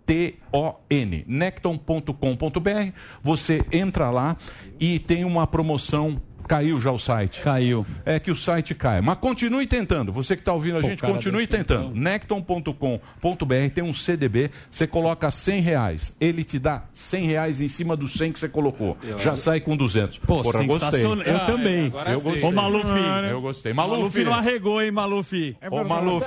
N-E-C-T-O-N. 0.08 1.26
Necton.com.br. 1.28 2.92
Você 3.22 3.64
entra 3.72 4.10
lá 4.10 4.38
e 4.80 5.00
tem 5.00 5.24
uma 5.26 5.48
promoção. 5.48 6.22
Caiu 6.46 6.78
já 6.78 6.92
o 6.92 7.00
site. 7.00 7.40
Caiu. 7.40 7.86
É 8.06 8.20
que 8.20 8.30
o 8.30 8.36
site 8.36 8.76
cai. 8.76 9.00
Mas 9.00 9.18
continue 9.18 9.66
tentando. 9.66 10.12
Você 10.12 10.36
que 10.36 10.42
está 10.42 10.52
ouvindo 10.52 10.78
a 10.78 10.82
Pô, 10.82 10.88
gente, 10.90 11.02
continue 11.02 11.48
tentando. 11.48 11.96
Necton.com.br 11.96 13.70
tem 13.74 13.82
um 13.82 13.94
CDB. 13.94 14.52
Você 14.70 14.86
coloca 14.86 15.32
100 15.32 15.62
reais. 15.62 16.14
Ele 16.20 16.44
te 16.44 16.60
dá 16.60 16.84
100 16.92 17.28
reais 17.28 17.62
em 17.62 17.70
cima 17.70 17.96
do 17.96 18.10
100 18.10 18.34
que 18.34 18.40
você 18.40 18.50
colocou. 18.50 18.98
Eu- 19.04 19.18
Já 19.20 19.38
sai 19.38 19.62
com 19.62 19.78
200. 19.78 20.18
Pô, 20.18 20.44
Porra, 20.44 20.66
gostei. 20.66 21.06
Eu 21.06 21.46
também. 21.46 21.94
Eu 22.06 22.12
Eu 22.12 22.22
gostei. 22.22 22.44
Ô, 22.44 22.52
Maluf. 22.52 22.88
Eu 23.30 23.42
gostei. 23.42 23.74
Maluf 23.74 23.98
Maluf. 24.00 24.24
não 24.26 24.34
arregou, 24.34 24.82
hein, 24.82 24.92
Maluf? 24.92 25.56
Ô, 25.72 25.84
Maluf. 25.86 26.26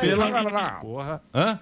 Porra. 0.81 1.23
Hã? 1.35 1.61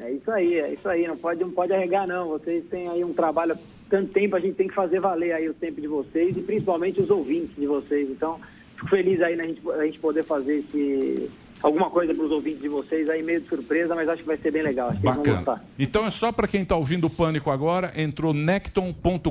É 0.00 0.10
isso 0.12 0.30
aí, 0.30 0.54
é 0.54 0.72
isso 0.72 0.88
aí. 0.88 1.06
Não 1.06 1.16
pode, 1.16 1.40
não 1.40 1.50
pode 1.50 1.72
arregar, 1.72 2.06
não. 2.06 2.28
Vocês 2.28 2.64
têm 2.70 2.88
aí 2.88 3.04
um 3.04 3.12
trabalho 3.12 3.56
tanto 3.88 4.12
tempo, 4.12 4.36
a 4.36 4.40
gente 4.40 4.54
tem 4.54 4.68
que 4.68 4.74
fazer 4.74 5.00
valer 5.00 5.32
aí 5.32 5.48
o 5.48 5.54
tempo 5.54 5.80
de 5.80 5.88
vocês 5.88 6.36
e 6.36 6.40
principalmente 6.40 7.00
os 7.00 7.10
ouvintes 7.10 7.54
de 7.56 7.66
vocês. 7.66 8.08
Então, 8.08 8.40
fico 8.76 8.88
feliz 8.88 9.20
aí 9.20 9.36
na 9.36 9.44
gente, 9.44 9.60
a 9.68 9.84
gente 9.84 9.98
poder 9.98 10.22
fazer 10.24 10.58
esse, 10.58 11.28
alguma 11.60 11.90
coisa 11.90 12.14
para 12.14 12.24
os 12.24 12.30
ouvintes 12.30 12.60
de 12.60 12.68
vocês 12.68 13.08
aí, 13.10 13.22
meio 13.22 13.40
de 13.40 13.48
surpresa, 13.48 13.94
mas 13.94 14.08
acho 14.08 14.22
que 14.22 14.28
vai 14.28 14.36
ser 14.36 14.52
bem 14.52 14.62
legal. 14.62 14.90
Acho 14.90 15.00
que 15.00 15.06
eles 15.06 15.16
vão 15.16 15.24
Bacana. 15.24 15.44
gostar. 15.44 15.64
Então 15.78 16.06
é 16.06 16.10
só 16.10 16.30
para 16.30 16.48
quem 16.48 16.62
está 16.62 16.76
ouvindo 16.76 17.08
o 17.08 17.10
Pânico 17.10 17.50
agora, 17.50 17.92
entrou 17.96 18.32
necton.com.br 18.32 19.28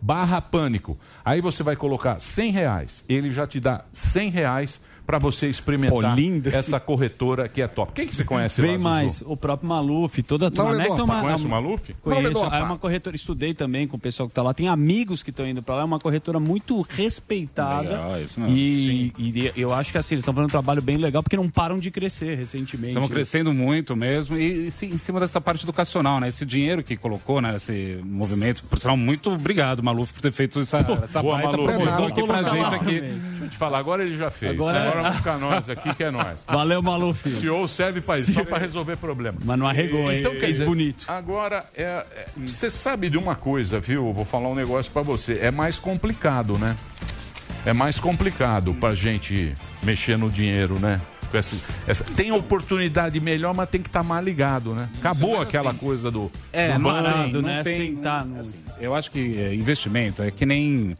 barra 0.00 0.42
Pânico. 0.42 0.98
Aí 1.24 1.40
você 1.40 1.62
vai 1.62 1.76
colocar 1.76 2.20
100 2.20 2.52
reais. 2.52 3.04
Ele 3.08 3.30
já 3.30 3.46
te 3.46 3.58
dá 3.58 3.84
100 3.92 4.30
reais 4.30 4.80
para 5.08 5.18
você 5.18 5.46
experimentar 5.48 6.14
essa 6.52 6.78
corretora 6.78 7.48
que 7.48 7.62
é 7.62 7.66
top. 7.66 7.92
Quem 7.94 8.06
que 8.06 8.14
você 8.14 8.24
conhece 8.24 8.60
Vem 8.60 8.72
lá, 8.72 8.76
Zuzu? 8.76 8.84
mais, 8.88 9.22
o 9.24 9.38
próprio 9.38 9.66
Maluf, 9.66 10.22
toda 10.22 10.48
a 10.48 10.50
turma. 10.50 10.74
Não 10.74 10.80
é 10.82 10.86
pá. 10.88 10.94
uma- 11.02 11.20
Conhece 11.22 11.46
o 11.46 11.48
Maluf? 11.48 11.94
Conheço. 12.02 12.22
levou 12.22 12.44
a 12.44 12.58
É 12.58 12.62
uma 12.62 12.76
corretora, 12.76 13.16
estudei 13.16 13.54
também 13.54 13.88
com 13.88 13.96
o 13.96 13.98
pessoal 13.98 14.28
que 14.28 14.32
está 14.32 14.42
lá. 14.42 14.52
Tem 14.52 14.68
amigos 14.68 15.22
que 15.22 15.30
estão 15.30 15.46
indo 15.48 15.62
para 15.62 15.76
lá. 15.76 15.80
É 15.80 15.84
uma 15.86 15.98
corretora 15.98 16.38
muito 16.38 16.82
respeitada. 16.82 17.88
Legal, 17.88 18.20
isso 18.20 18.38
mesmo. 18.38 18.54
E, 18.54 19.12
e 19.18 19.52
eu 19.56 19.72
acho 19.72 19.92
que 19.92 19.96
assim, 19.98 20.14
eles 20.14 20.22
estão 20.22 20.34
fazendo 20.34 20.48
um 20.48 20.50
trabalho 20.50 20.82
bem 20.82 20.98
legal 20.98 21.22
porque 21.22 21.36
não 21.38 21.48
param 21.48 21.78
de 21.78 21.90
crescer 21.90 22.34
recentemente. 22.36 22.88
Estamos 22.90 23.08
crescendo 23.08 23.54
muito 23.54 23.96
mesmo 23.96 24.36
e, 24.36 24.66
e 24.66 24.70
sim, 24.70 24.88
em 24.88 24.98
cima 24.98 25.18
dessa 25.18 25.40
parte 25.40 25.62
educacional, 25.64 26.20
né? 26.20 26.28
Esse 26.28 26.44
dinheiro 26.44 26.82
que 26.82 26.96
colocou, 26.98 27.40
né? 27.40 27.56
Esse 27.56 27.98
movimento. 28.04 28.62
Por 28.64 28.78
sinal, 28.78 28.96
muito 28.96 29.30
obrigado, 29.30 29.82
Maluf, 29.82 30.12
por 30.12 30.20
ter 30.20 30.32
feito 30.32 30.60
essa, 30.60 30.78
essa 31.02 31.22
Boa, 31.22 31.36
baita 31.38 31.52
Maluf. 31.56 31.72
promoção 31.74 32.04
aqui 32.06 32.22
pra 32.26 32.42
gente 32.42 32.74
aqui. 32.74 33.00
Deixa 33.00 33.44
eu 33.44 33.48
te 33.48 33.56
falar, 33.56 33.78
agora 33.78 34.02
ele 34.04 34.14
já 34.18 34.30
fez. 34.30 34.52
Agora 34.52 34.78
Agora, 34.78 34.97
é- 34.98 35.02
vamos 35.02 35.16
ficar 35.18 35.38
nós 35.38 35.70
aqui, 35.70 35.94
que 35.94 36.04
é 36.04 36.10
nós. 36.10 36.38
Valeu, 36.46 36.82
Maluf. 36.82 37.28
CEO 37.30 37.66
serve 37.68 38.00
para 38.00 38.18
isso, 38.20 38.32
só 38.32 38.44
para 38.44 38.58
resolver 38.58 38.96
problema. 38.96 39.38
Mas 39.44 39.58
não 39.58 39.66
arregou, 39.68 40.10
hein? 40.10 40.20
Então, 40.20 40.34
quer 40.34 40.46
dizer, 40.46 40.64
bonito. 40.64 41.04
Agora, 41.08 41.66
é, 41.76 41.82
é, 41.82 42.26
você 42.46 42.70
sabe 42.70 43.08
de 43.10 43.16
uma 43.18 43.34
coisa, 43.34 43.78
viu? 43.80 44.12
Vou 44.12 44.24
falar 44.24 44.48
um 44.48 44.54
negócio 44.54 44.90
para 44.92 45.02
você. 45.02 45.38
É 45.42 45.50
mais 45.50 45.78
complicado, 45.78 46.58
né? 46.58 46.76
É 47.66 47.72
mais 47.72 47.98
complicado 47.98 48.72
pra 48.74 48.94
gente 48.94 49.52
mexer 49.82 50.16
no 50.16 50.30
dinheiro, 50.30 50.78
né? 50.78 51.00
Essa- 51.32 51.56
essa- 51.86 52.04
tem 52.04 52.32
oportunidade 52.32 53.20
melhor, 53.20 53.54
mas 53.54 53.68
tem 53.68 53.82
que 53.82 53.88
estar 53.90 54.02
mais 54.02 54.24
ligado, 54.24 54.74
né? 54.74 54.88
Acabou 54.98 55.38
aquela 55.40 55.74
coisa 55.74 56.10
do. 56.10 56.32
É, 56.52 56.72
do 56.72 56.78
não, 56.78 56.90
banco. 56.90 57.02
não, 57.08 57.42
né? 57.42 57.56
não 57.58 57.62
tem, 57.62 57.94
Sentar 57.96 58.24
no- 58.24 58.40
assim, 58.40 58.54
eu 58.80 58.94
acho 58.94 59.10
que 59.10 59.38
é, 59.38 59.54
investimento 59.54 60.22
é 60.22 60.30
que 60.30 60.46
nem 60.46 60.96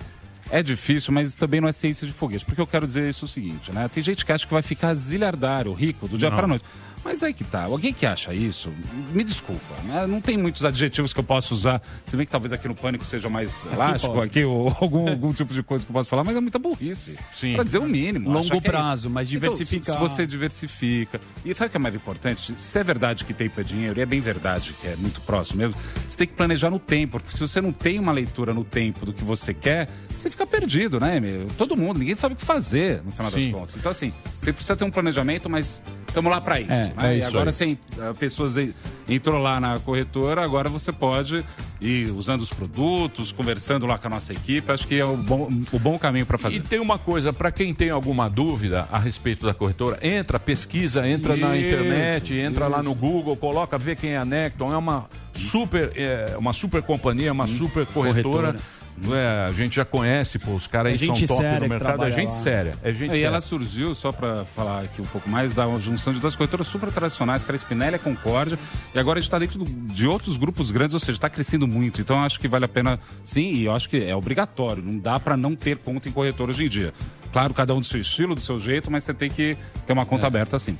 é 0.51 0.63
difícil, 0.63 1.13
mas 1.13 1.35
também 1.35 1.61
não 1.61 1.69
é 1.69 1.73
ciência 1.73 2.07
de 2.07 2.13
foguete. 2.13 2.45
Porque 2.45 2.61
eu 2.61 2.67
quero 2.67 2.87
dizer 2.87 3.09
isso 3.09 3.25
o 3.25 3.29
seguinte, 3.29 3.73
né? 3.73 3.89
Tem 3.89 4.03
gente 4.03 4.25
que 4.25 4.33
acha 4.33 4.47
que 4.47 4.53
vai 4.53 4.63
ficar 4.63 4.95
zilhardário, 4.95 5.73
rico, 5.73 6.09
do 6.09 6.17
dia 6.17 6.31
para 6.31 6.45
a 6.45 6.49
noite. 6.49 6.65
Mas 7.05 7.23
aí 7.23 7.33
que 7.33 7.45
tá. 7.45 7.65
Alguém 7.65 7.93
que 7.93 8.05
acha 8.05 8.35
isso, 8.35 8.71
me 9.13 9.25
desculpa. 9.25 9.75
né? 9.85 10.07
Não 10.07 10.21
tem 10.21 10.37
muitos 10.37 10.65
adjetivos 10.65 11.13
que 11.13 11.21
eu 11.21 11.25
possa 11.25 11.55
usar. 11.55 11.81
Se 12.05 12.17
bem 12.17 12.27
que 12.27 12.33
talvez 12.33 12.53
aqui 12.53 12.67
no 12.69 12.75
Pânico 12.75 13.05
seja 13.05 13.29
mais 13.29 13.67
elástico, 13.67 14.21
aqui, 14.21 14.45
ou 14.45 14.69
algum, 14.81 15.09
algum 15.09 15.33
tipo 15.33 15.55
de 15.55 15.63
coisa 15.63 15.85
que 15.85 15.91
eu 15.91 15.95
posso 15.95 16.09
falar, 16.11 16.25
mas 16.25 16.37
é 16.37 16.41
muita 16.41 16.59
burrice. 16.59 17.17
Sim. 17.35 17.55
Pra 17.55 17.65
dizer 17.65 17.79
o 17.79 17.87
mínimo. 17.87 18.31
Longo 18.31 18.55
é 18.57 18.61
prazo, 18.61 19.09
mas 19.09 19.29
Então, 19.33 19.41
diversificar. 19.51 19.85
se- 19.85 19.93
se 19.93 19.99
você 19.99 20.27
diversifica. 20.27 21.21
E 21.45 21.55
sabe 21.55 21.69
o 21.69 21.71
que 21.71 21.77
é 21.77 21.81
mais 21.81 21.95
importante? 21.95 22.55
Se 22.59 22.79
é 22.79 22.85
verdade 22.85 23.25
que 23.25 23.33
tempo 23.33 23.61
é 23.61 23.65
dinheiro, 23.65 23.99
e 23.99 24.03
é 24.03 24.07
bem 24.07 24.21
verdade 24.21 24.73
que 24.81 24.87
é 24.87 24.97
muito 24.97 25.21
próximo 25.21 25.59
mesmo, 25.59 25.75
você 26.09 26.17
tem 26.19 26.27
que 26.27 26.35
planejar 26.35 26.71
no 26.71 26.79
tempo, 26.79 27.13
porque 27.13 27.31
se 27.31 27.39
você 27.41 27.61
não 27.61 27.73
tem 27.73 27.99
uma 27.99 28.13
leitura 28.13 28.53
no 28.53 28.65
tempo 28.65 29.07
do 29.07 29.13
que 29.13 29.23
você 29.25 29.55
quer, 29.55 29.89
você 30.17 30.29
fica 30.31 30.47
perdido, 30.47 30.99
né, 30.99 31.21
meu? 31.21 31.47
Todo 31.57 31.77
mundo, 31.77 31.99
ninguém 31.99 32.15
sabe 32.17 32.35
o 32.35 32.37
que 32.37 32.45
fazer, 32.45 33.03
no 33.05 33.13
final 33.13 33.31
Sim. 33.31 33.51
das 33.53 33.61
contas. 33.61 33.77
Então, 33.77 33.91
assim, 33.93 34.13
você 34.35 34.53
precisa 34.53 34.77
ter 34.77 34.85
um 34.85 34.91
planejamento, 34.91 35.49
mas 35.49 35.83
estamos 36.07 36.31
lá 36.31 36.41
para 36.41 36.61
isso. 36.61 36.73
É, 36.73 36.88
né? 36.97 37.13
é 37.13 37.17
e 37.17 37.19
isso 37.21 37.29
agora, 37.29 37.51
aí. 37.51 37.53
se 37.53 37.79
a 38.01 38.15
pessoa 38.15 38.51
en- 38.63 38.75
entrou 39.09 39.39
lá 39.39 39.61
na 39.61 39.79
corretora, 39.79 40.43
agora 40.45 40.69
você 40.69 40.93
pode 40.93 41.45
ir 41.81 42.11
usando 42.13 42.41
os 42.43 42.51
produtos, 42.51 43.31
conversando 43.33 43.87
lá 43.87 43.97
com 43.99 44.07
a 44.09 44.11
nossa 44.11 44.33
equipe. 44.33 44.71
Acho 44.73 44.87
que 44.87 44.99
é 44.99 45.05
o 45.05 45.17
bom, 45.17 45.49
o 45.73 45.79
bom 45.79 45.99
caminho 45.99 46.27
para 46.27 46.39
fazer. 46.39 46.57
E 46.57 46.61
tem 46.61 46.81
uma 46.81 46.99
coisa, 46.99 47.33
para 47.33 47.51
quem 47.53 47.73
tem 47.75 47.91
alguma 47.91 48.29
dúvida 48.29 48.89
a 48.91 48.99
respeito 48.99 49.47
da 49.47 49.55
corretora, 49.55 49.99
entra, 50.03 50.39
pesquisa, 50.39 51.09
entra 51.09 51.37
na 51.37 51.57
Isso, 51.57 51.67
internet, 51.67 52.35
entra 52.35 52.67
lá 52.69 52.81
isso. 52.81 52.89
no 52.89 52.95
Google, 52.95 53.37
coloca, 53.37 53.79
vê 53.79 53.95
quem 53.95 54.11
é 54.11 54.19
a 54.19 54.25
Necton. 54.25 54.73
É 54.73 54.77
uma 54.77 55.07
super, 55.33 55.93
é, 55.95 56.35
uma 56.39 56.53
super 56.53 56.83
companhia, 56.83 57.33
uma 57.33 57.47
super 57.47 57.87
corretora. 57.87 58.53
Não 58.53 58.78
é, 59.13 59.47
a 59.47 59.53
gente 59.53 59.77
já 59.77 59.85
conhece, 59.85 60.39
pô, 60.39 60.53
os 60.53 60.67
caras 60.67 60.93
É 60.93 60.95
aí 60.95 60.99
são 60.99 61.27
top 61.27 61.43
séria 61.43 61.61
no 61.61 61.69
mercado. 61.69 62.05
É 62.05 62.11
gente 62.11 62.29
lá. 62.29 62.33
séria. 62.33 62.75
É 62.83 62.93
gente 62.93 63.11
e 63.11 63.15
séria. 63.15 63.27
ela 63.27 63.41
surgiu, 63.41 63.95
só 63.95 64.13
para 64.13 64.45
falar 64.45 64.83
aqui 64.83 65.01
um 65.01 65.07
pouco 65.07 65.29
mais, 65.29 65.53
da 65.53 65.67
junção 65.79 66.13
de 66.13 66.21
duas 66.21 66.35
corretoras 66.35 66.67
super 66.67 66.91
tradicionais, 66.91 67.45
que 67.45 67.51
era 67.51 67.57
a 67.57 67.59
Spinelli 67.59 67.93
e 67.93 67.97
a 67.97 67.99
Concórdia, 67.99 68.59
e 68.95 68.99
agora 68.99 69.19
a 69.19 69.21
gente 69.21 69.29
está 69.29 69.39
dentro 69.39 69.65
de 69.65 70.07
outros 70.07 70.37
grupos 70.37 70.71
grandes, 70.71 70.95
ou 70.95 71.01
seja, 71.01 71.13
está 71.13 71.29
crescendo 71.29 71.67
muito. 71.67 72.01
Então 72.01 72.17
eu 72.17 72.23
acho 72.23 72.39
que 72.41 72.49
vale 72.49 72.65
a 72.65 72.69
pena, 72.69 72.99
sim, 73.25 73.53
e 73.53 73.65
eu 73.65 73.73
acho 73.75 73.89
que 73.89 74.03
é 74.03 74.15
obrigatório, 74.15 74.83
não 74.83 74.99
dá 74.99 75.19
para 75.19 75.37
não 75.37 75.55
ter 75.55 75.77
conta 75.79 76.09
em 76.09 76.13
corretora 76.13 76.51
hoje 76.51 76.65
em 76.65 76.69
dia. 76.69 76.93
Claro, 77.33 77.53
cada 77.53 77.75
um 77.75 77.81
do 77.81 77.87
seu 77.87 78.01
estilo, 78.01 78.35
do 78.35 78.41
seu 78.41 78.59
jeito, 78.59 78.91
mas 78.91 79.05
você 79.05 79.13
tem 79.13 79.29
que 79.29 79.57
ter 79.87 79.93
uma 79.93 80.07
conta 80.07 80.27
aberta 80.27 80.57
assim. 80.57 80.79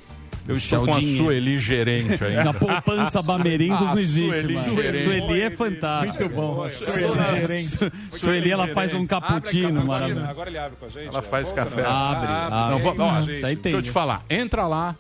Eu 0.49 0.57
estou 0.57 0.83
É 0.83 0.87
com 0.87 0.95
a. 0.95 1.01
Sueli 1.03 1.59
gerente 1.59 2.25
ainda. 2.25 2.45
Na 2.45 2.55
poupança 2.55 3.21
Bamerindos 3.23 3.83
Ah, 3.83 3.95
não 3.95 3.99
existe, 3.99 4.55
Sueli. 4.55 5.03
Sueli 5.05 5.43
é 5.43 5.51
fantástico. 5.51 6.19
Muito 6.25 6.35
bom. 6.35 6.69
Sueli, 6.69 7.41
gerente. 7.41 7.79
Sueli, 8.17 8.51
ela 8.51 8.67
faz 8.69 8.95
um 8.95 9.07
cappuccino 9.07 9.85
maravilhoso. 9.85 10.25
Agora 10.27 10.49
ele 10.49 10.59
abre 10.59 10.77
com 10.81 10.87
a 10.87 10.89
gente. 10.89 11.07
Ela 11.09 11.23
faz 11.23 11.53
café. 11.53 11.83
Abre, 11.85 12.27
abre. 12.33 12.71
Não, 12.71 12.79
vou- 12.79 12.95
ó, 12.99 13.21
Isso 13.21 13.47
aí 13.47 13.55
tem, 13.57 13.73
deixa 13.73 13.77
eu 13.77 13.83
te 13.83 13.87
né? 13.89 13.93
falar. 13.93 14.25
Entra 14.31 14.67
lá, 14.67 14.97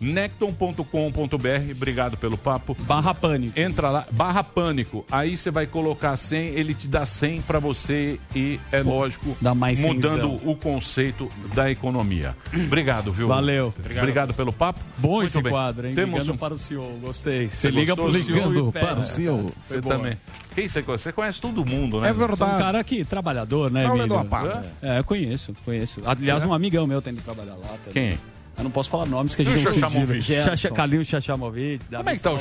necton.com.br, 0.00 1.70
obrigado 1.70 2.16
pelo 2.16 2.38
papo. 2.38 2.74
Barra 2.80 3.14
pânico. 3.14 3.58
Entra 3.58 3.90
lá, 3.90 4.06
barra 4.10 4.42
pânico. 4.42 5.04
Aí 5.10 5.36
você 5.36 5.50
vai 5.50 5.66
colocar 5.66 6.16
100, 6.16 6.48
ele 6.48 6.74
te 6.74 6.88
dá 6.88 7.04
100 7.04 7.42
para 7.42 7.58
você 7.58 8.18
e, 8.34 8.58
é 8.72 8.82
lógico, 8.82 9.36
Dá 9.40 9.54
mais 9.54 9.78
mudando 9.80 10.30
cenzão. 10.38 10.50
o 10.50 10.56
conceito 10.56 11.30
da 11.54 11.70
economia. 11.70 12.36
Obrigado, 12.54 13.12
viu? 13.12 13.28
Valeu. 13.28 13.74
Obrigado, 13.78 14.32
pelo 14.34 14.52
papo. 14.52 14.80
Bom 14.98 15.16
Muito 15.16 15.26
esse 15.26 15.42
bem. 15.42 15.52
quadro, 15.52 15.86
hein? 15.86 15.94
Temos 15.94 16.20
Ligando 16.20 16.34
um- 16.34 16.38
para 16.38 16.54
o 16.54 16.58
CEO, 16.58 16.98
gostei. 17.00 17.48
Você 17.48 17.56
Você 17.56 17.70
liga 17.70 17.94
pro 17.94 18.08
ligando 18.08 18.72
para 18.72 19.00
o 19.00 19.06
CEO. 19.06 19.46
Você 19.66 19.80
também. 19.82 20.16
Quem 20.54 20.68
você 20.68 20.82
conhece? 20.82 21.04
Você 21.04 21.12
conhece 21.12 21.40
todo 21.40 21.64
mundo, 21.64 22.00
né? 22.00 22.08
É 22.08 22.12
verdade. 22.12 22.38
Sou 22.38 22.48
um 22.48 22.58
cara 22.58 22.80
aqui, 22.80 23.04
trabalhador, 23.04 23.70
né, 23.70 23.84
Tá 23.84 23.94
Emílio? 23.94 24.16
a 24.18 24.24
pá. 24.24 24.62
É, 24.82 24.98
eu 24.98 25.04
conheço, 25.04 25.54
conheço. 25.64 26.00
Aliás, 26.04 26.42
É? 26.42 26.46
um 26.46 26.52
amigão 26.54 26.86
meu 26.86 27.00
tem 27.00 27.14
de 27.14 27.20
trabalhar 27.20 27.54
lá. 27.54 27.68
também. 27.84 28.10
Quem? 28.10 28.18
Eu 28.60 28.64
não 28.64 28.70
posso 28.70 28.90
falar 28.90 29.06
nomes 29.06 29.34
que 29.34 29.40
a 29.40 29.44
gente 29.44 29.64
não 29.64 29.90
sugira. 29.90 30.20
Gerson. 30.20 30.50
Chacha, 30.50 30.70
Kalil 30.70 31.02
Chachamovic. 31.04 31.84
Como 31.88 32.10
é 32.10 32.14
que 32.14 32.20
tá 32.22 32.30
o 32.32 32.36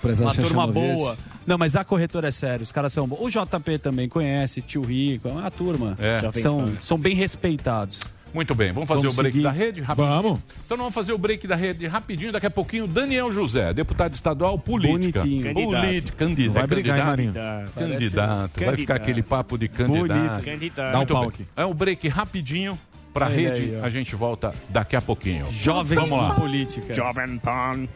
Prezado 0.00 0.24
Uma 0.24 0.34
turma 0.34 0.66
boa. 0.66 1.16
Não, 1.46 1.56
mas 1.56 1.76
a 1.76 1.84
corretora 1.84 2.28
é 2.28 2.32
sério, 2.32 2.62
os 2.64 2.72
caras 2.72 2.92
são 2.92 3.06
bons. 3.06 3.18
O 3.20 3.28
JP 3.30 3.78
também 3.78 4.08
conhece, 4.08 4.60
Tio 4.60 4.82
Rico, 4.82 5.28
é 5.28 5.32
uma 5.32 5.50
turma. 5.50 5.96
É. 5.98 6.20
São, 6.32 6.72
são 6.80 6.98
bem 6.98 7.14
respeitados. 7.14 8.00
Muito 8.34 8.54
bem, 8.54 8.72
vamos 8.72 8.88
fazer 8.88 9.02
Vamos 9.02 9.14
o 9.14 9.16
break 9.18 9.32
seguir. 9.36 9.44
da 9.44 9.50
rede 9.50 9.80
rapidinho? 9.82 10.08
Vamos. 10.22 10.40
Então 10.64 10.76
nós 10.76 10.84
vamos 10.84 10.94
fazer 10.94 11.12
o 11.12 11.18
break 11.18 11.46
da 11.46 11.54
rede 11.54 11.86
rapidinho. 11.86 12.32
Daqui 12.32 12.46
a 12.46 12.50
pouquinho, 12.50 12.86
Daniel 12.86 13.30
José, 13.30 13.74
deputado 13.74 14.14
estadual, 14.14 14.58
política. 14.58 15.20
Bonitinho. 15.20 15.52
Política, 15.52 16.16
candidato. 16.16 16.54
Vai 16.54 16.66
brigar, 16.66 16.98
hein, 16.98 17.04
candidato. 17.26 17.74
Marinho? 17.76 17.92
Candidato. 17.92 18.50
Parece- 18.54 18.64
Vai 18.64 18.76
ficar 18.76 18.94
Candidato. 18.94 19.02
aquele 19.02 19.22
papo 19.22 19.58
de 19.58 19.68
candidato. 19.68 20.08
Bonito. 20.30 20.44
Candidato. 20.44 20.92
Dá 20.92 21.00
um 21.00 21.06
pau 21.06 21.28
aqui. 21.28 21.46
É 21.54 21.64
o 21.66 21.74
break 21.74 22.08
rapidinho 22.08 22.78
pra 23.12 23.26
Olha 23.26 23.34
rede. 23.34 23.74
aí, 23.76 23.80
a 23.82 23.88
gente 23.88 24.14
volta 24.16 24.54
daqui 24.68 24.96
a 24.96 25.02
pouquinho. 25.02 25.46
Jovem 25.50 25.98
Vamos 25.98 26.18
lá. 26.18 26.34
política. 26.34 26.94
Jovem 26.94 27.38
Pan. 27.38 27.86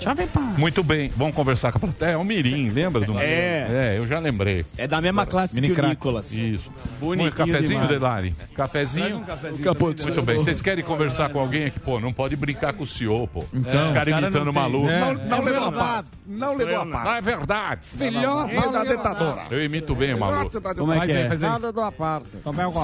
Jovem 0.00 0.26
Pan. 0.28 0.40
Muito 0.56 0.82
bem, 0.82 1.10
vamos 1.16 1.34
conversar 1.34 1.72
com 1.72 1.78
a 1.78 1.80
plateia. 1.80 2.10
É 2.12 2.16
o 2.16 2.24
Mirim, 2.24 2.70
lembra 2.70 3.04
do 3.04 3.14
Mirim? 3.14 3.26
É. 3.26 3.66
É, 3.70 3.94
eu 3.98 4.06
já 4.06 4.18
lembrei. 4.18 4.64
É 4.78 4.86
da 4.86 5.00
mesma 5.00 5.26
classe 5.26 5.54
Mini 5.54 5.74
que 5.74 5.80
o. 5.80 5.86
Nicolas. 5.86 6.32
Isso. 6.32 6.70
Bonitinho 6.98 7.30
Um 7.30 7.34
cafezinho, 7.34 7.68
demais. 7.68 7.88
Delari? 7.88 8.34
Cafezinho? 8.54 9.18
Um 9.18 9.24
cafezinho 9.24 9.74
Muito 10.02 10.22
bem. 10.22 10.36
Vocês 10.36 10.60
querem 10.60 10.84
conversar 10.84 11.28
com 11.28 11.40
alguém 11.40 11.66
aqui? 11.66 11.78
Pô, 11.80 12.00
não 12.00 12.12
pode 12.12 12.34
brincar 12.36 12.72
com 12.72 12.84
o 12.84 12.86
senhor, 12.86 13.28
pô. 13.28 13.44
Então, 13.52 13.82
Os 13.82 13.90
caras 13.90 13.90
o 13.90 13.94
cara 13.94 14.10
imitando 14.10 14.44
não 14.46 14.52
maluco. 14.52 14.88
É. 14.88 15.00
Não, 15.00 15.14
Não 15.14 15.44
levou 15.44 15.64
a 15.64 15.72
par. 15.72 16.04
Não 16.26 16.56
levou 16.56 16.80
a 16.80 16.86
par. 16.86 17.04
Não 17.04 17.12
é 17.14 17.20
verdade. 17.20 17.80
Filhote 17.84 18.54
da 18.72 18.84
ditadura. 18.84 19.42
Eu 19.50 19.62
imito 19.62 19.94
bem, 19.94 20.14
maluco. 20.14 20.60
Como 20.76 20.92
é 20.92 21.06
que 21.06 21.12
é? 21.12 21.36
Nada 21.36 21.72
do 21.72 21.80
aparte. 21.80 22.28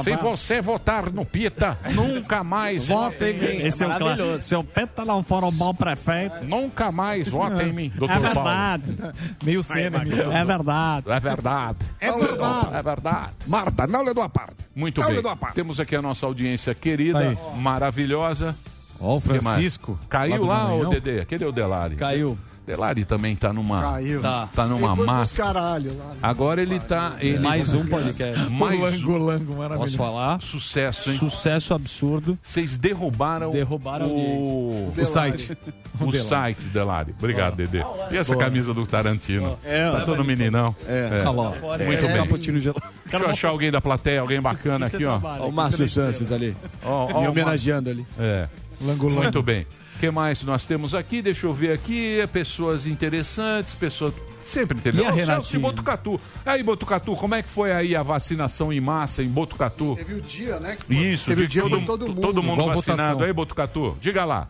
Se 0.05 0.17
você 0.17 0.61
votar 0.61 1.11
no 1.11 1.25
Pita, 1.25 1.79
nunca 1.95 2.45
mais 2.45 2.87
vote 2.87 3.25
em 3.25 3.39
mim. 3.39 3.67
Esse 3.67 3.85
é 3.85 3.87
o 3.87 3.97
clássico. 3.97 4.41
Se 4.41 4.55
o 4.55 4.65
Peta 4.65 5.05
não 5.05 5.23
for 5.23 5.45
um 5.45 5.53
bom 5.53 5.75
prefeito. 5.75 6.45
Nunca 6.45 6.93
mais 6.93 7.06
vote 7.29 7.63
em 7.65 7.73
mim, 7.73 7.93
É 7.95 7.99
doutor 7.99 8.21
Paulo. 8.21 8.35
verdade. 8.35 9.15
Meio 9.45 9.63
cena. 9.63 10.03
É 10.03 10.45
verdade. 10.45 11.11
É 11.11 11.21
verdade. 11.21 11.79
É 12.01 12.11
verdade. 12.11 12.75
É 12.75 12.83
verdade. 12.83 13.31
Marta, 13.49 13.87
não 13.87 14.05
lhe 14.05 14.13
dou 14.15 14.23
a 14.25 14.29
parte. 14.29 14.57
Muito 14.75 15.01
Não 15.01 15.09
bem. 15.09 15.23
Temos 15.55 15.81
aqui 15.81 15.97
a 15.97 16.03
nossa 16.03 16.27
audiência 16.27 16.75
querida, 16.75 17.35
Tá 17.35 17.51
maravilhosa. 17.57 18.55
Ó, 19.01 19.17
o 19.19 19.23
mais? 19.27 19.43
Francisco. 19.43 19.99
Caiu 20.09 20.45
lá 20.45 20.59
lá, 20.59 20.65
Maranhão. 20.65 20.91
Dedê? 20.91 21.21
Aquele 21.21 21.45
é 21.45 21.47
o 21.47 21.53
Delari. 21.53 21.97
Caiu. 21.97 22.39
Delari 22.67 23.05
também 23.05 23.37
tá 23.37 23.53
numa. 23.53 23.81
Caiu. 23.81 24.21
Tá, 24.21 24.49
tá 24.53 24.67
numa 24.67 24.93
Ele 24.95 25.05
massa. 25.05 25.37
caralho 25.37 25.97
lá. 25.97 26.15
Agora 26.21 26.61
ele 26.61 26.81
tá. 26.81 27.15
Ele... 27.21 27.39
Mais 27.39 27.73
um 27.73 27.87
podcast. 27.87 28.51
Mais 28.51 28.81
Lango, 28.81 29.13
um. 29.13 29.19
lango, 29.25 29.55
maravilhoso. 29.55 29.97
Posso 29.97 29.97
falar? 29.97 30.41
Sucesso, 30.43 31.11
hein? 31.11 31.17
Sucesso 31.19 31.75
absurdo. 31.75 32.37
Vocês 32.43 32.77
derrubaram, 32.77 33.53
Derrubaram 33.53 34.09
o... 34.09 34.93
O 34.97 35.07
site. 35.07 35.57
o 36.01 36.11
Delari. 36.11 36.29
site, 36.29 36.61
Delari. 36.65 37.15
Obrigado, 37.17 37.55
Dedê. 37.55 37.83
E 38.11 38.17
essa 38.17 38.33
Boa. 38.33 38.45
camisa 38.45 38.75
do 38.75 38.85
Tarantino? 38.85 39.57
É, 39.65 39.89
tá 39.91 40.01
todo 40.01 40.25
meninão. 40.25 40.75
É. 40.89 41.21
Caló. 41.23 41.51
Muito 41.51 42.05
É. 42.07 42.25
bem. 42.27 42.61
Gelado. 42.61 42.83
Deixa 43.05 43.25
eu 43.25 43.31
achar 43.31 43.49
alguém 43.51 43.71
da 43.71 43.81
plateia, 43.81 44.21
alguém 44.21 44.41
bacana 44.41 44.87
aqui, 44.87 45.05
ó. 45.05 45.21
Ó, 45.23 45.49
o 45.49 45.53
Márcio 45.53 45.89
Sanches 45.89 46.33
ali. 46.33 46.57
Ó, 46.85 47.09
ó, 47.13 47.21
Me 47.21 47.29
homenageando 47.29 47.91
ali. 47.91 48.05
É. 48.19 48.49
Lango, 48.81 49.07
lango. 49.09 49.23
Muito 49.23 49.43
bem. 49.43 49.67
O 49.97 49.99
que 49.99 50.11
mais 50.11 50.43
nós 50.43 50.67
temos 50.67 50.95
aqui? 50.95 51.23
Deixa 51.23 51.47
eu 51.47 51.55
ver 51.55 51.73
aqui. 51.73 52.19
Pessoas 52.33 52.87
interessantes, 52.87 53.75
pessoas. 53.75 54.13
Sempre 54.45 54.77
E 54.77 54.79
interessantes. 54.79 55.09
a 55.09 55.13
Ó, 55.13 55.17
Celso 55.17 55.25
de 55.25 55.31
Renatinha? 55.57 55.61
Botucatu. 55.61 56.21
Aí, 56.45 56.63
Botucatu, 56.63 57.17
como 57.17 57.35
é 57.35 57.43
que 57.43 57.49
foi 57.49 57.73
aí 57.73 57.97
a 57.97 58.03
vacinação 58.03 58.73
em 58.73 58.81
massa 58.81 59.23
em 59.23 59.29
Botucatu? 59.29 59.97
Teve 59.97 60.15
o 60.15 60.21
dia, 60.21 60.61
né? 60.61 60.77
que 60.77 60.85
foi- 60.87 60.97
Isso, 60.97 61.25
Teve 61.27 61.43
o 61.43 61.47
de 61.49 61.53
dia 61.55 61.63
todo, 61.63 62.07
mundo. 62.09 62.21
todo 62.21 62.43
mundo 62.43 62.67
vacinado. 62.67 62.99
votação. 63.03 63.21
Aí, 63.27 63.33
Botucatu, 63.33 63.97
diga 64.01 64.25
lá. 64.25 64.49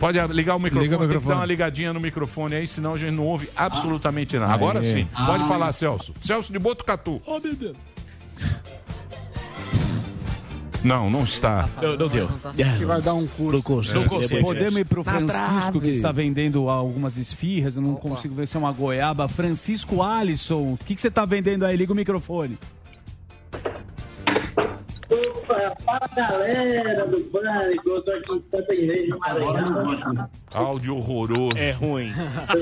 Pode 0.00 0.18
ligar 0.32 0.56
o 0.56 0.58
microfone, 0.58 0.84
Liga 0.84 0.96
o 0.96 0.98
tem 1.00 1.08
que 1.08 1.14
microfone. 1.14 1.34
dar 1.34 1.40
uma 1.40 1.46
ligadinha 1.46 1.92
no 1.92 2.00
microfone 2.00 2.54
aí, 2.54 2.66
senão 2.66 2.94
a 2.94 2.98
gente 2.98 3.12
não 3.12 3.24
ouve 3.26 3.48
absolutamente 3.56 4.38
nada. 4.38 4.52
Ah, 4.52 4.54
Agora 4.54 4.78
é. 4.78 4.82
sim, 4.82 5.08
pode 5.26 5.46
falar, 5.46 5.72
Celso. 5.72 6.14
Celso 6.22 6.52
de 6.52 6.58
Botucatu. 6.58 7.20
Oh, 7.26 7.38
meu 7.38 7.54
Deus. 7.54 7.76
Não, 10.84 11.08
não 11.08 11.24
está. 11.24 11.68
Não, 11.80 11.96
não 11.96 12.08
deu. 12.08 12.28
Que 12.78 12.84
vai 12.84 13.00
dar 13.00 13.14
um 13.14 13.26
curso. 13.26 13.94
Não 13.94 14.04
consigo. 14.04 14.40
Podemos 14.40 14.78
ir 14.78 14.84
pro 14.84 15.02
Na 15.02 15.12
Francisco, 15.12 15.80
que 15.80 15.88
está 15.88 16.12
vendendo 16.12 16.68
algumas 16.68 17.16
esfirras. 17.16 17.76
Eu 17.76 17.82
não 17.82 17.94
consigo 17.94 18.34
ver 18.34 18.46
se 18.46 18.56
é 18.56 18.60
uma 18.60 18.72
goiaba. 18.72 19.26
Francisco 19.26 20.02
Alisson, 20.02 20.74
o 20.74 20.78
que, 20.84 20.94
que 20.94 21.00
você 21.00 21.08
está 21.08 21.24
vendendo 21.24 21.64
aí? 21.64 21.76
Liga 21.76 21.92
o 21.92 21.96
microfone. 21.96 22.58
Opa, 25.10 25.74
fala 25.84 26.08
galera 26.16 27.06
do 27.06 27.20
Pânico, 27.20 27.88
eu 27.90 28.02
tô 28.02 28.10
aqui 28.12 28.32
em 28.32 28.42
Santa 28.50 28.74
Inês 28.74 29.08
do 29.10 29.18
Maranhão. 29.18 30.28
Áudio 30.50 30.96
horroroso. 30.96 31.56
É 31.58 31.72
ruim. 31.72 32.12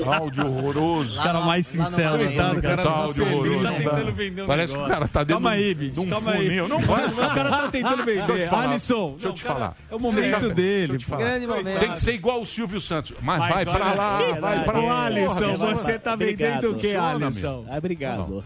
Áudio 0.05 0.45
horroroso. 0.47 1.19
O 1.19 1.23
cara 1.23 1.39
mais 1.41 1.65
sincero. 1.67 2.17
né? 2.17 2.25
Coitado, 2.25 2.59
o 2.59 2.61
cara 2.61 2.77
Tá 2.77 2.83
tá 2.83 2.89
áudio 2.89 3.25
feliz. 3.25 3.33
horroroso. 3.39 3.63
Tá 3.63 3.69
não 3.71 3.77
tentando 3.77 4.11
vender 4.13 4.41
um 4.41 4.45
Parece 4.47 4.73
que 4.73 4.79
o 4.79 4.81
negócio. 4.81 4.93
cara 4.99 5.07
tá 5.07 5.19
dentro 5.21 5.33
Calma 5.35 5.49
um- 5.49 5.53
aí, 5.53 5.73
bicho, 5.73 5.91
de 5.93 5.99
um 6.01 6.09
calma 6.09 6.31
aí. 6.31 6.47
funil. 6.47 6.67
Não 6.67 6.79
vai. 6.79 7.07
O 7.07 7.15
cara 7.35 7.49
tá 7.49 7.67
tentando 7.69 8.03
Deixa 8.05 8.21
eu 8.21 8.25
vender. 8.27 8.43
te 8.43 8.49
falar. 8.49 8.63
Alisson. 8.69 9.11
Deixa 9.11 9.27
eu 9.27 9.33
te 9.33 9.43
cara, 9.43 9.55
falar. 9.55 9.75
É 9.91 9.95
o 9.95 9.99
momento 9.99 10.49
dele. 10.49 10.77
Deixa 10.87 10.93
eu 10.93 10.97
te 10.99 11.05
falar. 11.05 11.21
Grande 11.23 11.47
momento. 11.47 11.79
Tem 11.79 11.91
que 11.91 11.99
ser 12.01 12.13
igual 12.13 12.41
o 12.41 12.45
Silvio 12.45 12.81
Santos. 12.81 13.13
Mas, 13.21 13.39
Mas 13.39 13.53
vai 13.53 13.65
pra 13.65 13.93
lá, 13.93 14.17
vai 14.39 14.63
pra 14.65 14.79
Ô, 14.79 14.85
lá. 14.87 15.05
Alisson, 15.05 15.57
Porra, 15.57 15.77
você 15.77 15.97
tá 15.99 16.15
vendendo 16.15 16.71
o 16.71 16.75
que, 16.75 16.95
Alisson? 16.95 17.65
Obrigado. 17.77 18.43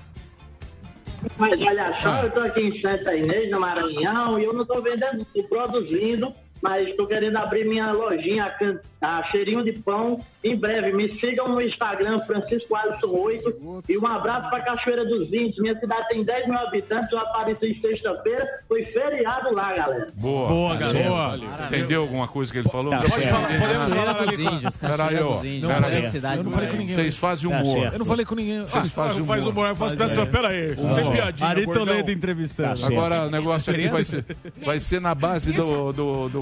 Mas 1.37 1.59
olha 1.61 2.01
só, 2.01 2.23
eu 2.23 2.31
tô 2.31 2.39
aqui 2.41 2.61
em 2.61 2.81
Santa 2.81 3.15
Inês, 3.15 3.49
no 3.51 3.59
Maranhão, 3.59 4.39
e 4.39 4.43
eu 4.43 4.53
não 4.53 4.65
tô 4.65 4.81
vendendo, 4.81 5.25
tô 5.33 5.43
produzindo, 5.43 6.33
mas 6.61 6.95
tô 6.95 7.05
querendo 7.07 7.37
abrir 7.37 7.65
minha 7.67 7.91
lojinha, 7.91 8.53
a 9.01 9.23
Cheirinho 9.31 9.63
de 9.63 9.73
Pão, 9.73 10.19
em 10.43 10.55
breve. 10.55 10.91
Me 10.93 11.09
sigam 11.19 11.49
no 11.49 11.61
Instagram, 11.61 12.19
Francisco 12.21 12.75
Alisson 12.75 13.07
8, 13.07 13.83
e 13.89 13.97
um 13.97 14.07
abraço 14.07 14.49
pra 14.49 14.61
Cachoeira 14.61 15.05
dos 15.05 15.27
Índios. 15.31 15.57
Minha 15.59 15.77
cidade 15.79 16.07
tem 16.09 16.23
10 16.23 16.47
mil 16.47 16.57
habitantes, 16.57 17.11
eu 17.11 17.19
apareci 17.19 17.79
sexta-feira, 17.81 18.45
foi 18.67 18.83
feriado 18.85 19.53
lá, 19.53 19.73
galera. 19.73 20.07
Boa. 20.15 20.47
Boa, 20.47 20.75
garoto. 20.75 21.03
Boa. 21.03 21.39
Entendeu 21.67 22.01
alguma 22.01 22.27
coisa 22.27 22.51
que 22.51 22.57
ele 22.59 22.69
falou? 22.69 22.89
Tá 22.91 22.97
Pode 22.99 23.27
falar. 23.27 23.47
Podemos 23.47 23.93
falar 23.93 24.13
dos 24.25 24.39
Índios, 24.39 24.77
Peraí, 24.77 25.19
ó. 25.21 25.35
dos 25.35 25.45
Índios. 25.45 25.73
Peraí. 25.73 25.91
Peraí. 25.91 26.09
cidade 26.09 26.37
Eu 26.37 26.43
não 26.43 26.51
falei 26.51 26.69
com 26.69 26.77
ninguém. 26.77 26.95
Vocês 26.95 27.15
fazem 27.17 27.49
Tá 27.49 27.57
humor. 27.57 27.93
Eu 27.93 27.99
não 27.99 28.05
falei 28.05 28.25
com 28.25 28.35
ninguém. 28.35 28.61
Vocês 28.61 28.85
Ah, 28.85 28.89
fazem 28.89 29.23
faz 29.23 29.43
humor. 29.45 29.53
humor. 29.53 29.67
Eu 29.69 29.75
faço 29.75 29.97
peça. 29.97 30.25
Pera 30.25 30.47
aí. 30.49 30.75
Sem 30.75 31.11
piadinha. 31.11 31.49
Ari. 31.49 31.67
Toledo 31.67 32.11
entrevistando. 32.11 32.85
Agora 32.85 33.25
o 33.27 33.29
negócio 33.29 33.71
aqui 33.71 33.87
vai 33.89 34.03
ser, 34.03 34.25
vai 34.65 34.79
ser 34.79 34.99
na 35.01 35.13
base 35.13 35.51
do. 35.53 35.91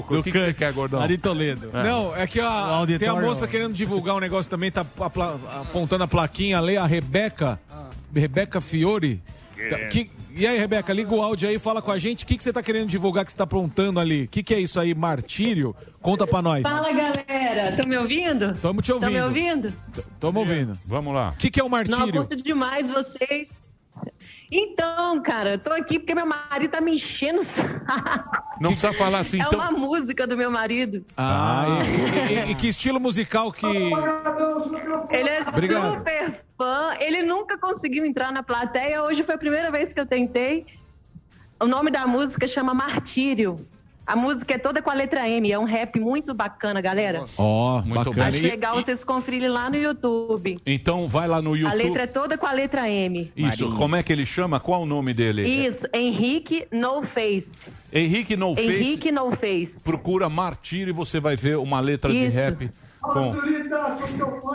Do, 0.08 0.14
do, 0.14 0.20
o 0.20 0.22
que, 0.22 0.32
que 0.32 0.38
você 0.38 0.54
quer, 0.54 0.72
gordão? 0.72 1.00
Ari 1.00 1.18
Toledo. 1.18 1.70
Não, 1.72 2.14
é 2.16 2.26
que 2.26 2.40
a, 2.40 2.84
tem 2.98 3.08
a 3.08 3.14
moça 3.14 3.46
querendo 3.48 3.72
divulgar 3.74 4.16
um 4.16 4.20
negócio 4.20 4.50
também, 4.50 4.70
tá 4.70 4.84
apontando 5.60 6.04
a 6.04 6.08
plaquinha 6.08 6.58
ali, 6.58 6.76
a 6.76 6.86
Rebeca. 6.86 7.58
Rebeca 8.14 8.60
Fiore. 8.60 9.20
Tá, 9.70 9.78
que- 9.86 10.10
e 10.38 10.46
aí, 10.46 10.58
Rebeca, 10.58 10.92
liga 10.92 11.14
o 11.14 11.22
áudio 11.22 11.48
aí 11.48 11.54
e 11.54 11.58
fala 11.58 11.80
com 11.80 11.90
a 11.90 11.98
gente. 11.98 12.24
O 12.24 12.26
que, 12.26 12.36
que 12.36 12.42
você 12.42 12.52
tá 12.52 12.62
querendo 12.62 12.88
divulgar 12.88 13.24
que 13.24 13.30
você 13.32 13.36
tá 13.38 13.44
aprontando 13.44 13.98
ali? 13.98 14.24
O 14.24 14.28
que, 14.28 14.42
que 14.42 14.52
é 14.54 14.60
isso 14.60 14.78
aí, 14.78 14.94
martírio? 14.94 15.74
Conta 16.02 16.26
pra 16.26 16.42
nós. 16.42 16.62
Fala 16.62 16.92
galera, 16.92 17.70
estão 17.70 17.86
me 17.86 17.96
ouvindo? 17.96 18.52
Tamo 18.60 18.82
te 18.82 18.92
Estão 18.92 19.10
me 19.10 19.18
ouvindo. 19.20 19.64
ouvindo? 19.66 19.72
Tamo 20.20 20.40
ouvindo. 20.40 20.78
Vamos 20.84 21.14
lá. 21.14 21.30
O 21.30 21.36
que, 21.38 21.50
que 21.50 21.58
é 21.58 21.62
o 21.62 21.66
Não, 21.66 21.70
martírio? 21.70 22.12
curto 22.12 22.36
demais 22.36 22.90
vocês. 22.90 23.65
Então, 24.50 25.20
cara, 25.22 25.50
eu 25.50 25.58
tô 25.58 25.72
aqui 25.72 25.98
porque 25.98 26.14
meu 26.14 26.26
marido 26.26 26.70
tá 26.70 26.80
me 26.80 26.94
enchendo 26.94 27.40
o 27.40 27.44
saco. 27.44 27.76
Não 28.60 28.70
precisa 28.70 28.92
falar 28.92 29.18
assim, 29.18 29.40
é 29.40 29.44
então. 29.44 29.58
uma 29.58 29.70
música 29.72 30.26
do 30.26 30.36
meu 30.36 30.50
marido. 30.50 31.04
Ah, 31.16 31.78
e, 32.30 32.32
e- 32.32 32.50
e 32.52 32.54
que 32.54 32.68
estilo 32.68 33.00
musical 33.00 33.50
que. 33.52 33.66
Ele 33.66 35.28
é 35.28 35.42
Obrigado. 35.48 35.96
super 35.98 36.44
fã. 36.56 36.94
Ele 37.00 37.22
nunca 37.22 37.58
conseguiu 37.58 38.04
entrar 38.06 38.30
na 38.32 38.42
plateia. 38.42 39.02
Hoje 39.02 39.22
foi 39.22 39.34
a 39.34 39.38
primeira 39.38 39.70
vez 39.70 39.92
que 39.92 40.00
eu 40.00 40.06
tentei. 40.06 40.64
O 41.60 41.66
nome 41.66 41.90
da 41.90 42.06
música 42.06 42.46
chama 42.46 42.72
Martírio. 42.72 43.66
A 44.06 44.14
música 44.14 44.54
é 44.54 44.58
toda 44.58 44.80
com 44.80 44.88
a 44.90 44.94
letra 44.94 45.28
M. 45.28 45.50
É 45.50 45.58
um 45.58 45.64
rap 45.64 45.98
muito 45.98 46.32
bacana, 46.32 46.80
galera. 46.80 47.24
Ó, 47.36 47.82
muito 47.82 48.12
bem. 48.12 48.24
Acho 48.24 48.38
E- 48.38 48.42
legal 48.42 48.76
vocês 48.76 49.02
conferirem 49.02 49.48
lá 49.48 49.68
no 49.68 49.76
YouTube. 49.76 50.60
Então 50.64 51.08
vai 51.08 51.26
lá 51.26 51.42
no 51.42 51.54
A 51.54 51.56
YouTube. 51.58 51.76
letra 51.82 52.02
é 52.04 52.06
toda 52.06 52.38
com 52.38 52.46
a 52.46 52.52
letra 52.52 52.88
M. 52.88 53.32
Isso, 53.36 53.72
como 53.72 53.96
é 53.96 54.02
que 54.02 54.12
ele 54.12 54.24
chama? 54.24 54.60
Qual 54.60 54.82
o 54.82 54.86
nome 54.86 55.12
dele? 55.12 55.42
Isso, 55.48 55.86
Henrique 55.92 56.66
No 56.70 57.02
Face. 57.02 57.48
Henrique 57.92 58.36
No 58.36 58.54
Face. 58.54 58.68
Henrique 58.70 59.10
No 59.10 59.30
Face. 59.32 59.74
Procura 59.82 60.28
Martírio 60.28 60.90
e 60.90 60.94
você 60.94 61.18
vai 61.18 61.34
ver 61.36 61.56
uma 61.58 61.80
letra 61.80 62.12
de 62.12 62.26
Isso. 62.26 62.36
rap. 62.36 62.70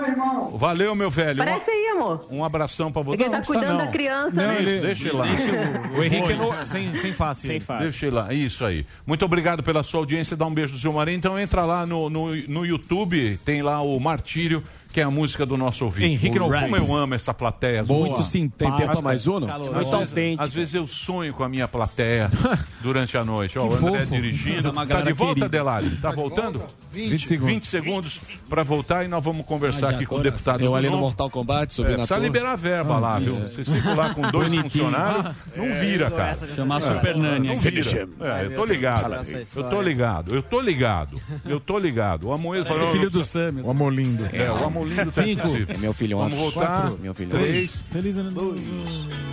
Irmão. 0.08 0.58
Valeu, 0.58 0.96
meu 0.96 1.10
velho. 1.10 1.38
Parece 1.38 1.70
aí, 1.70 1.88
amor. 1.96 2.26
Um, 2.30 2.44
abração 2.44 2.92
pra 2.92 3.02
você. 3.02 3.18
Não, 3.18 3.32
tá 3.32 3.38
não 3.38 3.46
cuidando 3.46 3.68
não. 3.70 3.78
da 3.78 3.88
criança, 3.88 4.32
Não, 4.36 4.48
né? 4.48 4.58
ele- 4.60 4.80
Deixa 4.82 5.08
ele 5.08 5.18
lá. 5.18 5.26
O- 5.26 5.98
o 6.00 6.04
Henrique 6.04 6.32
é 6.32 6.36
no- 6.36 6.66
sem, 6.68 6.96
sem 6.96 7.14
face. 7.14 7.48
Sem 7.48 7.60
face. 7.60 7.84
Deixa 7.84 8.06
ele 8.08 8.16
lá, 8.16 8.34
isso 8.34 8.66
aí. 8.66 8.86
Muito 9.06 9.24
obrigado 9.26 9.62
pela 9.64 9.84
sua 9.84 10.00
audiência, 10.00 10.36
dá 10.36 10.46
um 10.46 10.54
beijo 10.54 10.74
do 10.74 10.80
seu 10.80 10.92
marido. 10.94 11.18
Então 11.18 11.40
entra 11.40 11.66
lá 11.66 11.86
no, 11.86 12.10
no, 12.10 12.36
no 12.36 12.66
YouTube, 12.66 13.40
tem 13.46 13.62
lá 13.62 13.82
o 13.82 14.00
Martírio, 14.00 14.64
que 14.92 15.00
é 15.02 15.04
a 15.04 15.10
música 15.12 15.46
do 15.46 15.56
nosso 15.58 15.86
ouvinte. 15.86 16.06
Henrique 16.06 16.38
Como 16.40 16.52
Novaes. 16.52 16.90
eu 16.90 16.96
amo 16.96 17.14
essa 17.16 17.34
plateia. 17.34 17.84
Muito 17.84 18.14
Boa. 18.16 18.24
simpática. 18.24 18.78
Tem 18.78 18.88
tempo 18.88 19.02
mais 19.02 19.26
Muito 19.26 19.48
vezes, 19.48 19.94
autêntica. 19.94 20.44
às 20.44 20.54
vezes 20.54 20.74
eu 20.76 20.88
sonho 20.88 21.34
com 21.34 21.44
a 21.44 21.50
minha 21.50 21.68
plateia 21.68 22.30
durante 22.82 23.18
a 23.18 23.24
noite. 23.24 23.58
Ó, 23.58 23.64
o 23.68 23.74
André 23.74 24.00
fofo. 24.02 24.16
dirigindo. 24.16 24.70
Uma 24.72 24.82
Tá 24.82 24.86
galera 24.86 25.08
de 25.08 25.14
volta. 25.14 25.50
Delari? 25.50 25.90
Tá 26.02 26.12
voltando? 26.12 26.62
20 26.92 27.28
segundos. 27.28 27.54
20 27.54 27.66
segundos 27.68 28.20
para 28.50 28.64
voltar 28.64 29.06
e 29.06 29.08
nós 29.08 29.24
vamos 29.24 29.46
conversar 29.46 29.92
aqui 29.92 30.06
com 30.06 30.16
o 30.18 30.22
deputado. 30.24 30.62
Eu 30.64 30.76
ali 30.76 30.88
no 30.88 30.92
Novo. 30.94 31.04
Mortal 31.04 31.30
Kombat, 31.30 31.74
subi 31.74 31.88
É, 31.88 31.92
na 31.92 31.98
precisa 32.00 32.16
torre. 32.16 32.28
liberar 32.28 32.52
a 32.52 32.56
verba 32.58 32.96
Ah, 32.96 33.00
lá, 33.00 33.20
viu? 33.20 33.34
Vocês 33.36 33.68
ficam 33.70 33.96
lá 33.96 34.14
com 34.14 34.22
dois 34.30 34.54
funcionários, 34.54 35.36
não 35.56 35.66
É, 35.66 35.80
vira, 35.80 36.12
cara. 36.12 36.36
Chamar. 36.56 36.82
Super 36.82 37.16
Nani 37.16 37.48
Não 37.48 37.56
aqui. 37.56 37.70
vira. 37.72 38.10
É, 38.20 38.46
eu 38.46 38.56
tô 38.56 38.66
ligado. 38.66 39.14
Eu 39.56 39.64
tô 39.70 39.82
ligado. 39.82 40.36
Eu 40.36 40.44
tô 40.44 40.60
ligado. 40.62 41.22
Eu 41.46 41.60
tô 41.60 41.78
ligado. 41.78 42.28
O 42.28 42.34
Amoedo 42.34 42.64
Parece 42.66 42.80
falou... 42.82 42.94
filho 42.96 43.10
do 43.10 43.24
Sam. 43.24 43.62
O 43.64 43.72
Amolindo. 43.72 44.28
É, 44.34 44.52
o 44.52 44.66
Amolindo 44.66 44.81
tá 44.90 45.12
Cinco. 45.12 45.42
possível. 45.42 45.76
É 45.76 45.78
meu 45.78 45.94
filho 45.94 46.18
Vamos 46.18 46.36
voltar. 46.36 46.68
Quatro. 46.82 47.00
Meu 47.02 47.14
filho 47.14 47.30
Três. 47.30 47.76
Feliz 47.92 48.18
ano 48.18 48.32
novo. 48.32 48.60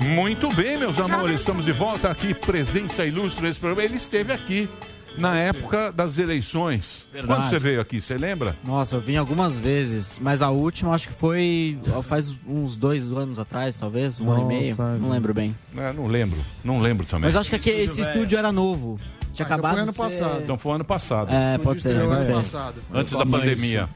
Muito 0.00 0.54
bem, 0.54 0.78
meus 0.78 0.98
amores. 0.98 1.40
Estamos 1.40 1.64
de 1.64 1.72
volta 1.72 2.10
aqui. 2.10 2.34
Presença 2.34 3.04
ilustre 3.04 3.46
nesse 3.46 3.58
programa. 3.60 3.84
Ele 3.84 3.96
esteve 3.96 4.32
aqui 4.32 4.68
na 5.16 5.36
época 5.38 5.90
das 5.92 6.16
eleições. 6.18 7.06
Verdade. 7.12 7.40
Quando 7.40 7.48
você 7.50 7.58
veio 7.58 7.80
aqui, 7.80 8.00
você 8.00 8.16
lembra? 8.16 8.54
Nossa, 8.64 8.96
eu 8.96 9.00
vim 9.00 9.16
algumas 9.16 9.58
vezes, 9.58 10.18
mas 10.22 10.40
a 10.40 10.50
última 10.50 10.94
acho 10.94 11.08
que 11.08 11.14
foi 11.14 11.76
faz 12.04 12.34
uns 12.46 12.76
dois 12.76 13.10
anos 13.10 13.38
atrás, 13.38 13.76
talvez, 13.78 14.20
um 14.20 14.30
ano 14.30 14.42
e 14.42 14.44
meio. 14.44 14.76
Não 15.00 15.10
lembro 15.10 15.34
bem. 15.34 15.56
É, 15.76 15.92
não 15.92 16.06
lembro. 16.06 16.38
Não 16.62 16.78
lembro 16.78 17.04
também. 17.06 17.24
Mas 17.24 17.36
acho 17.36 17.50
que 17.50 17.56
aqui, 17.56 17.70
esse 17.70 18.00
estúdio 18.00 18.38
era 18.38 18.52
novo. 18.52 18.96
Tinha 19.32 19.46
Ah, 19.46 19.54
então 19.54 19.56
acabado 19.56 19.74
foi 19.74 19.82
ano 19.82 19.94
passado. 19.94 20.42
Então 20.42 20.58
foi 20.58 20.74
ano 20.74 20.84
passado. 20.84 21.30
É, 21.32 21.58
pode 21.58 21.82
ser, 21.82 21.94
pode 22.00 22.12
ano 22.12 22.22
ser. 22.22 22.32
passado. 22.34 22.74
Antes 22.92 23.12
da 23.12 23.26
pandemia. 23.26 23.88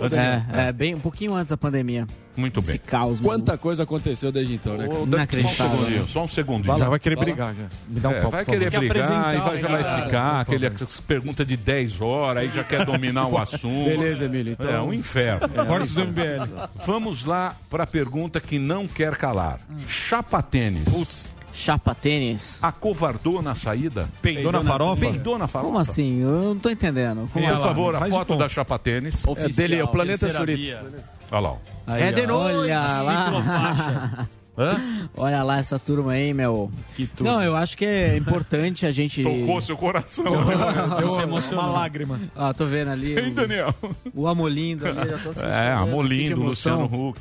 Antes- 0.00 0.18
É, 0.18 0.44
é, 0.68 0.72
bem, 0.72 0.94
um 0.94 1.00
pouquinho 1.00 1.34
antes 1.34 1.50
da 1.50 1.56
pandemia. 1.56 2.06
Muito 2.36 2.60
bem. 2.60 2.70
Esse 2.70 2.78
caos. 2.80 3.20
Quanta 3.20 3.56
coisa 3.56 3.84
aconteceu 3.84 4.32
desde 4.32 4.54
então, 4.54 4.76
né? 4.76 4.88
cara? 4.88 4.98
Ô, 4.98 5.06
Só 5.06 5.64
um 5.64 5.68
segundinho, 5.68 6.08
só 6.08 6.24
um 6.24 6.28
segundinho. 6.28 6.66
Vai 6.66 6.78
lá, 6.80 6.88
vai 6.88 6.98
querer 6.98 7.14
Vai 7.14 7.24
brigar 7.26 7.54
já. 7.54 7.62
Me 7.88 8.00
dá 8.00 8.08
um 8.08 8.12
É, 8.12 8.20
vai 8.20 8.44
querer 8.44 8.70
brigar, 8.70 9.34
e 9.34 9.38
vai, 9.38 9.58
já 9.58 9.68
vai 9.68 9.82
cara. 9.84 10.04
ficar 10.04 10.40
aquele 10.40 10.70
pergunta 11.06 11.44
de 11.44 11.56
10 11.56 12.00
horas, 12.00 12.42
aí 12.42 12.50
já 12.50 12.64
quer 12.64 12.84
dominar 12.84 13.28
o 13.28 13.38
assunto. 13.38 13.84
Beleza, 13.88 14.24
Emílio, 14.24 14.54
então- 14.58 14.68
É 14.70 14.80
um 14.82 14.92
inferno. 14.92 15.48
É, 15.54 15.64
Cortes 15.64 15.92
do 15.92 16.00
MBL. 16.04 16.48
Vamos 16.84 17.24
lá 17.24 17.54
para 17.70 17.84
a 17.84 17.86
pergunta 17.86 18.40
que 18.40 18.58
não 18.58 18.88
quer 18.88 19.14
calar. 19.16 19.60
Chapa 19.88 20.42
tênis. 20.42 21.28
Chapa 21.54 21.94
tênis. 21.94 22.58
Acovardou 22.60 23.40
na 23.40 23.54
saída? 23.54 24.08
Peidou 24.20 24.50
na 24.50 24.62
farofa? 24.62 25.00
Peidou 25.00 25.38
na 25.38 25.46
farofa. 25.46 25.68
Como 25.70 25.80
assim? 25.80 26.20
Eu 26.20 26.30
não 26.54 26.58
tô 26.58 26.68
entendendo. 26.68 27.28
Como 27.32 27.46
Por 27.46 27.54
assim? 27.54 27.62
favor, 27.62 27.94
a 27.94 28.00
foto 28.06 28.36
da 28.36 28.48
chapa 28.48 28.78
tênis. 28.78 29.24
Oficial, 29.24 29.50
É 29.50 29.52
dele, 29.52 29.76
é 29.76 29.84
o 29.84 29.88
Planeta 29.88 30.18
terceira 30.26 30.38
Surita. 30.38 30.58
via. 30.58 30.84
Olha 31.30 31.40
lá. 31.40 31.50
ó. 31.52 31.56
Aí, 31.86 32.02
É 32.02 32.12
de 32.12 32.22
ó. 32.22 32.26
noite, 32.26 32.56
Olha 32.58 32.80
lá. 33.02 34.28
Hã? 34.56 35.08
Olha 35.16 35.42
lá 35.42 35.58
essa 35.58 35.80
turma 35.80 36.12
aí, 36.12 36.32
meu. 36.32 36.70
turma. 37.16 37.32
Não, 37.32 37.42
eu 37.42 37.56
acho 37.56 37.76
que 37.76 37.84
é 37.84 38.16
importante 38.16 38.86
a 38.86 38.92
gente. 38.92 39.20
Tocou 39.22 39.60
seu 39.60 39.76
coração. 39.76 40.22
Deu 40.24 40.32
Uma 41.52 41.66
lágrima. 41.66 42.20
Ah, 42.36 42.54
tô 42.54 42.64
vendo 42.64 42.90
ali. 42.92 43.18
Hein, 43.18 43.30
o- 43.32 43.34
Daniel? 43.34 43.74
O 44.14 44.28
Amolindo 44.28 44.86
ali, 44.86 45.08
já 45.10 45.18
tô. 45.18 45.30
É, 45.30 45.32
Que 45.74 45.82
Amolindo. 45.82 46.40
Luciano 46.42 46.84
Huck. 46.84 47.20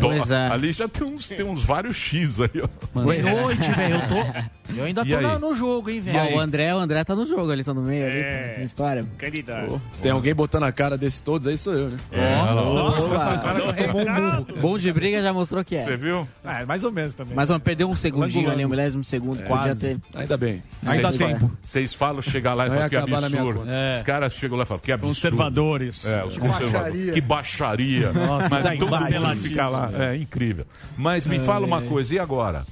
Pois 0.00 0.30
é. 0.30 0.46
Ali 0.48 0.72
já 0.72 0.88
tem 0.88 1.06
uns, 1.06 1.28
tem 1.28 1.44
uns 1.44 1.62
vários 1.64 1.96
X 1.96 2.40
aí, 2.40 2.50
ó. 2.62 2.68
Boa 2.92 3.04
noite, 3.16 3.70
velho. 3.72 3.94
Eu 3.94 4.00
tô. 4.08 4.50
Eu 4.70 4.84
ainda 4.84 5.02
E 5.02 5.10
tô 5.10 5.20
na- 5.20 5.36
no 5.36 5.52
jogo, 5.52 5.90
hein, 5.90 6.00
velho. 6.00 6.36
o 6.36 6.38
André, 6.38 6.72
o 6.72 6.78
André 6.78 7.02
tá 7.02 7.12
no 7.16 7.26
jogo 7.26 7.50
ali, 7.50 7.64
tá 7.64 7.74
no 7.74 7.82
meio 7.82 8.06
ali, 8.06 8.58
na 8.58 8.62
história. 8.64 9.04
Candidato. 9.18 9.82
Se 9.92 10.00
tem 10.00 10.12
alguém 10.12 10.32
botando 10.32 10.62
a 10.62 10.70
cara 10.70 10.96
desses 10.96 11.20
todos, 11.20 11.48
aí 11.48 11.58
sou 11.58 11.74
eu, 11.74 11.88
né? 11.90 11.98
Nossa, 12.12 13.08
tá 13.08 13.38
cara 13.38 13.72
que 13.72 13.82
tomou 13.84 14.02
um 14.06 14.12
murro. 14.14 14.46
Bom 14.60 14.78
de 14.78 14.92
briga 14.92 15.20
já 15.20 15.32
mostrou 15.32 15.64
que 15.64 15.74
é. 15.74 15.82
Você 15.84 15.96
viu? 15.96 16.28
Ah, 16.44 16.64
mais 16.64 16.84
ou 16.84 16.92
menos 16.92 17.14
também. 17.14 17.34
Mas 17.34 17.48
mano, 17.48 17.60
perdeu 17.60 17.90
um 17.90 17.96
segundinho 17.96 18.48
ali, 18.48 18.64
um 18.64 18.68
milésimo 18.68 19.02
de 19.02 19.08
segundo. 19.08 19.40
É, 19.40 19.42
podia 19.44 19.56
quase. 19.64 19.80
ter. 19.96 20.00
Ainda 20.14 20.36
bem. 20.36 20.62
Ainda 20.86 21.10
dá 21.10 21.18
tempo. 21.18 21.50
Vocês 21.62 21.92
falam, 21.92 22.22
chega 22.22 22.54
lá 22.54 22.66
e 22.68 22.70
falam 22.70 22.88
que 22.88 22.96
acabar 22.96 23.20
na 23.22 23.28
minha 23.28 23.40
absurdo. 23.42 23.60
conta. 23.66 23.96
Os 23.96 24.02
caras 24.02 24.32
chegam 24.34 24.56
lá 24.56 24.62
e 24.62 24.66
falam 24.66 24.80
que 24.82 24.92
absurdo. 24.92 25.14
Conservadores. 25.16 26.04
É, 26.06 26.24
os 26.24 26.34
Que 26.34 26.40
conservadores. 26.40 27.14
Que 27.14 27.20
baixaria. 27.20 28.12
Nossa, 28.12 28.48
Mas 28.50 28.62
tá 28.62 28.76
todo 28.76 28.96
mundo 28.96 29.10
apelativo. 29.66 29.92
fica 29.92 29.98
lá. 29.98 30.10
É 30.12 30.16
incrível. 30.16 30.66
Mas 30.96 31.26
me 31.26 31.38
fala 31.40 31.66
uma 31.66 31.78
ai. 31.78 31.86
coisa, 31.86 32.14
e 32.14 32.18
agora? 32.18 32.66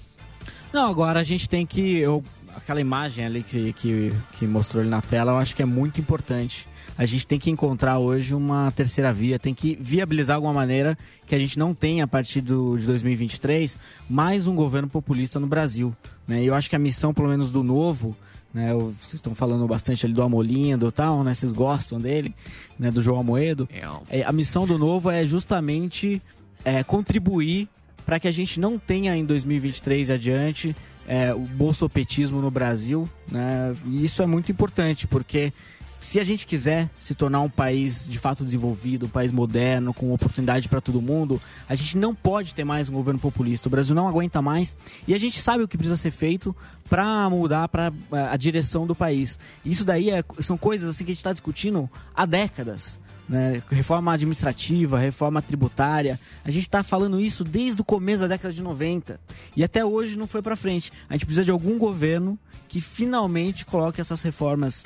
Não, 0.73 0.89
agora 0.91 1.21
a 1.21 1.23
gente 1.23 1.49
tem 1.49 1.65
que. 1.65 1.99
Eu, 1.99 2.23
aquela 2.55 2.81
imagem 2.81 3.25
ali 3.25 3.43
que, 3.43 3.73
que, 3.73 4.13
que 4.33 4.47
mostrou 4.47 4.81
ali 4.81 4.91
na 4.91 5.01
tela, 5.01 5.33
eu 5.33 5.37
acho 5.37 5.55
que 5.55 5.63
é 5.63 5.67
muito 5.67 6.01
importante. 6.01 6.67
A 6.97 7.07
gente 7.07 7.27
tem 7.27 7.39
que 7.39 7.49
encontrar 7.49 7.99
hoje 8.01 8.35
uma 8.35 8.73
terceira 8.73 9.13
via, 9.13 9.39
tem 9.39 9.55
que 9.55 9.79
viabilizar 9.81 10.35
alguma 10.35 10.53
maneira 10.53 10.99
que 11.27 11.35
a 11.35 11.39
gente 11.39 11.57
não 11.57 11.73
tenha, 11.73 12.03
a 12.03 12.09
partir 12.09 12.41
do, 12.41 12.77
de 12.77 12.85
2023, 12.87 13.79
mais 14.11 14.49
um 14.49 14.55
governo 14.57 14.89
populista 14.89 15.39
no 15.39 15.47
Brasil. 15.47 15.95
Né? 16.27 16.43
E 16.43 16.47
eu 16.49 16.57
acho 16.57 16.69
que 16.69 16.75
a 16.75 16.79
missão, 16.79 17.15
pelo 17.15 17.29
menos 17.29 17.53
do 17.53 17.63
novo, 17.63 18.17
né? 18.53 18.73
Vocês 18.75 19.15
estão 19.15 19.35
falando 19.35 19.67
bastante 19.67 20.05
ali 20.07 20.15
do 20.15 20.23
Amolindo 20.23 20.89
e 20.89 20.93
tal, 20.93 21.23
né? 21.23 21.35
Vocês 21.35 21.53
gostam 21.53 22.01
dele, 22.01 22.35
né? 22.79 22.91
Do 22.91 23.01
João 23.01 23.21
Amoedo. 23.21 23.69
É, 24.11 24.25
a 24.25 24.33
missão 24.33 24.67
do 24.67 24.79
novo 24.79 25.11
é 25.11 25.25
justamente 25.25 26.21
é, 26.65 26.83
contribuir 26.83 27.69
para 28.05 28.19
que 28.19 28.29
a 28.29 28.33
gente 28.33 28.59
não 28.59 28.79
tenha 28.79 29.17
em 29.17 29.25
2023 29.25 30.09
e 30.09 30.13
adiante 30.13 30.77
é, 31.07 31.33
o 31.35 31.41
bolsopetismo 31.41 32.41
no 32.41 32.51
Brasil, 32.51 33.09
né? 33.31 33.75
E 33.87 34.05
isso 34.05 34.23
é 34.23 34.27
muito 34.27 34.53
importante, 34.53 35.07
porque 35.07 35.53
se 36.01 36.21
a 36.21 36.25
gente 36.25 36.47
quiser 36.47 36.89
se 37.01 37.15
tornar 37.15 37.41
um 37.41 37.51
país 37.51 38.07
de 38.09 38.19
fato 38.19 38.45
desenvolvido, 38.45 39.07
um 39.07 39.09
país 39.09 39.33
moderno, 39.33 39.93
com 39.93 40.13
oportunidade 40.13 40.69
para 40.69 40.81
todo 40.81 41.03
mundo, 41.03 41.41
a 41.69 41.75
gente 41.75 41.99
não 41.99 42.15
pode 42.15 42.55
ter 42.55 42.65
mais 42.65 42.89
um 42.89 42.93
governo 42.93 43.19
populista. 43.19 43.69
O 43.69 43.71
Brasil 43.71 43.95
não 43.95 44.07
aguenta 44.07 44.41
mais 44.41 44.77
e 45.07 45.15
a 45.15 45.19
gente 45.19 45.41
sabe 45.43 45.65
o 45.65 45.69
que 45.69 45.77
precisa 45.77 45.97
ser 45.97 46.11
feito 46.11 46.55
para 46.89 47.29
mudar 47.29 47.69
para 47.69 47.93
a 48.31 48.37
direção 48.37 48.87
do 48.87 48.95
país. 48.95 49.39
Isso 49.65 49.85
daí 49.85 50.11
é- 50.11 50.23
são 50.41 50.57
coisas 50.57 50.89
assim 50.89 51.05
que 51.05 51.11
a 51.11 51.15
gente 51.15 51.21
está 51.21 51.33
discutindo 51.33 51.91
há 52.15 52.25
décadas. 52.25 53.01
Né? 53.29 53.63
Reforma 53.69 54.13
administrativa, 54.13 54.99
reforma 54.99 55.43
tributária. 55.43 56.19
A 56.45 56.51
gente 56.51 56.63
está 56.63 56.83
falando 56.83 57.21
isso 57.21 57.45
desde 57.45 57.81
o 57.81 57.85
começo 57.85 58.23
da 58.23 58.29
década 58.29 58.53
de 58.53 58.63
90 58.63 59.21
e 59.55 59.63
até 59.63 59.85
hoje 59.85 60.17
não 60.17 60.27
foi 60.27 60.41
para 60.41 60.57
frente. 60.57 60.93
A 61.09 61.13
gente 61.13 61.27
precisa 61.27 61.45
de 61.45 61.51
algum 61.51 61.79
governo 61.79 62.39
que 62.69 62.81
finalmente 62.81 63.65
coloque 63.65 64.01
essas 64.01 64.23
reformas 64.23 64.85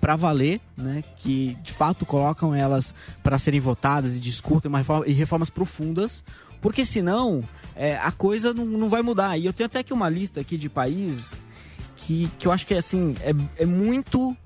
para 0.00 0.14
valer, 0.14 0.60
né? 0.76 1.02
que 1.16 1.56
de 1.62 1.72
fato 1.72 2.06
colocam 2.06 2.54
elas 2.54 2.94
para 3.22 3.38
serem 3.38 3.60
votadas 3.60 4.16
e 4.16 4.20
discutem 4.20 4.68
uma 4.68 4.78
reforma, 4.78 5.06
e 5.06 5.12
reformas 5.12 5.50
profundas, 5.50 6.22
porque 6.60 6.84
senão 6.84 7.42
é, 7.74 7.96
a 7.96 8.12
coisa 8.12 8.54
não, 8.54 8.64
não 8.64 8.88
vai 8.88 9.02
mudar. 9.02 9.36
E 9.36 9.46
eu 9.46 9.52
tenho 9.52 9.66
até 9.66 9.80
aqui 9.80 9.92
uma 9.92 10.08
lista 10.08 10.40
aqui 10.40 10.56
de 10.56 10.68
países 10.68 11.38
que, 11.96 12.30
que 12.38 12.46
eu 12.46 12.52
acho 12.52 12.66
que 12.66 12.74
assim, 12.74 13.14
é, 13.20 13.62
é 13.62 13.66
muito 13.66 14.36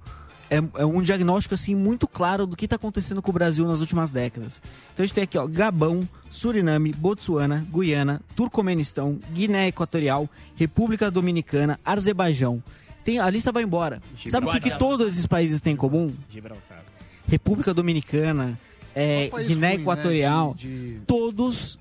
é, 0.50 0.56
é 0.80 0.84
um 0.84 1.02
diagnóstico 1.02 1.54
assim 1.54 1.74
muito 1.74 2.06
claro 2.08 2.46
do 2.46 2.56
que 2.56 2.64
está 2.64 2.76
acontecendo 2.76 3.20
com 3.22 3.30
o 3.30 3.34
Brasil 3.34 3.66
nas 3.66 3.80
últimas 3.80 4.10
décadas. 4.10 4.60
Então 4.94 5.04
a 5.04 5.06
gente 5.06 5.14
tem 5.14 5.24
aqui, 5.24 5.36
ó, 5.38 5.46
Gabão, 5.46 6.08
Suriname, 6.30 6.92
Botsuana, 6.92 7.66
Guiana, 7.72 8.20
Turcomenistão, 8.34 9.18
Guiné 9.32 9.68
Equatorial, 9.68 10.28
República 10.56 11.10
Dominicana, 11.10 11.78
Azerbaijão. 11.84 12.62
Tem, 13.04 13.18
a 13.18 13.28
lista 13.30 13.50
vai 13.52 13.62
embora. 13.62 14.02
Sabe 14.26 14.46
o 14.46 14.50
que, 14.50 14.60
que 14.60 14.78
todos 14.78 15.08
esses 15.08 15.26
países 15.26 15.60
têm 15.60 15.72
em 15.72 15.76
comum? 15.76 16.10
Gibraltar. 16.30 16.82
República 17.26 17.72
Dominicana, 17.74 18.58
é, 18.94 19.26
um 19.26 19.30
país 19.30 19.48
Guiné 19.48 19.68
ruim, 19.68 19.76
né, 19.76 19.82
Equatorial, 19.82 20.54
de- 20.54 20.94
de- 20.94 21.00
todos 21.06 21.78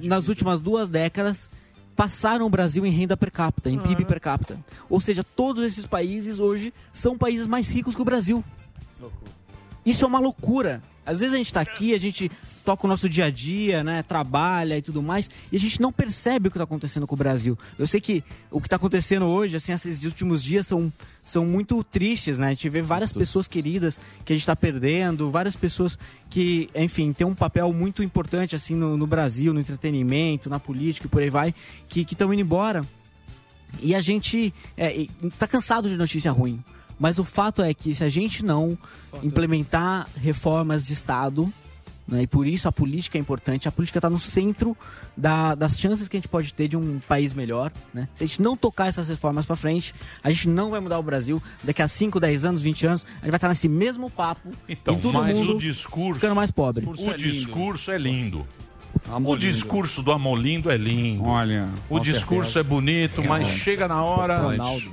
de 0.00 0.08
nas 0.08 0.28
últimas 0.28 0.60
duas 0.60 0.88
décadas 0.88 1.48
passaram 1.96 2.46
o 2.46 2.50
Brasil 2.50 2.84
em 2.84 2.90
renda 2.90 3.16
per 3.16 3.32
capita, 3.32 3.70
em 3.70 3.78
PIB 3.78 4.04
per 4.04 4.20
capita. 4.20 4.58
Ou 4.88 5.00
seja, 5.00 5.24
todos 5.24 5.64
esses 5.64 5.86
países 5.86 6.38
hoje 6.38 6.72
são 6.92 7.16
países 7.16 7.46
mais 7.46 7.68
ricos 7.68 7.94
que 7.94 8.02
o 8.02 8.04
Brasil. 8.04 8.44
Isso 9.84 10.04
é 10.04 10.08
uma 10.08 10.18
loucura. 10.18 10.82
Às 11.06 11.20
vezes 11.20 11.34
a 11.34 11.38
gente 11.38 11.52
tá 11.52 11.60
aqui, 11.60 11.94
a 11.94 11.98
gente 11.98 12.30
toca 12.66 12.84
o 12.84 12.90
nosso 12.90 13.08
dia 13.08 13.26
a 13.26 13.30
dia, 13.30 13.84
né? 13.84 14.02
Trabalha 14.02 14.76
e 14.76 14.82
tudo 14.82 15.00
mais, 15.00 15.30
e 15.52 15.56
a 15.56 15.58
gente 15.58 15.80
não 15.80 15.92
percebe 15.92 16.48
o 16.48 16.50
que 16.50 16.58
tá 16.58 16.64
acontecendo 16.64 17.06
com 17.06 17.14
o 17.14 17.18
Brasil. 17.18 17.56
Eu 17.78 17.86
sei 17.86 18.00
que 18.00 18.24
o 18.50 18.60
que 18.60 18.68
tá 18.68 18.74
acontecendo 18.74 19.24
hoje, 19.26 19.56
assim, 19.56 19.72
esses 19.72 20.02
últimos 20.02 20.42
dias 20.42 20.66
são, 20.66 20.92
são 21.24 21.46
muito 21.46 21.84
tristes, 21.84 22.38
né? 22.38 22.48
A 22.48 22.50
gente 22.50 22.68
vê 22.68 22.82
várias 22.82 23.12
pessoas 23.12 23.46
queridas 23.46 24.00
que 24.24 24.32
a 24.32 24.36
gente 24.36 24.44
tá 24.44 24.56
perdendo, 24.56 25.30
várias 25.30 25.54
pessoas 25.54 25.96
que, 26.28 26.68
enfim, 26.74 27.12
têm 27.12 27.24
um 27.24 27.36
papel 27.36 27.72
muito 27.72 28.02
importante, 28.02 28.56
assim, 28.56 28.74
no, 28.74 28.96
no 28.96 29.06
Brasil, 29.06 29.54
no 29.54 29.60
entretenimento, 29.60 30.50
na 30.50 30.58
política 30.58 31.06
e 31.06 31.08
por 31.08 31.22
aí 31.22 31.30
vai, 31.30 31.54
que 31.88 32.00
estão 32.00 32.34
indo 32.34 32.42
embora. 32.42 32.84
E 33.80 33.94
a 33.94 34.00
gente 34.00 34.52
é, 34.76 35.02
e 35.02 35.10
tá 35.38 35.46
cansado 35.46 35.88
de 35.88 35.96
notícia 35.96 36.32
ruim. 36.32 36.62
Mas 36.98 37.18
o 37.18 37.24
fato 37.24 37.62
é 37.62 37.72
que 37.72 37.94
se 37.94 38.02
a 38.02 38.08
gente 38.08 38.44
não 38.44 38.76
implementar 39.22 40.08
reformas 40.16 40.84
de 40.84 40.94
Estado, 40.94 41.52
Né? 42.08 42.22
E 42.22 42.26
por 42.26 42.46
isso 42.46 42.68
a 42.68 42.72
política 42.72 43.18
é 43.18 43.20
importante. 43.20 43.66
A 43.66 43.72
política 43.72 43.98
está 43.98 44.08
no 44.08 44.18
centro 44.18 44.76
da- 45.16 45.54
das 45.56 45.78
chances 45.78 46.06
que 46.06 46.16
a 46.16 46.20
gente 46.20 46.28
pode 46.28 46.52
ter 46.54 46.68
de 46.68 46.76
um 46.76 47.00
país 47.08 47.34
melhor. 47.34 47.72
Né? 47.92 48.08
Se 48.14 48.22
a 48.22 48.26
gente 48.26 48.40
não 48.40 48.56
tocar 48.56 48.86
essas 48.86 49.08
reformas 49.08 49.44
para 49.44 49.56
frente, 49.56 49.92
a 50.22 50.30
gente 50.30 50.48
não 50.48 50.70
vai 50.70 50.78
mudar 50.80 50.98
o 50.98 51.02
Brasil. 51.02 51.42
Daqui 51.64 51.82
a 51.82 51.88
5, 51.88 52.20
10 52.20 52.44
anos, 52.44 52.62
20 52.62 52.86
anos, 52.86 53.04
a 53.04 53.20
gente 53.22 53.30
vai 53.30 53.36
estar 53.38 53.48
nesse 53.48 53.68
mesmo 53.68 54.08
papo. 54.08 54.50
Então, 54.68 54.94
e 54.94 54.98
todo 55.00 55.14
mas 55.14 55.36
mundo 55.36 55.56
o 55.56 55.58
discurso. 55.58 56.14
ficando 56.20 56.36
mais 56.36 56.50
pobre. 56.52 56.86
O 56.86 57.16
discurso 57.16 57.90
é 57.90 57.98
lindo. 57.98 58.46
O 59.08 59.14
Amolindo. 59.14 59.38
discurso 59.52 60.02
do 60.02 60.10
Amolindo 60.10 60.70
é 60.70 60.76
lindo. 60.76 61.24
Olha, 61.24 61.68
o 61.88 62.00
discurso 62.00 62.52
certeza. 62.52 62.60
é 62.60 62.62
bonito, 62.62 63.22
mas 63.24 63.46
É. 63.46 63.56
chega 63.58 63.86
na 63.86 64.02
hora. 64.02 64.38
Ronaldo. 64.40 64.90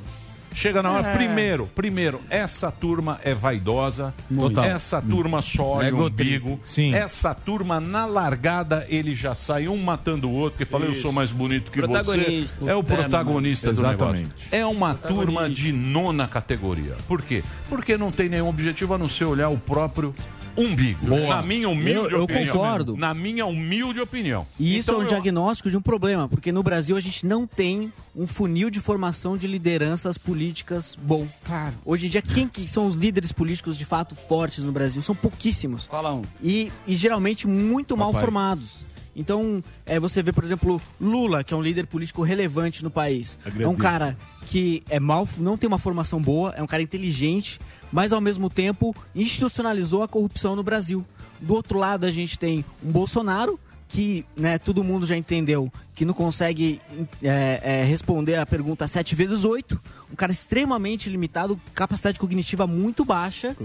Chega 0.54 0.82
na 0.84 0.92
hora. 0.92 1.08
É. 1.10 1.14
Primeiro, 1.14 1.68
primeiro, 1.68 2.22
essa 2.30 2.72
turma 2.72 3.20
é 3.24 3.34
vaidosa. 3.34 4.14
Total. 4.36 4.66
Essa 4.66 5.02
turma 5.02 5.42
só 5.42 5.64
olha 5.78 5.94
o 5.96 6.08
umbigo. 6.08 6.60
Sim. 6.64 6.94
Essa 6.94 7.34
turma, 7.34 7.80
na 7.80 8.06
largada, 8.06 8.86
ele 8.90 9.14
já 9.16 9.34
sai 9.36 9.68
um 9.68 9.78
matando 9.78 10.30
o 10.30 10.34
outro, 10.34 10.58
que 10.58 10.66
fala, 10.66 10.86
eu 10.86 10.94
Isso. 10.94 11.02
sou 11.04 11.12
mais 11.12 11.32
bonito 11.32 11.72
que 11.72 11.82
você. 11.82 12.46
É 12.66 12.76
o 12.76 12.80
É, 12.80 12.84
protagonista 12.84 13.68
do 13.68 13.80
exatamente. 13.80 14.24
negócio. 14.24 14.48
É 14.52 14.66
uma 14.66 14.94
turma 14.94 15.50
de 15.50 15.72
nona 15.72 16.28
categoria. 16.28 16.96
Por 17.08 17.22
quê? 17.22 17.44
Porque 17.70 17.98
não 17.98 18.12
tem 18.12 18.30
nenhum 18.30 18.48
objetivo 18.50 18.94
a 18.94 18.98
não 18.98 19.10
ser 19.10 19.26
olhar 19.26 19.50
o 19.50 19.58
próprio 19.58 20.14
umbigo. 20.58 21.06
Boa. 21.08 21.36
Na 21.38 21.42
minha 21.42 21.68
humilde 21.70 22.14
Eu- 22.14 22.20
eu 22.20 22.24
opinião. 22.24 22.54
concordo. 22.56 22.98
Na 22.98 23.14
minha 23.14 23.46
humilde 23.46 24.00
opinião. 24.00 24.46
E 24.60 24.78
isso 24.78 24.90
Então, 24.92 24.96
é 24.96 24.98
um 25.00 25.08
eu- 25.08 25.10
diagnóstico 25.10 25.70
de 25.70 25.78
um 25.78 25.82
problema, 25.82 26.28
porque 26.30 26.52
no 26.52 26.62
Brasil 26.64 26.96
a 26.96 27.00
gente 27.00 27.26
não 27.26 27.46
tem 27.48 27.92
um 28.16 28.28
funil 28.28 28.70
de 28.70 28.80
formação 28.80 29.36
de 29.38 29.48
lideranças 29.48 30.18
políticas 30.18 30.98
bom. 31.02 31.28
Claro. 31.46 31.74
Hoje 31.86 32.06
em 32.06 32.10
dia, 32.10 32.22
quem 32.22 32.48
que 32.48 32.68
são 32.68 32.86
os 32.88 32.96
líderes 32.96 33.32
políticos 33.32 33.78
de 33.78 33.86
fato 33.86 34.16
fortes 34.16 34.64
no 34.64 34.72
Brasil? 34.72 35.02
São 35.02 35.16
pouquíssimos. 35.16 35.86
Fala 35.86 36.14
um. 36.14 36.22
E, 36.42 36.72
e 36.88 36.94
geralmente 36.96 37.48
muito 37.48 37.98
mal 37.98 38.08
Papai. 38.12 38.22
formados. 38.22 38.84
Então, 39.16 39.64
é, 39.86 40.00
você 40.00 40.24
vê, 40.24 40.32
por 40.32 40.44
exemplo, 40.44 40.82
Lula, 41.00 41.44
que 41.44 41.54
é 41.54 41.58
um 41.58 41.62
líder 41.62 41.86
político 41.88 42.24
relevante 42.24 42.84
no 42.84 42.90
país. 42.90 43.38
É 43.60 43.68
um 43.68 43.76
cara 43.76 44.18
que 44.46 44.84
é 44.90 45.00
mal, 45.00 45.28
não 45.38 45.58
tem 45.58 45.68
uma 45.68 45.78
formação 45.78 46.22
boa, 46.22 46.54
é 46.58 46.64
um 46.64 46.68
cara 46.68 46.82
inteligente, 46.82 47.60
mas 47.92 48.12
ao 48.12 48.20
mesmo 48.22 48.50
tempo 48.50 48.96
institucionalizou 49.16 50.04
a 50.04 50.08
corrupção 50.08 50.56
no 50.56 50.64
Brasil. 50.64 51.06
Do 51.40 51.54
outro 51.54 51.78
lado, 51.78 52.06
a 52.06 52.12
gente 52.12 52.40
tem 52.40 52.66
um 52.84 52.92
Bolsonaro 52.92 53.60
que 53.94 54.26
né, 54.36 54.58
todo 54.58 54.84
mundo 54.84 55.06
já 55.06 55.16
entendeu 55.16 55.72
que 55.94 56.04
não 56.04 56.16
consegue 56.16 56.82
é, 57.22 57.62
é, 57.64 57.84
responder 57.84 58.36
a 58.38 58.46
pergunta 58.46 58.88
7 58.88 59.14
vezes 59.14 59.46
8. 59.46 59.80
Um 60.12 60.16
cara 60.16 60.32
extremamente 60.32 61.10
limitado, 61.10 61.60
capacidade 61.76 62.18
cognitiva 62.18 62.66
muito 62.66 63.06
baixa. 63.06 63.56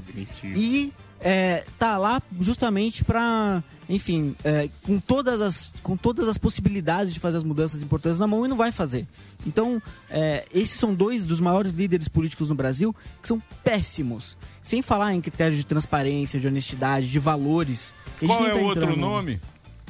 E 0.44 0.92
é, 1.20 1.64
tá 1.78 1.96
lá 1.98 2.22
justamente 2.40 3.04
para, 3.04 3.62
enfim, 3.88 4.34
é, 4.44 4.68
com, 4.82 4.98
todas 4.98 5.40
as, 5.40 5.72
com 5.82 5.96
todas 5.96 6.28
as 6.28 6.38
possibilidades 6.38 7.12
de 7.12 7.20
fazer 7.20 7.38
as 7.38 7.44
mudanças 7.44 7.82
importantes 7.82 8.20
na 8.20 8.26
mão 8.26 8.44
e 8.44 8.48
não 8.48 8.56
vai 8.56 8.70
fazer. 8.70 9.06
Então, 9.46 9.82
é, 10.10 10.44
esses 10.54 10.78
são 10.78 10.94
dois 10.94 11.26
dos 11.26 11.40
maiores 11.40 11.72
líderes 11.72 12.08
políticos 12.08 12.48
no 12.48 12.54
Brasil 12.54 12.94
que 13.20 13.28
são 13.28 13.42
péssimos. 13.64 14.36
Sem 14.62 14.82
falar 14.82 15.14
em 15.14 15.20
critérios 15.20 15.56
de 15.56 15.66
transparência, 15.66 16.38
de 16.38 16.46
honestidade, 16.46 17.10
de 17.10 17.18
valores. 17.18 17.94
que 18.18 18.26
a 18.26 18.28
gente 18.28 18.36
Qual 18.36 18.48
é 18.48 18.52
tá 18.52 18.56
o 18.56 18.64
outro 18.64 18.82
entrando. 18.84 19.00
nome? 19.00 19.40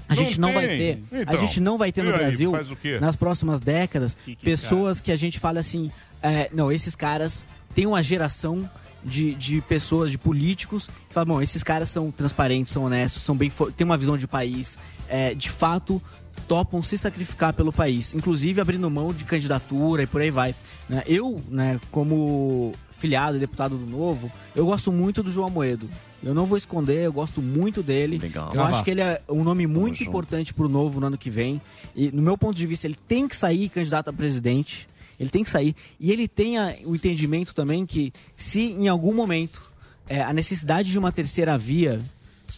A 0.09 0.15
gente 0.15 0.41
não 0.41 0.53
vai 0.53 0.67
ter. 0.67 1.03
Então, 1.13 1.35
a 1.35 1.37
gente 1.37 1.61
não 1.61 1.77
vai 1.77 1.93
ter 1.93 2.03
no 2.03 2.11
aí, 2.11 2.19
Brasil, 2.19 2.53
nas 2.99 3.15
próximas 3.15 3.61
décadas, 3.61 4.17
Que 4.25 4.37
que 4.37 4.45
pessoas 4.45 5.03
que 5.03 5.13
a 5.13 5.17
gente 5.17 5.39
fala 5.39 5.61
assim: 5.61 5.91
é, 6.23 6.49
não, 6.51 6.73
esses 6.73 6.97
caras 6.97 7.45
têm 7.75 7.87
uma 7.87 8.03
geração 8.03 8.69
de, 9.09 9.35
de 9.35 9.61
pessoas, 9.63 10.11
de 10.11 10.19
políticos, 10.19 10.89
que 11.09 11.15
falam, 11.15 11.35
bom, 11.35 11.43
esses 11.43 11.63
caras 11.63 11.91
são 11.91 12.11
transparentes, 12.11 12.73
são 12.73 12.85
honestos, 12.85 13.23
são 13.23 13.37
bem 13.37 13.51
têm 13.77 13.85
uma 13.85 13.97
visão 13.97 14.17
de 14.17 14.29
país, 14.29 14.79
é, 15.09 15.35
de 15.35 15.51
fato 15.51 16.01
topam 16.47 16.83
se 16.83 16.97
sacrificar 16.97 17.53
pelo 17.53 17.73
país, 17.73 18.15
inclusive 18.15 18.61
abrindo 18.61 18.89
mão 18.89 19.13
de 19.13 19.25
candidatura 19.25 20.05
e 20.05 20.07
por 20.07 20.21
aí 20.21 20.31
vai. 20.31 20.55
né? 20.89 21.03
Eu, 21.07 21.43
né, 21.49 21.81
como 21.91 22.73
filiado 22.99 23.37
e 23.37 23.41
deputado 23.41 23.77
do 23.77 23.87
Novo, 23.87 24.31
eu 24.55 24.67
gosto 24.67 24.91
muito 24.91 25.23
do 25.23 25.31
João 25.31 25.49
Moedo. 25.51 25.89
Eu 26.23 26.35
não 26.35 26.47
vou 26.47 26.59
esconder, 26.59 27.05
eu 27.05 27.13
gosto 27.13 27.41
muito 27.41 27.83
dele. 27.83 28.21
Eu 28.23 28.31
Gravar. 28.31 28.71
acho 28.71 28.85
que 28.85 28.91
ele 28.91 29.01
é 29.01 29.23
um 29.29 29.45
nome 29.45 29.67
muito 29.67 29.99
junto. 29.99 30.09
importante 30.09 30.53
pro 30.53 30.69
Novo 30.69 30.99
no 30.99 31.07
ano 31.07 31.17
que 31.17 31.31
vem. 31.31 31.61
E, 31.95 32.11
no 32.11 32.21
meu 32.21 32.37
ponto 32.37 32.57
de 32.57 32.67
vista, 32.67 32.87
ele 32.89 32.97
tem 33.07 33.29
que 33.29 33.37
sair 33.37 33.69
candidato 33.69 34.11
a 34.11 34.13
presidente. 34.13 34.89
Ele 35.19 35.31
tem 35.31 35.43
que 35.45 35.51
sair. 35.51 35.75
E 35.99 36.11
ele 36.13 36.29
tem 36.29 36.57
o 36.85 36.95
entendimento 36.95 37.55
também 37.55 37.85
que, 37.85 38.13
se 38.37 38.61
em 38.61 38.89
algum 38.89 39.15
momento 39.15 39.61
é, 40.09 40.23
a 40.23 40.33
necessidade 40.33 40.91
de 40.91 40.99
uma 40.99 41.11
terceira 41.13 41.57
via 41.59 42.01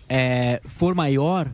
é, 0.09 0.61
for 0.66 0.95
maior, 0.95 1.51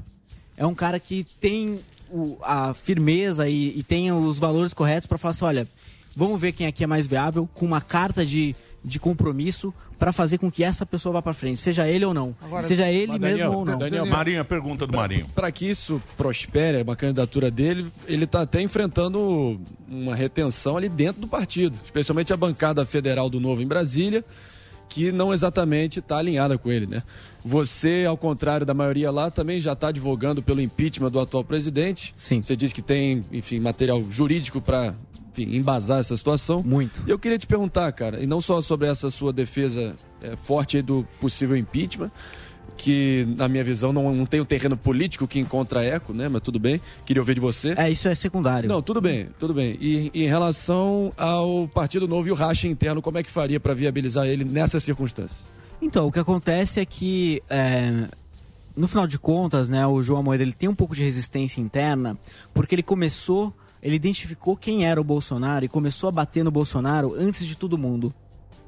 é 0.57 0.67
um 0.67 0.75
cara 0.75 0.99
que 0.99 1.25
tem 1.41 1.79
o- 2.11 2.37
a 2.43 2.75
firmeza 2.75 3.49
e, 3.49 3.79
e 3.79 3.83
tem 3.83 4.11
os 4.13 4.39
valores 4.39 4.73
corretos 4.75 5.07
para 5.07 5.19
falar 5.19 5.31
assim: 5.33 5.45
olha, 5.45 5.69
vamos 6.15 6.41
ver 6.41 6.53
quem 6.53 6.67
aqui 6.67 6.83
é 6.85 6.87
mais 6.87 7.07
viável, 7.07 7.49
com 7.55 7.65
uma 7.67 7.81
carta 7.81 8.25
de, 8.25 8.55
de 8.87 9.01
compromisso 9.01 9.75
para 9.99 10.13
fazer 10.13 10.39
com 10.39 10.49
que 10.49 10.63
essa 10.63 10.87
pessoa 10.87 11.15
vá 11.15 11.23
para 11.23 11.33
frente, 11.33 11.61
seja 11.61 11.89
ele 11.89 12.05
ou 12.05 12.15
não. 12.15 12.37
seja 12.63 12.89
ele 12.89 13.09
Mas, 13.09 13.21
mesmo 13.21 13.39
Daniel, 13.39 13.53
ou 13.59 13.65
não. 13.65 13.77
Daniel, 13.79 14.07
Marinho, 14.07 14.41
a 14.41 14.45
pergunta 14.45 14.87
do 14.87 14.97
Marinho. 14.97 15.27
Para 15.35 15.51
que 15.51 15.69
isso 15.69 16.01
prospere, 16.17 16.83
uma 16.83 16.95
candidatura 16.95 17.51
dele, 17.51 17.91
ele 18.07 18.25
está 18.25 18.43
até 18.43 18.63
enfrentando 18.63 19.61
uma 19.89 20.15
retenção 20.15 20.77
ali 20.77 20.89
dentro 20.89 21.21
do 21.21 21.27
partido, 21.27 21.77
especialmente 21.85 22.33
a 22.33 22.37
bancada 22.37 22.87
federal 22.87 23.29
do 23.29 23.41
Novo 23.41 23.61
em 23.61 23.67
Brasília, 23.67 24.25
que 24.89 25.11
não 25.11 25.35
exatamente 25.35 25.99
está 25.99 26.19
alinhada 26.19 26.57
com 26.57 26.71
ele, 26.71 26.87
né? 26.87 27.03
Você, 27.45 28.05
ao 28.09 28.17
contrário 28.17 28.65
da 28.65 28.73
maioria 28.73 29.11
lá, 29.11 29.33
também 29.33 29.61
já 29.61 29.73
está 29.73 29.89
advogando 29.89 30.43
pelo 30.43 30.61
impeachment 30.61 31.11
do 31.11 31.19
atual 31.19 31.43
presidente. 31.43 32.15
Sim. 32.17 32.41
Você 32.41 32.55
diz 32.55 32.73
que 32.73 32.83
tem, 32.83 33.25
enfim, 33.33 33.59
material 33.59 34.05
jurídico 34.11 34.61
para 34.61 34.95
embasar 35.43 36.01
essa 36.01 36.17
situação. 36.17 36.63
Muito. 36.63 37.03
E 37.07 37.11
eu 37.11 37.19
queria 37.19 37.39
te 37.39 37.47
perguntar, 37.47 37.91
cara, 37.93 38.23
e 38.23 38.27
não 38.27 38.41
só 38.41 38.61
sobre 38.61 38.89
essa 38.89 39.11
sua 39.11 39.33
defesa 39.33 39.97
é, 40.21 40.37
forte 40.37 40.81
do 40.83 41.07
possível 41.21 41.57
impeachment, 41.57 42.11
que 42.77 43.27
na 43.37 43.49
minha 43.49 43.65
visão 43.65 43.93
não, 43.93 44.15
não 44.15 44.27
tem 44.27 44.41
o 44.41 44.45
terreno 44.45 44.77
político 44.77 45.27
que 45.27 45.39
encontra 45.39 45.83
eco, 45.83 46.13
né? 46.13 46.29
Mas 46.29 46.43
tudo 46.43 46.59
bem, 46.59 46.81
queria 47.05 47.23
ouvir 47.23 47.35
de 47.35 47.41
você. 47.41 47.75
É, 47.77 47.91
isso 47.91 48.07
é 48.07 48.15
secundário. 48.15 48.69
Não, 48.69 48.83
tudo 48.83 49.01
bem, 49.01 49.29
tudo 49.39 49.55
bem. 49.55 49.77
E 49.81 50.11
em 50.15 50.27
relação 50.27 51.13
ao 51.17 51.67
Partido 51.69 52.07
Novo 52.07 52.29
e 52.29 52.31
o 52.31 52.35
racha 52.35 52.69
interno, 52.69 53.01
como 53.01 53.19
é 53.19 53.23
que 53.23 53.31
faria 53.31 53.59
para 53.59 53.75
viabilizar 53.75 54.27
ele 54.27 54.45
nessas 54.45 54.83
circunstâncias? 54.85 55.41
Então, 55.81 56.07
o 56.07 56.13
que 56.13 56.19
acontece 56.19 56.81
é 56.81 56.85
que, 56.85 57.43
é, 57.49 58.09
no 58.77 58.89
final 58.89 59.07
de 59.07 59.19
contas, 59.19 59.69
né, 59.69 59.87
o 59.87 60.03
João 60.03 60.23
Moeira 60.23 60.43
ele 60.43 60.53
tem 60.53 60.69
um 60.69 60.75
pouco 60.75 60.95
de 60.95 61.03
resistência 61.03 61.61
interna, 61.61 62.17
porque 62.53 62.75
ele 62.75 62.83
começou, 62.83 63.55
ele 63.87 63.95
identificou 63.95 64.57
quem 64.57 64.85
era 64.85 65.01
o 65.01 65.05
Bolsonaro 65.05 65.65
e 65.65 65.69
começou 65.69 66.09
a 66.09 66.13
bater 66.13 66.43
no 66.43 66.51
Bolsonaro 66.51 67.15
antes 67.17 67.47
de 67.47 67.57
todo 67.57 67.79
mundo, 67.79 68.13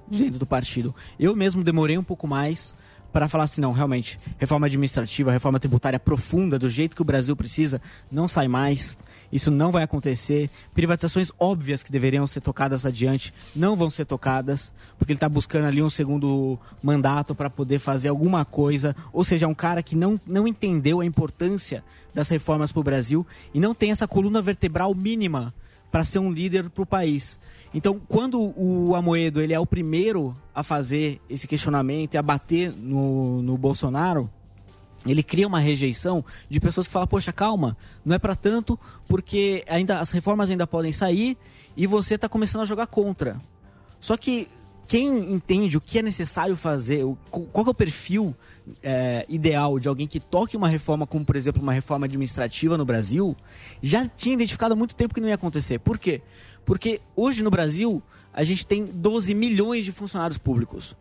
dentro 0.08 0.38
do 0.38 0.46
partido. 0.46 0.94
Eu 1.18 1.34
mesmo 1.34 1.64
demorei 1.64 1.98
um 1.98 2.04
pouco 2.04 2.28
mais 2.28 2.72
para 3.12 3.26
falar 3.26 3.44
assim, 3.44 3.60
não, 3.60 3.72
realmente, 3.72 4.16
reforma 4.38 4.66
administrativa, 4.66 5.32
reforma 5.32 5.58
tributária 5.58 5.98
profunda, 5.98 6.56
do 6.56 6.68
jeito 6.68 6.94
que 6.94 7.02
o 7.02 7.04
Brasil 7.04 7.34
precisa, 7.34 7.82
não 8.08 8.28
sai 8.28 8.46
mais. 8.46 8.96
Isso 9.30 9.50
não 9.50 9.70
vai 9.70 9.82
acontecer. 9.82 10.50
Privatizações 10.74 11.30
óbvias 11.38 11.82
que 11.82 11.92
deveriam 11.92 12.26
ser 12.26 12.40
tocadas 12.40 12.86
adiante 12.86 13.32
não 13.54 13.76
vão 13.76 13.90
ser 13.90 14.04
tocadas, 14.04 14.72
porque 14.96 15.12
ele 15.12 15.16
está 15.16 15.28
buscando 15.28 15.66
ali 15.66 15.82
um 15.82 15.90
segundo 15.90 16.58
mandato 16.82 17.34
para 17.34 17.50
poder 17.50 17.78
fazer 17.78 18.08
alguma 18.08 18.44
coisa. 18.44 18.96
Ou 19.12 19.24
seja, 19.24 19.46
é 19.46 19.48
um 19.48 19.54
cara 19.54 19.82
que 19.82 19.94
não, 19.94 20.18
não 20.26 20.48
entendeu 20.48 21.00
a 21.00 21.04
importância 21.04 21.84
das 22.14 22.28
reformas 22.28 22.72
para 22.72 22.80
o 22.80 22.84
Brasil 22.84 23.26
e 23.52 23.60
não 23.60 23.74
tem 23.74 23.90
essa 23.90 24.08
coluna 24.08 24.40
vertebral 24.40 24.94
mínima 24.94 25.54
para 25.90 26.04
ser 26.04 26.18
um 26.18 26.30
líder 26.30 26.68
para 26.70 26.82
o 26.82 26.86
país. 26.86 27.38
Então, 27.72 28.00
quando 28.08 28.52
o 28.56 28.94
Amoedo 28.94 29.40
ele 29.40 29.52
é 29.52 29.60
o 29.60 29.66
primeiro 29.66 30.34
a 30.54 30.62
fazer 30.62 31.20
esse 31.28 31.46
questionamento 31.46 32.14
e 32.14 32.18
a 32.18 32.22
bater 32.22 32.72
no, 32.72 33.42
no 33.42 33.56
Bolsonaro, 33.58 34.30
ele 35.06 35.22
cria 35.22 35.46
uma 35.46 35.60
rejeição 35.60 36.24
de 36.48 36.60
pessoas 36.60 36.86
que 36.86 36.92
falam, 36.92 37.06
poxa, 37.06 37.32
calma, 37.32 37.76
não 38.04 38.14
é 38.14 38.18
para 38.18 38.34
tanto, 38.34 38.78
porque 39.06 39.64
ainda 39.68 40.00
as 40.00 40.10
reformas 40.10 40.50
ainda 40.50 40.66
podem 40.66 40.92
sair 40.92 41.36
e 41.76 41.86
você 41.86 42.14
está 42.14 42.28
começando 42.28 42.62
a 42.62 42.64
jogar 42.64 42.86
contra. 42.86 43.38
Só 44.00 44.16
que 44.16 44.48
quem 44.88 45.34
entende 45.34 45.76
o 45.76 45.80
que 45.80 45.98
é 45.98 46.02
necessário 46.02 46.56
fazer, 46.56 47.04
qual 47.30 47.66
é 47.66 47.70
o 47.70 47.74
perfil 47.74 48.34
é, 48.82 49.26
ideal 49.28 49.78
de 49.78 49.86
alguém 49.86 50.06
que 50.06 50.18
toque 50.18 50.56
uma 50.56 50.68
reforma, 50.68 51.06
como 51.06 51.24
por 51.24 51.36
exemplo 51.36 51.62
uma 51.62 51.74
reforma 51.74 52.06
administrativa 52.06 52.78
no 52.78 52.86
Brasil, 52.86 53.36
já 53.82 54.08
tinha 54.08 54.34
identificado 54.34 54.72
há 54.72 54.76
muito 54.76 54.94
tempo 54.94 55.14
que 55.14 55.20
não 55.20 55.28
ia 55.28 55.34
acontecer. 55.34 55.78
Por 55.78 55.98
quê? 55.98 56.22
Porque 56.64 57.02
hoje 57.14 57.42
no 57.42 57.50
Brasil 57.50 58.02
a 58.32 58.42
gente 58.42 58.66
tem 58.66 58.84
12 58.84 59.34
milhões 59.34 59.84
de 59.84 59.92
funcionários 59.92 60.38
públicos. 60.38 60.96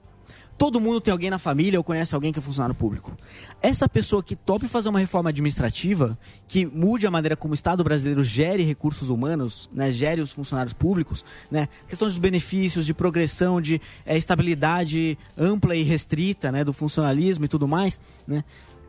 Todo 0.57 0.81
mundo 0.81 0.99
tem 0.99 1.11
alguém 1.11 1.29
na 1.29 1.37
família 1.37 1.79
ou 1.79 1.83
conhece 1.83 2.15
alguém 2.15 2.33
que 2.33 2.39
é 2.39 2.41
funcionário 2.41 2.73
público. 2.73 3.15
Essa 3.61 3.87
pessoa 3.87 4.23
que 4.23 4.35
tope 4.35 4.67
fazer 4.67 4.89
uma 4.89 4.99
reforma 4.99 5.29
administrativa, 5.29 6.17
que 6.47 6.65
mude 6.65 7.05
a 7.05 7.11
maneira 7.11 7.35
como 7.35 7.51
o 7.51 7.55
Estado 7.55 7.83
brasileiro 7.83 8.23
gere 8.23 8.63
recursos 8.63 9.09
humanos, 9.09 9.69
né, 9.71 9.91
gere 9.91 10.19
os 10.19 10.31
funcionários 10.31 10.73
públicos, 10.73 11.23
né, 11.51 11.67
questão 11.87 12.07
dos 12.07 12.17
benefícios, 12.17 12.87
de 12.87 12.93
progressão, 12.93 13.61
de 13.61 13.79
eh, 14.05 14.17
estabilidade 14.17 15.17
ampla 15.37 15.75
e 15.75 15.83
restrita 15.83 16.51
né, 16.51 16.63
do 16.63 16.73
funcionalismo 16.73 17.45
e 17.45 17.47
tudo 17.47 17.67
mais, 17.67 17.99
né, 18.27 18.43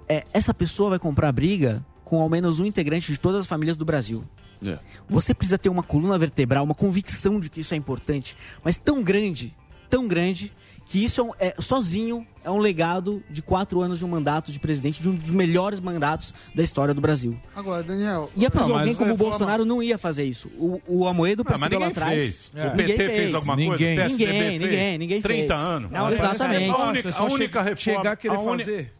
é, 0.09 0.24
essa 0.32 0.55
pessoa 0.55 0.90
vai 0.90 0.99
comprar 0.99 1.31
briga 1.32 1.85
com 2.03 2.20
ao 2.23 2.31
menos 2.31 2.61
um 2.61 2.65
integrante 2.65 3.12
de 3.12 3.20
todas 3.20 3.40
as 3.40 3.47
famílias 3.47 3.77
do 3.77 3.85
Brasil. 3.85 4.24
É. 4.65 4.78
Você 5.09 5.35
precisa 5.35 5.59
ter 5.59 5.69
uma 5.69 5.82
coluna 5.82 6.16
vertebral, 6.16 6.65
uma 6.65 6.74
convicção 6.74 7.39
de 7.39 7.51
que 7.51 7.61
isso 7.61 7.74
é 7.74 7.77
importante, 7.77 8.35
mas 8.65 8.77
tão 8.77 9.03
grande, 9.03 9.55
tão 9.90 10.09
grande, 10.09 10.53
que 10.89 11.05
isso 11.05 11.32
é, 11.39 11.48
é- 11.48 11.55
sozinho 11.62 12.27
é 12.43 12.51
um 12.51 12.56
legado 12.59 13.23
de 13.31 13.43
quatro 13.43 13.81
anos 13.82 13.98
de 13.98 14.05
um 14.05 14.09
mandato 14.09 14.51
de 14.51 14.59
presidente, 14.59 15.02
de 15.02 15.09
um 15.10 15.15
dos 15.15 15.28
melhores 15.31 15.81
mandatos 15.81 16.32
da 16.55 16.62
história 16.62 16.93
do 16.94 17.01
Brasil. 17.01 17.39
Agora, 17.55 17.82
Daniel. 17.82 18.31
E 18.35 18.44
a 18.47 18.51
pessoa, 18.51 18.69
Não, 18.69 18.74
mas 18.77 18.81
alguém 18.89 18.94
como 18.97 19.12
o 19.12 19.16
Bolsonaro 19.16 19.65
não 19.66 19.82
ia 19.82 19.98
fazer 19.98 20.24
isso. 20.24 20.48
O, 20.56 20.81
o 20.89 21.06
Amoedo 21.06 21.43
Ah, 21.43 21.51
mas 21.51 21.60
percebeu 21.60 21.78
lá 21.78 21.86
ninguém 21.89 22.02
atrás. 22.02 22.19
fez. 22.19 22.51
É. 22.55 22.66
O 22.66 22.70
PT 22.70 22.82
Ninguém 22.93 22.97
fez 23.06 23.35
alguma 23.35 23.55
coisa? 23.55 23.70
Ninguém, 23.73 23.97
PSDB 23.97 24.24
ninguém, 24.32 24.48
fez? 24.48 24.60
ninguém, 24.62 24.98
ninguém 24.98 25.23
30 25.23 25.39
fez. 25.55 25.65
anos. 25.66 25.90
Não, 25.90 26.10
exatamente. 26.10 26.70
A 26.70 26.89
única, 26.89 27.10
a 27.16 27.24
única 27.24 27.62
reforma, 27.62 27.77
chegar 27.77 28.12
a 28.12 28.16
querer 28.16 28.35
a 28.36 28.40
uni- 28.40 28.65
fazer. 28.65 28.93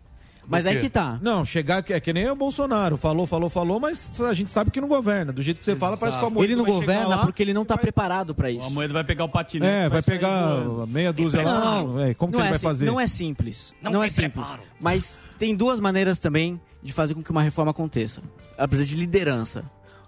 Mas 0.49 0.65
aí 0.67 0.81
que 0.81 0.89
tá. 0.89 1.19
Não, 1.21 1.45
chegar 1.45 1.83
que 1.83 1.93
é 1.93 2.01
que 2.01 2.13
nem 2.13 2.29
o 2.31 2.35
Bolsonaro. 2.35 2.97
Falou, 2.97 3.27
falou, 3.27 3.51
falou, 3.51 3.79
mas 3.79 4.11
a 4.23 4.33
gente 4.33 4.51
sabe 4.51 4.71
que 4.71 4.81
não 4.81 4.89
governa. 4.89 5.33
Do 5.33 5.43
jeito 5.43 5.59
que 5.59 5.65
você 5.65 5.77
fala, 5.77 5.97
parece 5.97 6.17
que 6.17 6.25
o 6.25 6.27
Amoedo 6.27 6.45
Ele 6.53 6.57
não 6.57 6.65
vai 6.65 6.73
governa 6.73 7.07
lá- 7.09 7.19
porque 7.19 7.43
ele 7.43 7.53
não 7.53 7.65
tá 7.65 7.77
preparado 7.77 8.35
pra 8.35 8.51
isso. 8.51 8.63
O 8.63 8.67
Amoedo 8.67 8.95
vai 8.95 9.05
pegar 9.05 9.25
o 9.25 9.29
patinete. 9.29 9.71
É, 9.71 9.89
vai 9.89 10.03
pegar 10.03 10.55
voando. 10.61 10.87
meia 10.87 11.13
dúzia 11.13 11.43
lá. 11.43 11.61
Não, 11.83 12.01
é, 12.01 12.15
como 12.15 12.33
que 12.33 12.39
não 12.39 12.45
ele 12.45 12.49
é 12.49 12.51
vai 12.51 12.57
assim- 12.57 12.67
fazer? 12.67 12.87
Não 12.87 12.99
é 12.99 13.07
simples. 13.07 13.75
Não 13.83 13.93
Não, 13.93 14.03
é 14.03 14.09
simples. 14.09 14.47
preparo. 14.49 14.63
Mas 14.81 15.19
tem 15.39 15.55
duas 15.55 15.79
maneiras 15.81 16.19
também 16.19 16.59
de 16.83 16.93
fazer 16.93 17.15
com 17.15 17.23
que 17.23 17.31
uma 17.31 17.43
reforma 17.43 17.71
aconteça. 17.73 18.23
Ela 18.57 18.67
precisa 18.67 18.89
de 18.89 18.97
liderança. 18.97 19.65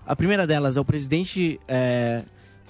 A 0.07 0.17
primeira 0.17 0.47
delas 0.47 0.77
é 0.77 0.81
o 0.81 0.85
presidente 0.85 1.61
é, 1.69 2.23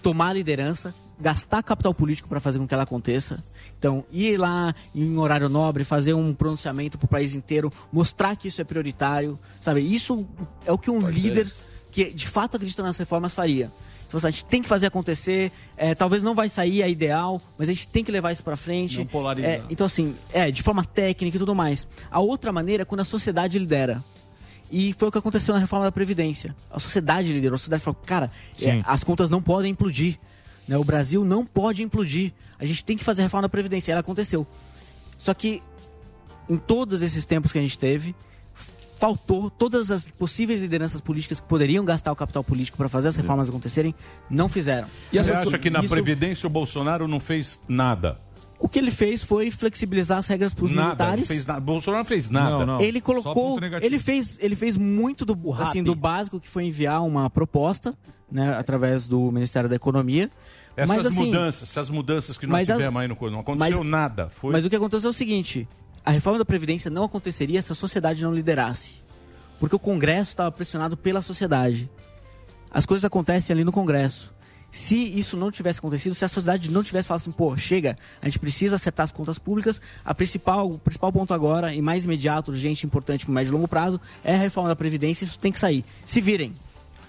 tomar 0.02 0.30
a 0.30 0.32
liderança, 0.32 0.92
gastar 1.20 1.62
capital 1.62 1.94
político 1.94 2.28
para 2.28 2.40
fazer 2.40 2.58
com 2.58 2.66
que 2.66 2.74
ela 2.74 2.82
aconteça. 2.82 3.38
Então, 3.80 4.04
ir 4.12 4.36
lá 4.36 4.74
em 4.94 5.16
horário 5.16 5.48
nobre, 5.48 5.84
fazer 5.84 6.12
um 6.12 6.34
pronunciamento 6.34 6.98
para 6.98 7.06
o 7.06 7.08
país 7.08 7.34
inteiro, 7.34 7.72
mostrar 7.90 8.36
que 8.36 8.48
isso 8.48 8.60
é 8.60 8.64
prioritário, 8.64 9.38
sabe? 9.58 9.80
Isso 9.80 10.26
é 10.66 10.70
o 10.70 10.76
que 10.76 10.90
um 10.90 11.08
líder 11.08 11.50
que 11.90 12.12
de 12.12 12.28
fato 12.28 12.56
acredita 12.56 12.82
nas 12.82 12.98
reformas 12.98 13.32
faria. 13.32 13.72
Então, 14.06 14.20
a 14.22 14.30
gente 14.30 14.44
tem 14.44 14.60
que 14.60 14.68
fazer 14.68 14.86
acontecer. 14.86 15.50
é, 15.78 15.94
talvez 15.94 16.22
não 16.22 16.34
vai 16.34 16.50
sair 16.50 16.82
a 16.82 16.88
ideal, 16.88 17.40
mas 17.56 17.70
a 17.70 17.72
gente 17.72 17.88
tem 17.88 18.04
que 18.04 18.12
levar 18.12 18.32
isso 18.32 18.44
para 18.44 18.54
frente. 18.54 18.98
Não 18.98 19.06
polarizar. 19.06 19.50
É, 19.50 19.62
então, 19.70 19.86
assim, 19.86 20.14
é, 20.30 20.50
de 20.50 20.62
forma 20.62 20.84
técnica 20.84 21.38
e 21.38 21.40
tudo 21.40 21.54
mais. 21.54 21.88
A 22.10 22.20
outra 22.20 22.52
maneira 22.52 22.82
é 22.82 22.84
quando 22.84 23.00
a 23.00 23.04
sociedade 23.04 23.58
lidera. 23.58 24.04
E 24.70 24.94
foi 24.98 25.08
o 25.08 25.12
que 25.12 25.16
aconteceu 25.16 25.54
na 25.54 25.60
reforma 25.60 25.86
da 25.86 25.92
Previdência. 25.92 26.54
A 26.70 26.78
sociedade 26.78 27.32
liderou, 27.32 27.54
a 27.54 27.58
sociedade 27.58 27.82
falou, 27.82 27.98
cara, 28.04 28.30
é, 28.60 28.82
as 28.84 29.02
contas 29.02 29.30
não 29.30 29.40
podem 29.40 29.70
implodir. 29.70 30.18
Né? 30.70 30.78
O 30.78 30.84
Brasil 30.84 31.24
não 31.24 31.44
pode 31.44 31.82
implodir. 31.82 32.32
A 32.56 32.64
gente 32.64 32.84
tem 32.84 32.96
que 32.96 33.02
fazer 33.02 33.22
a 33.22 33.24
reforma 33.24 33.42
da 33.42 33.48
Previdência. 33.48 33.90
E 33.90 33.92
ela 33.92 34.02
aconteceu. 34.02 34.46
Só 35.18 35.34
que, 35.34 35.60
em 36.48 36.56
todos 36.56 37.02
esses 37.02 37.26
tempos 37.26 37.50
que 37.50 37.58
a 37.58 37.60
gente 37.60 37.76
teve, 37.76 38.14
faltou 38.96 39.50
todas 39.50 39.90
as 39.90 40.08
possíveis 40.08 40.62
lideranças 40.62 41.00
políticas 41.00 41.40
que 41.40 41.48
poderiam 41.48 41.84
gastar 41.84 42.12
o 42.12 42.16
capital 42.16 42.44
político 42.44 42.78
para 42.78 42.88
fazer 42.88 43.08
as 43.08 43.16
reformas 43.16 43.48
acontecerem, 43.48 43.92
não 44.30 44.48
fizeram. 44.48 44.86
Você 45.12 45.32
acha 45.32 45.58
que 45.58 45.70
na 45.70 45.80
Isso- 45.80 45.88
Previdência 45.92 46.46
o 46.46 46.50
Bolsonaro 46.50 47.08
não 47.08 47.18
fez 47.18 47.60
nada? 47.66 48.20
O 48.56 48.68
que 48.68 48.78
ele 48.78 48.92
fez 48.92 49.24
foi 49.24 49.50
flexibilizar 49.50 50.18
as 50.18 50.28
regras 50.28 50.54
para 50.54 50.66
os 50.66 50.70
militares. 50.70 51.20
não 51.22 51.26
fez 51.26 51.46
nada. 51.46 51.60
Bolsonaro 51.60 52.02
não 52.02 52.08
fez 52.08 52.30
nada. 52.30 52.80
Ele 52.80 53.00
colocou, 53.00 53.58
ele 53.80 53.98
fez, 53.98 54.38
ele 54.40 54.54
fez 54.54 54.76
muito 54.76 55.24
do, 55.24 55.36
assim, 55.54 55.82
do 55.82 55.96
básico 55.96 56.38
que 56.38 56.46
foi 56.48 56.64
enviar 56.64 57.02
uma 57.02 57.28
proposta, 57.28 57.92
né, 58.30 58.54
através 58.56 59.08
do 59.08 59.32
Ministério 59.32 59.68
da 59.68 59.74
Economia. 59.74 60.30
Essas 60.76 60.96
mas, 60.96 61.06
assim, 61.06 61.26
mudanças, 61.26 61.68
essas 61.68 61.90
mudanças 61.90 62.38
que 62.38 62.46
nós 62.46 62.66
tivemos 62.66 63.02
aí 63.02 63.08
no 63.08 63.16
não 63.30 63.40
aconteceu 63.40 63.78
mas- 63.78 63.86
nada. 63.86 64.28
Foi... 64.30 64.52
Mas 64.52 64.64
o 64.64 64.70
que 64.70 64.76
aconteceu 64.76 65.08
é 65.08 65.10
o 65.10 65.14
seguinte: 65.14 65.68
a 66.04 66.10
reforma 66.10 66.38
da 66.38 66.44
Previdência 66.44 66.90
não 66.90 67.04
aconteceria 67.04 67.60
se 67.60 67.72
a 67.72 67.74
sociedade 67.74 68.22
não 68.22 68.34
liderasse. 68.34 69.00
Porque 69.58 69.76
o 69.76 69.78
Congresso 69.78 70.30
estava 70.30 70.50
pressionado 70.50 70.96
pela 70.96 71.20
sociedade. 71.20 71.90
As 72.70 72.86
coisas 72.86 73.04
acontecem 73.04 73.52
ali 73.52 73.64
no 73.64 73.72
Congresso. 73.72 74.32
Se 74.70 74.96
isso 74.96 75.36
não 75.36 75.50
tivesse 75.50 75.80
acontecido, 75.80 76.14
se 76.14 76.24
a 76.24 76.28
sociedade 76.28 76.70
não 76.70 76.82
tivesse 76.82 77.08
falado 77.08 77.22
assim, 77.22 77.32
pô, 77.32 77.56
chega, 77.56 77.98
a 78.22 78.26
gente 78.26 78.38
precisa 78.38 78.76
acertar 78.76 79.04
as 79.04 79.10
contas 79.10 79.36
públicas, 79.36 79.80
a 80.04 80.14
principal, 80.14 80.70
o 80.70 80.78
principal 80.78 81.12
ponto 81.12 81.34
agora, 81.34 81.74
e 81.74 81.82
mais 81.82 82.04
imediato, 82.04 82.52
urgente, 82.52 82.86
importante 82.86 83.24
pro 83.24 83.34
médio 83.34 83.50
e 83.50 83.52
longo 83.52 83.66
prazo, 83.66 84.00
é 84.22 84.34
a 84.34 84.38
reforma 84.38 84.68
da 84.68 84.76
Previdência, 84.76 85.24
isso 85.24 85.38
tem 85.38 85.50
que 85.50 85.58
sair. 85.58 85.84
Se 86.06 86.20
virem. 86.20 86.54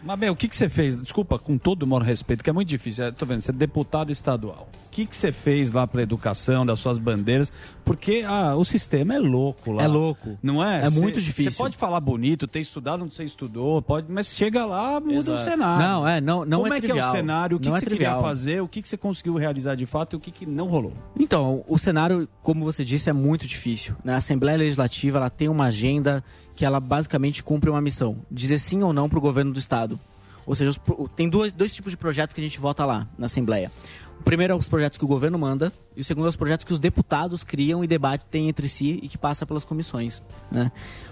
Mas, 0.04 0.18
meu, 0.20 0.34
o 0.34 0.36
que, 0.36 0.48
que 0.48 0.56
você 0.56 0.68
fez? 0.68 1.02
Desculpa, 1.02 1.38
com 1.38 1.58
todo 1.58 1.84
o 1.84 1.88
maior 1.88 2.02
respeito, 2.04 2.44
que 2.44 2.50
é 2.50 2.54
muito 2.54 2.68
difícil. 2.70 3.06
Eu 3.06 3.14
tô 3.14 3.26
vendo, 3.26 3.42
você 3.42 3.52
é 3.52 3.54
deputado 3.54 4.12
estadual. 4.12 4.68
O 4.88 4.90
que, 4.92 5.06
que 5.06 5.16
você 5.16 5.32
fez 5.32 5.72
lá 5.72 5.88
pra 5.88 6.02
educação, 6.02 6.66
das 6.66 6.80
suas 6.80 6.98
bandeiras? 6.98 7.52
Porque 7.86 8.24
ah, 8.28 8.56
o 8.56 8.66
sistema 8.66 9.14
é 9.16 9.20
louco 9.20 9.72
lá. 9.72 9.84
É 9.84 9.88
louco. 9.88 10.38
Não 10.44 10.64
é? 10.64 10.86
É 10.86 10.90
Cê- 10.92 11.00
muito 11.00 11.22
difícil. 11.22 11.52
Você 11.52 11.58
pode 11.58 11.78
falar 11.78 12.00
bonito, 12.02 12.46
ter 12.48 12.60
estudado 12.60 13.04
onde 13.06 13.14
você 13.16 13.24
estudou, 13.24 13.82
pode, 13.82 14.12
mas 14.12 14.28
chega 14.28 14.66
lá, 14.66 15.00
muda 15.00 15.16
Exato. 15.16 15.40
o 15.42 15.44
cenário. 15.44 15.86
Não, 15.88 16.08
é, 16.08 16.20
não- 16.20 16.46
não 16.46 16.62
Como 16.62 16.74
é 16.74 16.78
é, 16.78 16.82
que 16.82 16.92
é 16.92 16.96
o 17.06 17.12
cenário? 17.12 17.58
O 17.58 17.60
que, 17.60 17.70
que 17.70 17.72
é 17.72 17.80
você 17.80 17.86
trivial. 17.86 18.16
queria 18.16 18.30
fazer? 18.30 18.62
O 18.62 18.68
que, 18.68 18.82
que 18.82 18.90
você 18.90 18.98
conseguiu 18.98 19.36
realizar 19.36 19.76
de 19.76 19.86
fato 19.86 20.14
e 20.14 20.18
o 20.18 20.20
que, 20.20 20.30
que 20.32 20.46
não 20.46 20.68
rolou? 20.68 20.94
Então, 21.18 21.64
o 21.68 21.78
cenário, 21.78 22.28
como 22.42 22.66
você 22.66 22.84
disse, 22.84 23.10
é 23.10 23.14
muito 23.14 23.48
difícil. 23.48 23.96
né? 24.04 24.16
A 24.16 24.18
Assembleia 24.18 24.58
Legislativa 24.58 25.20
ela 25.20 25.30
tem 25.30 25.48
uma 25.48 25.66
agenda 25.66 26.24
que 26.56 26.66
ela 26.66 26.80
basicamente 26.80 27.44
cumpre 27.44 27.70
uma 27.70 27.82
missão: 27.82 28.18
dizer 28.30 28.60
sim 28.60 28.82
ou 28.84 28.94
não 28.94 29.10
para 29.10 29.18
o 29.18 29.22
governo 29.22 29.52
do 29.52 29.60
Estado. 29.60 30.00
Ou 30.46 30.56
seja, 30.56 30.72
tem 31.16 31.30
dois, 31.30 31.54
dois 31.54 31.74
tipos 31.74 31.92
de 31.92 31.98
projetos 31.98 32.34
que 32.34 32.42
a 32.42 32.44
gente 32.44 32.60
vota 32.60 32.84
lá 32.86 33.08
na 33.18 33.28
Assembleia. 33.28 33.72
O 34.20 34.24
primeiro 34.24 34.54
é 34.54 34.56
os 34.56 34.68
projetos 34.68 34.98
que 34.98 35.06
o 35.06 35.08
governo 35.08 35.38
manda, 35.38 35.72
e 35.96 36.02
o 36.02 36.04
segundo 36.04 36.26
é 36.26 36.30
os 36.30 36.36
projetos 36.36 36.66
que 36.66 36.74
os 36.74 36.80
deputados 36.80 37.44
criam 37.44 37.84
e 37.84 37.88
debatem 37.88 38.50
entre 38.50 38.68
si 38.68 39.00
e 39.02 39.08
que 39.08 39.18
passa 39.18 39.46
pelas 39.46 39.64
comissões. 39.64 40.22
né? 40.52 40.72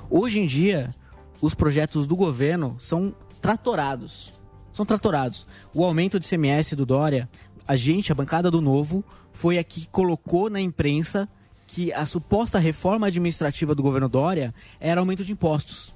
Hoje 0.09 0.39
em 0.39 0.45
dia, 0.45 0.91
os 1.41 1.53
projetos 1.53 2.05
do 2.05 2.15
governo 2.15 2.75
são 2.79 3.15
tratorados. 3.41 4.33
São 4.73 4.85
tratorados. 4.85 5.47
O 5.73 5.83
aumento 5.83 6.19
de 6.19 6.27
CMS 6.27 6.73
do 6.75 6.85
Dória, 6.85 7.29
a 7.67 7.75
gente, 7.75 8.11
a 8.11 8.15
bancada 8.15 8.51
do 8.51 8.61
Novo, 8.61 9.03
foi 9.31 9.57
a 9.57 9.63
que 9.63 9.87
colocou 9.87 10.49
na 10.49 10.59
imprensa 10.59 11.29
que 11.69 11.93
a 11.93 12.03
suposta 12.07 12.57
reforma 12.57 13.05
administrativa 13.07 13.75
do 13.75 13.83
governo 13.83 14.09
Dória 14.09 14.53
era 14.79 14.99
aumento 14.99 15.23
de 15.23 15.31
impostos. 15.31 15.93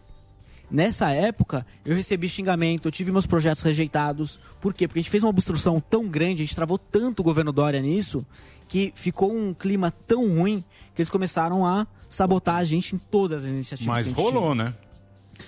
Nessa 0.70 1.10
época, 1.10 1.66
eu 1.84 1.96
recebi 1.96 2.30
xingamento, 2.30 2.88
eu 2.88 2.92
tive 2.92 3.12
meus 3.12 3.26
projetos 3.26 3.64
rejeitados. 3.64 4.40
Por 4.62 4.72
quê? 4.72 4.88
Porque 4.88 5.00
a 5.00 5.02
gente 5.02 5.10
fez 5.10 5.24
uma 5.24 5.32
obstrução 5.32 5.82
tão 5.82 6.08
grande, 6.08 6.44
a 6.44 6.46
gente 6.46 6.56
travou 6.56 6.78
tanto 6.78 7.22
o 7.22 7.24
governo 7.24 7.52
Dória 7.52 7.82
nisso, 7.82 8.24
que 8.70 8.94
ficou 8.96 9.36
um 9.36 9.52
clima 9.52 9.92
tão 9.92 10.38
ruim 10.38 10.64
que 10.94 11.02
eles 11.02 11.10
começaram 11.10 11.66
a 11.66 11.88
sabotar 12.08 12.58
a 12.58 12.64
gente 12.64 12.96
em 12.96 13.00
todas 13.00 13.44
as 13.44 13.50
iniciativas. 13.50 13.96
Mas 13.96 14.12
rolou, 14.12 14.54
né? 14.54 14.76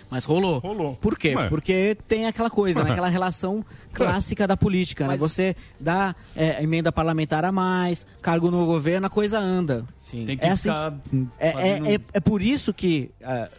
Mas 0.10 0.24
rolou. 0.26 0.60
Rolou. 0.60 0.96
Por 0.96 1.18
quê? 1.18 1.36
Ué. 1.36 1.50
Porque 1.50 1.98
tem 2.08 2.26
aquela 2.26 2.50
coisa, 2.50 2.84
né? 2.84 2.92
aquela 2.92 3.08
relação 3.10 3.64
clássica 3.94 4.48
da 4.48 4.56
política, 4.58 5.08
né? 5.08 5.18
Você 5.18 5.56
dá 5.80 6.16
é, 6.36 6.62
emenda 6.64 6.92
parlamentar 6.92 7.44
a 7.46 7.52
mais, 7.52 8.06
cargo 8.22 8.50
no 8.52 8.66
governo, 8.66 9.08
a 9.08 9.10
coisa 9.10 9.40
anda. 9.40 9.86
Tem 10.26 10.38
que 10.38 10.46
é 10.46 10.50
assim 10.50 10.70
é, 10.70 10.74
fazendo- 10.74 11.32
é, 11.40 11.94
é, 11.96 12.00
é 12.14 12.20
por 12.20 12.42
isso 12.42 12.74
que 12.74 13.12
é, 13.22 13.50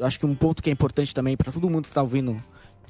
acho 0.00 0.18
que 0.18 0.26
um 0.26 0.34
ponto 0.34 0.62
que 0.62 0.70
é 0.70 0.72
importante 0.72 1.14
também 1.14 1.36
para 1.36 1.50
todo 1.52 1.68
mundo 1.68 1.82
que 1.82 1.88
está 1.90 2.02
ouvindo 2.02 2.36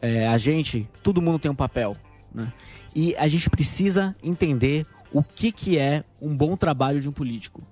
é, 0.02 0.26
a 0.28 0.36
gente, 0.38 0.88
todo 1.02 1.22
mundo 1.22 1.38
tem 1.38 1.50
um 1.50 1.54
papel, 1.54 1.96
né? 2.34 2.52
E 2.94 3.14
a 3.16 3.28
gente 3.28 3.48
precisa 3.50 4.16
entender 4.22 4.86
o 5.12 5.22
que, 5.22 5.52
que 5.52 5.78
é 5.78 6.04
um 6.20 6.36
bom 6.36 6.56
trabalho 6.56 7.00
de 7.00 7.08
um 7.08 7.12
político 7.12 7.62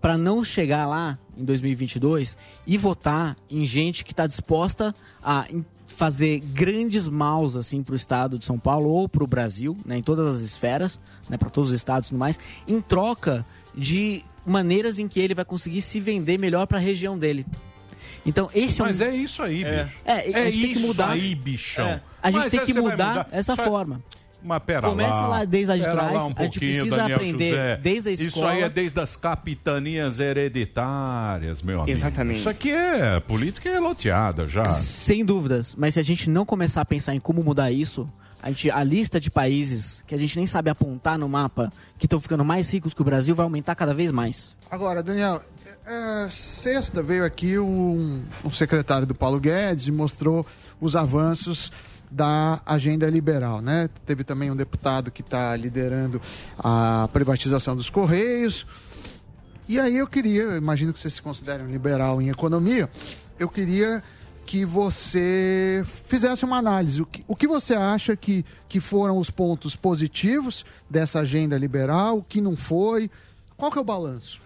para 0.00 0.18
não 0.18 0.44
chegar 0.44 0.86
lá 0.86 1.18
em 1.36 1.44
2022 1.44 2.36
e 2.66 2.76
votar 2.78 3.36
em 3.50 3.64
gente 3.64 4.04
que 4.04 4.12
está 4.12 4.26
disposta 4.26 4.94
a 5.22 5.46
fazer 5.86 6.40
grandes 6.40 7.06
maus 7.06 7.56
assim 7.56 7.82
para 7.82 7.92
o 7.92 7.96
estado 7.96 8.38
de 8.38 8.44
São 8.44 8.58
Paulo 8.58 8.88
ou 8.88 9.08
para 9.08 9.22
o 9.22 9.26
Brasil, 9.26 9.76
né, 9.84 9.98
em 9.98 10.02
todas 10.02 10.34
as 10.36 10.40
esferas, 10.40 10.98
né, 11.28 11.36
para 11.36 11.50
todos 11.50 11.70
os 11.70 11.76
estados 11.76 12.08
e 12.08 12.10
tudo 12.10 12.18
mais, 12.18 12.38
em 12.66 12.80
troca 12.80 13.44
de 13.74 14.24
maneiras 14.46 14.98
em 14.98 15.06
que 15.06 15.20
ele 15.20 15.34
vai 15.34 15.44
conseguir 15.44 15.82
se 15.82 16.00
vender 16.00 16.38
melhor 16.38 16.66
para 16.66 16.78
a 16.78 16.80
região 16.80 17.18
dele. 17.18 17.46
Então 18.26 18.48
esse 18.54 18.80
é 18.80 18.84
um 18.84 18.86
Mas 18.86 19.00
é 19.00 19.14
isso 19.14 19.42
aí, 19.42 19.62
É. 19.64 19.84
bicho. 19.84 19.96
É, 20.04 20.12
a 20.12 20.50
gente 20.50 20.60
tem 20.60 20.72
que 20.72 20.78
isso 20.78 20.86
mudar- 20.86 21.10
aí, 21.10 21.34
bichão. 21.34 21.86
É. 21.86 22.02
A 22.22 22.30
gente 22.30 22.42
Mas 22.42 22.50
tem 22.50 22.60
que 22.64 22.72
vai 22.72 22.82
mudar 22.82 23.28
essa 23.30 23.54
Só- 23.54 23.64
forma. 23.64 24.02
Mas 24.44 24.62
pera 24.62 24.88
Começa 24.90 25.14
lá, 25.14 25.26
lá 25.26 25.44
desde 25.46 25.70
lá 25.70 25.76
de 25.76 25.82
pera 25.84 25.94
trás, 25.94 26.12
lá 26.12 26.26
um 26.26 26.32
a 26.36 26.42
gente 26.42 26.58
precisa 26.58 26.96
Daniel 26.96 27.16
aprender 27.16 27.50
José. 27.50 27.76
desde 27.82 28.08
a 28.08 28.12
Isso 28.12 28.22
escola. 28.24 28.50
aí 28.50 28.62
é 28.62 28.68
desde 28.68 29.00
as 29.00 29.16
capitanias 29.16 30.20
hereditárias, 30.20 31.62
meu 31.62 31.80
amigo. 31.80 31.90
Exatamente. 31.90 32.40
Isso 32.40 32.48
aqui 32.50 32.70
é 32.70 33.18
política 33.20 33.70
é 33.70 33.80
loteada 33.80 34.46
já. 34.46 34.64
Sem 34.66 35.24
dúvidas, 35.24 35.74
mas 35.74 35.94
se 35.94 36.00
a 36.00 36.02
gente 36.02 36.28
não 36.28 36.44
começar 36.44 36.82
a 36.82 36.84
pensar 36.84 37.14
em 37.14 37.20
como 37.20 37.42
mudar 37.42 37.72
isso, 37.72 38.06
a, 38.42 38.48
gente, 38.50 38.70
a 38.70 38.84
lista 38.84 39.18
de 39.18 39.30
países 39.30 40.04
que 40.06 40.14
a 40.14 40.18
gente 40.18 40.36
nem 40.36 40.46
sabe 40.46 40.68
apontar 40.68 41.18
no 41.18 41.26
mapa, 41.26 41.72
que 41.98 42.04
estão 42.04 42.20
ficando 42.20 42.44
mais 42.44 42.70
ricos 42.70 42.92
que 42.92 43.00
o 43.00 43.04
Brasil, 43.04 43.34
vai 43.34 43.44
aumentar 43.44 43.74
cada 43.74 43.94
vez 43.94 44.12
mais. 44.12 44.54
Agora, 44.70 45.02
Daniel, 45.02 45.40
é, 45.86 46.28
sexta 46.28 47.02
veio 47.02 47.24
aqui 47.24 47.58
um, 47.58 48.22
um 48.44 48.50
secretário 48.50 49.06
do 49.06 49.14
Paulo 49.14 49.40
Guedes 49.40 49.86
e 49.86 49.92
mostrou 49.92 50.44
os 50.78 50.94
avanços 50.94 51.72
da 52.14 52.60
agenda 52.64 53.10
liberal, 53.10 53.60
né? 53.60 53.88
Teve 54.06 54.22
também 54.22 54.50
um 54.50 54.56
deputado 54.56 55.10
que 55.10 55.20
está 55.20 55.56
liderando 55.56 56.20
a 56.58 57.08
privatização 57.12 57.74
dos 57.76 57.90
Correios. 57.90 58.64
E 59.68 59.80
aí 59.80 59.96
eu 59.96 60.06
queria, 60.06 60.42
eu 60.42 60.56
imagino 60.56 60.92
que 60.92 60.98
vocês 61.00 61.14
se 61.14 61.22
considerem 61.22 61.66
um 61.66 61.70
liberal 61.70 62.22
em 62.22 62.28
economia, 62.28 62.88
eu 63.38 63.48
queria 63.48 64.02
que 64.46 64.64
você 64.64 65.82
fizesse 66.06 66.44
uma 66.44 66.58
análise. 66.58 67.00
O 67.02 67.06
que, 67.06 67.24
o 67.26 67.34
que 67.34 67.48
você 67.48 67.74
acha 67.74 68.14
que, 68.14 68.44
que 68.68 68.78
foram 68.78 69.18
os 69.18 69.30
pontos 69.30 69.74
positivos 69.74 70.64
dessa 70.88 71.20
agenda 71.20 71.56
liberal, 71.58 72.18
o 72.18 72.22
que 72.22 72.40
não 72.40 72.54
foi? 72.54 73.10
Qual 73.56 73.72
que 73.72 73.78
é 73.78 73.80
o 73.80 73.84
balanço? 73.84 74.40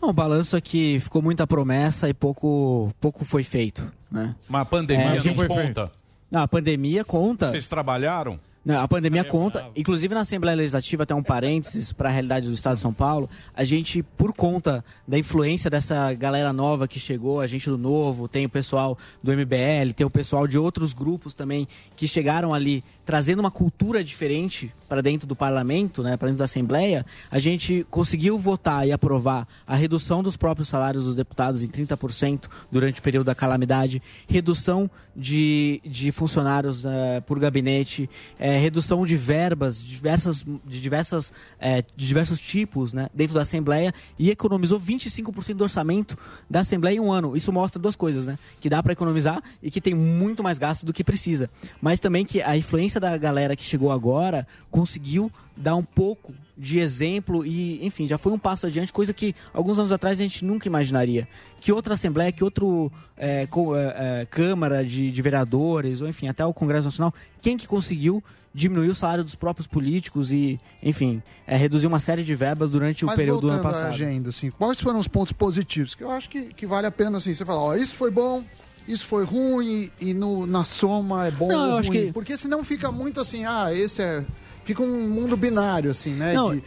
Não, 0.00 0.10
o 0.10 0.12
balanço 0.12 0.54
é 0.56 0.60
que 0.60 1.00
ficou 1.00 1.20
muita 1.22 1.46
promessa 1.46 2.08
e 2.08 2.14
pouco, 2.14 2.92
pouco 3.00 3.24
foi 3.24 3.42
feito. 3.42 3.90
Né? 4.10 4.34
Mas 4.48 4.62
a 4.62 4.64
pandemia 4.64 5.04
É, 5.04 5.08
a 5.08 5.14
não 5.14 5.20
gente- 5.22 5.46
conta. 5.48 5.90
A 6.32 6.46
pandemia 6.46 7.04
conta. 7.04 7.48
Vocês 7.48 7.68
trabalharam? 7.68 8.38
Não, 8.68 8.82
a 8.82 8.86
pandemia 8.86 9.24
conta. 9.24 9.66
Inclusive 9.74 10.14
na 10.14 10.20
Assembleia 10.20 10.54
Legislativa, 10.54 11.04
até 11.04 11.14
um 11.14 11.22
parênteses 11.22 11.90
para 11.90 12.10
a 12.10 12.12
realidade 12.12 12.48
do 12.48 12.52
Estado 12.52 12.74
de 12.74 12.82
São 12.82 12.92
Paulo, 12.92 13.26
a 13.54 13.64
gente, 13.64 14.02
por 14.02 14.34
conta 14.34 14.84
da 15.06 15.18
influência 15.18 15.70
dessa 15.70 16.12
galera 16.12 16.52
nova 16.52 16.86
que 16.86 17.00
chegou, 17.00 17.40
a 17.40 17.46
gente 17.46 17.66
do 17.66 17.78
Novo, 17.78 18.28
tem 18.28 18.44
o 18.44 18.50
pessoal 18.50 18.98
do 19.22 19.32
MBL, 19.32 19.94
tem 19.96 20.06
o 20.06 20.10
pessoal 20.10 20.46
de 20.46 20.58
outros 20.58 20.92
grupos 20.92 21.32
também 21.32 21.66
que 21.96 22.06
chegaram 22.06 22.52
ali 22.52 22.84
trazendo 23.06 23.38
uma 23.38 23.50
cultura 23.50 24.04
diferente 24.04 24.70
para 24.86 25.00
dentro 25.00 25.26
do 25.26 25.34
parlamento, 25.34 26.02
né, 26.02 26.18
para 26.18 26.26
dentro 26.26 26.38
da 26.38 26.44
Assembleia, 26.44 27.06
a 27.30 27.38
gente 27.38 27.86
conseguiu 27.90 28.38
votar 28.38 28.86
e 28.86 28.92
aprovar 28.92 29.48
a 29.66 29.74
redução 29.74 30.22
dos 30.22 30.36
próprios 30.36 30.68
salários 30.68 31.04
dos 31.04 31.14
deputados 31.14 31.62
em 31.62 31.68
30% 31.68 32.50
durante 32.70 33.00
o 33.00 33.02
período 33.02 33.24
da 33.24 33.34
calamidade, 33.34 34.02
redução 34.26 34.90
de, 35.16 35.80
de 35.84 36.12
funcionários 36.12 36.84
eh, 36.84 37.22
por 37.26 37.38
gabinete, 37.38 38.08
eh, 38.38 38.57
redução 38.58 39.04
de 39.06 39.16
verbas 39.16 39.80
de 39.80 39.88
diversas, 39.88 40.44
de, 40.66 40.80
diversas, 40.80 41.32
eh, 41.60 41.82
de 41.96 42.06
diversos 42.06 42.40
tipos 42.40 42.92
né, 42.92 43.08
dentro 43.14 43.34
da 43.34 43.42
Assembleia 43.42 43.92
e 44.18 44.30
economizou 44.30 44.80
25% 44.80 45.54
do 45.54 45.64
orçamento 45.64 46.16
da 46.48 46.60
Assembleia 46.60 46.96
em 46.96 47.00
um 47.00 47.12
ano. 47.12 47.36
Isso 47.36 47.52
mostra 47.52 47.80
duas 47.80 47.96
coisas, 47.96 48.26
né? 48.26 48.38
Que 48.60 48.68
dá 48.68 48.82
para 48.82 48.92
economizar 48.92 49.42
e 49.62 49.70
que 49.70 49.80
tem 49.80 49.94
muito 49.94 50.42
mais 50.42 50.58
gasto 50.58 50.84
do 50.84 50.92
que 50.92 51.04
precisa. 51.04 51.50
Mas 51.80 52.00
também 52.00 52.24
que 52.24 52.42
a 52.42 52.56
influência 52.56 53.00
da 53.00 53.16
galera 53.16 53.56
que 53.56 53.64
chegou 53.64 53.90
agora 53.90 54.46
conseguiu 54.70 55.30
dar 55.56 55.74
um 55.74 55.84
pouco 55.84 56.34
de 56.58 56.80
exemplo 56.80 57.46
e, 57.46 57.84
enfim, 57.86 58.08
já 58.08 58.18
foi 58.18 58.32
um 58.32 58.38
passo 58.38 58.66
adiante, 58.66 58.92
coisa 58.92 59.12
que 59.14 59.34
alguns 59.54 59.78
anos 59.78 59.92
atrás 59.92 60.18
a 60.18 60.22
gente 60.22 60.44
nunca 60.44 60.66
imaginaria. 60.66 61.28
Que 61.60 61.70
outra 61.72 61.94
Assembleia, 61.94 62.32
que 62.32 62.42
outro 62.42 62.90
é, 63.16 63.46
co- 63.46 63.76
é, 63.76 64.20
é, 64.22 64.26
Câmara 64.26 64.84
de, 64.84 65.10
de 65.12 65.22
Vereadores, 65.22 66.00
ou 66.00 66.08
enfim, 66.08 66.26
até 66.28 66.44
o 66.44 66.52
Congresso 66.52 66.86
Nacional, 66.88 67.14
quem 67.40 67.56
que 67.56 67.66
conseguiu 67.66 68.22
diminuir 68.52 68.88
o 68.88 68.94
salário 68.94 69.22
dos 69.22 69.36
próprios 69.36 69.66
políticos 69.68 70.32
e, 70.32 70.58
enfim, 70.82 71.22
é, 71.46 71.54
reduzir 71.56 71.86
uma 71.86 72.00
série 72.00 72.24
de 72.24 72.34
verbas 72.34 72.70
durante 72.70 73.04
o 73.04 73.06
Mas 73.06 73.14
período 73.16 73.42
do 73.42 73.48
ano 73.50 73.62
voltando 73.62 73.70
à 73.70 73.78
passado. 73.80 73.92
agenda, 73.94 74.30
assim, 74.30 74.50
quais 74.50 74.80
foram 74.80 74.98
os 74.98 75.06
pontos 75.06 75.32
positivos? 75.32 75.94
Que 75.94 76.02
eu 76.02 76.10
acho 76.10 76.28
que, 76.28 76.46
que 76.54 76.66
vale 76.66 76.86
a 76.86 76.90
pena, 76.90 77.18
assim, 77.18 77.32
você 77.34 77.44
falar, 77.44 77.60
ó, 77.60 77.74
isso 77.76 77.94
foi 77.94 78.10
bom, 78.10 78.42
isso 78.88 79.04
foi 79.06 79.22
ruim, 79.24 79.88
e 80.00 80.12
no, 80.12 80.44
na 80.44 80.64
soma 80.64 81.26
é 81.26 81.30
bom 81.30 81.46
Não, 81.46 81.70
ou 81.76 81.82
ruim. 81.82 81.90
que- 82.06 82.12
Porque 82.12 82.36
senão 82.36 82.64
fica 82.64 82.90
muito 82.90 83.20
assim, 83.20 83.44
ah, 83.44 83.72
esse 83.72 84.02
é... 84.02 84.24
Fica 84.68 84.82
um 84.82 85.08
mundo 85.08 85.34
binário, 85.34 85.90
assim, 85.90 86.10
né? 86.10 86.34
Não, 86.34 86.54
de, 86.54 86.62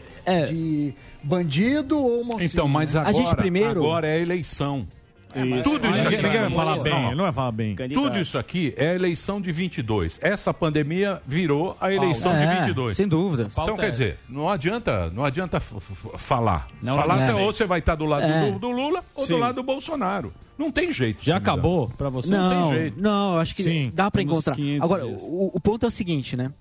de 0.49 0.93
bandido 1.21 1.99
ou 2.03 2.23
mocinho. 2.25 2.49
Então, 2.51 2.67
mas 2.67 2.95
né? 2.95 3.01
agora, 3.05 3.69
agora 3.69 4.07
é 4.07 4.13
a 4.15 4.19
eleição. 4.19 4.87
É, 5.35 5.43
mas- 5.45 5.63
Tudo 5.63 5.87
isso 5.87 5.97
Ninguém- 6.03 6.07
aqui 6.15 6.23
ninguém 6.23 6.41
vai 6.41 6.49
falar 6.49 6.79
bem, 6.81 7.15
não 7.15 7.23
vai 7.23 7.31
falar 7.31 7.51
bem. 7.51 7.75
Tudo 7.93 8.19
isso 8.19 8.39
aqui 8.39 8.73
é 8.75 8.89
a 8.89 8.95
eleição 8.95 9.39
de 9.39 9.51
22. 9.51 10.17
Essa 10.19 10.51
pandemia 10.51 11.21
virou 11.27 11.77
a 11.79 11.93
eleição 11.93 12.31
É, 12.33 12.43
de 12.55 12.59
22. 12.61 12.97
sem 12.97 13.07
dúvida. 13.07 13.47
Então, 13.51 13.77
quer 13.77 13.89
é 13.89 13.91
dizer, 13.91 14.17
não 14.27 14.49
adianta, 14.49 15.11
não 15.11 15.23
adianta 15.23 15.59
falar. 15.59 16.67
Não, 16.81 16.95
falar 16.95 17.17
não, 17.17 17.21
você- 17.23 17.31
não. 17.31 17.41
ou 17.43 17.53
você 17.53 17.65
vai 17.65 17.79
estar 17.79 17.93
do 17.93 18.05
lado 18.05 18.23
É. 18.25 18.51
do, 18.51 18.57
do 18.57 18.71
Lula 18.71 19.03
ou 19.13 19.27
Sim. 19.27 19.33
do 19.33 19.39
lado 19.39 19.55
do 19.57 19.63
Bolsonaro. 19.63 20.33
Não 20.57 20.71
tem 20.71 20.91
jeito. 20.91 21.23
Já 21.23 21.37
acabou 21.37 21.89
pra 21.95 22.09
você? 22.09 22.31
Não, 22.31 22.49
Não 22.49 22.69
tem 22.71 22.79
jeito. 22.79 22.99
não, 22.99 23.33
eu 23.35 23.39
acho 23.39 23.55
que 23.55 23.61
Sim, 23.63 23.91
dá 23.93 24.09
para 24.09 24.23
encontrar. 24.23 24.55
500 24.55 24.83
Agora, 24.83 25.05
o, 25.07 25.51
o 25.53 25.59
ponto 25.59 25.85
é 25.85 25.87
o 25.87 25.91
seguinte, 25.91 26.35
né? 26.35 26.51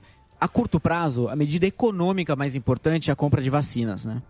A 0.41 0.49
curto 0.49 0.81
prazo, 0.81 1.29
a 1.29 1.37
medida 1.37 1.67
econômica 1.67 2.35
mais 2.35 2.55
importante 2.57 3.11
é 3.11 3.13
a 3.13 3.17
compra 3.17 3.43
de 3.43 3.51
vacinas, 3.51 4.05
né? 4.05 4.23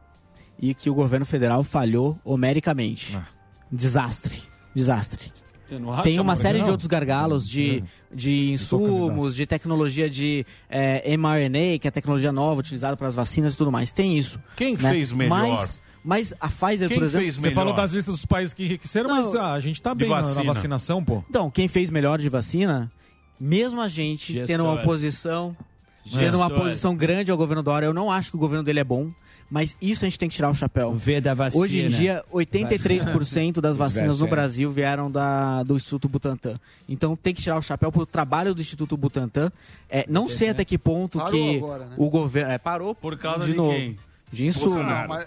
E 0.58 0.74
que 0.74 0.90
o 0.90 0.94
governo 0.94 1.24
federal 1.24 1.62
falhou 1.62 2.18
homericamente. 2.24 3.16
Ah. 3.16 3.26
Desastre. 3.70 4.42
Desastre. 4.74 5.32
Não 5.78 5.92
acha, 5.92 6.02
Tem 6.02 6.18
uma 6.18 6.34
série 6.34 6.58
de 6.58 6.64
Não. 6.64 6.72
outros 6.72 6.88
gargalos 6.88 7.48
de, 7.48 7.84
de 8.12 8.50
insumos, 8.50 9.36
de 9.36 9.46
tecnologia 9.46 10.10
de 10.10 10.44
eh, 10.68 11.16
mRNA, 11.16 11.78
que 11.78 11.86
é 11.86 11.88
a 11.88 11.92
tecnologia 11.92 12.32
nova 12.32 12.58
utilizada 12.58 12.96
para 12.96 13.06
as 13.06 13.14
vacinas 13.14 13.54
e 13.54 13.56
tudo 13.56 13.70
mais. 13.70 13.92
Tem 13.92 14.18
isso. 14.18 14.40
Quem 14.56 14.76
né? 14.76 14.90
fez 14.90 15.12
melhor? 15.12 15.38
Mas, 15.38 15.82
mas 16.02 16.34
a 16.40 16.48
Pfizer, 16.48 16.88
Quem 16.88 16.98
por 16.98 17.04
exemplo... 17.04 17.20
fez 17.24 17.36
Você 17.36 17.52
falou 17.52 17.72
das 17.72 17.92
listas 17.92 18.16
dos 18.16 18.24
países 18.26 18.52
que 18.52 18.64
enriqueceram, 18.64 19.10
mas 19.10 19.32
ah, 19.36 19.52
a 19.52 19.60
gente 19.60 19.80
tá 19.80 19.94
De 19.94 20.00
bem 20.00 20.08
na- 20.08 20.16
na 20.16 20.22
vacina. 20.22 20.44
vacinação, 20.52 21.04
pô. 21.04 21.22
Então, 21.30 21.48
quem 21.48 21.68
fez 21.68 21.88
melhor 21.88 22.18
de 22.18 22.28
vacina, 22.28 22.90
mesmo 23.38 23.80
a 23.80 23.86
gente 23.86 24.42
tendo 24.48 24.64
uma 24.64 24.74
oposição, 24.74 25.56
tendo 26.04 26.36
uma 26.36 26.48
Gestor. 26.48 26.64
posição 26.64 26.96
grande 26.96 27.30
ao 27.30 27.36
governo 27.36 27.62
Dória, 27.62 27.86
eu 27.86 27.94
não 27.94 28.10
acho 28.10 28.30
que 28.30 28.36
o 28.36 28.40
governo 28.40 28.64
dele 28.64 28.80
é 28.80 28.84
bom, 28.84 29.10
mas 29.50 29.76
isso 29.82 30.04
a 30.04 30.08
gente 30.08 30.18
tem 30.18 30.28
que 30.28 30.36
tirar 30.36 30.48
o 30.50 30.54
chapéu. 30.54 30.92
V 30.92 31.20
da 31.20 31.34
vacina. 31.34 31.62
Hoje 31.62 31.80
em 31.80 31.88
dia, 31.88 32.24
83% 32.32 33.60
das 33.60 33.76
vacinas 33.76 34.20
no. 34.20 34.28
Brasil 34.28 34.70
vieram 34.70 35.10
da, 35.10 35.62
do 35.64 35.74
Instituto 35.74 36.08
Butantan. 36.08 36.58
Então 36.88 37.16
tem 37.16 37.34
que 37.34 37.42
tirar 37.42 37.58
o 37.58 37.62
chapéu 37.62 37.90
pro 37.90 38.06
trabalho 38.06 38.54
do 38.54 38.60
Instituto 38.60 38.96
Butantan. 38.96 39.50
É, 39.88 40.06
não 40.08 40.28
sei 40.28 40.50
até 40.50 40.64
que 40.64 40.78
ponto 40.78 41.18
Parou 41.18 41.32
que 41.32 41.56
agora, 41.56 41.84
né? 41.86 41.94
o 41.96 42.08
governo. 42.08 42.52
É, 42.52 42.58
parou 42.58 42.94
Por 42.94 43.18
causa 43.18 43.44
de, 43.44 43.50
de 43.50 43.56
novo. 43.56 43.72
quem? 43.72 43.96
De 44.32 44.46
insumo. 44.46 44.82
Não, 44.82 45.08
mas, 45.08 45.26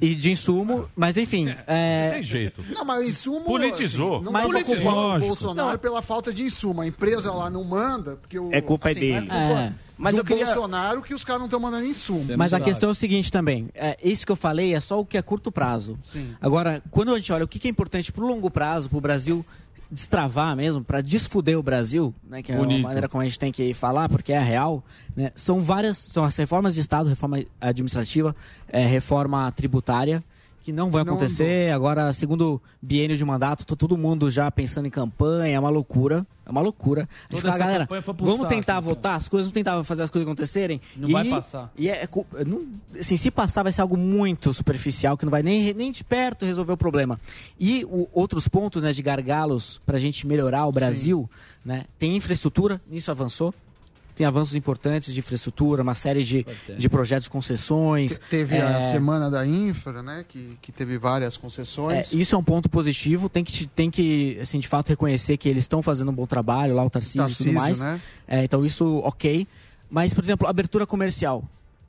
E 0.00 0.14
de 0.14 0.30
insumo, 0.30 0.88
mas 0.96 1.18
enfim. 1.18 1.54
É, 1.66 2.12
Tem 2.14 2.22
jeito. 2.22 2.64
não, 2.74 2.84
mas 2.84 3.04
o 3.04 3.08
insumo... 3.08 3.44
Politizou. 3.44 4.16
Assim, 4.16 4.24
não 4.24 4.32
Mas 4.32 4.42
dá 4.42 4.48
politizou. 4.48 4.92
culpar 4.92 5.16
o. 5.16 5.20
Bolsonaro 5.20 5.70
Não. 5.72 5.78
pela 5.78 6.00
falta 6.02 6.32
de 6.32 6.42
insumo. 6.42 6.80
A 6.80 6.86
empresa 6.86 7.30
lá 7.30 7.50
não 7.50 7.62
manda, 7.62 8.16
porque 8.16 8.38
o... 8.38 8.48
É 8.50 8.62
culpa 8.62 8.88
assim, 8.90 9.00
dele. 9.00 9.26
não 9.26 9.34
É 9.36 9.46
culpa 9.48 9.60
É. 9.60 9.72
Mas 9.98 10.14
do 10.14 10.22
eu 10.22 10.24
queria- 10.24 10.46
Bolsonaro 10.46 11.02
que 11.02 11.14
os 11.14 11.22
caras 11.22 11.40
não 11.40 11.46
estão 11.46 11.60
mandando 11.60 11.84
insumo. 11.86 12.26
Mas 12.36 12.52
a 12.54 12.58
questão 12.58 12.88
é 12.88 12.92
o 12.92 12.94
seguinte 12.94 13.30
também. 13.30 13.68
É, 13.74 13.96
isso 14.02 14.24
que 14.24 14.32
eu 14.32 14.36
falei 14.36 14.74
é 14.74 14.80
só 14.80 14.98
o 14.98 15.04
que 15.04 15.16
é 15.18 15.22
curto 15.22 15.52
prazo. 15.52 15.98
Sim. 16.10 16.34
Agora, 16.40 16.82
quando 16.90 17.12
a 17.12 17.16
gente 17.18 17.30
olha 17.32 17.44
o 17.44 17.48
que 17.48 17.58
que 17.58 17.68
é 17.68 17.70
importante 17.70 18.10
pro 18.10 18.26
longo 18.26 18.50
prazo, 18.50 18.88
pro 18.88 19.00
Brasil 19.00 19.44
destravar 19.92 20.56
mesmo, 20.56 20.82
para 20.82 21.02
desfuder 21.02 21.58
o 21.58 21.62
Brasil, 21.62 22.14
né, 22.26 22.42
que 22.42 22.50
é 22.50 22.56
Bonito. 22.56 22.80
a 22.80 22.88
maneira 22.88 23.08
como 23.08 23.20
a 23.20 23.24
gente 23.24 23.38
tem 23.38 23.52
que 23.52 23.74
falar, 23.74 24.08
porque 24.08 24.32
é 24.32 24.40
real, 24.40 24.82
né, 25.14 25.30
são 25.34 25.62
várias, 25.62 25.98
são 25.98 26.24
as 26.24 26.34
reformas 26.34 26.74
de 26.74 26.80
Estado, 26.80 27.10
reforma 27.10 27.44
administrativa, 27.60 28.34
é, 28.68 28.86
reforma 28.86 29.52
tributária, 29.52 30.24
que 30.62 30.72
não 30.72 30.90
vai 30.90 31.02
Não 31.04 31.14
acontecer. 31.14 31.72
Agora, 31.72 32.12
segundo 32.12 32.62
biênio 32.80 33.16
de 33.16 33.24
mandato, 33.24 33.64
tá 33.66 33.74
todo 33.74 33.96
mundo 33.96 34.30
já 34.30 34.50
pensando 34.50 34.86
em 34.86 34.90
campanha, 34.90 35.56
é 35.56 35.58
uma 35.60 35.68
loucura. 35.70 36.26
É 36.46 36.50
uma 36.50 36.60
loucura. 36.60 37.08
A 37.30 37.34
gente 37.34 37.42
fala, 37.42 37.58
galera, 37.58 37.84
campanha 37.84 38.02
foi 38.02 38.14
pro 38.14 38.24
vamos 38.24 38.40
saco, 38.40 38.52
tentar 38.54 38.72
cara. 38.74 38.80
votar 38.80 39.16
as 39.16 39.28
coisas, 39.28 39.46
vamos 39.46 39.54
tentar 39.54 39.84
fazer 39.84 40.02
as 40.02 40.10
coisas 40.10 40.26
acontecerem. 40.26 40.80
Não 40.96 41.08
E- 41.08 41.12
vai 41.12 41.28
passar. 41.28 41.72
E 41.76 41.88
é, 41.88 42.08
não- 42.46 42.66
assim, 42.98 43.16
se 43.16 43.30
passar, 43.30 43.62
vai 43.62 43.72
ser 43.72 43.80
algo 43.80 43.96
muito 43.96 44.52
superficial, 44.52 45.16
que 45.16 45.24
não 45.24 45.30
vai 45.30 45.42
nem, 45.42 45.72
nem 45.74 45.92
de 45.92 46.02
perto 46.02 46.44
resolver 46.44 46.72
o 46.72 46.76
problema. 46.76 47.20
E 47.60 47.84
o- 47.84 48.08
outros 48.12 48.48
pontos 48.48 48.82
né, 48.82 48.92
de 48.92 49.02
gargalos 49.02 49.80
para 49.86 49.96
a 49.96 50.00
gente 50.00 50.26
melhorar 50.26 50.66
o 50.66 50.72
Brasil, 50.72 51.30
né, 51.64 51.84
tem 51.98 52.16
infraestrutura, 52.16 52.80
nisso 52.90 53.10
avançou. 53.10 53.54
Tem 54.14 54.26
avanços 54.26 54.54
importantes 54.54 55.12
de 55.14 55.20
infraestrutura, 55.20 55.82
uma 55.82 55.94
série 55.94 56.22
de, 56.22 56.46
de 56.78 56.88
projetos, 56.88 57.28
concessões. 57.28 58.20
Teve 58.28 58.58
a 58.58 58.78
é, 58.78 58.92
semana 58.92 59.30
da 59.30 59.46
infra, 59.46 60.02
né? 60.02 60.24
Que, 60.28 60.58
que 60.60 60.70
teve 60.70 60.98
várias 60.98 61.36
é, 61.36 61.38
concessões. 61.38 62.12
isso 62.12 62.34
é 62.34 62.38
um 62.38 62.44
ponto 62.44 62.68
positivo. 62.68 63.28
Tem 63.28 63.42
que, 63.42 63.52
te- 63.52 63.66
tem 63.66 63.90
que 63.90 64.38
assim, 64.40 64.58
de 64.58 64.68
fato, 64.68 64.88
reconhecer 64.88 65.36
que 65.36 65.48
eles 65.48 65.64
estão 65.64 65.82
fazendo 65.82 66.10
um 66.10 66.14
bom 66.14 66.26
trabalho 66.26 66.74
lá, 66.74 66.84
o 66.84 66.90
Tarcísio, 66.90 67.20
e 67.20 67.24
Tarcísio, 67.24 67.44
tudo 67.46 67.54
mais. 67.54 67.80
né? 67.80 68.00
É, 68.28 68.44
então, 68.44 68.64
isso, 68.66 68.98
ok. 68.98 69.46
Mas, 69.90 70.12
por 70.14 70.22
exemplo, 70.22 70.46
abertura 70.46 70.86
comercial, 70.86 71.44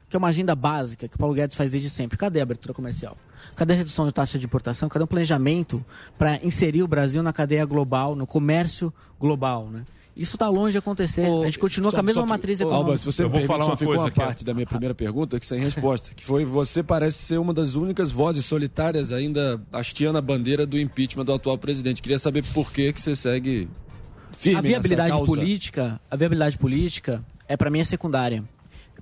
que 0.10 0.16
é 0.16 0.20
uma 0.20 0.28
agenda 0.30 0.56
básica 0.56 1.08
que 1.08 1.16
o 1.16 1.20
Paulo 1.20 1.34
Guedes 1.36 1.56
faz 1.56 1.72
desde 1.72 1.90
sempre. 1.90 2.18
Cadê 2.18 2.40
a 2.40 2.44
abertura 2.44 2.74
comercial? 2.74 3.18
Cadê 3.56 3.74
a 3.74 3.76
redução 3.78 4.06
de 4.06 4.12
taxa 4.14 4.40
de 4.40 4.45
importação? 4.45 4.88
Cadê 4.88 5.04
um 5.04 5.08
planejamento 5.08 5.84
para 6.18 6.40
inserir 6.45 6.84
o 6.84 6.88
Brasil 6.88 7.22
na 7.22 7.34
cadeia 7.34 7.66
global, 7.66 8.16
no 8.16 8.26
comércio 8.26 8.94
global, 9.20 9.68
né? 9.70 9.84
Isso 10.15 10.35
está 10.35 10.48
longe 10.48 10.73
de 10.73 10.77
acontecer. 10.77 11.26
a 11.26 11.45
gente 11.45 11.57
continua 11.57 11.91
com 11.91 11.99
a 11.99 12.03
mesma 12.03 12.26
matriz 12.26 12.60
econômica. 12.60 12.85
Alba, 12.85 12.98
se 12.98 13.06
você 13.06 13.23
me 13.23 13.30
permite, 13.31 13.65
só 13.65 13.76
ficou 13.76 13.95
uma 13.95 14.11
parte 14.11 14.44
da 14.44 14.53
minha 14.53 14.65
primeira 14.65 14.94
pergunta 14.94 15.40
que 15.40 15.45
sem 15.45 15.60
resposta, 15.60 16.14
que 16.15 16.23
foi 16.23 16.45
você 16.45 16.84
parece 16.84 17.18
ser 17.26 17.40
uma 17.40 17.53
das 17.53 17.73
únicas 17.73 18.11
vozes 18.11 18.45
solitárias 18.45 19.11
ainda 19.11 19.60
hasteando 19.72 20.19
a 20.19 20.22
bandeira 20.22 20.68
do 20.68 20.80
impeachment 20.80 21.26
do 21.26 21.34
atual 21.34 21.57
presidente. 21.57 22.02
Queria 22.02 22.19
saber 22.19 22.44
por 22.53 22.72
que 22.72 22.94
que 22.94 23.02
você 23.02 23.15
segue 23.15 23.68
firme 24.38 24.60
a 24.60 24.61
viabilidade 24.61 25.10
nessa 25.10 25.26
causa. 25.26 25.26
política, 25.26 26.02
a 26.11 26.15
viabilidade 26.15 26.57
política 26.57 27.26
é 27.48 27.57
para 27.57 27.72
mim 27.72 27.80
é 27.80 27.84
secundária. 27.84 28.44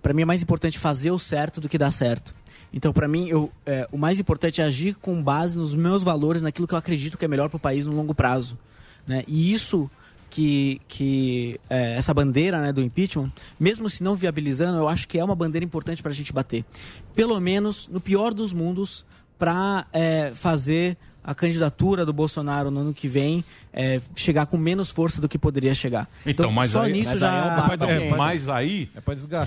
Para 0.02 0.14
mim 0.14 0.22
é 0.22 0.26
mais 0.26 0.42
importante 0.42 0.80
fazer 0.80 1.12
o 1.12 1.20
certo 1.20 1.60
do 1.60 1.68
que 1.68 1.78
dar 1.78 1.92
certo. 1.92 2.34
Então, 2.74 2.94
para 2.94 3.08
mim, 3.08 3.28
eu, 3.28 3.52
é, 3.66 3.86
o 3.92 3.98
mais 3.98 4.20
importante 4.20 4.62
é 4.62 4.64
agir 4.64 4.96
com 4.96 5.22
base 5.22 5.58
nos 5.58 5.76
meus 5.76 6.04
valores, 6.04 6.42
naquilo 6.42 6.66
que 6.66 6.74
eu 6.74 6.78
acredito 6.78 7.18
que 7.18 7.26
é 7.26 7.28
melhor 7.28 7.50
para 7.50 7.58
o 7.58 7.60
país 7.60 7.86
no 7.86 7.94
longo 7.94 8.16
prazo. 8.16 8.58
Né? 9.06 9.24
E 9.28 9.54
isso 9.54 9.92
que, 10.32 10.82
que 10.88 11.60
é, 11.70 11.96
essa 11.98 12.12
bandeira 12.14 12.60
né, 12.60 12.74
do 12.74 12.82
impeachment, 12.82 13.32
mesmo 13.60 13.88
se 13.88 14.02
não 14.02 14.16
viabilizando, 14.16 14.80
eu 14.80 14.90
acho 14.90 15.08
que 15.08 15.20
é 15.20 15.24
uma 15.24 15.36
bandeira 15.36 15.64
importante 15.64 16.02
para 16.02 16.12
a 16.12 16.16
gente 16.16 16.34
bater. 16.34 16.66
Pelo 17.14 17.40
menos, 17.40 17.88
no 17.88 18.02
pior 18.02 18.34
dos 18.34 18.52
mundos, 18.52 19.06
para 19.38 19.86
fazer 20.34 20.98
a 21.24 21.36
candidatura 21.36 22.06
do 22.06 22.14
Bolsonaro 22.14 22.72
no 22.72 22.80
ano 22.80 22.94
que 22.94 23.08
vem 23.08 23.44
é, 23.72 24.02
chegar 24.16 24.48
com 24.48 24.58
menos 24.58 24.90
força 24.90 25.22
do 25.22 25.30
que 25.30 25.38
poderia 25.38 25.74
chegar. 25.74 26.10
Então, 26.26 26.52
mas 26.52 26.72
só 26.72 26.82
aí, 26.82 26.94
nisso 26.94 27.12
mas 27.12 27.20
já 27.20 27.32
aí 27.32 27.78
é 27.80 27.86
um 27.86 27.90
é, 27.90 28.10
mas 28.18 28.50
aí 28.50 28.90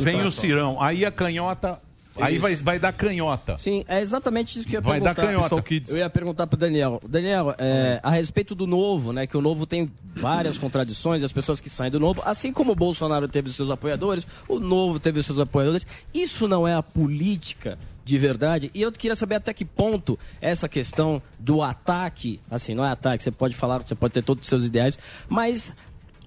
vem 0.00 0.22
o 0.22 0.30
Cirão, 0.30 0.80
aí 0.80 1.04
a 1.04 1.10
canhota, 1.10 1.80
aí 2.16 2.38
vai, 2.38 2.54
vai 2.56 2.78
dar 2.78 2.92
canhota. 2.92 3.56
Sim, 3.56 3.84
é 3.88 4.00
exatamente 4.00 4.58
isso 4.58 4.66
que 4.66 4.76
eu 4.76 4.78
ia 4.78 4.80
Vai 4.80 5.00
dar 5.00 5.14
perguntar. 5.14 5.26
canhota. 5.26 5.62
Pessoal 5.62 5.96
Eu 5.96 5.98
ia 5.98 6.10
perguntar 6.10 6.46
pro 6.46 6.56
Daniel. 6.56 7.00
Daniel, 7.08 7.54
é, 7.58 8.00
a 8.02 8.10
respeito 8.10 8.54
do 8.54 8.66
novo, 8.66 9.12
né? 9.12 9.26
Que 9.26 9.36
o 9.36 9.40
novo 9.40 9.66
tem 9.66 9.90
várias 10.14 10.58
contradições, 10.58 11.22
as 11.22 11.32
pessoas 11.32 11.60
que 11.60 11.68
saem 11.68 11.90
do 11.90 12.00
novo, 12.00 12.22
assim 12.24 12.52
como 12.52 12.72
o 12.72 12.76
Bolsonaro 12.76 13.28
teve 13.28 13.48
os 13.48 13.56
seus 13.56 13.70
apoiadores, 13.70 14.26
o 14.48 14.58
novo 14.58 14.98
teve 15.00 15.18
os 15.20 15.26
seus 15.26 15.38
apoiadores. 15.38 15.86
Isso 16.12 16.46
não 16.46 16.66
é 16.66 16.74
a 16.74 16.82
política 16.82 17.78
de 18.04 18.18
verdade. 18.18 18.70
E 18.74 18.82
eu 18.82 18.92
queria 18.92 19.16
saber 19.16 19.36
até 19.36 19.52
que 19.54 19.64
ponto 19.64 20.18
essa 20.40 20.68
questão 20.68 21.22
do 21.38 21.62
ataque, 21.62 22.38
assim, 22.50 22.74
não 22.74 22.84
é 22.84 22.90
ataque, 22.90 23.22
você 23.22 23.30
pode 23.30 23.56
falar, 23.56 23.78
você 23.78 23.94
pode 23.94 24.12
ter 24.12 24.22
todos 24.22 24.42
os 24.42 24.48
seus 24.48 24.64
ideais, 24.66 24.98
mas 25.28 25.72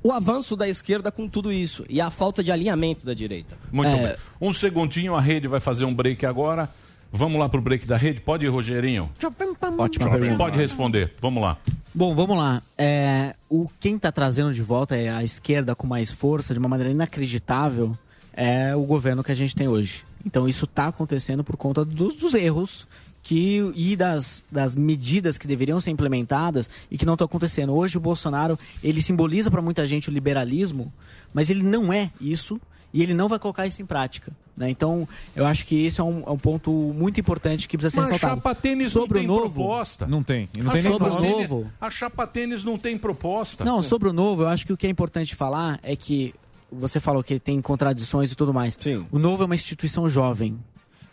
o 0.07 0.11
avanço 0.13 0.55
da 0.55 0.69
esquerda 0.69 1.11
com 1.11 1.27
tudo 1.27 1.51
isso 1.51 1.83
e 1.89 1.99
a 1.99 2.09
falta 2.09 2.41
de 2.41 2.49
alinhamento 2.49 3.05
da 3.05 3.13
direita. 3.13 3.57
Muito 3.71 3.89
É. 3.89 4.07
bem. 4.07 4.15
Um 4.39 4.53
segundinho, 4.53 5.13
a 5.15 5.19
rede 5.19 5.49
vai 5.49 5.59
fazer 5.59 5.83
um 5.83 5.93
break 5.93 6.25
agora. 6.25 6.69
Vamos 7.11 7.37
lá 7.39 7.49
pro 7.49 7.61
break 7.61 7.85
da 7.85 7.97
rede. 7.97 8.21
Pode 8.21 8.45
ir, 8.45 8.49
Rogerinho? 8.49 9.09
Ótima 9.77 10.09
pergunta. 10.11 10.37
Pode 10.37 10.57
responder. 10.57 11.13
Vamos 11.21 11.43
lá. 11.43 11.57
Bom, 11.93 12.15
vamos 12.15 12.37
lá. 12.37 12.61
É, 12.77 13.35
o 13.49 13.67
quem 13.81 13.95
está 13.97 14.09
trazendo 14.09 14.53
de 14.53 14.61
volta 14.61 14.95
é 14.95 15.09
a 15.09 15.23
esquerda 15.25 15.75
com 15.75 15.85
mais 15.85 16.09
força, 16.09 16.53
de 16.53 16.59
uma 16.59 16.69
maneira 16.69 16.91
inacreditável, 16.91 17.97
é 18.33 18.73
o 18.75 18.83
governo 18.83 19.23
que 19.23 19.31
a 19.31 19.35
gente 19.35 19.53
tem 19.55 19.67
hoje. 19.67 20.03
Então 20.25 20.47
isso 20.47 20.63
está 20.65 20.87
acontecendo 20.87 21.43
por 21.43 21.57
conta 21.57 21.83
dos, 21.83 22.15
dos 22.15 22.33
erros 22.33 22.85
que, 23.27 23.73
e 23.75 23.93
das, 23.97 24.41
das 24.49 24.73
medidas 24.73 25.37
que 25.37 25.45
deveriam 25.45 25.81
ser 25.81 25.91
implementadas 25.91 26.69
e 26.89 26.97
que 26.97 27.05
não 27.05 27.15
estão 27.15 27.25
acontecendo. 27.25 27.73
Hoje 27.73 27.97
o 27.97 27.99
Bolsonaro 27.99 28.57
ele 28.81 29.01
simboliza 29.01 29.51
para 29.51 29.61
muita 29.61 29.85
gente 29.85 30.09
o 30.09 30.13
liberalismo, 30.13 30.93
mas 31.33 31.49
ele 31.49 31.61
não 31.61 31.91
é 31.91 32.09
isso 32.21 32.57
e 32.93 33.03
ele 33.03 33.13
não 33.13 33.27
vai 33.27 33.37
colocar 33.37 33.67
isso 33.67 33.81
em 33.81 33.85
prática. 33.85 34.31
né? 34.55 34.69
Então 34.69 35.05
eu 35.35 35.45
acho 35.45 35.65
que 35.65 35.75
esse 35.85 35.99
é 35.99 36.03
um, 36.05 36.23
é 36.25 36.29
um 36.29 36.37
ponto 36.37 36.71
muito 36.71 37.19
importante 37.19 37.67
que 37.67 37.77
precisa 37.77 37.89
ser 37.95 37.99
Mas 37.99 38.09
a 38.11 38.13
ressaltado. 38.13 38.41
chapa 38.41 38.55
tênis 38.55 38.91
Sobre 38.93 39.19
não 39.19 39.25
tem 39.27 39.29
o 39.29 39.41
novo, 39.41 39.53
proposta. 39.55 40.07
Não 40.07 40.23
tem. 40.23 40.47
Não 40.57 40.69
A 40.69 40.73
tem 40.73 40.83
Sobre 40.83 41.09
o 41.09 41.19
novo. 41.21 41.71
A 41.81 41.89
chapa 41.91 42.25
tênis 42.25 42.63
não 42.63 42.77
tem 42.77 42.97
proposta. 42.97 43.65
Não, 43.65 43.81
sobre 43.81 44.07
o 44.07 44.13
novo, 44.13 44.43
eu 44.43 44.47
acho 44.47 44.65
que 44.65 44.71
o 44.71 44.77
que 44.77 44.87
é 44.87 44.89
importante 44.89 45.35
falar 45.35 45.81
é 45.83 45.97
que 45.97 46.33
você 46.71 46.97
falou 47.01 47.21
que 47.21 47.39
tem 47.41 47.61
contradições 47.61 48.31
e 48.31 48.35
tudo 48.35 48.53
mais. 48.53 48.77
O 49.11 49.19
novo 49.19 49.43
é 49.43 49.45
uma 49.45 49.55
instituição 49.55 50.07
jovem. 50.07 50.57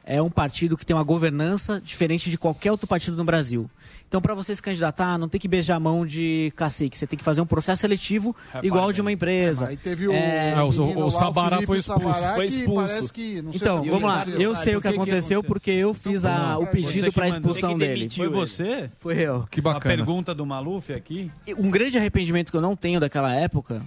É 0.06 0.20
um 0.20 0.28
partido 0.31 0.76
que 0.76 0.85
tem 0.85 0.94
uma 0.94 1.02
governança 1.02 1.81
diferente 1.82 2.31
de 2.31 2.36
qualquer 2.36 2.70
outro 2.70 2.86
partido 2.86 3.16
no 3.16 3.24
Brasil. 3.24 3.70
Então, 4.06 4.20
para 4.20 4.35
você 4.35 4.55
se 4.55 4.62
candidatar, 4.62 5.18
não 5.18 5.28
tem 5.28 5.40
que 5.40 5.48
beijar 5.48 5.76
a 5.76 5.81
mão 5.81 6.06
de 6.06 6.52
cacique. 6.55 6.97
Você 6.97 7.06
tem 7.06 7.18
que 7.18 7.24
fazer 7.24 7.40
um 7.40 7.47
processo 7.47 7.81
seletivo 7.81 8.36
igual 8.62 8.93
de 8.93 9.01
uma 9.01 9.10
empresa. 9.10 9.66
Aí 9.68 9.76
teve 9.76 10.06
o, 10.06 10.12
É, 10.12 10.55
o, 10.55 10.68
menino 10.68 10.82
menino 10.86 11.01
o 11.01 11.05
lá, 11.05 11.10
Sabará 11.10 11.48
Felipe 11.56 11.66
foi 11.66 11.78
expulso, 11.78 12.12
Sabará, 12.12 12.35
foi 12.36 12.47
expulso. 12.47 13.12
que, 13.12 13.44
Então, 13.55 13.81
o 13.81 13.85
vamos 13.86 14.02
lá. 14.05 14.24
Eu 14.39 14.55
sei 14.55 14.76
o 14.76 14.81
que 14.81 14.86
aconteceu 14.89 15.43
porque 15.43 15.70
eu 15.72 15.93
fiz 15.94 16.24
a- 16.24 16.59
o 16.59 16.66
pedido 16.66 17.10
para 17.12 17.24
a 17.24 17.28
expulsão 17.31 17.76
dele. 17.76 18.09
Foi 18.10 18.28
você? 18.28 18.90
Foi 19.01 19.16
eu. 19.18 19.48
Que 19.51 19.60
A 19.66 19.81
pergunta 19.81 20.32
do 20.35 20.47
Maluf 20.47 20.93
aqui. 20.93 21.31
Um 21.59 21.70
grande 21.70 21.97
arrependimento 21.98 22.51
que 22.52 22.56
eu 22.56 22.60
não 22.62 22.76
tenho 22.76 23.01
daquela 23.01 23.35
época 23.35 23.82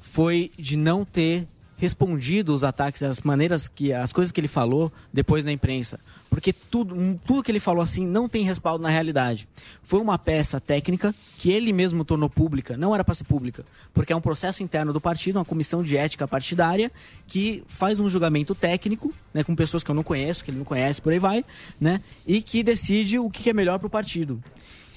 foi 0.00 0.50
de 0.58 0.76
não 0.76 1.04
ter 1.04 1.46
respondido 1.82 2.54
os 2.54 2.62
ataques, 2.62 3.02
as 3.02 3.18
maneiras 3.20 3.66
que 3.66 3.92
as 3.92 4.12
coisas 4.12 4.30
que 4.30 4.40
ele 4.40 4.46
falou 4.46 4.92
depois 5.12 5.44
na 5.44 5.50
imprensa, 5.50 5.98
porque 6.30 6.52
tudo, 6.52 7.18
tudo 7.26 7.42
que 7.42 7.50
ele 7.50 7.58
falou 7.58 7.82
assim 7.82 8.06
não 8.06 8.28
tem 8.28 8.44
respaldo 8.44 8.82
na 8.82 8.88
realidade. 8.88 9.48
Foi 9.82 10.00
uma 10.00 10.16
peça 10.16 10.60
técnica 10.60 11.12
que 11.38 11.50
ele 11.50 11.72
mesmo 11.72 12.04
tornou 12.04 12.30
pública, 12.30 12.76
não 12.76 12.94
era 12.94 13.02
para 13.02 13.14
ser 13.14 13.24
pública, 13.24 13.64
porque 13.92 14.12
é 14.12 14.16
um 14.16 14.20
processo 14.20 14.62
interno 14.62 14.92
do 14.92 15.00
partido, 15.00 15.40
uma 15.40 15.44
comissão 15.44 15.82
de 15.82 15.96
ética 15.96 16.28
partidária 16.28 16.90
que 17.26 17.64
faz 17.66 17.98
um 17.98 18.08
julgamento 18.08 18.54
técnico, 18.54 19.12
né, 19.34 19.42
com 19.42 19.56
pessoas 19.56 19.82
que 19.82 19.90
eu 19.90 19.94
não 19.94 20.04
conheço, 20.04 20.44
que 20.44 20.52
ele 20.52 20.58
não 20.58 20.64
conhece, 20.64 21.02
por 21.02 21.12
aí 21.12 21.18
vai, 21.18 21.44
né, 21.80 22.00
e 22.24 22.40
que 22.40 22.62
decide 22.62 23.18
o 23.18 23.28
que 23.28 23.50
é 23.50 23.52
melhor 23.52 23.80
para 23.80 23.88
o 23.88 23.90
partido. 23.90 24.40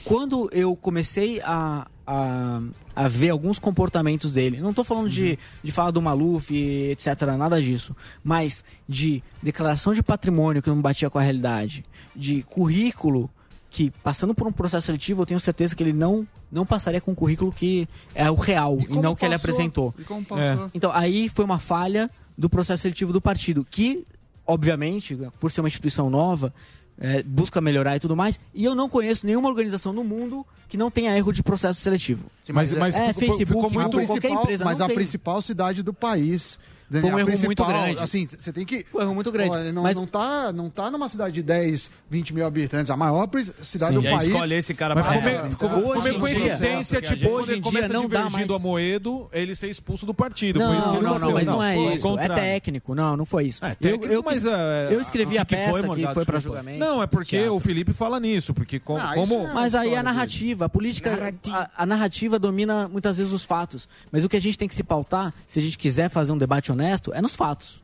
Quando 0.03 0.48
eu 0.52 0.76
comecei 0.76 1.41
a, 1.41 1.88
a, 2.06 2.61
a 2.95 3.07
ver 3.07 3.30
alguns 3.30 3.60
comportamentos 3.60 4.34
dele, 4.34 4.60
não 4.60 4.69
estou 4.69 4.84
falando 4.84 5.10
de, 5.10 5.40
de 5.64 5.72
falar 5.72 5.91
do 5.91 6.02
Maluf, 6.02 6.52
etc., 6.52 7.22
nada 7.38 7.61
disso, 7.61 7.95
mas 8.23 8.64
de 8.88 9.23
declaração 9.41 9.94
de 9.94 10.03
patrimônio 10.03 10.61
que 10.61 10.69
não 10.69 10.82
batia 10.82 11.10
com 11.10 11.18
a 11.18 11.22
realidade, 11.22 11.84
de 12.15 12.44
currículo 12.44 13.30
que, 13.76 13.91
passando 14.03 14.34
por 14.34 14.48
um 14.48 14.53
processo 14.53 14.86
seletivo, 14.86 15.23
eu 15.23 15.26
tenho 15.26 15.40
certeza 15.40 15.76
que 15.76 15.84
ele 15.84 15.91
não, 15.91 16.26
não 16.49 16.65
passaria 16.65 17.02
com 17.02 17.11
o 17.11 17.15
currículo 17.15 17.52
que 17.52 17.88
é 18.14 18.32
o 18.32 18.36
real 18.36 18.77
e, 18.80 18.86
como 18.86 19.02
não 19.02 19.11
o 19.11 19.15
que 19.15 19.26
ele 19.26 19.34
passou? 19.34 19.49
apresentou. 19.49 19.94
E 19.99 20.03
passou? 20.23 20.72
Então, 20.73 20.91
aí 20.94 21.27
foi 21.27 21.44
uma 21.44 21.60
falha 21.60 22.10
do 22.38 22.49
processo 22.49 22.84
seletivo 22.84 23.11
do 23.11 23.19
partido, 23.19 23.68
que, 23.69 24.06
obviamente, 24.48 25.18
por 25.41 25.52
ser 25.52 25.60
uma 25.61 25.68
instituição 25.68 26.10
nova, 26.10 26.53
é, 26.99 27.22
busca 27.23 27.59
melhorar 27.61 27.95
e 27.95 27.99
tudo 27.99 28.15
mais. 28.15 28.39
E 28.53 28.63
eu 28.63 28.73
não 28.76 28.88
conheço 28.89 29.26
nenhuma 29.26 29.49
organização 29.49 29.91
no 29.93 30.03
mundo 30.03 30.45
que 30.67 30.77
não 30.77 30.89
tenha 30.89 31.15
erro 31.17 31.31
de 31.31 31.43
processo 31.43 31.81
seletivo. 31.81 32.26
Mas, 32.49 32.72
mas 32.73 32.95
é, 32.95 33.07
ficou- 33.13 33.19
Facebook, 33.38 33.45
ficou 33.45 33.61
muito 33.69 33.91
Google, 33.91 34.07
qualquer 34.07 34.31
empresa 34.31 34.65
Mas 34.65 34.80
não 34.80 34.85
a 34.85 34.89
tem. 34.89 34.95
principal 34.95 35.41
cidade 35.41 35.84
do 35.84 35.93
país. 35.93 36.57
Foi 36.90 37.02
um 37.12 37.20
erro 37.20 37.40
muito 37.44 37.66
grande. 37.66 38.02
Assim, 38.02 38.28
você 38.38 38.53
tem 38.53 38.66
que. 38.66 38.86
Foi 38.91 39.02
um 39.02 39.06
erro 39.06 39.16
muito 39.16 39.32
grande. 39.32 39.49
Pô, 39.49 39.57
não, 39.74 39.84
Mas- 39.84 39.98
não, 39.98 40.06
tá, 40.06 40.53
não 40.53 40.70
tá 40.70 40.91
numa 40.91 41.10
cidade 41.10 41.34
de 41.34 41.41
10, 41.44 41.90
20 42.10 42.34
mil 42.34 42.45
habitantes. 42.45 42.91
A 42.91 42.98
maior 42.98 43.28
cidade 43.62 43.95
Sim, 43.95 44.02
do 44.02 44.03
e 44.03 44.07
aí 44.07 44.16
país. 44.18 44.28
escolhe 44.28 44.56
esse 44.56 44.74
cara 44.74 44.94
Mas 44.95 45.06
pra 45.06 45.14
ficou 45.16 45.30
essa. 45.30 45.40
meio, 45.41 45.52
ficou, 45.52 45.70
ficou 45.70 45.82
meio 45.82 45.98
hoje 45.98 46.10
em 46.10 46.12
dia- 46.12 46.20
coincidência, 46.49 47.02
tipo, 47.02 47.16
gente- 47.18 47.28
hoje 47.32 47.56
em 47.56 47.62
dia 47.62 47.88
não 47.88 48.07
dá 48.07 48.30
mais- 48.30 48.49
a 48.49 48.60
Moedo, 48.60 49.28
ele 49.34 49.56
ser 49.56 49.70
expulso 49.70 50.06
do 50.06 50.14
partido. 50.14 50.60
Não, 50.60 50.74
não, 50.74 51.02
não, 51.02 51.14
bateu. 51.14 51.32
mas 51.32 51.48
não 51.48 51.64
é 51.64 51.95
isso. 51.95 52.20
É 52.20 52.28
técnico. 52.30 52.94
Não, 52.95 53.18
não 53.18 53.26
foi 53.26 53.45
isso. 53.48 53.64
É 53.66 53.74
técnico, 53.76 54.06
eu, 54.06 54.12
eu, 54.14 54.24
mas, 54.24 54.36
quis- 54.44 54.45
é, 54.45 54.88
eu 54.91 55.02
escrevi 55.02 55.38
a, 55.38 55.45
peça 55.45 55.90
que 55.90 56.14
foi 56.14 56.26
para 56.26 56.40
julgamento. 56.40 56.80
Não, 56.80 57.02
é 57.02 57.07
porque 57.07 57.48
o 57.49 57.60
Felipe 57.60 57.94
fala 57.94 58.20
nisso, 58.20 58.53
porque 58.53 58.80
co- 58.80 58.99
como... 59.16 59.36
é- 59.48 59.53
Mas 59.53 59.74
aí 59.76 59.95
a 59.95 60.03
narrativa, 60.03 60.66
a 60.66 60.70
política, 60.70 61.34
a, 61.49 61.70
a 61.78 61.86
narrativa 61.86 62.38
domina 62.38 62.88
muitas 62.88 63.18
vezes 63.18 63.32
os 63.32 63.44
fatos. 63.44 63.88
Mas 64.12 64.24
o 64.24 64.30
que 64.30 64.38
a 64.38 64.41
gente 64.41 64.57
tem 64.57 64.68
que 64.68 64.76
se 64.76 64.84
pautar, 64.84 65.34
se 65.48 65.60
a 65.60 65.62
gente 65.62 65.78
quiser 65.78 66.10
fazer 66.10 66.32
um 66.32 66.38
debate 66.38 66.72
honesto, 66.76 67.11
é 67.14 67.22
nos 67.22 67.35
fatos. 67.35 67.84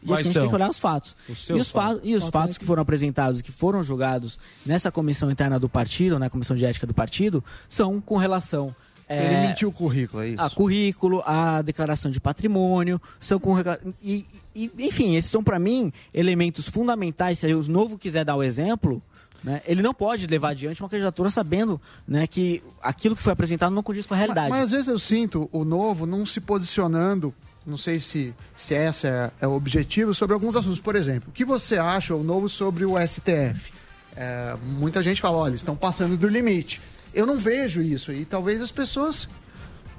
E 0.00 0.12
aqui 0.12 0.20
a 0.20 0.22
gente 0.22 0.38
tem 0.38 0.48
que 0.48 0.54
olhar 0.54 0.70
os 0.70 0.78
fatos. 0.78 1.16
Os 1.28 1.48
e 1.48 1.52
os, 1.54 1.68
fa 1.68 1.82
fatos. 1.88 2.00
e 2.04 2.14
os 2.14 2.24
fatos 2.28 2.56
que 2.56 2.64
foram 2.64 2.82
apresentados, 2.82 3.42
que 3.42 3.50
foram 3.50 3.82
julgados 3.82 4.38
nessa 4.64 4.92
comissão 4.92 5.28
interna 5.28 5.58
do 5.58 5.68
partido, 5.68 6.18
na 6.20 6.30
comissão 6.30 6.54
de 6.54 6.64
ética 6.64 6.86
do 6.86 6.94
partido, 6.94 7.42
são 7.68 8.00
com 8.00 8.16
relação. 8.16 8.72
é, 9.08 9.24
Ele 9.26 9.48
mentiu 9.48 9.70
o 9.70 9.72
currículo, 9.72 10.22
é 10.22 10.28
isso? 10.28 10.40
a 10.42 10.48
currículo, 10.50 11.20
a 11.26 11.62
declaração 11.62 12.12
de 12.12 12.20
patrimônio, 12.20 13.00
são 13.18 13.40
com 13.40 13.56
e, 14.00 14.24
e- 14.54 14.70
enfim, 14.78 15.16
esses 15.16 15.32
são 15.32 15.42
para 15.42 15.58
mim 15.58 15.92
elementos 16.14 16.68
fundamentais. 16.68 17.40
Se 17.40 17.46
aí 17.46 17.54
o 17.54 17.62
novo 17.68 17.98
quiser 17.98 18.24
dar 18.24 18.36
o 18.36 18.42
exemplo, 18.44 19.02
né, 19.42 19.62
ele 19.66 19.82
não 19.82 19.92
pode 19.92 20.28
levar 20.28 20.50
adiante 20.50 20.80
uma 20.80 20.88
candidatura 20.88 21.28
sabendo 21.28 21.80
né, 22.06 22.24
que 22.28 22.62
aquilo 22.80 23.16
que 23.16 23.22
foi 23.22 23.32
apresentado 23.32 23.74
não 23.74 23.82
condiz 23.82 24.06
com 24.06 24.14
a 24.14 24.16
realidade. 24.16 24.48
Mas, 24.50 24.58
mas 24.60 24.64
às 24.66 24.70
vezes 24.70 24.86
eu 24.86 24.98
sinto 24.98 25.48
o 25.50 25.64
novo 25.64 26.06
não 26.06 26.24
se 26.24 26.40
posicionando, 26.40 27.34
não 27.68 27.78
sei 27.78 28.00
se, 28.00 28.34
se 28.56 28.74
esse 28.74 29.06
é, 29.06 29.30
é 29.40 29.46
o 29.46 29.52
objetivo, 29.52 30.14
sobre 30.14 30.34
alguns 30.34 30.56
assuntos. 30.56 30.80
Por 30.80 30.96
exemplo, 30.96 31.28
o 31.28 31.32
que 31.32 31.44
você 31.44 31.76
acha, 31.76 32.14
o 32.14 32.22
novo, 32.22 32.48
sobre 32.48 32.84
o 32.84 32.94
STF? 32.98 33.72
É, 34.16 34.54
muita 34.62 35.02
gente 35.02 35.20
fala, 35.20 35.36
olha, 35.36 35.50
eles 35.50 35.60
estão 35.60 35.76
passando 35.76 36.16
do 36.16 36.26
limite. 36.26 36.80
Eu 37.14 37.26
não 37.26 37.36
vejo 37.36 37.80
isso 37.82 38.12
e 38.12 38.24
talvez 38.24 38.60
as 38.60 38.72
pessoas 38.72 39.28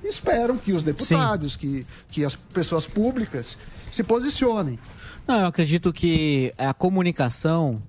esperam 0.04 0.58
que 0.58 0.74
os 0.74 0.84
deputados, 0.84 1.56
que, 1.56 1.86
que 2.10 2.26
as 2.26 2.36
pessoas 2.36 2.88
públicas 2.88 3.58
se 3.92 4.04
posicionem. 4.04 4.80
Não, 5.28 5.42
eu 5.42 5.46
acredito 5.46 5.94
que 5.94 6.54
a 6.58 6.74
comunicação 6.74 7.82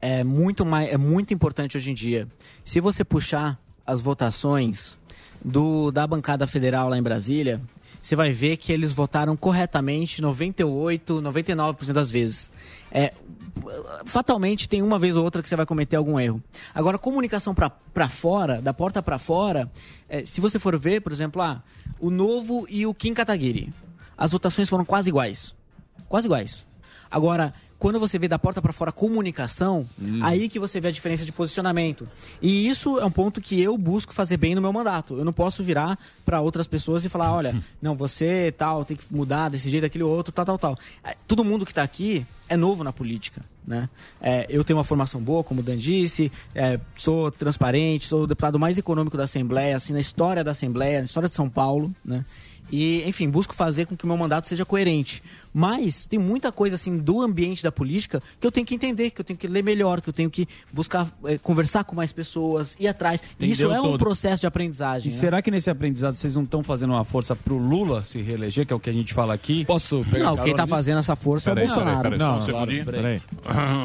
é 0.00 0.24
muito, 0.24 0.64
mais, 0.64 0.90
é 0.90 0.96
muito 0.96 1.32
importante 1.32 1.76
hoje 1.76 1.90
em 1.90 1.94
dia. 1.94 2.26
Se 2.64 2.80
você 2.80 3.04
puxar 3.04 3.58
as 3.86 4.00
votações 4.00 4.96
do, 5.44 5.90
da 5.90 6.06
bancada 6.06 6.46
federal 6.46 6.88
lá 6.88 6.98
em 6.98 7.02
Brasília, 7.02 7.60
você 8.02 8.16
vai 8.16 8.32
ver 8.32 8.56
que 8.56 8.72
eles 8.72 8.92
votaram 8.92 9.36
corretamente 9.36 10.22
98, 10.22 11.20
99% 11.22 11.92
das 11.92 12.10
vezes. 12.10 12.50
É, 12.92 13.12
fatalmente 14.04 14.68
tem 14.68 14.82
uma 14.82 14.98
vez 14.98 15.16
ou 15.16 15.24
outra 15.24 15.42
que 15.42 15.48
você 15.48 15.56
vai 15.56 15.66
cometer 15.66 15.96
algum 15.96 16.18
erro. 16.18 16.42
Agora, 16.74 16.98
comunicação 16.98 17.54
para 17.54 18.08
fora, 18.08 18.60
da 18.60 18.74
porta 18.74 19.02
para 19.02 19.18
fora, 19.18 19.70
é, 20.08 20.24
se 20.24 20.40
você 20.40 20.58
for 20.58 20.78
ver, 20.78 21.00
por 21.00 21.12
exemplo, 21.12 21.40
ah, 21.40 21.62
o 21.98 22.10
Novo 22.10 22.66
e 22.68 22.86
o 22.86 22.94
Kim 22.94 23.14
Kataguiri, 23.14 23.72
as 24.16 24.32
votações 24.32 24.68
foram 24.68 24.84
quase 24.84 25.08
iguais. 25.08 25.54
Quase 26.08 26.26
iguais. 26.26 26.64
Agora, 27.10 27.52
quando 27.80 27.98
você 27.98 28.18
vê 28.18 28.28
da 28.28 28.38
porta 28.38 28.60
para 28.60 28.74
fora 28.74 28.92
comunicação, 28.92 29.88
aí 30.22 30.50
que 30.50 30.58
você 30.58 30.78
vê 30.78 30.88
a 30.88 30.92
diferença 30.92 31.24
de 31.24 31.32
posicionamento. 31.32 32.06
E 32.40 32.68
isso 32.68 32.98
é 32.98 33.04
um 33.06 33.10
ponto 33.10 33.40
que 33.40 33.58
eu 33.58 33.76
busco 33.78 34.12
fazer 34.12 34.36
bem 34.36 34.54
no 34.54 34.60
meu 34.60 34.70
mandato. 34.70 35.16
Eu 35.16 35.24
não 35.24 35.32
posso 35.32 35.64
virar 35.64 35.98
para 36.24 36.42
outras 36.42 36.68
pessoas 36.68 37.04
e 37.06 37.08
falar, 37.08 37.32
olha, 37.34 37.58
não, 37.80 37.96
você 37.96 38.52
tal, 38.56 38.84
tem 38.84 38.98
que 38.98 39.04
mudar 39.10 39.48
desse 39.48 39.70
jeito, 39.70 39.82
daquele 39.82 40.04
outro, 40.04 40.30
tal, 40.30 40.44
tal, 40.44 40.58
tal. 40.58 40.78
É, 41.02 41.16
Todo 41.26 41.42
mundo 41.42 41.64
que 41.64 41.72
está 41.72 41.82
aqui 41.82 42.26
é 42.50 42.56
novo 42.56 42.84
na 42.84 42.92
política. 42.92 43.40
Né? 43.66 43.88
É, 44.20 44.46
eu 44.50 44.62
tenho 44.62 44.78
uma 44.78 44.84
formação 44.84 45.20
boa, 45.20 45.42
como 45.42 45.60
o 45.60 45.62
Dan 45.62 45.78
disse, 45.78 46.30
é, 46.54 46.78
sou 46.98 47.30
transparente, 47.30 48.06
sou 48.06 48.24
o 48.24 48.26
deputado 48.26 48.58
mais 48.58 48.76
econômico 48.76 49.16
da 49.16 49.24
Assembleia, 49.24 49.74
assim, 49.74 49.94
na 49.94 50.00
história 50.00 50.44
da 50.44 50.50
Assembleia, 50.50 50.98
na 50.98 51.04
história 51.06 51.30
de 51.30 51.34
São 51.34 51.48
Paulo, 51.48 51.94
né? 52.04 52.24
E, 52.72 53.02
enfim, 53.06 53.28
busco 53.28 53.54
fazer 53.54 53.86
com 53.86 53.96
que 53.96 54.04
o 54.04 54.06
meu 54.06 54.16
mandato 54.16 54.48
seja 54.48 54.64
coerente. 54.64 55.22
Mas 55.52 56.06
tem 56.06 56.18
muita 56.18 56.52
coisa 56.52 56.76
assim 56.76 56.98
do 56.98 57.20
ambiente 57.20 57.62
da 57.62 57.72
política 57.72 58.22
que 58.40 58.46
eu 58.46 58.52
tenho 58.52 58.66
que 58.66 58.74
entender, 58.74 59.10
que 59.10 59.20
eu 59.20 59.24
tenho 59.24 59.38
que 59.38 59.46
ler 59.46 59.62
melhor, 59.62 60.00
que 60.00 60.08
eu 60.08 60.12
tenho 60.12 60.30
que 60.30 60.46
buscar 60.72 61.08
eh, 61.24 61.38
conversar 61.38 61.84
com 61.84 61.94
mais 61.96 62.12
pessoas, 62.12 62.76
ir 62.78 62.88
atrás. 62.88 63.20
E 63.38 63.50
isso 63.50 63.62
Entendeu 63.62 63.74
é 63.76 63.80
um 63.80 63.92
tudo. 63.92 63.98
processo 63.98 64.40
de 64.40 64.46
aprendizagem. 64.46 65.10
E 65.10 65.14
né? 65.14 65.20
será 65.20 65.42
que 65.42 65.50
nesse 65.50 65.70
aprendizado 65.70 66.16
vocês 66.16 66.36
não 66.36 66.44
estão 66.44 66.62
fazendo 66.62 66.92
uma 66.92 67.04
força 67.04 67.34
pro 67.34 67.56
Lula 67.56 68.04
se 68.04 68.20
reeleger, 68.20 68.66
que 68.66 68.72
é 68.72 68.76
o 68.76 68.80
que 68.80 68.90
a 68.90 68.92
gente 68.92 69.14
fala 69.14 69.34
aqui? 69.34 69.64
Posso 69.64 70.04
Não, 70.18 70.36
quem 70.36 70.54
tá 70.54 70.66
fazendo 70.66 70.98
essa 70.98 71.16
força 71.16 71.50
é 71.50 71.52
o 71.52 71.56
Bolsonaro. 71.56 72.18
só 72.18 72.36
um 72.36 72.42
segundinho. 72.42 72.84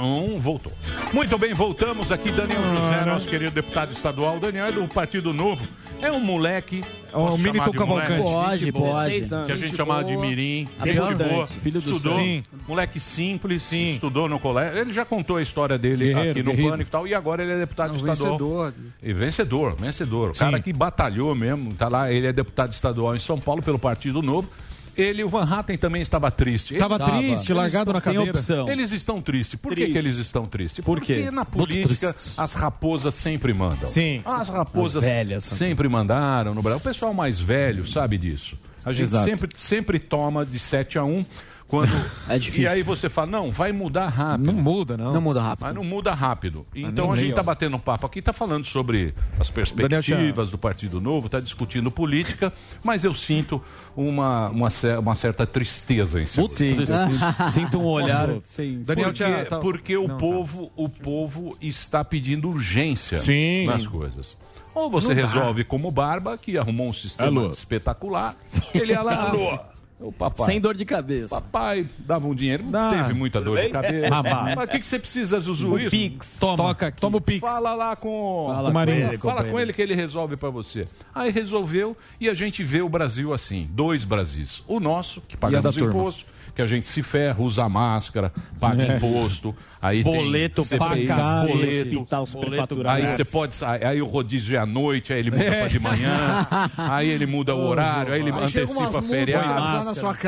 Um, 0.04 0.40
voltou. 0.40 0.72
Muito 1.14 1.38
bem, 1.38 1.54
voltamos 1.54 2.12
aqui. 2.12 2.32
Daniel 2.32 2.64
José, 2.64 3.06
nosso 3.06 3.28
querido 3.28 3.52
deputado 3.52 3.92
estadual. 3.92 4.40
Daniel 4.40 4.66
é 4.66 4.72
do 4.72 4.88
Partido 4.88 5.34
Novo. 5.34 5.66
É 6.02 6.12
um 6.12 6.20
moleque. 6.20 6.84
Ó, 7.14 7.24
o 7.24 7.30
posso 7.30 7.38
mini 7.38 7.58
moleque? 7.58 7.78
Cavalcante. 7.78 8.24
Pode, 8.24 8.72
pode. 8.72 9.10
16 9.10 9.34
anos. 9.34 9.46
Que 9.48 9.52
a 9.52 9.56
gente 9.56 9.68
Gente 9.68 9.78
chamava 9.78 10.04
de. 10.04 10.18
Mirim. 10.18 10.68
Gente 10.84 11.16
boa. 11.16 11.48
Filho 11.60 11.82
do 11.82 11.92
Estudou. 11.92 12.16
Sim. 12.18 12.44
Moleque 12.68 13.00
simples, 13.00 13.72
estudou 13.72 14.28
no 14.30 14.40
colégio. 14.40 14.80
Ele 14.80 14.94
já 14.94 15.06
contou 15.06 15.38
a 15.38 15.42
história 15.42 15.78
dele 15.78 16.06
Guerreiro, 16.08 16.32
aqui 16.32 16.44
no 16.44 16.52
guerreiro. 16.52 16.72
Pânico 16.72 16.90
e 16.90 16.92
tal. 16.92 17.08
E 17.08 17.14
agora 17.14 17.44
ele 17.44 17.54
é 17.54 17.58
deputado 17.60 17.90
Não, 17.90 17.96
estadual. 17.98 18.32
vencedor. 18.38 18.74
E 19.02 19.14
vencedor, 19.14 19.76
vencedor. 19.76 20.30
O 20.32 20.34
cara 20.34 20.60
que 20.60 20.72
batalhou 20.74 21.34
mesmo, 21.36 21.74
tá 21.74 21.88
lá, 21.88 22.12
ele 22.12 22.28
é 22.28 22.34
deputado 22.34 22.72
estadual 22.72 23.16
em 23.16 23.20
São 23.20 23.40
Paulo 23.40 23.62
pelo 23.62 23.80
Partido 23.80 24.22
Novo. 24.22 24.50
Ele, 24.98 25.26
o 25.26 25.28
Van 25.28 25.44
Hatten 25.44 25.78
também 25.78 26.02
estava 26.02 26.32
triste. 26.32 26.74
Ele 26.74 26.80
Tava 26.80 26.98
triste, 26.98 27.52
largado 27.52 27.92
na 27.92 28.00
sem 28.00 28.14
cadeira. 28.14 28.38
opção. 28.38 28.70
Eles 28.70 28.94
estão 28.94 29.22
tristes. 29.22 29.60
Por 29.60 29.72
que, 29.76 29.82
Triste. 29.82 29.92
que 29.92 29.98
eles 29.98 30.18
estão 30.18 30.46
tristes? 30.48 30.86
Por 30.86 31.02
quê? 31.02 31.16
Porque 31.16 31.32
na 31.32 31.44
política 31.44 32.16
as 32.38 32.54
raposas 32.54 33.14
sempre 33.14 33.54
mandam. 33.54 33.88
Sim. 33.90 34.22
As 34.24 34.48
raposas 34.48 35.04
As 35.04 35.10
velhas. 35.10 35.44
sempre 35.44 35.90
mandaram 35.90 36.54
no 36.56 36.62
Brasil. 36.62 36.78
O 36.80 36.82
pessoal 36.82 37.14
mais 37.14 37.38
velho 37.38 37.86
sabe 37.86 38.18
disso. 38.18 38.58
A 38.86 38.94
gente 38.94 39.04
Exato. 39.06 39.26
sempre, 39.26 39.50
sempre 39.56 40.00
toma 40.00 40.46
de 40.46 40.60
7 40.60 41.00
a 41.00 41.04
1 41.04 41.26
quando 41.68 41.90
É 42.30 42.38
difícil. 42.38 42.66
E 42.66 42.68
aí 42.68 42.84
você 42.84 43.10
fala, 43.10 43.28
não, 43.28 43.52
vai 43.52 43.72
mudar 43.72 44.08
rápido. 44.08 44.46
Não 44.46 44.54
muda, 44.54 44.96
não. 44.96 45.14
Não 45.14 45.22
muda 45.22 45.42
rápido. 45.42 45.66
Mas 45.66 45.76
não 45.76 45.84
muda 45.84 46.14
rápido. 46.14 46.66
Então 46.76 47.12
a 47.12 47.16
gente 47.16 47.32
está 47.32 47.42
batendo 47.44 47.76
um 47.76 47.80
papo 47.80 48.06
aqui, 48.06 48.20
está 48.20 48.32
falando 48.32 48.66
sobre 48.66 49.14
as 49.40 49.50
perspectivas 49.50 50.50
do 50.52 50.58
Partido 50.58 51.02
Novo, 51.02 51.26
está 51.26 51.40
discutindo 51.40 51.90
política, 51.90 52.54
mas 52.84 53.04
eu 53.04 53.14
sinto 53.14 53.62
uma, 53.96 54.50
uma, 54.50 54.70
uma 55.00 55.16
certa 55.16 55.48
tristeza 55.48 56.22
em 56.22 56.28
cima. 56.28 56.48
Sim, 56.48 56.70
sinto 57.52 57.80
um 57.80 57.86
olhar 57.86 58.30
sem... 58.44 58.84
Daniel 58.84 59.08
porque, 59.12 59.46
tá- 59.46 59.60
porque 59.60 59.98
o 59.98 60.08
Não, 60.08 60.10
tá. 60.10 60.16
povo, 60.18 60.72
o 60.76 60.88
povo 60.88 61.58
está 61.60 62.04
pedindo 62.04 62.48
urgência 62.50 63.18
Sim. 63.18 63.66
nas 63.66 63.82
Sim. 63.84 63.90
coisas. 63.90 64.38
Ou 64.76 64.90
você 64.90 65.14
resolve 65.14 65.64
como 65.64 65.90
Barba, 65.90 66.38
que 66.38 66.58
arrumou 66.58 66.90
um 66.90 66.94
sistema 66.94 67.42
Alô. 67.42 67.52
espetacular. 67.52 68.36
Ele 68.74 68.92
ia 68.92 69.02
lá, 69.02 69.16
alô, 69.32 69.58
o 70.00 70.12
papai. 70.12 70.46
Sem 70.46 70.60
dor 70.60 70.76
de 70.76 70.84
cabeça. 70.84 71.30
Papai 71.30 71.88
dava 72.00 72.28
um 72.28 72.36
dinheiro, 72.36 72.66
não 72.70 72.90
teve 72.92 73.14
muita 73.14 73.40
dor 73.40 73.62
de 73.62 73.70
cabeça. 73.70 74.14
Ah. 74.14 74.54
Mas 74.56 74.66
o 74.66 74.68
que, 74.68 74.80
que 74.80 74.86
você 74.88 75.00
precisa, 75.00 75.40
Zuzu? 75.40 75.78
Isso? 75.80 75.90
Pix. 75.92 76.38
Toma, 76.38 76.58
Toca 76.58 76.88
aqui. 76.88 77.00
toma 77.00 77.18
o 77.18 77.22
Pix. 77.22 77.40
Fala 77.40 77.74
lá 77.74 77.96
com 77.96 78.48
Fala 78.50 78.72
com 78.72 78.82
ele, 78.82 79.18
Fala 79.18 79.44
com 79.46 79.60
ele 79.60 79.74
que 79.74 79.82
ele 79.82 79.96
resolve 79.96 80.36
pra 80.36 80.50
você. 80.50 80.86
Aí 81.14 81.32
resolveu 81.32 81.96
e 82.20 82.28
a 82.28 82.34
gente 82.34 82.62
vê 82.64 82.82
o 82.82 82.90
Brasil 82.90 83.34
assim, 83.34 83.70
dois 83.72 84.04
Brasis. 84.04 84.62
O 84.68 84.82
nosso, 84.82 85.22
que 85.22 85.38
pagamos 85.38 85.78
imposto, 85.78 86.26
que 86.56 86.62
a 86.62 86.66
gente 86.66 86.88
se 86.88 87.04
ferra, 87.04 87.36
usa 87.44 87.68
máscara, 87.68 88.32
paga 88.60 88.96
imposto, 88.96 89.54
aí 89.82 90.02
Boleto 90.02 90.64
tem 90.64 90.80
CPI, 90.80 91.06
boleto. 91.48 91.96
Hospital 92.00 92.26
superfaturado. 92.26 93.02
Aí 93.04 93.10
você 93.10 93.26
pode 93.26 93.56
sair, 93.56 93.86
aí 93.86 94.02
o 94.02 94.06
rodízio 94.06 94.56
é 94.56 94.60
à 94.60 94.66
noite, 94.66 95.12
aí 95.12 95.20
ele 95.20 95.32
muda 95.32 95.44
pra 95.52 95.68
de 95.68 95.80
manhã, 95.80 96.48
aí 96.78 97.10
ele 97.10 97.26
muda 97.26 97.54
o 97.54 97.60
horário, 97.68 98.14
aí 98.14 98.22
ele 98.22 98.32
Aí 98.32 98.44
antecipa 98.44 99.02
feriado. 99.02 99.54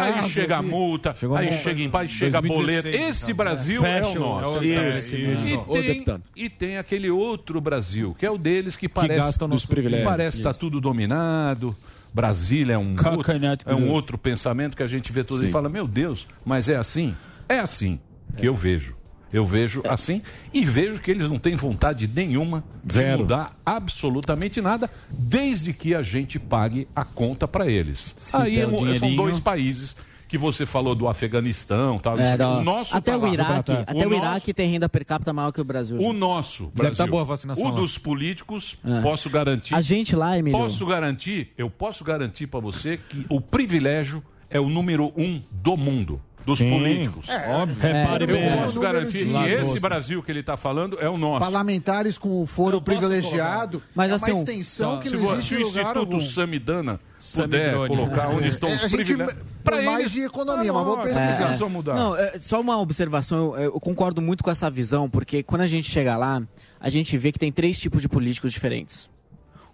Aí 0.01 0.29
chega 0.29 0.57
a 0.57 0.63
que- 0.63 0.69
multa, 0.69 1.15
Chegou 1.15 1.37
aí 1.37 1.53
chega 1.63 1.81
em 1.81 1.89
paz, 1.89 2.11
chega 2.11 2.41
2016, 2.41 2.85
boleto. 2.91 3.09
Esse. 3.11 3.33
Brasil 3.33 3.85
é 3.85 4.01
o 4.05 4.19
nosso. 4.19 4.59
é 4.63 4.65
estabelecimento. 4.65 5.77
E 5.77 6.03
tem, 6.03 6.23
e 6.35 6.49
tem 6.49 6.77
aquele 6.77 7.09
outro 7.09 7.61
Brasil, 7.61 8.15
que 8.19 8.25
é 8.25 8.31
o 8.31 8.37
deles 8.37 8.75
que 8.75 8.89
parece, 8.89 9.19
gastam 9.19 9.47
nosso 9.47 9.67
que 9.67 10.03
parece 10.03 10.37
estar 10.37 10.53
tudo 10.53 10.81
dominado. 10.81 11.75
Brasília 12.13 12.73
é 12.73 12.77
um, 12.77 12.91
outro, 12.91 13.35
é 13.65 13.75
um 13.75 13.89
outro 13.89 14.17
pensamento 14.17 14.75
que 14.75 14.84
a 14.84 14.88
gente 14.88 15.11
vê 15.11 15.23
todo 15.23 15.39
Sim. 15.39 15.47
e 15.47 15.51
fala, 15.51 15.69
meu 15.69 15.88
Deus, 15.88 16.27
mas 16.45 16.67
é 16.67 16.75
assim? 16.75 17.15
É 17.47 17.59
assim 17.59 17.99
que 18.35 18.47
eu 18.47 18.55
vejo. 18.55 18.95
Eu 19.31 19.45
vejo 19.45 19.84
assim 19.88 20.21
e 20.53 20.63
vejo 20.63 21.01
que 21.01 21.11
eles 21.11 21.29
não 21.29 21.38
têm 21.38 21.55
vontade 21.55 22.07
nenhuma 22.07 22.63
de 22.84 22.93
Zero. 22.93 23.19
mudar 23.19 23.59
absolutamente 23.65 24.61
nada, 24.61 24.89
desde 25.09 25.73
que 25.73 25.93
a 25.93 26.01
gente 26.01 26.39
pague 26.39 26.88
a 26.95 27.03
conta 27.03 27.45
para 27.47 27.67
eles. 27.67 28.15
Aí 28.34 28.55
der 28.55 28.95
é 28.95 28.99
são 28.99 29.15
dois 29.15 29.39
países 29.39 29.95
que 30.27 30.37
você 30.37 30.65
falou 30.65 30.93
do 30.93 31.07
Afeganistão, 31.07 31.97
tal. 31.99 32.19
É, 32.19 32.35
o 32.35 32.61
nosso 32.61 32.95
até 32.95 33.11
tá 33.11 33.17
o. 33.17 33.27
Iraque, 33.33 33.71
O 33.71 33.75
até 33.75 33.93
o, 34.05 34.09
nosso- 34.09 34.15
Iraque 34.21 34.53
tem 34.53 34.69
renda 34.69 34.89
per 34.89 35.05
capita 35.05 35.31
maior 35.33 35.51
que 35.51 35.61
o 35.61 35.63
Brasil. 35.63 35.97
o 35.97 36.01
já. 36.01 36.13
nosso 36.13 36.63
Deve 36.65 36.75
Brasil. 36.75 36.97
tá 36.97 37.07
boa 37.07 37.21
a 37.21 37.25
vacinação 37.25 37.65
O 37.65 37.69
lá. 37.69 37.75
dos 37.75 37.97
políticos, 37.97 38.77
É. 38.85 39.01
posso 39.01 39.29
garantir. 39.29 39.73
A 39.75 39.81
gente 39.81 40.15
lá, 40.15 40.37
Emílio. 40.37 40.57
Posso 40.59 40.85
garantir, 40.85 41.53
eu 41.57 41.69
posso 41.69 42.03
garantir 42.03 42.47
para 42.47 42.59
você 42.59 42.97
que 42.97 43.25
o 43.29 43.39
privilégio 43.39 44.23
é 44.49 44.59
o 44.59 44.69
número 44.69 45.11
um 45.15 45.41
do 45.51 45.75
mundo. 45.77 46.21
Dos 46.45 46.59
Sim. 46.59 46.69
políticos. 46.69 47.27
Óbvio. 47.49 47.75
Repare 47.77 48.23
É, 48.23 48.27
Eu 48.27 48.27
bem. 48.27 48.57
posso 48.61 48.75
número 48.75 48.93
garantir 48.93 49.25
que 49.27 49.49
esse. 49.51 49.79
Brasil 49.81 50.23
que 50.23 50.31
ele 50.31 50.39
está 50.39 50.55
falando 50.55 50.97
é 50.97 51.09
o 51.09 51.17
nosso. 51.17 51.41
Parlamentares 51.43 52.17
com 52.17 52.41
o 52.41 52.45
foro 52.47 52.81
privilegiado. 52.81 53.83
Mas 53.93 54.11
é 54.11 54.15
assim, 54.15 54.31
uma 54.31 54.37
um- 54.37 54.43
extensão 54.43 54.99
que 54.99 55.09
Se, 55.09 55.17
não 55.17 55.33
existe 55.33 55.47
se 55.49 55.55
o 55.55 55.67
Instituto 55.67 55.99
algum. 55.99 56.19
Samidana 56.21 56.93
puder 56.93 57.73
Samidrone. 57.73 57.87
colocar 57.97 58.29
onde 58.29 58.47
estão 58.47 58.69
É, 58.69 58.75
os 58.77 58.83
a 58.85 58.87
gente, 58.87 58.95
privilégios. 59.03 59.37
por 59.43 59.61
Pra 59.63 59.81
mais 59.81 59.99
eles- 59.99 60.11
de 60.13 60.21
economia, 60.21 60.71
Ah, 60.71 60.73
mas 60.73 60.85
vou 60.85 60.95
não, 60.95 61.03
pesquisar. 61.03 61.53
é, 61.53 61.57
vamos 61.57 61.73
mudar. 61.73 61.95
Não, 61.95 62.15
é, 62.15 62.39
só 62.39 62.61
uma 62.61 62.79
observação, 62.79 63.53
eu, 63.57 63.63
eu 63.73 63.79
concordo 63.81 64.21
muito 64.21 64.41
com 64.41 64.49
essa 64.49 64.69
visão, 64.69 65.09
porque 65.09 65.43
quando 65.43 65.61
a 65.63 65.67
gente 65.67 65.91
chega 65.91 66.15
lá, 66.15 66.41
a 66.79 66.89
gente 66.89 67.17
vê 67.17 67.33
que 67.33 67.39
tem 67.39 67.51
três 67.51 67.77
tipos 67.77 68.01
de 68.01 68.07
políticos 68.07 68.53
diferentes. 68.53 69.09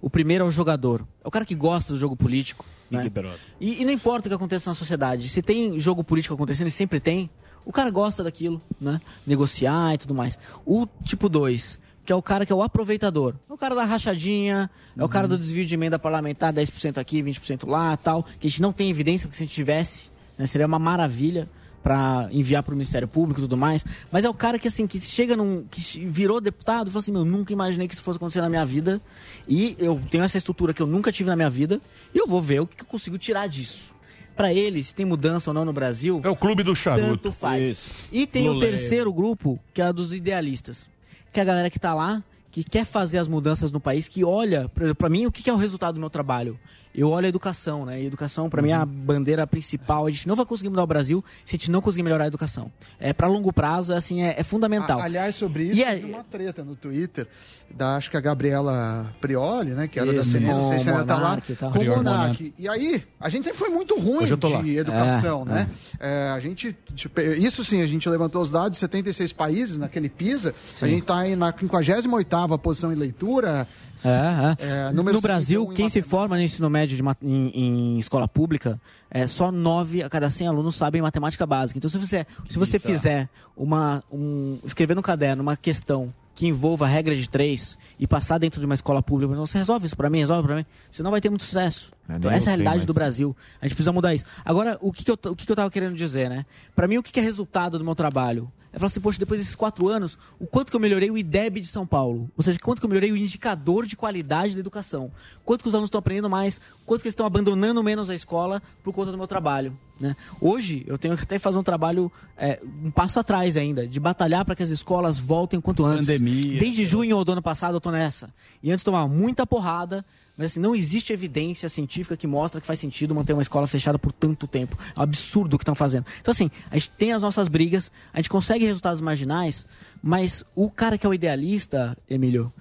O 0.02 0.10
primeiro 0.10 0.44
é 0.44 0.48
o 0.48 0.52
jogador, 0.52 1.06
é 1.24 1.28
o 1.28 1.30
cara 1.30 1.46
que 1.46 1.54
gosta 1.54 1.94
do 1.94 2.00
jogo 2.00 2.16
político. 2.16 2.66
Né? 2.94 3.12
E, 3.60 3.82
e 3.82 3.86
não 3.86 3.92
importa 3.92 4.28
o 4.28 4.30
que 4.30 4.36
aconteça 4.36 4.70
na 4.70 4.76
sociedade, 4.76 5.30
se 5.30 5.42
tem 5.42 5.80
jogo 5.80 6.04
político 6.04 6.34
acontecendo, 6.36 6.68
e 6.68 6.72
sempre 6.72 7.00
tem, 7.00 7.30
o 7.66 7.72
cara 7.72 7.90
gosta 7.90 8.24
daquilo, 8.24 8.62
né? 8.80 9.02
Negociar 9.26 9.94
e 9.94 9.98
tudo 9.98 10.14
mais. 10.14 10.38
O 10.66 10.86
tipo 11.04 11.30
2, 11.30 11.80
que 12.06 12.12
é 12.12 12.16
o 12.16 12.22
cara 12.22 12.46
que 12.46 12.52
é 12.52 12.56
o 12.56 12.62
aproveitador. 12.62 13.36
É 13.50 13.54
o 13.54 13.58
cara 13.58 13.74
da 13.74 13.86
rachadinha, 13.86 14.70
é 14.98 15.04
o 15.04 15.10
cara 15.10 15.28
do 15.28 15.38
desvio 15.38 15.66
de 15.66 15.74
emenda 15.74 15.98
parlamentar, 15.98 16.54
10% 16.54 16.98
aqui, 16.98 17.24
20% 17.24 17.68
lá, 17.68 17.96
tal, 17.96 18.24
que 18.24 18.48
a 18.48 18.50
gente 18.50 18.62
não 18.62 18.74
tem 18.74 18.90
evidência, 18.90 19.28
porque 19.28 19.38
se 19.38 19.44
a 19.44 19.46
gente 19.46 19.56
tivesse, 19.56 20.10
né, 20.38 20.46
seria 20.46 20.68
uma 20.68 20.80
maravilha 20.80 21.50
para 21.84 22.30
enviar 22.32 22.64
para 22.64 22.72
o 22.74 22.76
Ministério 22.78 23.08
Público 23.08 23.42
e 23.42 23.44
tudo 23.44 23.58
mais. 23.58 23.86
Mas 24.12 24.24
é 24.24 24.30
o 24.30 24.34
cara 24.34 24.58
que 24.58 24.68
assim 24.68 24.88
que 24.88 25.00
chega 25.02 25.36
num 25.36 25.66
que 25.70 26.06
virou 26.06 26.40
deputado, 26.40 26.88
e 26.88 26.92
fala 26.92 27.00
assim, 27.02 27.12
meu, 27.12 27.26
nunca 27.26 27.52
imaginei 27.52 27.88
que 27.88 27.94
isso 27.94 28.02
fosse 28.02 28.18
acontecer 28.18 28.42
na 28.42 28.50
minha 28.50 28.66
vida 28.66 29.02
e 29.48 29.76
eu 29.78 30.02
tenho 30.10 30.24
essa 30.24 30.38
estrutura 30.38 30.74
que 30.74 30.82
eu 30.82 30.88
nunca 30.88 31.12
tive 31.12 31.30
na 31.30 31.36
minha 31.36 31.50
vida 31.50 31.82
e 32.16 32.18
eu 32.18 32.26
vou 32.26 32.42
ver 32.42 32.62
o 32.62 32.68
que 32.68 32.82
eu 32.82 32.88
consigo 32.88 33.18
tirar 33.18 33.48
disso. 33.48 33.92
Para 34.36 34.52
ele, 34.52 34.84
se 34.84 34.96
tem 34.96 35.06
mudança 35.06 35.52
ou 35.52 35.54
não 35.54 35.64
no 35.64 35.74
Brasil, 35.74 36.20
É 36.24 36.30
o 36.30 36.36
clube 36.36 36.64
do 36.64 36.76
charuto. 36.76 37.08
tanto 37.08 37.32
faz. 37.32 37.68
Isso. 37.70 37.92
E 38.12 38.26
tem 38.26 38.50
o 38.50 38.54
Lulé. 38.54 38.66
terceiro 38.68 39.14
grupo, 39.14 39.60
que 39.74 39.80
é 39.80 39.86
a 39.86 39.92
dos 39.92 40.12
idealistas. 40.12 40.90
Que 41.32 41.40
é 41.40 41.44
a 41.44 41.46
galera 41.46 41.70
que 41.70 41.78
tá 41.80 41.94
lá, 41.94 42.24
que 42.50 42.64
quer 42.64 42.84
fazer 42.86 43.20
as 43.20 43.28
mudanças 43.28 43.72
no 43.72 43.80
país, 43.80 44.08
que 44.08 44.24
olha, 44.24 44.72
para 44.98 45.10
mim, 45.10 45.28
o 45.28 45.32
que 45.32 45.44
que 45.44 45.50
é 45.52 45.54
o 45.54 45.58
resultado 45.58 45.96
do 45.96 46.00
meu 46.00 46.10
trabalho? 46.10 46.58
Eu 46.96 47.10
olho 47.10 47.26
a 47.26 47.30
educação, 47.30 47.86
né? 47.86 48.02
E 48.02 48.06
educação, 48.06 48.50
para 48.50 48.62
mim, 48.62 48.70
é 48.70 48.74
a 48.74 48.86
bandeira 48.86 49.48
principal. 49.48 50.06
A 50.06 50.12
gente 50.12 50.28
não 50.28 50.36
vai 50.36 50.46
conseguir 50.46 50.70
mudar 50.70 50.84
o 50.84 50.88
Brasil 50.88 51.24
se 51.44 51.56
a 51.56 51.58
gente 51.58 51.72
não 51.72 51.82
conseguir 51.82 52.04
melhorar 52.04 52.26
a 52.26 52.28
educação. 52.28 52.72
É 53.00 53.12
para 53.14 53.28
longo 53.28 53.52
prazo, 53.52 53.94
é, 53.94 53.98
assim, 53.98 54.22
é, 54.22 54.36
é 54.38 54.44
fundamental. 54.44 55.00
A- 55.00 55.06
aliás, 55.06 55.36
sobre 55.36 55.64
isso, 55.64 55.78
E 55.80 55.84
é- 55.84 55.96
teve 55.96 56.06
uma 56.12 56.24
treta 56.24 56.64
no 56.64 56.76
Twitter 56.76 57.28
da, 57.74 57.96
acho 57.96 58.12
que 58.12 58.18
a 58.18 58.22
Gabriela 58.22 59.12
Prioli, 59.20 59.72
né? 59.72 59.88
Que 59.88 60.00
era 60.00 60.14
da 60.14 60.22
Isso, 60.22 60.32
CNI, 60.32 60.46
não 60.48 60.70
sei 60.70 60.80
se 60.80 60.90
ainda 60.90 61.04
tá 61.04 61.16
lá, 61.16 61.22
Monark 61.30 61.52
e 61.52 61.56
tal. 61.56 61.72
com 61.72 61.80
o 61.80 61.84
Monark. 61.84 62.04
Monark. 62.06 62.54
E 62.60 62.68
aí, 62.70 63.04
a 63.20 63.30
gente 63.30 63.44
sempre 63.46 63.58
foi 63.58 63.70
muito 63.70 64.00
ruim 64.00 64.28
tô 64.38 64.50
lá. 64.50 64.62
de 64.62 64.78
educação, 64.78 65.42
É, 65.50 65.52
né? 65.52 65.70
É, 66.00 66.30
a 66.30 66.40
gente, 66.40 66.76
tipo, 66.94 67.20
isso 67.20 67.64
sim, 67.64 67.82
a 67.82 67.88
gente 67.88 68.08
levantou 68.08 68.42
os 68.42 68.52
dados, 68.52 68.78
76 68.78 69.34
países 69.34 69.80
naquele 69.80 70.10
PISA, 70.10 70.54
a 70.82 70.88
gente 70.88 71.04
tá 71.04 71.18
aí 71.20 71.36
na 71.36 71.52
58ª 71.52 72.58
posição 72.60 72.92
em 72.92 72.96
leitura, 72.96 73.68
É, 74.06 74.64
é. 74.64 74.90
É, 74.90 74.92
no 74.92 75.04
Brasil, 75.22 75.62
51 75.62 75.72
em 75.72 75.76
quem 75.76 75.90
se 75.90 76.02
forma 76.02 76.36
no 76.36 76.42
ensino 76.42 76.70
médio 76.70 76.98
de 76.98 77.04
em, 77.22 77.50
em 77.50 78.00
escola 78.00 78.28
pública, 78.28 78.80
é, 79.10 79.28
só 79.28 79.52
9 79.52 80.04
a 80.04 80.10
cada 80.10 80.30
100 80.30 80.48
alunos 80.48 80.76
sabem 80.76 81.02
matemática 81.02 81.46
básica. 81.46 81.78
Então, 81.78 81.90
se 81.90 81.98
você, 81.98 82.26
se 82.50 82.58
você 82.58 82.78
bizarro. 82.78 82.94
fizer 82.94 83.30
uma. 83.56 84.04
Um, 84.12 84.60
escrever 84.66 84.96
no 84.96 85.02
caderno 85.02 85.42
uma 85.42 85.56
questão 85.56 86.14
que 86.36 86.48
envolva 86.48 86.86
a 86.86 86.88
regra 86.88 87.16
de 87.16 87.30
três 87.30 87.78
e 88.00 88.08
passar 88.08 88.40
dentro 88.40 88.60
de 88.60 88.66
uma 88.66 88.76
escola 88.76 89.04
pública, 89.04 89.36
você 89.36 89.58
resolve 89.58 89.86
isso 89.86 89.96
pra 89.96 90.10
mim, 90.10 90.20
resolve 90.20 90.48
pra 90.48 90.56
mim, 90.56 90.66
senão 90.90 91.12
vai 91.12 91.22
ter 91.22 91.30
muito 91.30 91.44
sucesso. 91.44 91.93
É, 92.10 92.16
então, 92.16 92.30
essa 92.30 92.46
é 92.46 92.48
a 92.48 92.52
realidade 92.52 92.78
mas- 92.78 92.86
do 92.86 92.94
Brasil. 92.94 93.36
A 93.62 93.66
gente 93.66 93.76
precisa 93.76 93.92
mudar 93.92 94.14
isso. 94.14 94.26
Agora, 94.44 94.78
o 94.82 94.92
que, 94.92 95.04
que, 95.04 95.12
eu, 95.12 95.18
o 95.32 95.36
que, 95.36 95.46
que 95.46 95.52
eu 95.52 95.56
tava 95.56 95.72
querendo 95.72 95.96
dizer, 95.96 96.30
né? 96.30 96.46
Pra 96.76 96.88
mim, 96.88 96.98
o 96.98 97.04
que, 97.04 97.12
que 97.12 97.20
é 97.20 97.24
resultado 97.24 97.78
do 97.78 97.84
meu 97.84 97.96
trabalho? 97.96 98.52
é 98.74 98.80
falar 98.80 98.88
assim, 98.88 99.00
poxa, 99.00 99.20
depois 99.20 99.40
desses 99.40 99.54
quatro 99.54 99.88
anos, 99.88 100.18
o 100.40 100.48
quanto 100.48 100.72
que 100.72 100.76
eu 100.76 100.80
melhorei 100.80 101.12
o 101.12 101.18
IDEB 101.18 101.62
de 101.62 101.68
São 101.68 101.86
Paulo? 101.86 102.30
Ou 102.36 102.44
seja, 102.44 102.58
quanto 102.60 102.80
que 102.80 102.86
eu 102.86 102.90
melhorei 102.90 103.12
o 103.12 103.16
indicador 103.16 103.86
de 103.86 103.96
qualidade 103.96 104.56
da 104.56 104.60
educação? 104.60 105.12
Quanto 105.46 105.62
que 105.62 105.68
os 105.68 105.76
alunos 105.76 105.90
estão 105.90 106.00
aprendendo 106.00 106.28
mais? 106.28 106.60
Quanto 106.84 107.02
que 107.02 107.08
eles 107.08 107.14
estão 107.14 107.26
abandonando 107.26 107.84
menos 107.84 108.10
a 108.10 108.16
escola 108.16 108.64
por 108.84 108.92
conta 108.92 109.12
do 109.12 109.18
meu 109.18 109.28
trabalho? 109.28 109.78
Né? 110.00 110.16
Hoje, 110.42 110.84
eu 110.88 110.98
tenho 110.98 111.16
que 111.16 111.22
até 111.22 111.38
fazer 111.38 111.60
um 111.60 111.64
trabalho 111.64 112.12
é, 112.36 112.60
um 112.84 112.90
passo 112.90 113.20
atrás 113.20 113.56
ainda, 113.56 113.88
de 113.88 114.00
batalhar 114.00 114.44
para 114.44 114.56
que 114.56 114.64
as 114.64 114.72
escolas 114.72 115.20
voltem 115.20 115.62
quanto 115.62 115.86
antes. 115.86 116.08
Pandemia. 116.08 116.58
Desde 116.58 116.84
junho 116.84 117.24
do 117.24 117.32
ano 117.32 117.44
passado 117.44 117.76
eu 117.76 117.82
tô 117.82 117.92
nessa. 117.92 118.34
E 118.64 118.72
antes 118.72 118.84
tomava 118.84 119.08
muita 119.08 119.46
porrada, 119.46 120.04
mas 120.38 120.52
assim, 120.52 120.60
não 120.60 120.76
existe 120.76 121.14
evidência 121.14 121.70
científica 121.70 122.18
que 122.18 122.26
mostra 122.26 122.60
que 122.60 122.66
faz 122.66 122.80
sentido 122.80 123.14
manter 123.14 123.34
uma 123.34 123.42
escola 123.42 123.68
fechada 123.68 124.00
por 124.00 124.12
tanto 124.12 124.48
tempo. 124.48 124.78
É 124.96 125.00
um 125.00 125.04
absurdo 125.04 125.56
o 125.56 125.58
que 125.60 125.64
estão 125.64 125.76
fazendo. 125.76 126.06
Então, 126.22 126.32
assim, 126.32 126.50
a 126.72 126.78
gente 126.78 126.92
tem 126.92 127.14
as 127.14 127.22
nossas 127.22 127.48
brigas, 127.48 127.92
a 128.12 128.18
gente 128.18 128.30
consegue 128.30 128.66
resultados 128.66 129.00
marginais, 129.00 129.66
mas 130.02 130.44
o 130.56 130.72
cara 130.72 130.98
que 130.98 131.06
é 131.06 131.10
o 131.10 131.14
idealista, 131.14 131.96
Emílio, 132.10 132.52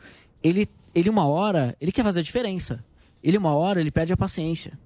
ele, 0.43 0.69
ele 0.95 1.09
uma 1.09 1.27
hora, 1.27 1.75
ele 1.81 1.93
quer 1.93 2.03
fazer 2.05 2.21
a 2.21 2.23
diferença. 2.23 2.85
Ele 3.23 3.39
uma 3.39 3.55
hora, 3.55 3.81
ele 3.81 3.91
perde 3.91 4.13
a 4.13 4.17
paciência. 4.17 4.79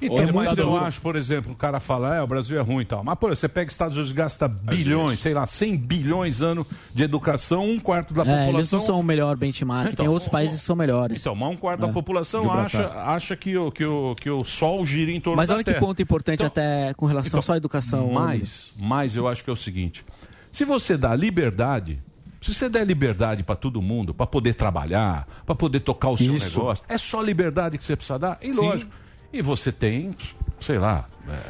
Então, 0.00 0.18
É 0.18 0.22
mas 0.26 0.32
muito 0.34 0.48
eu 0.60 0.66
duro. 0.70 0.84
acho, 0.84 1.00
por 1.00 1.16
exemplo, 1.16 1.52
o 1.52 1.54
cara 1.56 1.80
fala, 1.80 2.16
é, 2.16 2.22
o 2.22 2.26
Brasil 2.26 2.58
é 2.58 2.60
ruim 2.62 2.82
e 2.82 2.84
tal. 2.84 3.02
Mas, 3.02 3.14
pô, 3.18 3.28
você 3.28 3.48
pega 3.48 3.70
Estados 3.70 3.96
Unidos, 3.96 4.12
gasta 4.12 4.46
bilhões, 4.46 5.18
sei 5.20 5.32
lá, 5.32 5.46
100 5.46 5.76
bilhões 5.78 6.42
ano 6.42 6.66
de 6.92 7.02
educação, 7.04 7.64
um 7.70 7.80
quarto 7.80 8.12
da 8.12 8.22
É, 8.22 8.26
eles 8.34 8.46
população... 8.46 8.78
não 8.78 8.86
são 8.86 9.00
o 9.00 9.02
melhor 9.02 9.36
benchmark, 9.36 9.92
Então, 9.92 10.04
tem 10.04 10.08
outros 10.12 10.28
países 10.28 10.60
que 10.60 10.66
são 10.66 10.76
melhores. 10.76 11.20
Então, 11.20 11.34
mas 11.34 11.48
um 11.50 11.56
quarto 11.56 11.80
da 11.80 11.88
É. 11.88 11.92
população 11.92 12.42
Gibraltar. 12.42 12.66
acha, 12.66 12.88
acha 13.02 13.36
que, 13.36 13.56
o, 13.56 13.70
que, 13.70 13.84
o, 13.86 14.14
que 14.16 14.28
o 14.28 14.44
Sol 14.44 14.84
gira 14.84 15.10
em 15.10 15.20
torno 15.20 15.36
Mas 15.38 15.48
da 15.48 15.54
olha 15.54 15.64
que 15.64 15.70
Terra. 15.72 15.84
ponto 15.86 16.02
importante 16.02 16.44
até 16.44 16.92
com 16.94 17.06
relação 17.06 17.28
então, 17.28 17.42
só 17.42 17.52
à 17.54 17.56
educação. 17.56 18.10
Mas, 18.12 18.72
mas 18.76 19.16
eu 19.16 19.26
acho 19.26 19.42
que 19.42 19.48
é 19.48 19.52
o 19.52 19.56
seguinte: 19.56 20.04
se 20.52 20.64
você 20.66 20.96
dá 20.98 21.14
liberdade, 21.16 22.02
se 22.42 22.52
você 22.52 22.68
der 22.68 22.84
liberdade 22.86 23.42
para 23.42 23.54
todo 23.56 23.80
mundo, 23.80 24.12
para 24.12 24.26
poder 24.26 24.54
trabalhar, 24.54 25.26
para 25.46 25.54
poder 25.54 25.80
tocar 25.80 26.10
o 26.10 26.16
seu 26.18 26.34
Isso. 26.34 26.58
negócio, 26.58 26.84
é 26.88 26.98
só 26.98 27.22
liberdade 27.22 27.78
que 27.78 27.84
você 27.84 27.96
precisa 27.96 28.18
dar? 28.18 28.38
E 28.42 28.52
Sim. 28.52 28.60
lógico. 28.60 28.92
E 29.34 29.42
você 29.42 29.72
tem, 29.72 30.14
sei 30.60 30.78
lá, 30.78 31.08
é, 31.28 31.40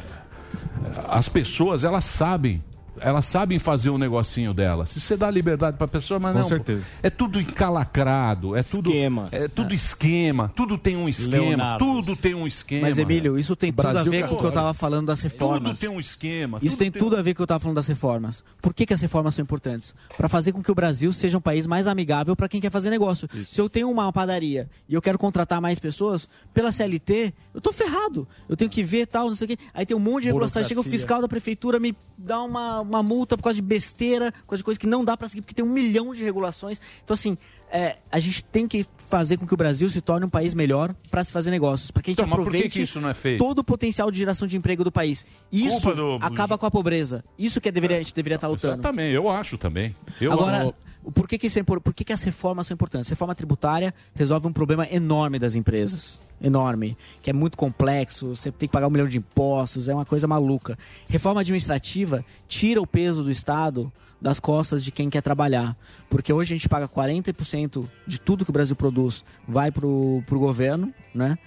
as 1.07 1.29
pessoas, 1.29 1.83
elas 1.83 2.03
sabem. 2.03 2.63
Elas 2.99 3.25
sabem 3.25 3.59
fazer 3.59 3.89
o 3.89 3.97
negocinho 3.97 4.53
dela. 4.53 4.85
Se 4.85 4.99
você 4.99 5.15
dá 5.17 5.29
liberdade 5.29 5.77
para 5.77 5.85
a 5.85 5.89
pessoa, 5.89 6.19
mas 6.19 6.33
Com 6.33 6.39
não. 6.39 6.47
certeza. 6.47 6.85
É 7.03 7.09
tudo 7.09 7.39
encalacrado, 7.39 8.55
é 8.55 8.63
tudo 8.63 8.89
Esquema. 8.89 9.25
É 9.31 9.47
tudo 9.47 9.73
esquema, 9.73 10.51
tudo 10.55 10.77
tem 10.77 10.95
um 10.95 11.09
esquema, 11.09 11.37
Leonardo. 11.43 11.85
tudo 11.85 12.15
tem 12.15 12.33
um 12.33 12.47
esquema. 12.47 12.87
Mas, 12.87 12.97
Emílio, 12.97 13.37
isso 13.37 13.55
tem 13.55 13.71
tudo 13.71 13.87
a 13.87 13.91
Brasil 13.93 14.11
ver 14.11 14.27
com 14.27 14.35
o 14.35 14.37
que 14.37 14.43
eu 14.43 14.49
estava 14.49 14.73
falando 14.73 15.07
das 15.07 15.21
reformas. 15.21 15.79
Tudo 15.79 15.79
tem 15.79 15.89
um 15.89 15.99
esquema. 15.99 16.59
Isso 16.61 16.77
tem 16.77 16.91
tudo 16.91 17.15
a 17.17 17.21
ver 17.21 17.33
com 17.33 17.35
o 17.35 17.35
que 17.37 17.41
eu 17.41 17.45
estava 17.45 17.59
falando 17.59 17.75
das 17.75 17.87
reformas. 17.87 18.43
Por 18.61 18.73
que, 18.73 18.85
que 18.85 18.93
as 18.93 19.01
reformas 19.01 19.35
são 19.35 19.43
importantes? 19.43 19.93
Para 20.17 20.29
fazer 20.29 20.51
com 20.51 20.61
que 20.61 20.71
o 20.71 20.75
Brasil 20.75 21.11
seja 21.11 21.37
um 21.37 21.41
país 21.41 21.67
mais 21.67 21.87
amigável 21.87 22.35
para 22.35 22.47
quem 22.47 22.61
quer 22.61 22.69
fazer 22.71 22.89
negócio. 22.89 23.27
Se 23.45 23.59
eu 23.59 23.69
tenho 23.69 23.89
uma 23.89 24.11
padaria 24.11 24.69
e 24.87 24.93
eu 24.93 25.01
quero 25.01 25.17
contratar 25.17 25.59
mais 25.61 25.79
pessoas, 25.79 26.27
pela 26.53 26.71
CLT, 26.71 27.33
eu 27.53 27.61
tô 27.61 27.71
ferrado. 27.73 28.27
Eu 28.47 28.55
tenho 28.55 28.69
que 28.69 28.83
ver 28.83 29.07
tal, 29.07 29.27
não 29.27 29.35
sei 29.35 29.45
o 29.45 29.47
quê. 29.49 29.57
Aí 29.73 29.85
tem 29.85 29.95
um 29.95 29.99
monte 29.99 30.23
de 30.23 30.27
regulação. 30.27 30.61
Aí 30.61 30.65
Chega 30.67 30.79
o 30.79 30.83
fiscal 30.83 31.21
da 31.21 31.27
prefeitura, 31.27 31.79
me 31.79 31.95
dá 32.17 32.41
uma, 32.41 32.81
uma 32.85 33.03
multa 33.03 33.35
por 33.37 33.43
causa 33.43 33.55
de 33.55 33.61
besteira, 33.61 34.31
por 34.31 34.47
causa 34.49 34.57
de 34.57 34.63
coisa 34.63 34.79
que 34.79 34.87
não 34.87 35.03
dá 35.03 35.15
para 35.17 35.27
seguir, 35.27 35.41
porque 35.41 35.53
tem 35.53 35.65
um 35.65 35.71
milhão 35.71 36.13
de 36.13 36.23
regulações. 36.23 36.79
Então, 37.03 37.13
assim, 37.13 37.37
é, 37.71 37.97
a 38.11 38.19
gente 38.19 38.43
tem 38.43 38.67
que 38.67 38.85
fazer 39.07 39.37
com 39.37 39.45
que 39.45 39.53
o 39.53 39.57
Brasil 39.57 39.87
se 39.89 40.01
torne 40.01 40.25
um 40.25 40.29
país 40.29 40.53
melhor 40.53 40.93
para 41.11 41.23
se 41.23 41.31
fazer 41.31 41.51
negócios. 41.51 41.91
Para 41.91 42.01
que 42.03 42.09
a 42.09 42.13
gente 42.13 42.19
Então, 42.21 42.27
que 42.35 42.41
aproveite 42.41 42.69
que 42.69 42.81
isso 42.81 42.99
não 43.01 43.09
é 43.09 43.13
feito? 43.13 43.39
todo 43.39 43.59
o 43.59 43.63
potencial 43.63 44.09
de 44.09 44.17
geração 44.19 44.47
de 44.47 44.55
emprego 44.57 44.83
do 44.83 44.91
país. 44.91 45.25
Isso 45.51 45.93
do- 45.93 46.17
acaba 46.21 46.57
com 46.57 46.65
a 46.65 46.71
pobreza. 46.71 47.23
Isso 47.37 47.59
que 47.61 47.69
é 47.69 47.71
deveria, 47.71 47.97
a 47.97 47.99
gente 47.99 48.13
deveria 48.13 48.35
estar 48.35 48.47
lutando. 48.47 48.73
Exatamente, 48.75 49.13
eu 49.13 49.29
acho 49.29 49.57
também. 49.57 49.95
Eu 50.21 50.31
Agora, 50.31 50.57
acho. 50.63 50.73
Por 51.13 51.27
que, 51.27 51.37
que 51.37 51.47
isso 51.47 51.59
é 51.59 51.63
por 51.63 51.93
que, 51.93 52.03
que 52.03 52.13
as 52.13 52.23
reformas 52.23 52.67
são 52.67 52.75
importantes? 52.75 53.09
Reforma 53.09 53.35
tributária 53.35 53.93
resolve 54.13 54.47
um 54.47 54.53
problema 54.53 54.87
enorme 54.89 55.37
das 55.39 55.55
empresas. 55.55 56.19
Enorme. 56.41 56.97
Que 57.21 57.29
é 57.29 57.33
muito 57.33 57.57
complexo, 57.57 58.35
você 58.35 58.51
tem 58.51 58.67
que 58.67 58.73
pagar 58.73 58.87
um 58.87 58.91
milhão 58.91 59.07
de 59.07 59.17
impostos, 59.17 59.87
é 59.87 59.93
uma 59.93 60.05
coisa 60.05 60.27
maluca. 60.27 60.77
Reforma 61.07 61.41
administrativa 61.41 62.25
tira 62.47 62.81
o 62.81 62.87
peso 62.87 63.23
do 63.23 63.31
Estado 63.31 63.91
das 64.21 64.39
costas 64.39 64.83
de 64.83 64.91
quem 64.91 65.09
quer 65.09 65.21
trabalhar. 65.21 65.77
Porque 66.09 66.33
hoje 66.33 66.53
a 66.53 66.57
gente 66.57 66.69
paga 66.69 66.87
40% 66.87 67.85
de 68.07 68.19
tudo 68.19 68.43
que 68.43 68.49
o 68.49 68.53
Brasil 68.53 68.75
produz 68.75 69.23
vai 69.47 69.71
pro, 69.71 70.23
pro 70.25 70.39
governo, 70.39 70.93
né? 71.13 71.37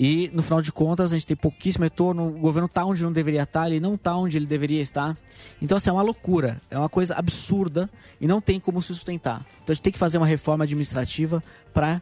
E 0.00 0.30
no 0.32 0.44
final 0.44 0.62
de 0.62 0.70
contas 0.70 1.12
a 1.12 1.16
gente 1.16 1.26
tem 1.26 1.36
pouquíssimo 1.36 1.82
retorno, 1.82 2.28
o 2.28 2.38
governo 2.38 2.68
tá 2.68 2.84
onde 2.84 3.02
não 3.02 3.12
deveria 3.12 3.42
estar, 3.42 3.66
ele 3.66 3.80
não 3.80 3.96
tá 3.96 4.16
onde 4.16 4.36
ele 4.36 4.46
deveria 4.46 4.80
estar. 4.80 5.18
Então 5.60 5.76
assim, 5.76 5.90
é 5.90 5.92
uma 5.92 6.02
loucura, 6.02 6.60
é 6.70 6.78
uma 6.78 6.88
coisa 6.88 7.16
absurda 7.16 7.90
e 8.20 8.26
não 8.28 8.40
tem 8.40 8.60
como 8.60 8.80
se 8.80 8.94
sustentar. 8.94 9.44
Então 9.64 9.72
a 9.72 9.74
gente 9.74 9.82
tem 9.82 9.92
que 9.92 9.98
fazer 9.98 10.16
uma 10.16 10.26
reforma 10.26 10.62
administrativa 10.62 11.42
para, 11.74 12.00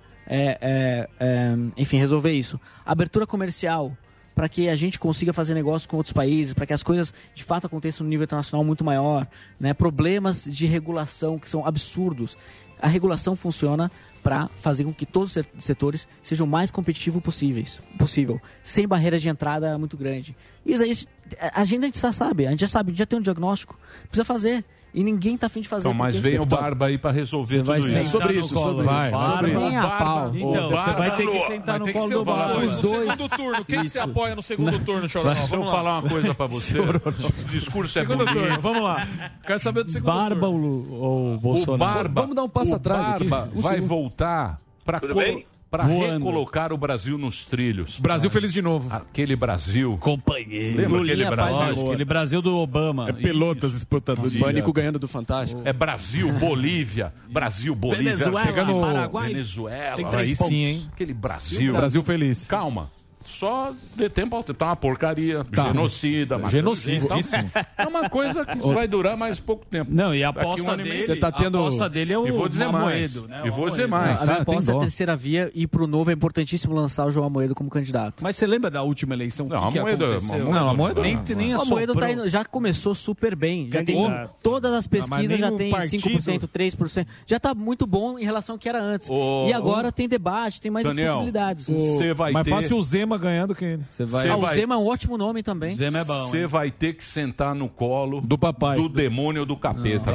enfim, 1.75 1.97
resolver 1.97 2.33
isso. 2.33 2.61
Abertura 2.85 3.27
comercial, 3.27 3.97
para 4.35 4.47
que 4.47 4.69
a 4.69 4.75
gente 4.75 4.99
consiga 4.99 5.33
fazer 5.33 5.55
negócio 5.55 5.89
com 5.89 5.97
outros 5.97 6.13
países, 6.13 6.53
para 6.53 6.67
que 6.67 6.75
as 6.75 6.83
coisas 6.83 7.15
de 7.35 7.43
fato 7.43 7.67
aconteçam 7.67 8.05
no 8.05 8.11
nível 8.11 8.25
internacional 8.25 8.63
muito 8.63 8.85
maior, 8.85 9.27
né? 9.59 9.73
Problemas 9.73 10.45
de 10.45 10.67
regulação 10.67 11.39
que 11.39 11.49
são 11.49 11.65
absurdos. 11.67 12.37
A 12.81 12.89
regulação 12.89 13.35
funciona 13.35 13.91
para 14.23 14.49
fazer 14.61 14.85
com 14.85 14.93
que 14.93 15.07
todos 15.07 15.29
os 15.31 15.33
set- 15.35 15.49
setores 15.59 16.07
sejam 16.23 16.47
mais 16.47 16.71
competitivos 16.71 17.23
possíveis, 17.23 17.81
possível, 17.99 18.41
sem 18.63 18.87
barreira 18.87 19.19
de 19.19 19.29
entrada 19.29 19.79
muito 19.79 19.97
grande. 19.97 20.37
Isso 20.65 20.83
aí, 20.83 20.91
a 20.91 20.95
gente, 20.95 21.09
a 21.53 21.65
gente 21.65 21.99
já 22.01 22.13
sabe, 22.13 22.47
a 22.47 22.51
gente 22.51 22.61
já 22.61 22.69
sabe, 22.69 22.93
já 22.95 23.07
tem 23.07 23.19
um 23.19 23.23
diagnóstico, 23.23 23.79
precisa 24.09 24.25
fazer. 24.25 24.65
E 24.99 25.05
ninguém 25.05 25.37
tá 25.37 25.47
afim 25.47 25.61
de 25.61 25.69
fazer. 25.69 25.83
Então, 25.89 25.93
mas 25.93 26.17
vem 26.17 26.41
o 26.41 26.47
Barba 26.47 26.87
aí 26.87 26.97
para 26.97 27.11
resolver 27.11 27.63
vai 27.63 27.81
tudo 27.81 27.89
sentar 27.91 28.03
isso. 28.03 28.11
Sobre 28.13 28.33
no 28.33 28.41
isso, 28.41 28.55
colo 28.55 28.67
sobre 28.71 28.85
Barba. 28.87 29.21
sobre 29.33 29.51
isso. 29.53 29.61
Nem 29.67 29.77
a 29.77 29.83
Barba- 29.83 29.99
pau. 30.05 30.31
o 30.31 30.37
Então, 30.37 30.69
você 30.71 30.91
vai 30.93 31.17
ter 31.17 31.27
que 31.31 31.41
sentar 31.41 31.79
no 31.81 31.93
colo 31.93 32.09
do 32.09 32.25
Barba. 32.25 32.61
Os 32.65 32.77
dois. 32.79 33.11
Segundo 33.11 33.29
turno. 33.37 33.65
Quem 33.67 33.83
que 33.83 33.89
você 33.91 33.99
apoia 33.99 34.35
no 34.35 34.43
segundo 34.43 34.79
turno, 34.81 35.07
Chororó? 35.07 35.35
Deixa 35.35 35.45
eu 35.45 35.49
Vamos 35.51 35.67
lá. 35.67 35.73
falar 35.73 35.99
uma 35.99 36.09
coisa 36.09 36.35
para 36.35 36.47
você. 36.47 36.79
O 36.81 37.45
discurso 37.51 37.99
é 37.99 38.03
Segundo 38.03 38.25
bonito. 38.25 38.39
turno, 38.41 38.61
vamos 38.63 38.83
lá. 38.83 39.07
Quero 39.47 39.59
saber 39.59 39.85
do 39.85 39.91
segundo 39.91 40.07
Barba 40.13 40.47
turno. 40.47 40.67
ou, 40.91 40.99
ou 41.01 41.35
O 41.35 41.39
Bolsonaro? 41.41 41.79
Barba, 41.95 42.21
Vamos 42.23 42.35
dar 42.35 42.45
um 42.45 42.49
passo 42.49 42.73
o 42.73 42.77
atrás 42.77 43.07
aqui. 43.17 43.25
Barba 43.25 43.51
vai 43.55 43.75
segundo. 43.75 43.89
voltar 43.89 44.59
para 44.83 44.99
Tudo 45.01 45.15
bem? 45.15 45.45
Para 45.71 45.85
recolocar 45.85 46.73
o 46.73 46.79
Brasil 46.79 47.19
nos 47.19 47.45
trilhos. 47.45 47.99
Brasil 47.99 48.31
feliz 48.31 48.53
de 48.53 48.63
novo. 48.63 48.89
Aquele 48.93 49.35
Brasil. 49.37 49.97
Companheiro. 50.01 50.77
Lembra 50.77 50.99
aquele 50.99 51.13
Lulinha 51.15 51.31
Brasil? 51.31 51.57
Lógico, 51.59 51.87
aquele 51.89 52.05
Brasil 52.05 52.43
do 52.43 52.57
Obama. 52.57 53.09
É 53.09 53.13
Pelotas 53.13 53.81
de 53.81 54.39
Pânico 54.39 54.73
ganhando 54.73 54.99
do 54.99 55.09
Fantástico. 55.09 55.61
É 55.65 55.73
Brasil, 55.73 56.33
Bolívia. 56.33 57.13
Brasil, 57.29 57.75
Bolívia. 57.75 58.17
Venezuela, 58.17 58.47
Chega 58.47 58.65
no 58.65 58.81
Paraguai. 58.81 59.29
Venezuela. 59.29 59.97
Tem 59.97 60.07
três 60.07 60.31
Aí 60.31 60.37
pontos. 60.37 60.53
sim, 60.53 60.65
hein? 60.65 60.91
Aquele 60.93 61.15
Brasil. 61.15 61.73
Brasil 61.73 62.03
feliz. 62.03 62.47
Calma. 62.47 62.91
Só 63.27 63.73
dê 63.95 64.09
tempo 64.09 64.35
ao 64.37 64.43
tempo. 64.43 64.59
Tá 64.59 64.67
uma 64.67 64.77
porcaria. 64.77 65.45
Tá. 65.45 65.65
Genocida. 65.65 66.49
Genocídio. 66.49 67.09
gente. 67.15 67.29
É 67.77 67.87
uma 67.87 68.09
coisa 68.09 68.45
que 68.45 68.59
vai 68.59 68.87
durar 68.89 69.17
mais 69.17 69.39
pouco 69.41 69.67
tempo. 69.67 69.91
Não, 69.93 70.15
e 70.15 70.23
a 70.25 70.29
um 70.29 70.31
aposta 70.31 70.77
meio. 70.77 70.89
dele, 70.91 71.05
Você 71.07 71.17
tá 71.17 71.31
tendo- 71.33 71.59
a 71.59 71.63
aposta 71.67 71.89
dele 71.89 72.13
é 72.13 72.19
o 72.19 72.27
E 72.27 72.31
vou 72.33 72.49
dizer 72.49 72.69
mais. 72.69 73.15
Né? 73.23 73.43
E 73.45 73.51
vou 73.51 73.69
dizer 73.69 73.87
mais. 73.89 74.17
A 74.21 74.23
Ah, 74.23 74.27
tem 74.27 74.37
aposta 74.55 74.73
é 74.73 74.77
a 74.77 74.79
terceira 74.81 75.17
via 75.17 75.51
e 75.55 75.67
pro 75.67 75.87
novo 75.87 76.11
é 76.11 76.15
importantíssimo 76.15 76.75
lançar 76.75 77.07
o 77.07 77.11
João 77.11 77.27
Amoedo 77.27 77.55
como 77.55 77.69
candidato. 77.71 78.23
Mas 78.23 78.37
você 78.37 78.47
lembra 78.47 78.71
da 78.71 78.83
última 78.83 79.15
eleição? 79.15 79.47
Não, 79.49 79.67
que 79.67 79.73
que 79.73 79.79
Amoedo- 79.79 80.05
aconteceu? 80.05 80.51
Não, 80.51 80.69
Amoedo 80.71 81.03
nem, 81.03 81.17
não. 81.17 81.23
nem 81.37 81.55
O 81.55 81.61
Amoedo 81.61 81.95
tá 81.95 82.11
indo- 82.13 82.29
já 82.29 82.45
começou 82.45 82.95
super 82.95 83.35
bem. 83.35 83.69
Já 83.71 83.83
tem, 83.85 83.97
todas 84.43 84.73
as 84.73 84.87
mas 84.89 85.09
pesquisas 85.09 85.39
já 85.39 85.51
tem 85.53 85.71
partido- 85.71 86.03
5%, 86.03 86.47
3%. 86.49 87.07
Já 87.27 87.39
tá 87.41 87.55
muito 87.55 87.87
bom 87.87 88.19
em 88.19 88.25
relação 88.25 88.55
ao 88.55 88.59
que 88.59 88.69
era 88.69 88.81
antes. 88.83 89.09
E 89.49 89.53
agora 89.53 89.91
tem 89.91 90.09
debate, 90.09 90.61
tem 90.61 90.71
mais 90.71 90.87
Daniel, 90.87 91.15
possibilidades. 91.15 91.69
Você 91.69 92.15
vai 92.15 92.33
Mais 92.33 92.45
ter... 92.45 92.51
fácil 92.51 92.77
o 92.77 92.83
Zema 92.83 93.16
ganhando 93.19 93.55
que 93.55 93.65
ele. 93.65 93.85
Você 93.85 94.05
vai... 94.05 94.29
Ah, 94.29 94.37
o 94.37 94.47
Zema 94.49 94.75
é 94.75 94.79
um 94.79 94.87
ótimo 94.87 95.17
nome 95.19 95.43
também. 95.43 95.75
Zema 95.75 95.99
é 96.01 96.05
bom, 96.05 96.27
Você 96.29 96.47
vai 96.47 96.71
ter 96.71 96.95
que 96.95 97.05
sentar 97.05 97.55
no 97.55 97.69
colo 97.69 98.21
Do 98.21 98.37
papai. 98.39 98.77
do 98.77 98.89
demônio 98.89 99.41
ou 99.41 99.47
do 99.47 99.57
capeta. 99.57 100.11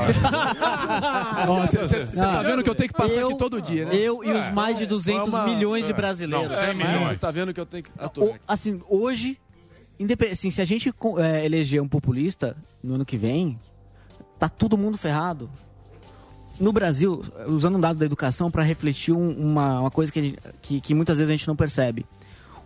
Você 1.48 2.06
tá 2.16 2.42
vendo 2.44 2.64
que 2.64 2.70
eu 2.70 2.76
tenho 2.76 2.90
que 2.90 2.98
passar 2.98 3.14
eu- 3.16 3.30
aqui 3.30 3.38
todo 3.38 3.62
dia, 3.62 3.86
né? 3.86 3.96
Eu 3.96 4.24
e 4.24 4.32
os 4.32 4.50
mais 4.50 4.78
de 4.78 4.86
200 4.86 5.34
É 5.34 5.38
uma- 5.38 5.46
milhões 5.48 5.86
de 5.86 5.92
é. 5.92 5.96
brasileiros. 5.96 6.48
Não, 6.50 6.56
100 6.56 6.70
É, 6.70 6.74
milhões. 6.74 7.10
Você 7.10 7.16
tá 7.18 7.32
vendo 7.32 7.54
que 7.54 7.60
eu 7.60 7.66
tenho 7.66 7.84
que 7.84 7.92
aturar. 7.98 8.30
O- 8.36 8.40
assim, 8.48 8.82
hoje, 8.90 9.38
assim, 10.32 10.52
se 10.52 10.62
a 10.62 10.66
gente 10.66 10.94
é, 11.20 11.46
eleger 11.46 11.82
um 11.82 11.88
populista 11.88 12.56
no 12.84 12.96
ano 12.96 13.06
que 13.06 13.18
vem, 13.18 13.60
tá 14.40 14.50
todo 14.50 14.78
mundo 14.78 14.98
ferrado. 14.98 15.50
No 16.60 16.72
Brasil, 16.72 17.22
usando 17.48 17.78
um 17.78 17.82
dado 17.82 17.98
da 17.98 18.06
educação 18.06 18.52
para 18.52 18.62
refletir 18.62 19.12
um- 19.14 19.32
uma, 19.32 19.80
uma 19.82 19.92
coisa 19.92 20.12
que, 20.12 20.22
gente- 20.22 20.38
que, 20.62 20.82
que 20.82 20.94
muitas 20.94 21.18
vezes 21.18 21.30
a 21.32 21.36
gente 21.36 21.48
não 21.48 21.56
percebe 21.56 22.06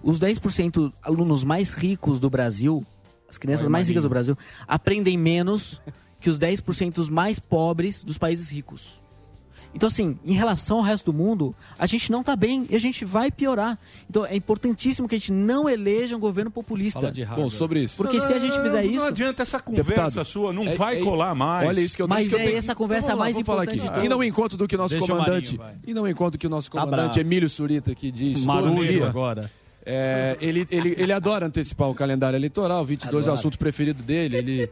os 0.06 0.20
10% 0.20 0.94
alunos 1.02 1.44
mais 1.44 1.74
ricos 1.74 2.20
do 2.20 2.30
Brasil, 2.30 2.86
as 3.28 3.40
crianças 3.40 3.68
mais 3.68 3.88
ricas 3.88 4.04
do 4.04 4.10
Brasil, 4.10 4.38
aprendem 4.68 5.18
menos 5.18 5.82
que 6.22 6.30
os 6.30 6.38
10% 6.38 7.10
mais 7.10 7.40
pobres 7.40 8.04
dos 8.04 8.16
países 8.16 8.48
ricos. 8.50 9.04
Então, 9.74 9.88
assim, 9.88 10.18
em 10.24 10.32
relação 10.32 10.78
ao 10.78 10.84
resto 10.84 11.12
do 11.12 11.18
mundo, 11.18 11.54
a 11.78 11.86
gente 11.86 12.10
não 12.10 12.22
está 12.22 12.34
bem 12.36 12.66
e 12.70 12.76
a 12.76 12.80
gente 12.80 13.04
vai 13.04 13.30
piorar. 13.30 13.78
Então, 14.10 14.26
é 14.26 14.36
importantíssimo 14.36 15.06
que 15.06 15.16
a 15.16 15.18
gente 15.18 15.34
não 15.34 15.68
eleja 15.68 16.16
um 16.16 16.20
governo 16.20 16.50
populista. 16.50 17.12
Bom, 17.36 17.50
sobre 17.50 17.82
isso. 17.82 17.98
Porque 17.98 18.22
se 18.22 18.32
a 18.32 18.40
gente 18.40 18.58
fizer 18.62 18.84
não, 18.84 18.90
isso. 18.90 19.00
Não 19.00 19.08
adianta 19.08 19.44
essa 19.44 19.60
conversa 19.60 19.90
Deputado, 19.90 20.26
sua, 20.26 20.54
não 20.54 20.64
é, 20.64 20.76
vai 20.76 21.02
é, 21.02 21.04
colar 21.04 21.36
mais. 21.36 21.68
Olha 21.68 21.82
isso 21.82 21.94
que 21.96 22.02
eu 22.02 22.08
Mas 22.08 22.30
que 22.30 22.36
é 22.36 22.40
eu 22.40 22.46
tenho... 22.46 22.58
essa 22.58 22.74
conversa 22.74 23.08
então, 23.08 23.18
lá, 23.18 23.26
mais 23.26 23.38
importante. 23.38 23.78
Falar 23.80 23.90
aqui. 23.90 23.92
Então. 23.92 24.06
E 24.06 24.08
não 24.08 24.24
encontro 24.24 24.58
do 24.58 24.66
que 24.66 24.78
nosso 24.78 24.94
Deixa 24.94 25.08
comandante. 25.08 25.56
O 25.56 25.60
Marinho, 25.60 25.82
e 25.86 25.94
não 25.94 26.08
encontro 26.08 26.40
que 26.40 26.48
o 26.48 26.50
nosso 26.50 26.72
tá 26.72 26.80
comandante 26.80 27.16
tá 27.16 27.22
Emílio 27.22 27.50
Surita 27.50 27.94
que 27.94 28.12
diz. 28.12 28.46
Marulho 28.46 29.06
agora. 29.06 29.52
É, 29.88 30.36
ele, 30.42 30.68
ele, 30.72 30.96
ele 30.98 31.14
adora 31.14 31.46
antecipar 31.46 31.88
o 31.88 31.94
calendário 31.94 32.36
eleitoral, 32.36 32.84
22 32.84 33.14
adora. 33.14 33.28
é 33.28 33.32
o 33.32 33.34
assunto 33.34 33.60
preferido 33.60 34.02
dele. 34.02 34.38
Ele, 34.38 34.70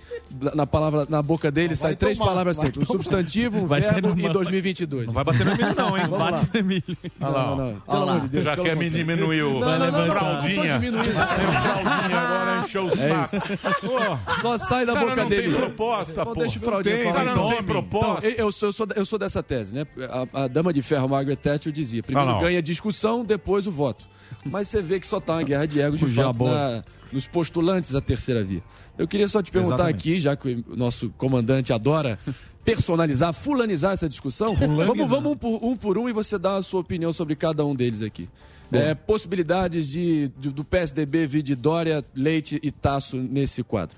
na, 0.55 0.65
palavra, 0.65 1.05
na 1.07 1.21
boca 1.21 1.51
dele 1.51 1.69
não, 1.69 1.75
sai 1.75 1.95
três 1.95 2.17
tomar, 2.17 2.31
palavras 2.31 2.57
sempre: 2.57 2.83
o 2.83 2.87
substantivo, 2.87 3.59
o. 3.61 3.67
vai 3.67 3.79
verbo 3.79 4.15
ser 4.15 4.25
e 4.25 4.29
2022. 4.29 5.05
Não 5.05 5.13
vai 5.13 5.23
bater 5.23 5.45
no 5.45 5.51
Emílio, 5.51 5.75
não, 5.75 5.95
hein? 5.95 6.05
Vamos 6.09 6.17
Bate 6.17 6.41
lá. 6.41 6.49
no 6.51 6.59
Emílio. 6.59 6.97
Olha 7.21 7.29
lá, 7.29 7.55
não, 7.55 8.05
não. 8.05 8.19
De 8.21 8.27
Deus. 8.27 8.43
Já 8.43 8.57
quer 8.57 8.75
me 8.75 8.89
diminuir 8.89 9.43
o. 9.43 9.59
Não, 9.59 9.79
não, 9.79 9.91
não, 9.91 10.05
fraldinha. 10.07 10.79
Não, 10.79 10.91
não, 10.91 11.03
fraldinha 11.03 12.19
agora 12.19 12.65
encheu 12.65 12.85
o 12.85 12.89
é 12.89 13.27
saco. 13.27 14.41
Só 14.41 14.57
sai 14.57 14.85
da 14.85 14.95
boca 14.95 15.25
dele. 15.25 15.49
Não 15.49 15.59
tem 15.59 15.65
proposta, 15.67 16.25
pô. 16.25 16.33
Deixa 16.33 16.57
o 16.57 16.61
fraldinha 16.61 17.03
falar. 17.03 17.25
Não 17.25 17.49
tem 17.49 17.53
então, 17.53 17.63
proposta. 17.63 18.27
Eu 18.29 18.51
sou 18.51 18.71
eu 18.95 19.05
sou 19.05 19.19
dessa 19.19 19.43
tese, 19.43 19.75
né? 19.75 19.85
A 20.33 20.47
dama 20.47 20.73
de 20.73 20.81
ferro, 20.81 21.07
Margaret 21.07 21.35
Thatcher, 21.35 21.71
dizia: 21.71 22.01
primeiro 22.01 22.39
ganha 22.39 22.63
discussão, 22.63 23.23
depois 23.23 23.67
o 23.67 23.71
voto. 23.71 24.07
Mas 24.45 24.67
você 24.67 24.81
vê 24.81 24.99
que 24.99 25.02
que 25.03 25.07
só 25.07 25.17
está 25.17 25.33
uma 25.33 25.43
guerra 25.43 25.65
de 25.65 25.79
egos 25.81 25.99
de 25.99 26.07
fato 26.15 26.45
na, 26.45 26.83
nos 27.11 27.27
postulantes 27.27 27.91
da 27.91 28.01
terceira 28.01 28.43
via. 28.43 28.63
Eu 28.97 29.07
queria 29.07 29.27
só 29.27 29.43
te 29.43 29.51
perguntar 29.51 29.75
Exatamente. 29.75 30.09
aqui, 30.09 30.19
já 30.19 30.35
que 30.35 30.63
o 30.67 30.75
nosso 30.75 31.09
comandante 31.11 31.73
adora 31.73 32.17
personalizar, 32.63 33.33
fulanizar 33.33 33.91
essa 33.91 34.07
discussão, 34.07 34.55
fulanizar. 34.55 34.87
vamos, 34.87 35.09
vamos 35.09 35.31
um, 35.33 35.35
por, 35.35 35.63
um, 35.63 35.75
por, 35.75 35.97
um 35.97 36.07
e 36.07 36.13
você 36.13 36.39
dá 36.39 36.55
a 36.55 36.63
sua 36.63 36.79
opinião 36.79 37.11
sobre 37.11 37.35
cada 37.35 37.65
um 37.65 37.75
deles 37.75 38.01
aqui. 38.01 38.29
É, 38.71 38.95
possibilidades 38.95 39.87
de, 39.87 40.29
de, 40.39 40.49
do 40.49 40.63
PSDB 40.63 41.27
vir 41.27 41.43
de 41.43 41.53
Dória, 41.53 42.03
Leite 42.15 42.59
e 42.63 42.71
Tasso 42.71 43.17
nesse 43.17 43.61
quadro. 43.61 43.97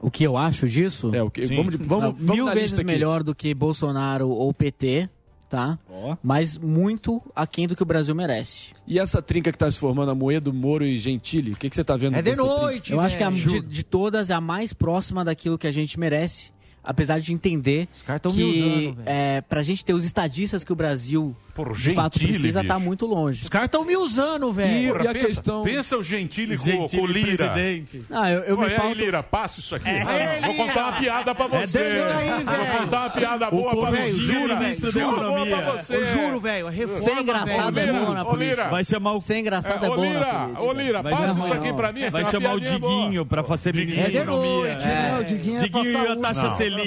O 0.00 0.08
que 0.08 0.22
eu 0.22 0.36
acho 0.36 0.68
disso? 0.68 1.12
É, 1.12 1.20
o 1.20 1.28
que, 1.28 1.46
vamos, 1.46 1.74
vamos, 1.74 2.16
vamos 2.16 2.20
mil 2.20 2.46
vezes 2.46 2.80
melhor 2.84 3.24
do 3.24 3.34
que 3.34 3.52
Bolsonaro 3.52 4.28
ou 4.28 4.54
PT 4.54 5.10
tá? 5.48 5.78
Oh. 5.88 6.16
Mas 6.22 6.58
muito 6.58 7.22
aquém 7.34 7.66
do 7.66 7.74
que 7.74 7.82
o 7.82 7.86
Brasil 7.86 8.14
merece. 8.14 8.74
E 8.86 8.98
essa 8.98 9.22
trinca 9.22 9.50
que 9.50 9.56
está 9.56 9.70
se 9.70 9.78
formando, 9.78 10.10
a 10.10 10.14
Moedo, 10.14 10.52
Moro 10.52 10.84
e 10.84 10.98
Gentili, 10.98 11.52
o 11.52 11.56
que, 11.56 11.68
que 11.70 11.74
você 11.74 11.80
está 11.80 11.96
vendo? 11.96 12.16
É 12.16 12.22
de 12.22 12.36
noite! 12.36 12.92
Eu 12.92 13.00
acho 13.00 13.16
que 13.16 13.22
é 13.22 13.26
a, 13.26 13.30
de, 13.30 13.60
de, 13.60 13.82
todas 13.82 14.30
é 14.30 14.34
a 14.34 14.40
mais 14.40 14.72
próxima 14.72 15.24
daquilo 15.24 15.58
que 15.58 15.66
a 15.66 15.70
gente 15.70 15.98
merece 15.98 16.50
apesar 16.88 17.20
de 17.20 17.34
entender 17.34 17.86
os 17.92 18.00
que 18.02 18.42
me 18.42 18.44
usando, 18.44 19.02
é, 19.04 19.42
pra 19.42 19.62
gente 19.62 19.84
ter 19.84 19.92
os 19.92 20.06
estadistas 20.06 20.64
que 20.64 20.72
o 20.72 20.74
Brasil 20.74 21.36
Por, 21.54 21.76
de 21.76 21.92
fato 21.92 22.18
precisa, 22.18 22.62
estar 22.62 22.64
tá 22.64 22.78
muito 22.78 23.04
longe. 23.04 23.42
Os 23.42 23.48
caras 23.50 23.66
estão 23.66 23.84
me 23.84 23.94
usando, 23.94 24.50
velho. 24.50 24.98
E, 24.98 25.04
e 25.04 25.06
a 25.06 25.12
pensa, 25.12 25.26
questão... 25.26 25.62
Pensa 25.64 25.98
o 25.98 26.02
Gentili, 26.02 26.56
Gentili 26.56 27.02
com, 27.02 27.06
o 27.06 27.06
Lira. 27.06 27.50
Presidente. 27.50 28.04
Não, 28.08 28.26
eu, 28.26 28.40
eu 28.40 28.56
Pô, 28.56 28.62
me 28.62 28.70
pauto... 28.70 28.86
aí, 28.86 28.94
Lira, 28.94 29.22
passa 29.22 29.60
isso 29.60 29.74
aqui. 29.74 29.86
É, 29.90 30.38
é, 30.38 30.40
Vou 30.40 30.54
contar 30.54 30.82
uma 30.84 30.92
piada 30.98 31.34
pra 31.34 31.46
você. 31.46 31.78
Aí, 31.78 32.44
Vou 32.44 32.78
contar 32.78 33.00
uma 33.00 33.10
piada 33.10 33.44
é, 33.44 33.50
boa 33.50 33.74
o, 33.74 33.80
pra 33.82 33.98
é 33.98 34.10
você. 34.10 34.18
Juro, 34.18 34.56
ministro 34.56 34.92
da 34.92 35.00
Economia. 35.00 35.56
Boa 35.56 35.76
você. 35.76 35.96
Eu 35.96 36.06
juro, 36.06 36.40
velho. 36.40 36.68
Reforma, 36.68 37.04
Sem 37.04 37.20
engraçado 37.20 37.78
é 37.78 37.92
bom 37.92 38.14
na 38.14 38.24
polícia. 38.24 38.68
Vai 38.68 38.84
chamar 38.84 39.12
o... 39.12 39.20
Sem 39.20 39.40
engraçado 39.40 39.84
é 39.84 39.88
bom 39.88 39.96
na 39.96 40.60
Ô, 40.62 40.72
Lira, 40.72 41.02
passa 41.02 41.38
isso 41.38 41.52
aqui 41.52 41.72
pra 41.74 41.92
mim. 41.92 42.08
Vai 42.08 42.24
chamar 42.24 42.54
o 42.54 42.60
Diguinho 42.60 43.26
pra 43.26 43.44
ministro 43.74 44.10
da 44.10 44.20
economia. 44.20 44.78
Né? 44.78 45.18
É, 45.20 45.22
Diguinho. 45.22 45.60
Diguinho 45.60 46.04
e 46.04 46.08
a 46.08 46.16
taxa 46.16 46.50
Selic. 46.52 46.77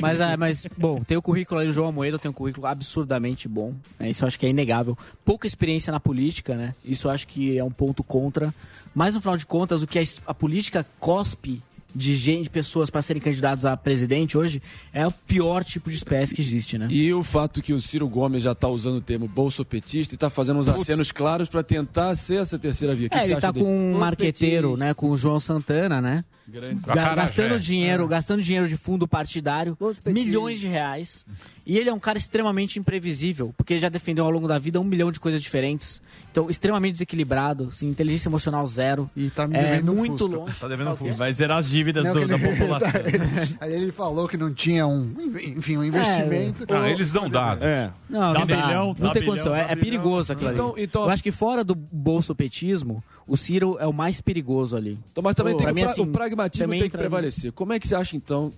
Mas, 0.00 0.20
é, 0.20 0.36
mas, 0.36 0.66
bom, 0.76 1.02
tem 1.02 1.16
o 1.16 1.22
currículo 1.22 1.60
aí 1.60 1.66
do 1.66 1.72
João 1.72 1.92
Moedo, 1.92 2.18
tem 2.18 2.30
um 2.30 2.34
currículo 2.34 2.66
absurdamente 2.66 3.48
bom. 3.48 3.74
Né? 3.98 4.10
Isso 4.10 4.24
eu 4.24 4.28
acho 4.28 4.38
que 4.38 4.46
é 4.46 4.50
inegável. 4.50 4.96
Pouca 5.24 5.46
experiência 5.46 5.90
na 5.90 6.00
política, 6.00 6.54
né? 6.54 6.74
Isso 6.84 7.06
eu 7.06 7.10
acho 7.10 7.26
que 7.26 7.58
é 7.58 7.64
um 7.64 7.70
ponto 7.70 8.02
contra. 8.02 8.54
Mas, 8.94 9.14
no 9.14 9.20
final 9.20 9.36
de 9.36 9.46
contas, 9.46 9.82
o 9.82 9.86
que 9.86 9.98
a, 9.98 10.02
a 10.26 10.34
política 10.34 10.86
cospe 10.98 11.62
de 11.96 12.14
gente, 12.14 12.44
de 12.44 12.50
pessoas 12.50 12.90
para 12.90 13.00
serem 13.00 13.22
candidatos 13.22 13.64
a 13.64 13.74
presidente 13.74 14.36
hoje 14.36 14.62
é 14.92 15.06
o 15.06 15.10
pior 15.10 15.64
tipo 15.64 15.88
de 15.88 15.96
espécie 15.96 16.34
que 16.34 16.42
existe, 16.42 16.76
né? 16.76 16.88
E 16.90 17.12
o 17.14 17.22
fato 17.22 17.62
que 17.62 17.72
o 17.72 17.80
Ciro 17.80 18.06
Gomes 18.06 18.42
já 18.42 18.52
está 18.52 18.68
usando 18.68 18.96
o 18.96 19.00
termo 19.00 19.26
bolsopetista 19.26 20.14
e 20.14 20.16
está 20.16 20.28
fazendo 20.28 20.60
uns 20.60 20.66
Putz. 20.66 20.82
acenos 20.82 21.10
claros 21.10 21.48
para 21.48 21.62
tentar 21.62 22.14
ser 22.16 22.42
essa 22.42 22.58
terceira 22.58 22.94
via. 22.94 23.06
É, 23.06 23.08
que 23.08 23.24
ele 23.24 23.32
está 23.34 23.52
com 23.52 23.60
dele? 23.60 23.70
um 23.70 23.98
marqueteiro, 23.98 24.76
né? 24.76 24.92
Com 24.92 25.10
o 25.10 25.16
João 25.16 25.40
Santana, 25.40 26.00
né? 26.02 26.24
Gastando 27.14 27.54
é. 27.54 27.58
dinheiro, 27.58 28.04
é. 28.04 28.08
gastando 28.08 28.42
dinheiro 28.42 28.68
de 28.68 28.76
fundo 28.76 29.08
partidário, 29.08 29.76
milhões 30.06 30.60
de 30.60 30.66
reais. 30.66 31.24
E 31.66 31.76
ele 31.76 31.90
é 31.90 31.92
um 31.92 31.98
cara 31.98 32.16
extremamente 32.16 32.78
imprevisível, 32.78 33.52
porque 33.56 33.78
já 33.78 33.88
defendeu 33.88 34.24
ao 34.24 34.30
longo 34.30 34.46
da 34.46 34.58
vida 34.58 34.80
um 34.80 34.84
milhão 34.84 35.10
de 35.10 35.18
coisas 35.18 35.42
diferentes. 35.42 36.00
Então, 36.30 36.50
extremamente 36.50 36.92
desequilibrado, 36.92 37.68
assim, 37.72 37.88
inteligência 37.88 38.28
emocional 38.28 38.66
zero. 38.66 39.10
E 39.16 39.30
tá 39.30 39.48
me 39.48 39.56
é, 39.56 39.80
muito 39.80 40.18
Fusca. 40.18 40.36
longe. 40.36 40.60
Tá 40.60 40.68
devendo 40.68 40.94
Fusca. 40.94 41.14
Vai 41.14 41.32
zerar 41.32 41.58
as 41.58 41.68
dívidas 41.68 42.04
não, 42.04 42.12
do, 42.12 42.28
da 42.28 42.38
tá- 42.38 42.46
população. 42.46 43.00
Ele, 43.00 43.56
aí 43.58 43.72
ele 43.72 43.90
falou 43.90 44.28
que 44.28 44.36
não 44.36 44.52
tinha 44.52 44.86
um, 44.86 45.14
enfim, 45.56 45.78
um 45.78 45.84
investimento. 45.84 46.64
É, 46.68 46.74
ou... 46.74 46.82
Ah, 46.82 46.90
eles 46.90 47.10
dão 47.10 47.28
dados. 47.28 47.64
É. 47.64 47.90
Não, 48.08 48.20
dá 48.20 48.40
não, 48.40 48.46
dá, 48.46 48.56
bilhão, 48.66 48.86
não 48.86 48.94
dá 48.94 49.12
tem 49.12 49.22
bilhão, 49.22 49.32
condição. 49.32 49.56
É, 49.56 49.72
é, 49.72 49.76
perigoso 49.76 50.32
aquilo 50.32 50.52
então, 50.52 50.72
ali. 50.74 50.84
Então... 50.84 51.04
Eu 51.04 51.10
acho 51.10 51.22
que 51.22 51.32
fora 51.32 51.64
do 51.64 51.74
bolsopetismo, 51.74 53.02
o 53.26 53.36
Ciro 53.36 53.78
é 53.80 53.86
o 53.86 53.92
mais 53.92 54.20
perigoso 54.20 54.76
ali. 54.76 54.98
Então, 55.10 55.22
mas 55.24 55.34
também 55.34 55.54
Pô, 55.54 55.58
tem 55.58 55.70
o, 55.70 55.74
pra, 55.74 55.90
assim, 55.90 56.02
o 56.02 56.06
prag 56.06 56.35
pragmatismo 56.36 56.64
Também 56.64 56.80
tem 56.80 56.90
que 56.90 56.96
né? 56.96 57.02
prevalecer. 57.02 57.52
Como 57.52 57.72
é 57.72 57.80
que 57.80 57.88
você 57.88 57.94
acha, 57.94 58.16
então, 58.16 58.52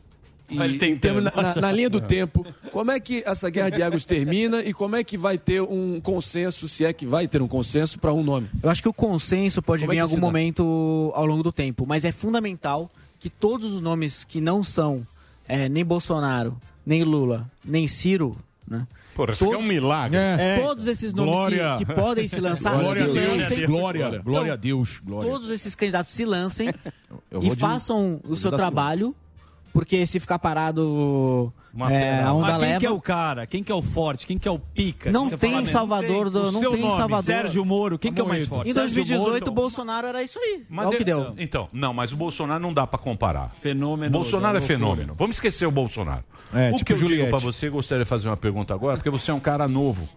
e 0.51 0.57
na, 0.57 1.61
na, 1.61 1.73
linha 1.73 1.91
do 1.91 1.99
é. 1.99 2.01
tempo, 2.01 2.45
como 2.73 2.91
é 2.91 2.99
que 2.99 3.23
essa 3.25 3.49
guerra 3.49 3.71
de 3.71 3.83
egos 3.83 4.05
termina 4.05 4.63
e 4.63 4.73
como 4.73 4.97
é 4.97 5.05
que 5.05 5.17
vai 5.17 5.39
ter 5.39 5.63
um 5.63 6.01
consenso, 6.01 6.67
se 6.69 6.85
é 6.85 6.93
que 6.93 7.07
vai 7.07 7.29
ter 7.29 7.41
um 7.41 7.49
consenso, 7.49 7.99
para 7.99 8.13
um 8.13 8.23
nome? 8.23 8.49
Eu 8.63 8.71
acho 8.71 8.83
que 8.83 8.89
o 8.89 8.93
consenso 8.93 9.63
pode 9.63 9.83
como 9.83 9.93
é 9.93 9.95
vir 9.95 9.99
é 9.99 10.01
em 10.01 10.03
algum 10.03 10.19
momento 10.19 11.13
ao 11.15 11.27
longo 11.27 11.43
do 11.43 11.53
tempo, 11.53 11.87
mas 11.87 12.05
é 12.05 12.13
fundamental 12.13 12.91
que 13.21 13.29
todos 13.29 13.73
os 13.75 13.81
nomes 13.81 14.25
que 14.25 14.41
não 14.41 14.65
são 14.65 15.07
é, 15.47 15.69
nem 15.69 15.85
Bolsonaro, 15.85 16.57
nem 16.85 17.05
Lula, 17.05 17.51
nem 17.65 17.87
Ciro, 17.87 18.37
né? 18.67 18.87
Porra, 19.15 19.35
todos, 19.35 19.55
é 19.55 19.59
um 19.59 19.63
milagre. 19.63 20.17
É, 20.17 20.37
é. 20.39 20.61
Todos 20.61 20.87
esses 20.87 21.13
nomes 21.13 21.59
que, 21.79 21.85
que, 21.85 21.93
podem 21.93 22.29
se 22.29 22.41
lançar, 22.41 22.79
glória 22.79 23.05
se 23.05 23.11
lancem. 23.11 23.67
Glória, 23.67 24.01
glória, 24.03 24.23
glória 24.23 24.53
a 24.53 24.57
Deus. 24.57 25.01
Glória. 25.05 25.29
Todos 25.29 25.51
esses 25.51 25.75
candidatos 25.75 26.13
se 26.15 26.25
lancem 26.25 26.73
e 27.43 27.57
façam 27.57 28.21
o 28.27 28.37
seu 28.37 28.51
trabalho, 28.51 29.07
sua. 29.07 29.71
porque 29.73 30.07
se 30.07 30.19
ficar 30.19 30.39
parado 30.39 31.53
é, 31.91 32.23
a 32.23 32.33
onda 32.33 32.49
Mas 32.49 32.59
quem 32.59 32.67
leva. 32.69 32.81
que 32.81 32.87
é 32.87 32.91
o 32.91 33.01
cara? 33.01 33.47
Quem 33.47 33.63
que 33.63 33.71
é 33.71 33.75
o 33.75 33.83
forte? 33.83 34.27
Quem 34.27 34.39
que 34.39 34.49
é 34.49 34.51
o 34.51 34.59
pica? 34.59 35.13
Não 35.13 35.29
tem 35.29 35.65
Salvador, 35.67 36.31
não 36.31 36.33
tem, 36.33 36.43
do, 36.43 36.53
não 36.53 36.61
tem 36.73 36.81
nome, 36.81 36.97
Salvador. 36.97 37.25
Sérgio 37.25 37.65
Moro, 37.65 37.99
quem 37.99 38.09
Amor, 38.09 38.15
que 38.15 38.21
é 38.21 38.25
o 38.25 38.29
mais 38.29 38.47
forte? 38.47 38.71
Em 38.71 38.75
2018 38.75 39.33
o 39.33 39.37
então. 39.37 39.55
Bolsonaro 39.55 40.07
era 40.07 40.23
isso 40.23 40.39
aí. 40.39 40.65
Mas 40.69 40.87
é 40.87 40.89
o 40.89 40.93
que 40.93 41.05
deu. 41.05 41.35
Então, 41.39 41.69
não, 41.73 41.93
mas 41.93 42.13
o 42.13 42.17
Bolsonaro 42.17 42.61
não 42.61 42.73
dá 42.73 42.87
para 42.87 42.99
comparar. 42.99 43.51
Fenômeno. 43.61 44.11
Bolsonaro 44.11 44.59
é 44.59 44.61
fenômeno. 44.61 45.15
Vamos 45.17 45.37
esquecer 45.37 45.67
o 45.67 45.71
Bolsonaro. 45.71 46.25
É, 46.53 46.71
o 46.71 46.73
tipo 46.73 46.85
que 46.87 46.93
eu 46.95 46.97
Juliette. 46.97 47.27
digo 47.27 47.37
para 47.37 47.45
você, 47.45 47.69
gostaria 47.69 48.05
de 48.05 48.09
fazer 48.09 48.29
uma 48.29 48.37
pergunta 48.37 48.73
agora, 48.73 48.97
porque 48.97 49.11
você 49.11 49.31
é 49.31 49.35
um 49.35 49.41
cara 49.41 49.69
novo. 49.69 50.09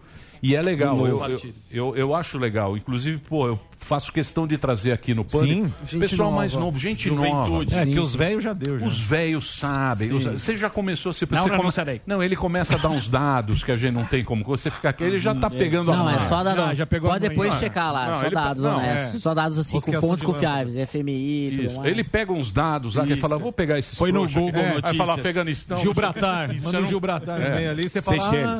E 0.42 0.56
é 0.56 0.60
legal, 0.60 1.06
eu, 1.06 1.20
eu, 1.28 1.40
eu, 1.70 1.96
eu, 1.96 2.16
acho 2.16 2.36
legal. 2.36 2.76
Inclusive, 2.76 3.16
pô, 3.18 3.46
eu 3.46 3.60
faço 3.78 4.12
questão 4.12 4.44
de 4.44 4.58
trazer 4.58 4.90
aqui 4.90 5.14
no 5.14 5.24
Pânico. 5.24 5.70
Sim, 5.86 6.00
pessoal 6.00 6.30
nova. 6.30 6.36
mais 6.36 6.54
novo, 6.54 6.76
gente 6.78 7.08
Juventude. 7.08 7.76
nova. 7.76 7.80
É, 7.80 7.86
que 7.86 8.00
os 8.00 8.12
velhos 8.12 8.42
já 8.42 8.52
deu. 8.52 8.76
Já. 8.76 8.86
Os 8.86 8.98
velhos 8.98 9.56
sabem. 9.56 10.12
Os... 10.12 10.24
Você 10.24 10.56
já 10.56 10.68
começou 10.68 11.10
a 11.10 11.12
se... 11.12 11.26
Não, 11.30 11.46
não, 11.46 11.56
come... 11.58 11.70
não, 11.76 12.00
não, 12.16 12.22
ele 12.22 12.34
começa 12.34 12.74
a 12.74 12.78
dar 12.78 12.88
uns 12.88 13.06
dados 13.06 13.62
que 13.62 13.70
a 13.70 13.76
gente 13.76 13.92
não 13.92 14.04
tem 14.04 14.24
como. 14.24 14.42
Você 14.44 14.68
fica 14.68 14.88
aqui, 14.88 15.04
ele 15.04 15.20
já 15.20 15.32
tá 15.32 15.46
hum, 15.46 15.54
é. 15.54 15.58
pegando 15.58 15.92
não, 15.92 16.08
a 16.08 16.12
Não, 16.12 16.18
é 16.18 16.20
só 16.22 16.42
dar. 16.42 16.74
Já 16.74 16.86
pegou 16.86 17.08
Pode 17.08 17.28
depois 17.28 17.54
é. 17.54 17.58
checar 17.58 17.92
lá. 17.92 18.14
só 18.14 18.26
ele... 18.26 18.34
Tá- 18.34 18.44
dados 18.44 18.64
honestos. 18.64 19.14
É. 19.14 19.18
Só 19.20 19.34
dados 19.34 19.58
assim, 19.58 19.80
com 19.80 20.00
pontos 20.00 20.22
confiáveis. 20.22 20.90
FMI, 20.90 21.52
tudo 21.54 21.74
mais. 21.74 21.90
Ele 21.90 22.02
pega 22.02 22.32
uns 22.32 22.50
dados 22.50 22.96
lá, 22.96 23.04
e 23.04 23.12
ele 23.12 23.20
fala, 23.20 23.38
vou 23.38 23.52
pegar 23.52 23.78
esses 23.78 23.96
Foi 23.96 24.10
no 24.10 24.26
Google 24.26 24.50
Notícias. 24.50 24.90
Aí 24.90 24.96
fala 24.96 25.14
Afeganistão. 25.14 25.76
Gilbratar. 25.78 26.52
Manda 26.60 26.80
o 26.80 26.86
Gibraltar 26.86 27.40
ali, 27.40 27.88
você 27.88 28.02
fala... 28.02 28.22
Ah, 28.22 28.56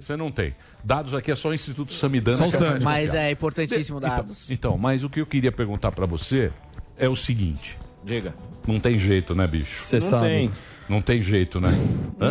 você 0.00 0.16
não 0.16 0.30
tem. 0.30 0.54
Dados 0.86 1.16
aqui 1.16 1.32
é 1.32 1.34
só 1.34 1.48
o 1.48 1.54
Instituto 1.54 1.92
Samidana. 1.92 2.36
Só 2.36 2.46
o 2.46 2.50
Sam, 2.52 2.78
mas 2.80 3.12
é 3.12 3.32
importantíssimo 3.32 3.98
então, 3.98 4.08
dados. 4.08 4.44
Então, 4.48 4.70
então, 4.70 4.78
mas 4.78 5.02
o 5.02 5.10
que 5.10 5.20
eu 5.20 5.26
queria 5.26 5.50
perguntar 5.50 5.90
para 5.90 6.06
você 6.06 6.52
é 6.96 7.08
o 7.08 7.16
seguinte. 7.16 7.76
Diga. 8.04 8.32
Não 8.68 8.78
tem 8.78 8.96
jeito, 8.96 9.34
né, 9.34 9.48
bicho? 9.48 9.82
Você 9.82 10.00
sabe. 10.00 10.26
Tem. 10.26 10.50
Não 10.88 11.02
tem 11.02 11.20
jeito, 11.20 11.60
né? 11.60 11.70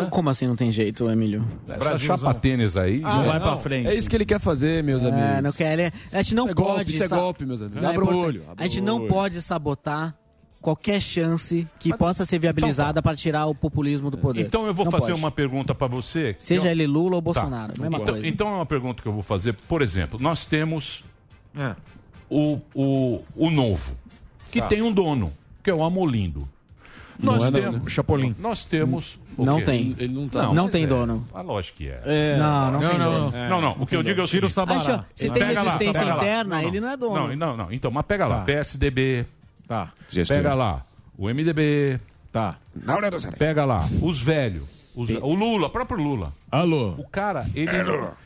Como 0.09 0.29
assim 0.29 0.47
não 0.47 0.55
tem 0.55 0.71
jeito, 0.71 1.09
Emílio? 1.09 1.45
Pra 1.67 1.97
chapa 1.97 2.33
tênis 2.33 2.77
aí 2.77 3.01
ah, 3.03 3.17
não 3.17 3.25
vai 3.25 3.39
não. 3.39 3.47
pra 3.47 3.57
frente. 3.57 3.89
É 3.89 3.93
isso 3.93 4.09
que 4.09 4.15
ele 4.15 4.25
quer 4.25 4.39
fazer, 4.39 4.81
meus 4.81 5.03
ah, 5.03 5.09
amigos. 5.09 5.29
É, 5.29 5.41
não 5.41 5.51
quer. 5.51 5.73
Ele, 5.73 5.81
é- 5.81 5.91
a 6.13 6.21
gente 6.21 6.35
não 6.35 6.45
isso 6.45 6.51
é 6.51 6.55
pode. 6.55 6.75
Golpe, 6.75 6.91
isso 6.91 7.03
é 7.03 7.07
golpe, 7.09 7.45
meus 7.45 7.61
amigos. 7.61 7.83
É, 7.83 7.87
Abra 7.87 8.05
o 8.05 8.17
olho. 8.17 8.43
A 8.55 8.63
gente 8.63 8.79
não 8.79 9.05
pode 9.05 9.41
sabotar 9.41 10.15
qualquer 10.65 10.99
chance 10.99 11.67
que 11.79 11.89
Mas, 11.89 11.99
possa 11.99 12.25
ser 12.25 12.39
viabilizada 12.39 12.89
então, 12.89 12.93
tá. 12.95 13.01
para 13.03 13.15
tirar 13.15 13.45
o 13.45 13.53
populismo 13.53 14.09
do 14.09 14.17
poder. 14.17 14.41
Então 14.41 14.65
eu 14.65 14.73
vou 14.73 14.85
não 14.85 14.91
fazer 14.91 15.11
pode. 15.11 15.19
uma 15.19 15.29
pergunta 15.29 15.75
para 15.75 15.85
você. 15.85 16.35
Seja 16.39 16.69
eu... 16.69 16.71
ele 16.71 16.87
Lula 16.87 17.17
ou 17.17 17.21
tá. 17.21 17.25
Bolsonaro, 17.25 17.73
tá. 17.73 17.81
mesma 17.83 17.97
então, 17.97 18.13
coisa. 18.15 18.27
Então 18.27 18.47
é 18.47 18.55
uma 18.55 18.65
pergunta 18.65 19.03
que 19.03 19.07
eu 19.07 19.13
vou 19.13 19.21
fazer. 19.21 19.53
Por 19.53 19.83
exemplo, 19.83 20.19
nós 20.19 20.47
temos 20.47 21.03
é. 21.55 21.75
o, 22.27 22.59
o, 22.73 23.23
o 23.35 23.51
novo, 23.51 23.95
que 24.49 24.59
tá. 24.59 24.65
tem 24.65 24.81
um 24.81 24.91
dono, 24.91 25.31
que 25.63 25.69
é 25.69 25.73
o 25.73 25.83
Amolindo. 25.83 26.49
Nós 27.19 27.35
é 27.35 27.39
não 27.39 27.47
é 27.47 27.61
temos. 27.61 27.81
Né? 27.81 27.89
Chapolin. 27.89 28.35
Nós 28.39 28.65
temos. 28.65 29.19
Não 29.37 29.61
tem. 29.61 29.95
Ele 29.99 30.13
não, 30.13 30.27
tá. 30.27 30.43
não, 30.43 30.53
não 30.53 30.69
tem 30.69 30.83
é. 30.83 30.87
dono. 30.87 31.27
Ah, 31.31 31.39
a 31.39 31.41
lógica 31.43 31.83
é. 31.83 32.01
é. 32.05 32.37
Não, 32.37 32.71
não, 32.71 32.71
não, 32.71 32.89
tem 32.89 32.99
não, 32.99 33.11
dono. 33.11 33.37
É. 33.37 33.49
Não. 33.49 33.71
O 33.79 33.85
que 33.85 33.95
eu 33.95 34.03
digo 34.03 34.19
é 34.19 34.23
o 34.23 34.27
seguinte. 34.27 34.49
Tira 34.49 34.49
Sabará. 34.49 35.05
Se 35.13 35.29
tem 35.29 35.43
resistência 35.43 36.03
interna, 36.03 36.63
ele 36.63 36.81
não 36.81 36.89
é 36.89 36.97
dono. 36.97 37.27
Não, 37.27 37.35
não, 37.35 37.57
não. 37.57 37.71
Então, 37.71 37.91
mas 37.91 38.05
pega 38.05 38.25
lá. 38.25 38.39
Tá. 38.39 38.45
PSDB, 38.45 39.25
Tá. 39.67 39.91
Gestor. 40.09 40.37
Pega 40.37 40.53
lá. 40.53 40.83
O 41.17 41.27
MDB. 41.29 41.99
Tá. 42.31 42.57
Não, 42.75 42.99
não, 42.99 43.09
não, 43.09 43.31
Pega 43.37 43.63
lá. 43.65 43.79
Os 44.01 44.21
velhos. 44.21 44.63
os- 44.95 45.09
o 45.09 45.33
Lula, 45.33 45.67
o 45.67 45.69
próprio 45.69 46.01
Lula. 46.01 46.33
Alô. 46.51 46.91
O 46.97 47.07
cara, 47.07 47.45
ele, 47.55 47.69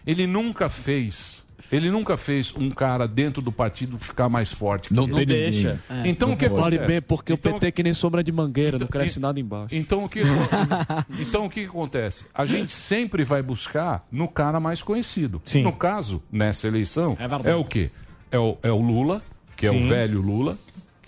ele 0.06 0.28
nunca 0.28 0.70
fez. 0.70 1.44
Ele 1.72 1.92
nunca 1.92 2.18
fez 2.18 2.52
um 2.56 2.72
cara 2.72 3.08
dentro 3.08 3.44
do 3.44 3.52
partido 3.52 4.00
ficar 4.00 4.28
mais 4.28 4.52
forte. 4.52 4.88
que 4.88 4.94
Não 4.96 5.04
ele. 5.04 5.14
tem 5.18 5.26
deixa. 5.28 5.80
Então 6.04 6.32
o 6.34 6.38
que 6.38 6.50
Pode 6.50 6.62
acontece? 6.78 6.88
bem, 6.88 7.02
porque 7.02 7.34
Então- 7.34 7.52
o 7.52 7.54
PT 7.56 7.68
é 7.68 7.72
que 7.72 7.84
nem 7.84 7.94
sombra 7.94 8.24
de 8.24 8.32
mangueira, 8.32 8.80
não 8.80 8.88
cresce 8.88 9.20
nada 9.20 9.40
embaixo. 9.40 9.76
Então 9.76 10.04
o 10.06 10.10
que 10.10 10.22
então 11.20 11.46
o 11.46 11.50
que 11.50 11.66
acontece? 11.66 12.26
A 12.34 12.46
gente 12.46 12.72
sempre 12.72 13.24
vai 13.24 13.44
buscar 13.44 14.04
no 14.12 14.28
cara 14.28 14.60
mais 14.60 14.82
conhecido. 14.82 15.40
Sim. 15.46 15.62
No 15.62 15.72
caso, 15.74 16.24
nessa 16.32 16.66
eleição, 16.68 17.16
É 17.20 17.52
é, 17.52 17.56
o 17.56 17.64
quê? 17.64 17.92
É 18.32 18.40
o, 18.40 18.58
é 18.64 18.72
o 18.72 18.82
Lula, 18.82 19.22
que 19.56 19.68
é 19.68 19.70
Sim. 19.70 19.86
o 19.86 19.90
velho 19.90 20.22
Lula, 20.22 20.58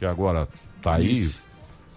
que 0.02 0.06
agora 0.07 0.48
tá 0.82 0.95
aí 0.95 1.11
Isso. 1.11 1.44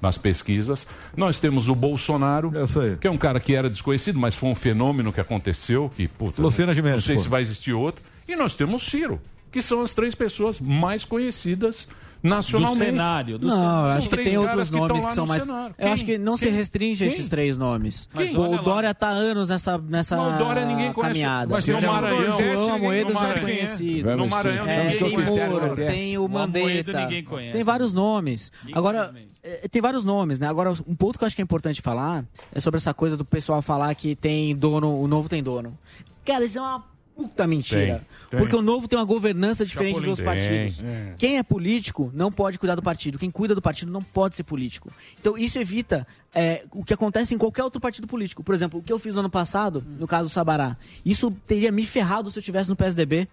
nas 0.03 0.19
pesquisas. 0.19 0.87
Nós 1.17 1.41
temos 1.41 1.71
o 1.71 1.75
Bolsonaro, 1.75 2.53
sei. 2.69 2.97
que 2.97 3.07
é 3.07 3.11
um 3.11 3.17
cara 3.17 3.41
que 3.41 3.55
era 3.55 3.71
desconhecido, 3.71 4.19
mas 4.19 4.37
foi 4.37 4.51
um 4.51 4.55
fenômeno 4.55 5.11
que 5.11 5.23
aconteceu, 5.23 5.91
que 5.97 6.07
puta, 6.07 6.43
Luciana 6.43 6.67
não, 6.67 6.75
Gimenez, 6.75 7.01
não 7.01 7.07
sei 7.07 7.17
pô. 7.17 7.23
se 7.23 7.29
vai 7.31 7.41
existir 7.41 7.73
outro. 7.73 8.05
E 8.29 8.37
nós 8.37 8.55
temos 8.55 8.83
Ciro, 8.85 9.19
que 9.51 9.63
são 9.63 9.81
as 9.81 9.95
três 9.95 10.15
pessoas 10.15 10.61
mais 10.61 11.03
conhecidas 11.03 11.89
nacionalmente. 12.25 12.79
Do 12.81 12.85
cenário, 12.87 13.39
do 13.39 13.47
Não, 13.47 13.57
cenário. 13.57 13.99
acho 13.99 14.09
que 14.11 14.17
tem 14.17 14.39
outros 14.39 14.71
que 14.71 14.77
nomes 14.77 15.07
que, 15.07 15.13
são 15.13 15.25
no 15.25 15.29
mais. 15.29 15.43
cenário. 15.43 15.75
Eu 15.79 15.89
acho 15.93 16.05
Quem? 16.05 16.15
que 16.15 16.19
não 16.19 16.37
se 16.37 16.47
Quem? 16.47 16.55
restringe 16.55 17.05
a 17.05 17.07
esses 17.07 17.27
três 17.29 17.57
nomes. 17.57 18.09
Mas 18.13 18.35
o 18.35 18.41
o 18.41 18.51
lá. 18.53 18.63
Dória 18.63 18.95
tá 18.95 19.09
há 19.09 19.13
anos 19.13 19.49
nessa, 19.51 19.79
nessa 19.79 20.17
Mas 20.17 20.35
o 20.35 20.39
Dória 20.45 20.65
ninguém 20.67 20.93
conhece. 20.93 21.09
caminhada. 21.21 21.53
Mas 21.55 21.67
no 21.67 21.75
Mas 21.75 21.85
Maranhão, 21.85 22.33
João 22.33 22.39
já 22.67 22.77
é 22.77 23.05
Maranhão, 23.05 23.41
conhecido. 23.45 24.17
No 24.17 24.29
Maranhão, 24.29 24.67
É, 24.67 24.91
tem 24.91 24.99
o. 24.99 25.49
Moro, 25.51 25.75
tem 25.75 26.19
o 26.19 26.25
O 26.25 26.29
Mandetta. 26.29 27.01
ninguém 27.01 27.23
conhece. 27.25 27.53
Tem 27.53 27.63
vários 27.63 27.93
nomes. 27.93 28.51
Agora, 28.73 29.15
é, 29.43 29.69
tem 29.69 29.83
vários 29.83 30.05
nomes, 30.05 30.39
né? 30.41 30.47
Agora, 30.49 30.71
um 30.87 30.95
ponto 30.95 31.19
que 31.19 31.25
eu 31.25 31.27
acho 31.27 31.37
que 31.37 31.43
é 31.43 31.45
importante 31.45 31.83
falar 31.83 32.25
é 32.55 32.61
sobre 32.61 32.79
essa 32.79 32.95
coisa 32.95 33.17
do 33.17 33.25
pessoal 33.25 33.61
falar 33.61 33.95
que 33.95 34.15
tem 34.17 34.57
dono, 34.57 35.01
o 35.01 35.07
novo 35.07 35.29
tem 35.29 35.43
dono. 35.43 35.77
Cara, 36.25 36.45
isso 36.45 36.59
é 36.59 36.61
uma 36.63 36.83
puta 37.15 37.47
mentira. 37.47 37.99
Tem, 37.99 38.07
tem. 38.31 38.41
Porque 38.41 38.57
o 38.57 38.63
novo 38.63 38.89
tem 38.89 38.99
uma 38.99 39.05
governança 39.05 39.65
diferente 39.65 39.95
Chapolin. 39.95 40.11
dos 40.11 40.21
outros 40.21 40.35
partidos. 40.35 40.83
é. 40.83 41.15
Quem 41.17 41.39
é 41.39 41.43
político 41.43 42.11
não 42.15 42.31
pode 42.31 42.59
cuidar 42.59 42.75
do 42.75 42.83
partido. 42.83 43.19
Quem 43.19 43.31
cuida 43.31 43.55
do 43.55 43.63
partido 43.63 43.93
não 43.93 44.03
pode 44.03 44.37
ser 44.37 44.43
político. 44.43 44.93
Então 45.21 45.39
isso 45.39 45.59
evita 45.59 46.07
é, 46.35 46.65
o 46.73 46.85
que 46.85 46.93
acontece 46.93 47.35
em 47.35 47.39
qualquer 47.39 47.63
outro 47.63 47.81
partido 47.81 48.07
político. 48.07 48.43
Por 48.43 48.55
exemplo, 48.55 48.81
o 48.81 48.83
que 48.83 48.93
eu 48.93 48.99
fiz 48.99 49.15
no 49.15 49.21
ano 49.21 49.31
passado, 49.31 49.85
no 49.87 50.07
caso 50.07 50.29
do 50.29 50.33
Sabará, 50.33 50.77
isso 51.05 51.31
teria 51.47 51.71
me 51.71 51.87
ferrado 51.87 52.31
se 52.31 52.39
eu 52.39 52.41
estivesse 52.41 52.69
no 52.69 52.77
PSDB. 52.77 53.29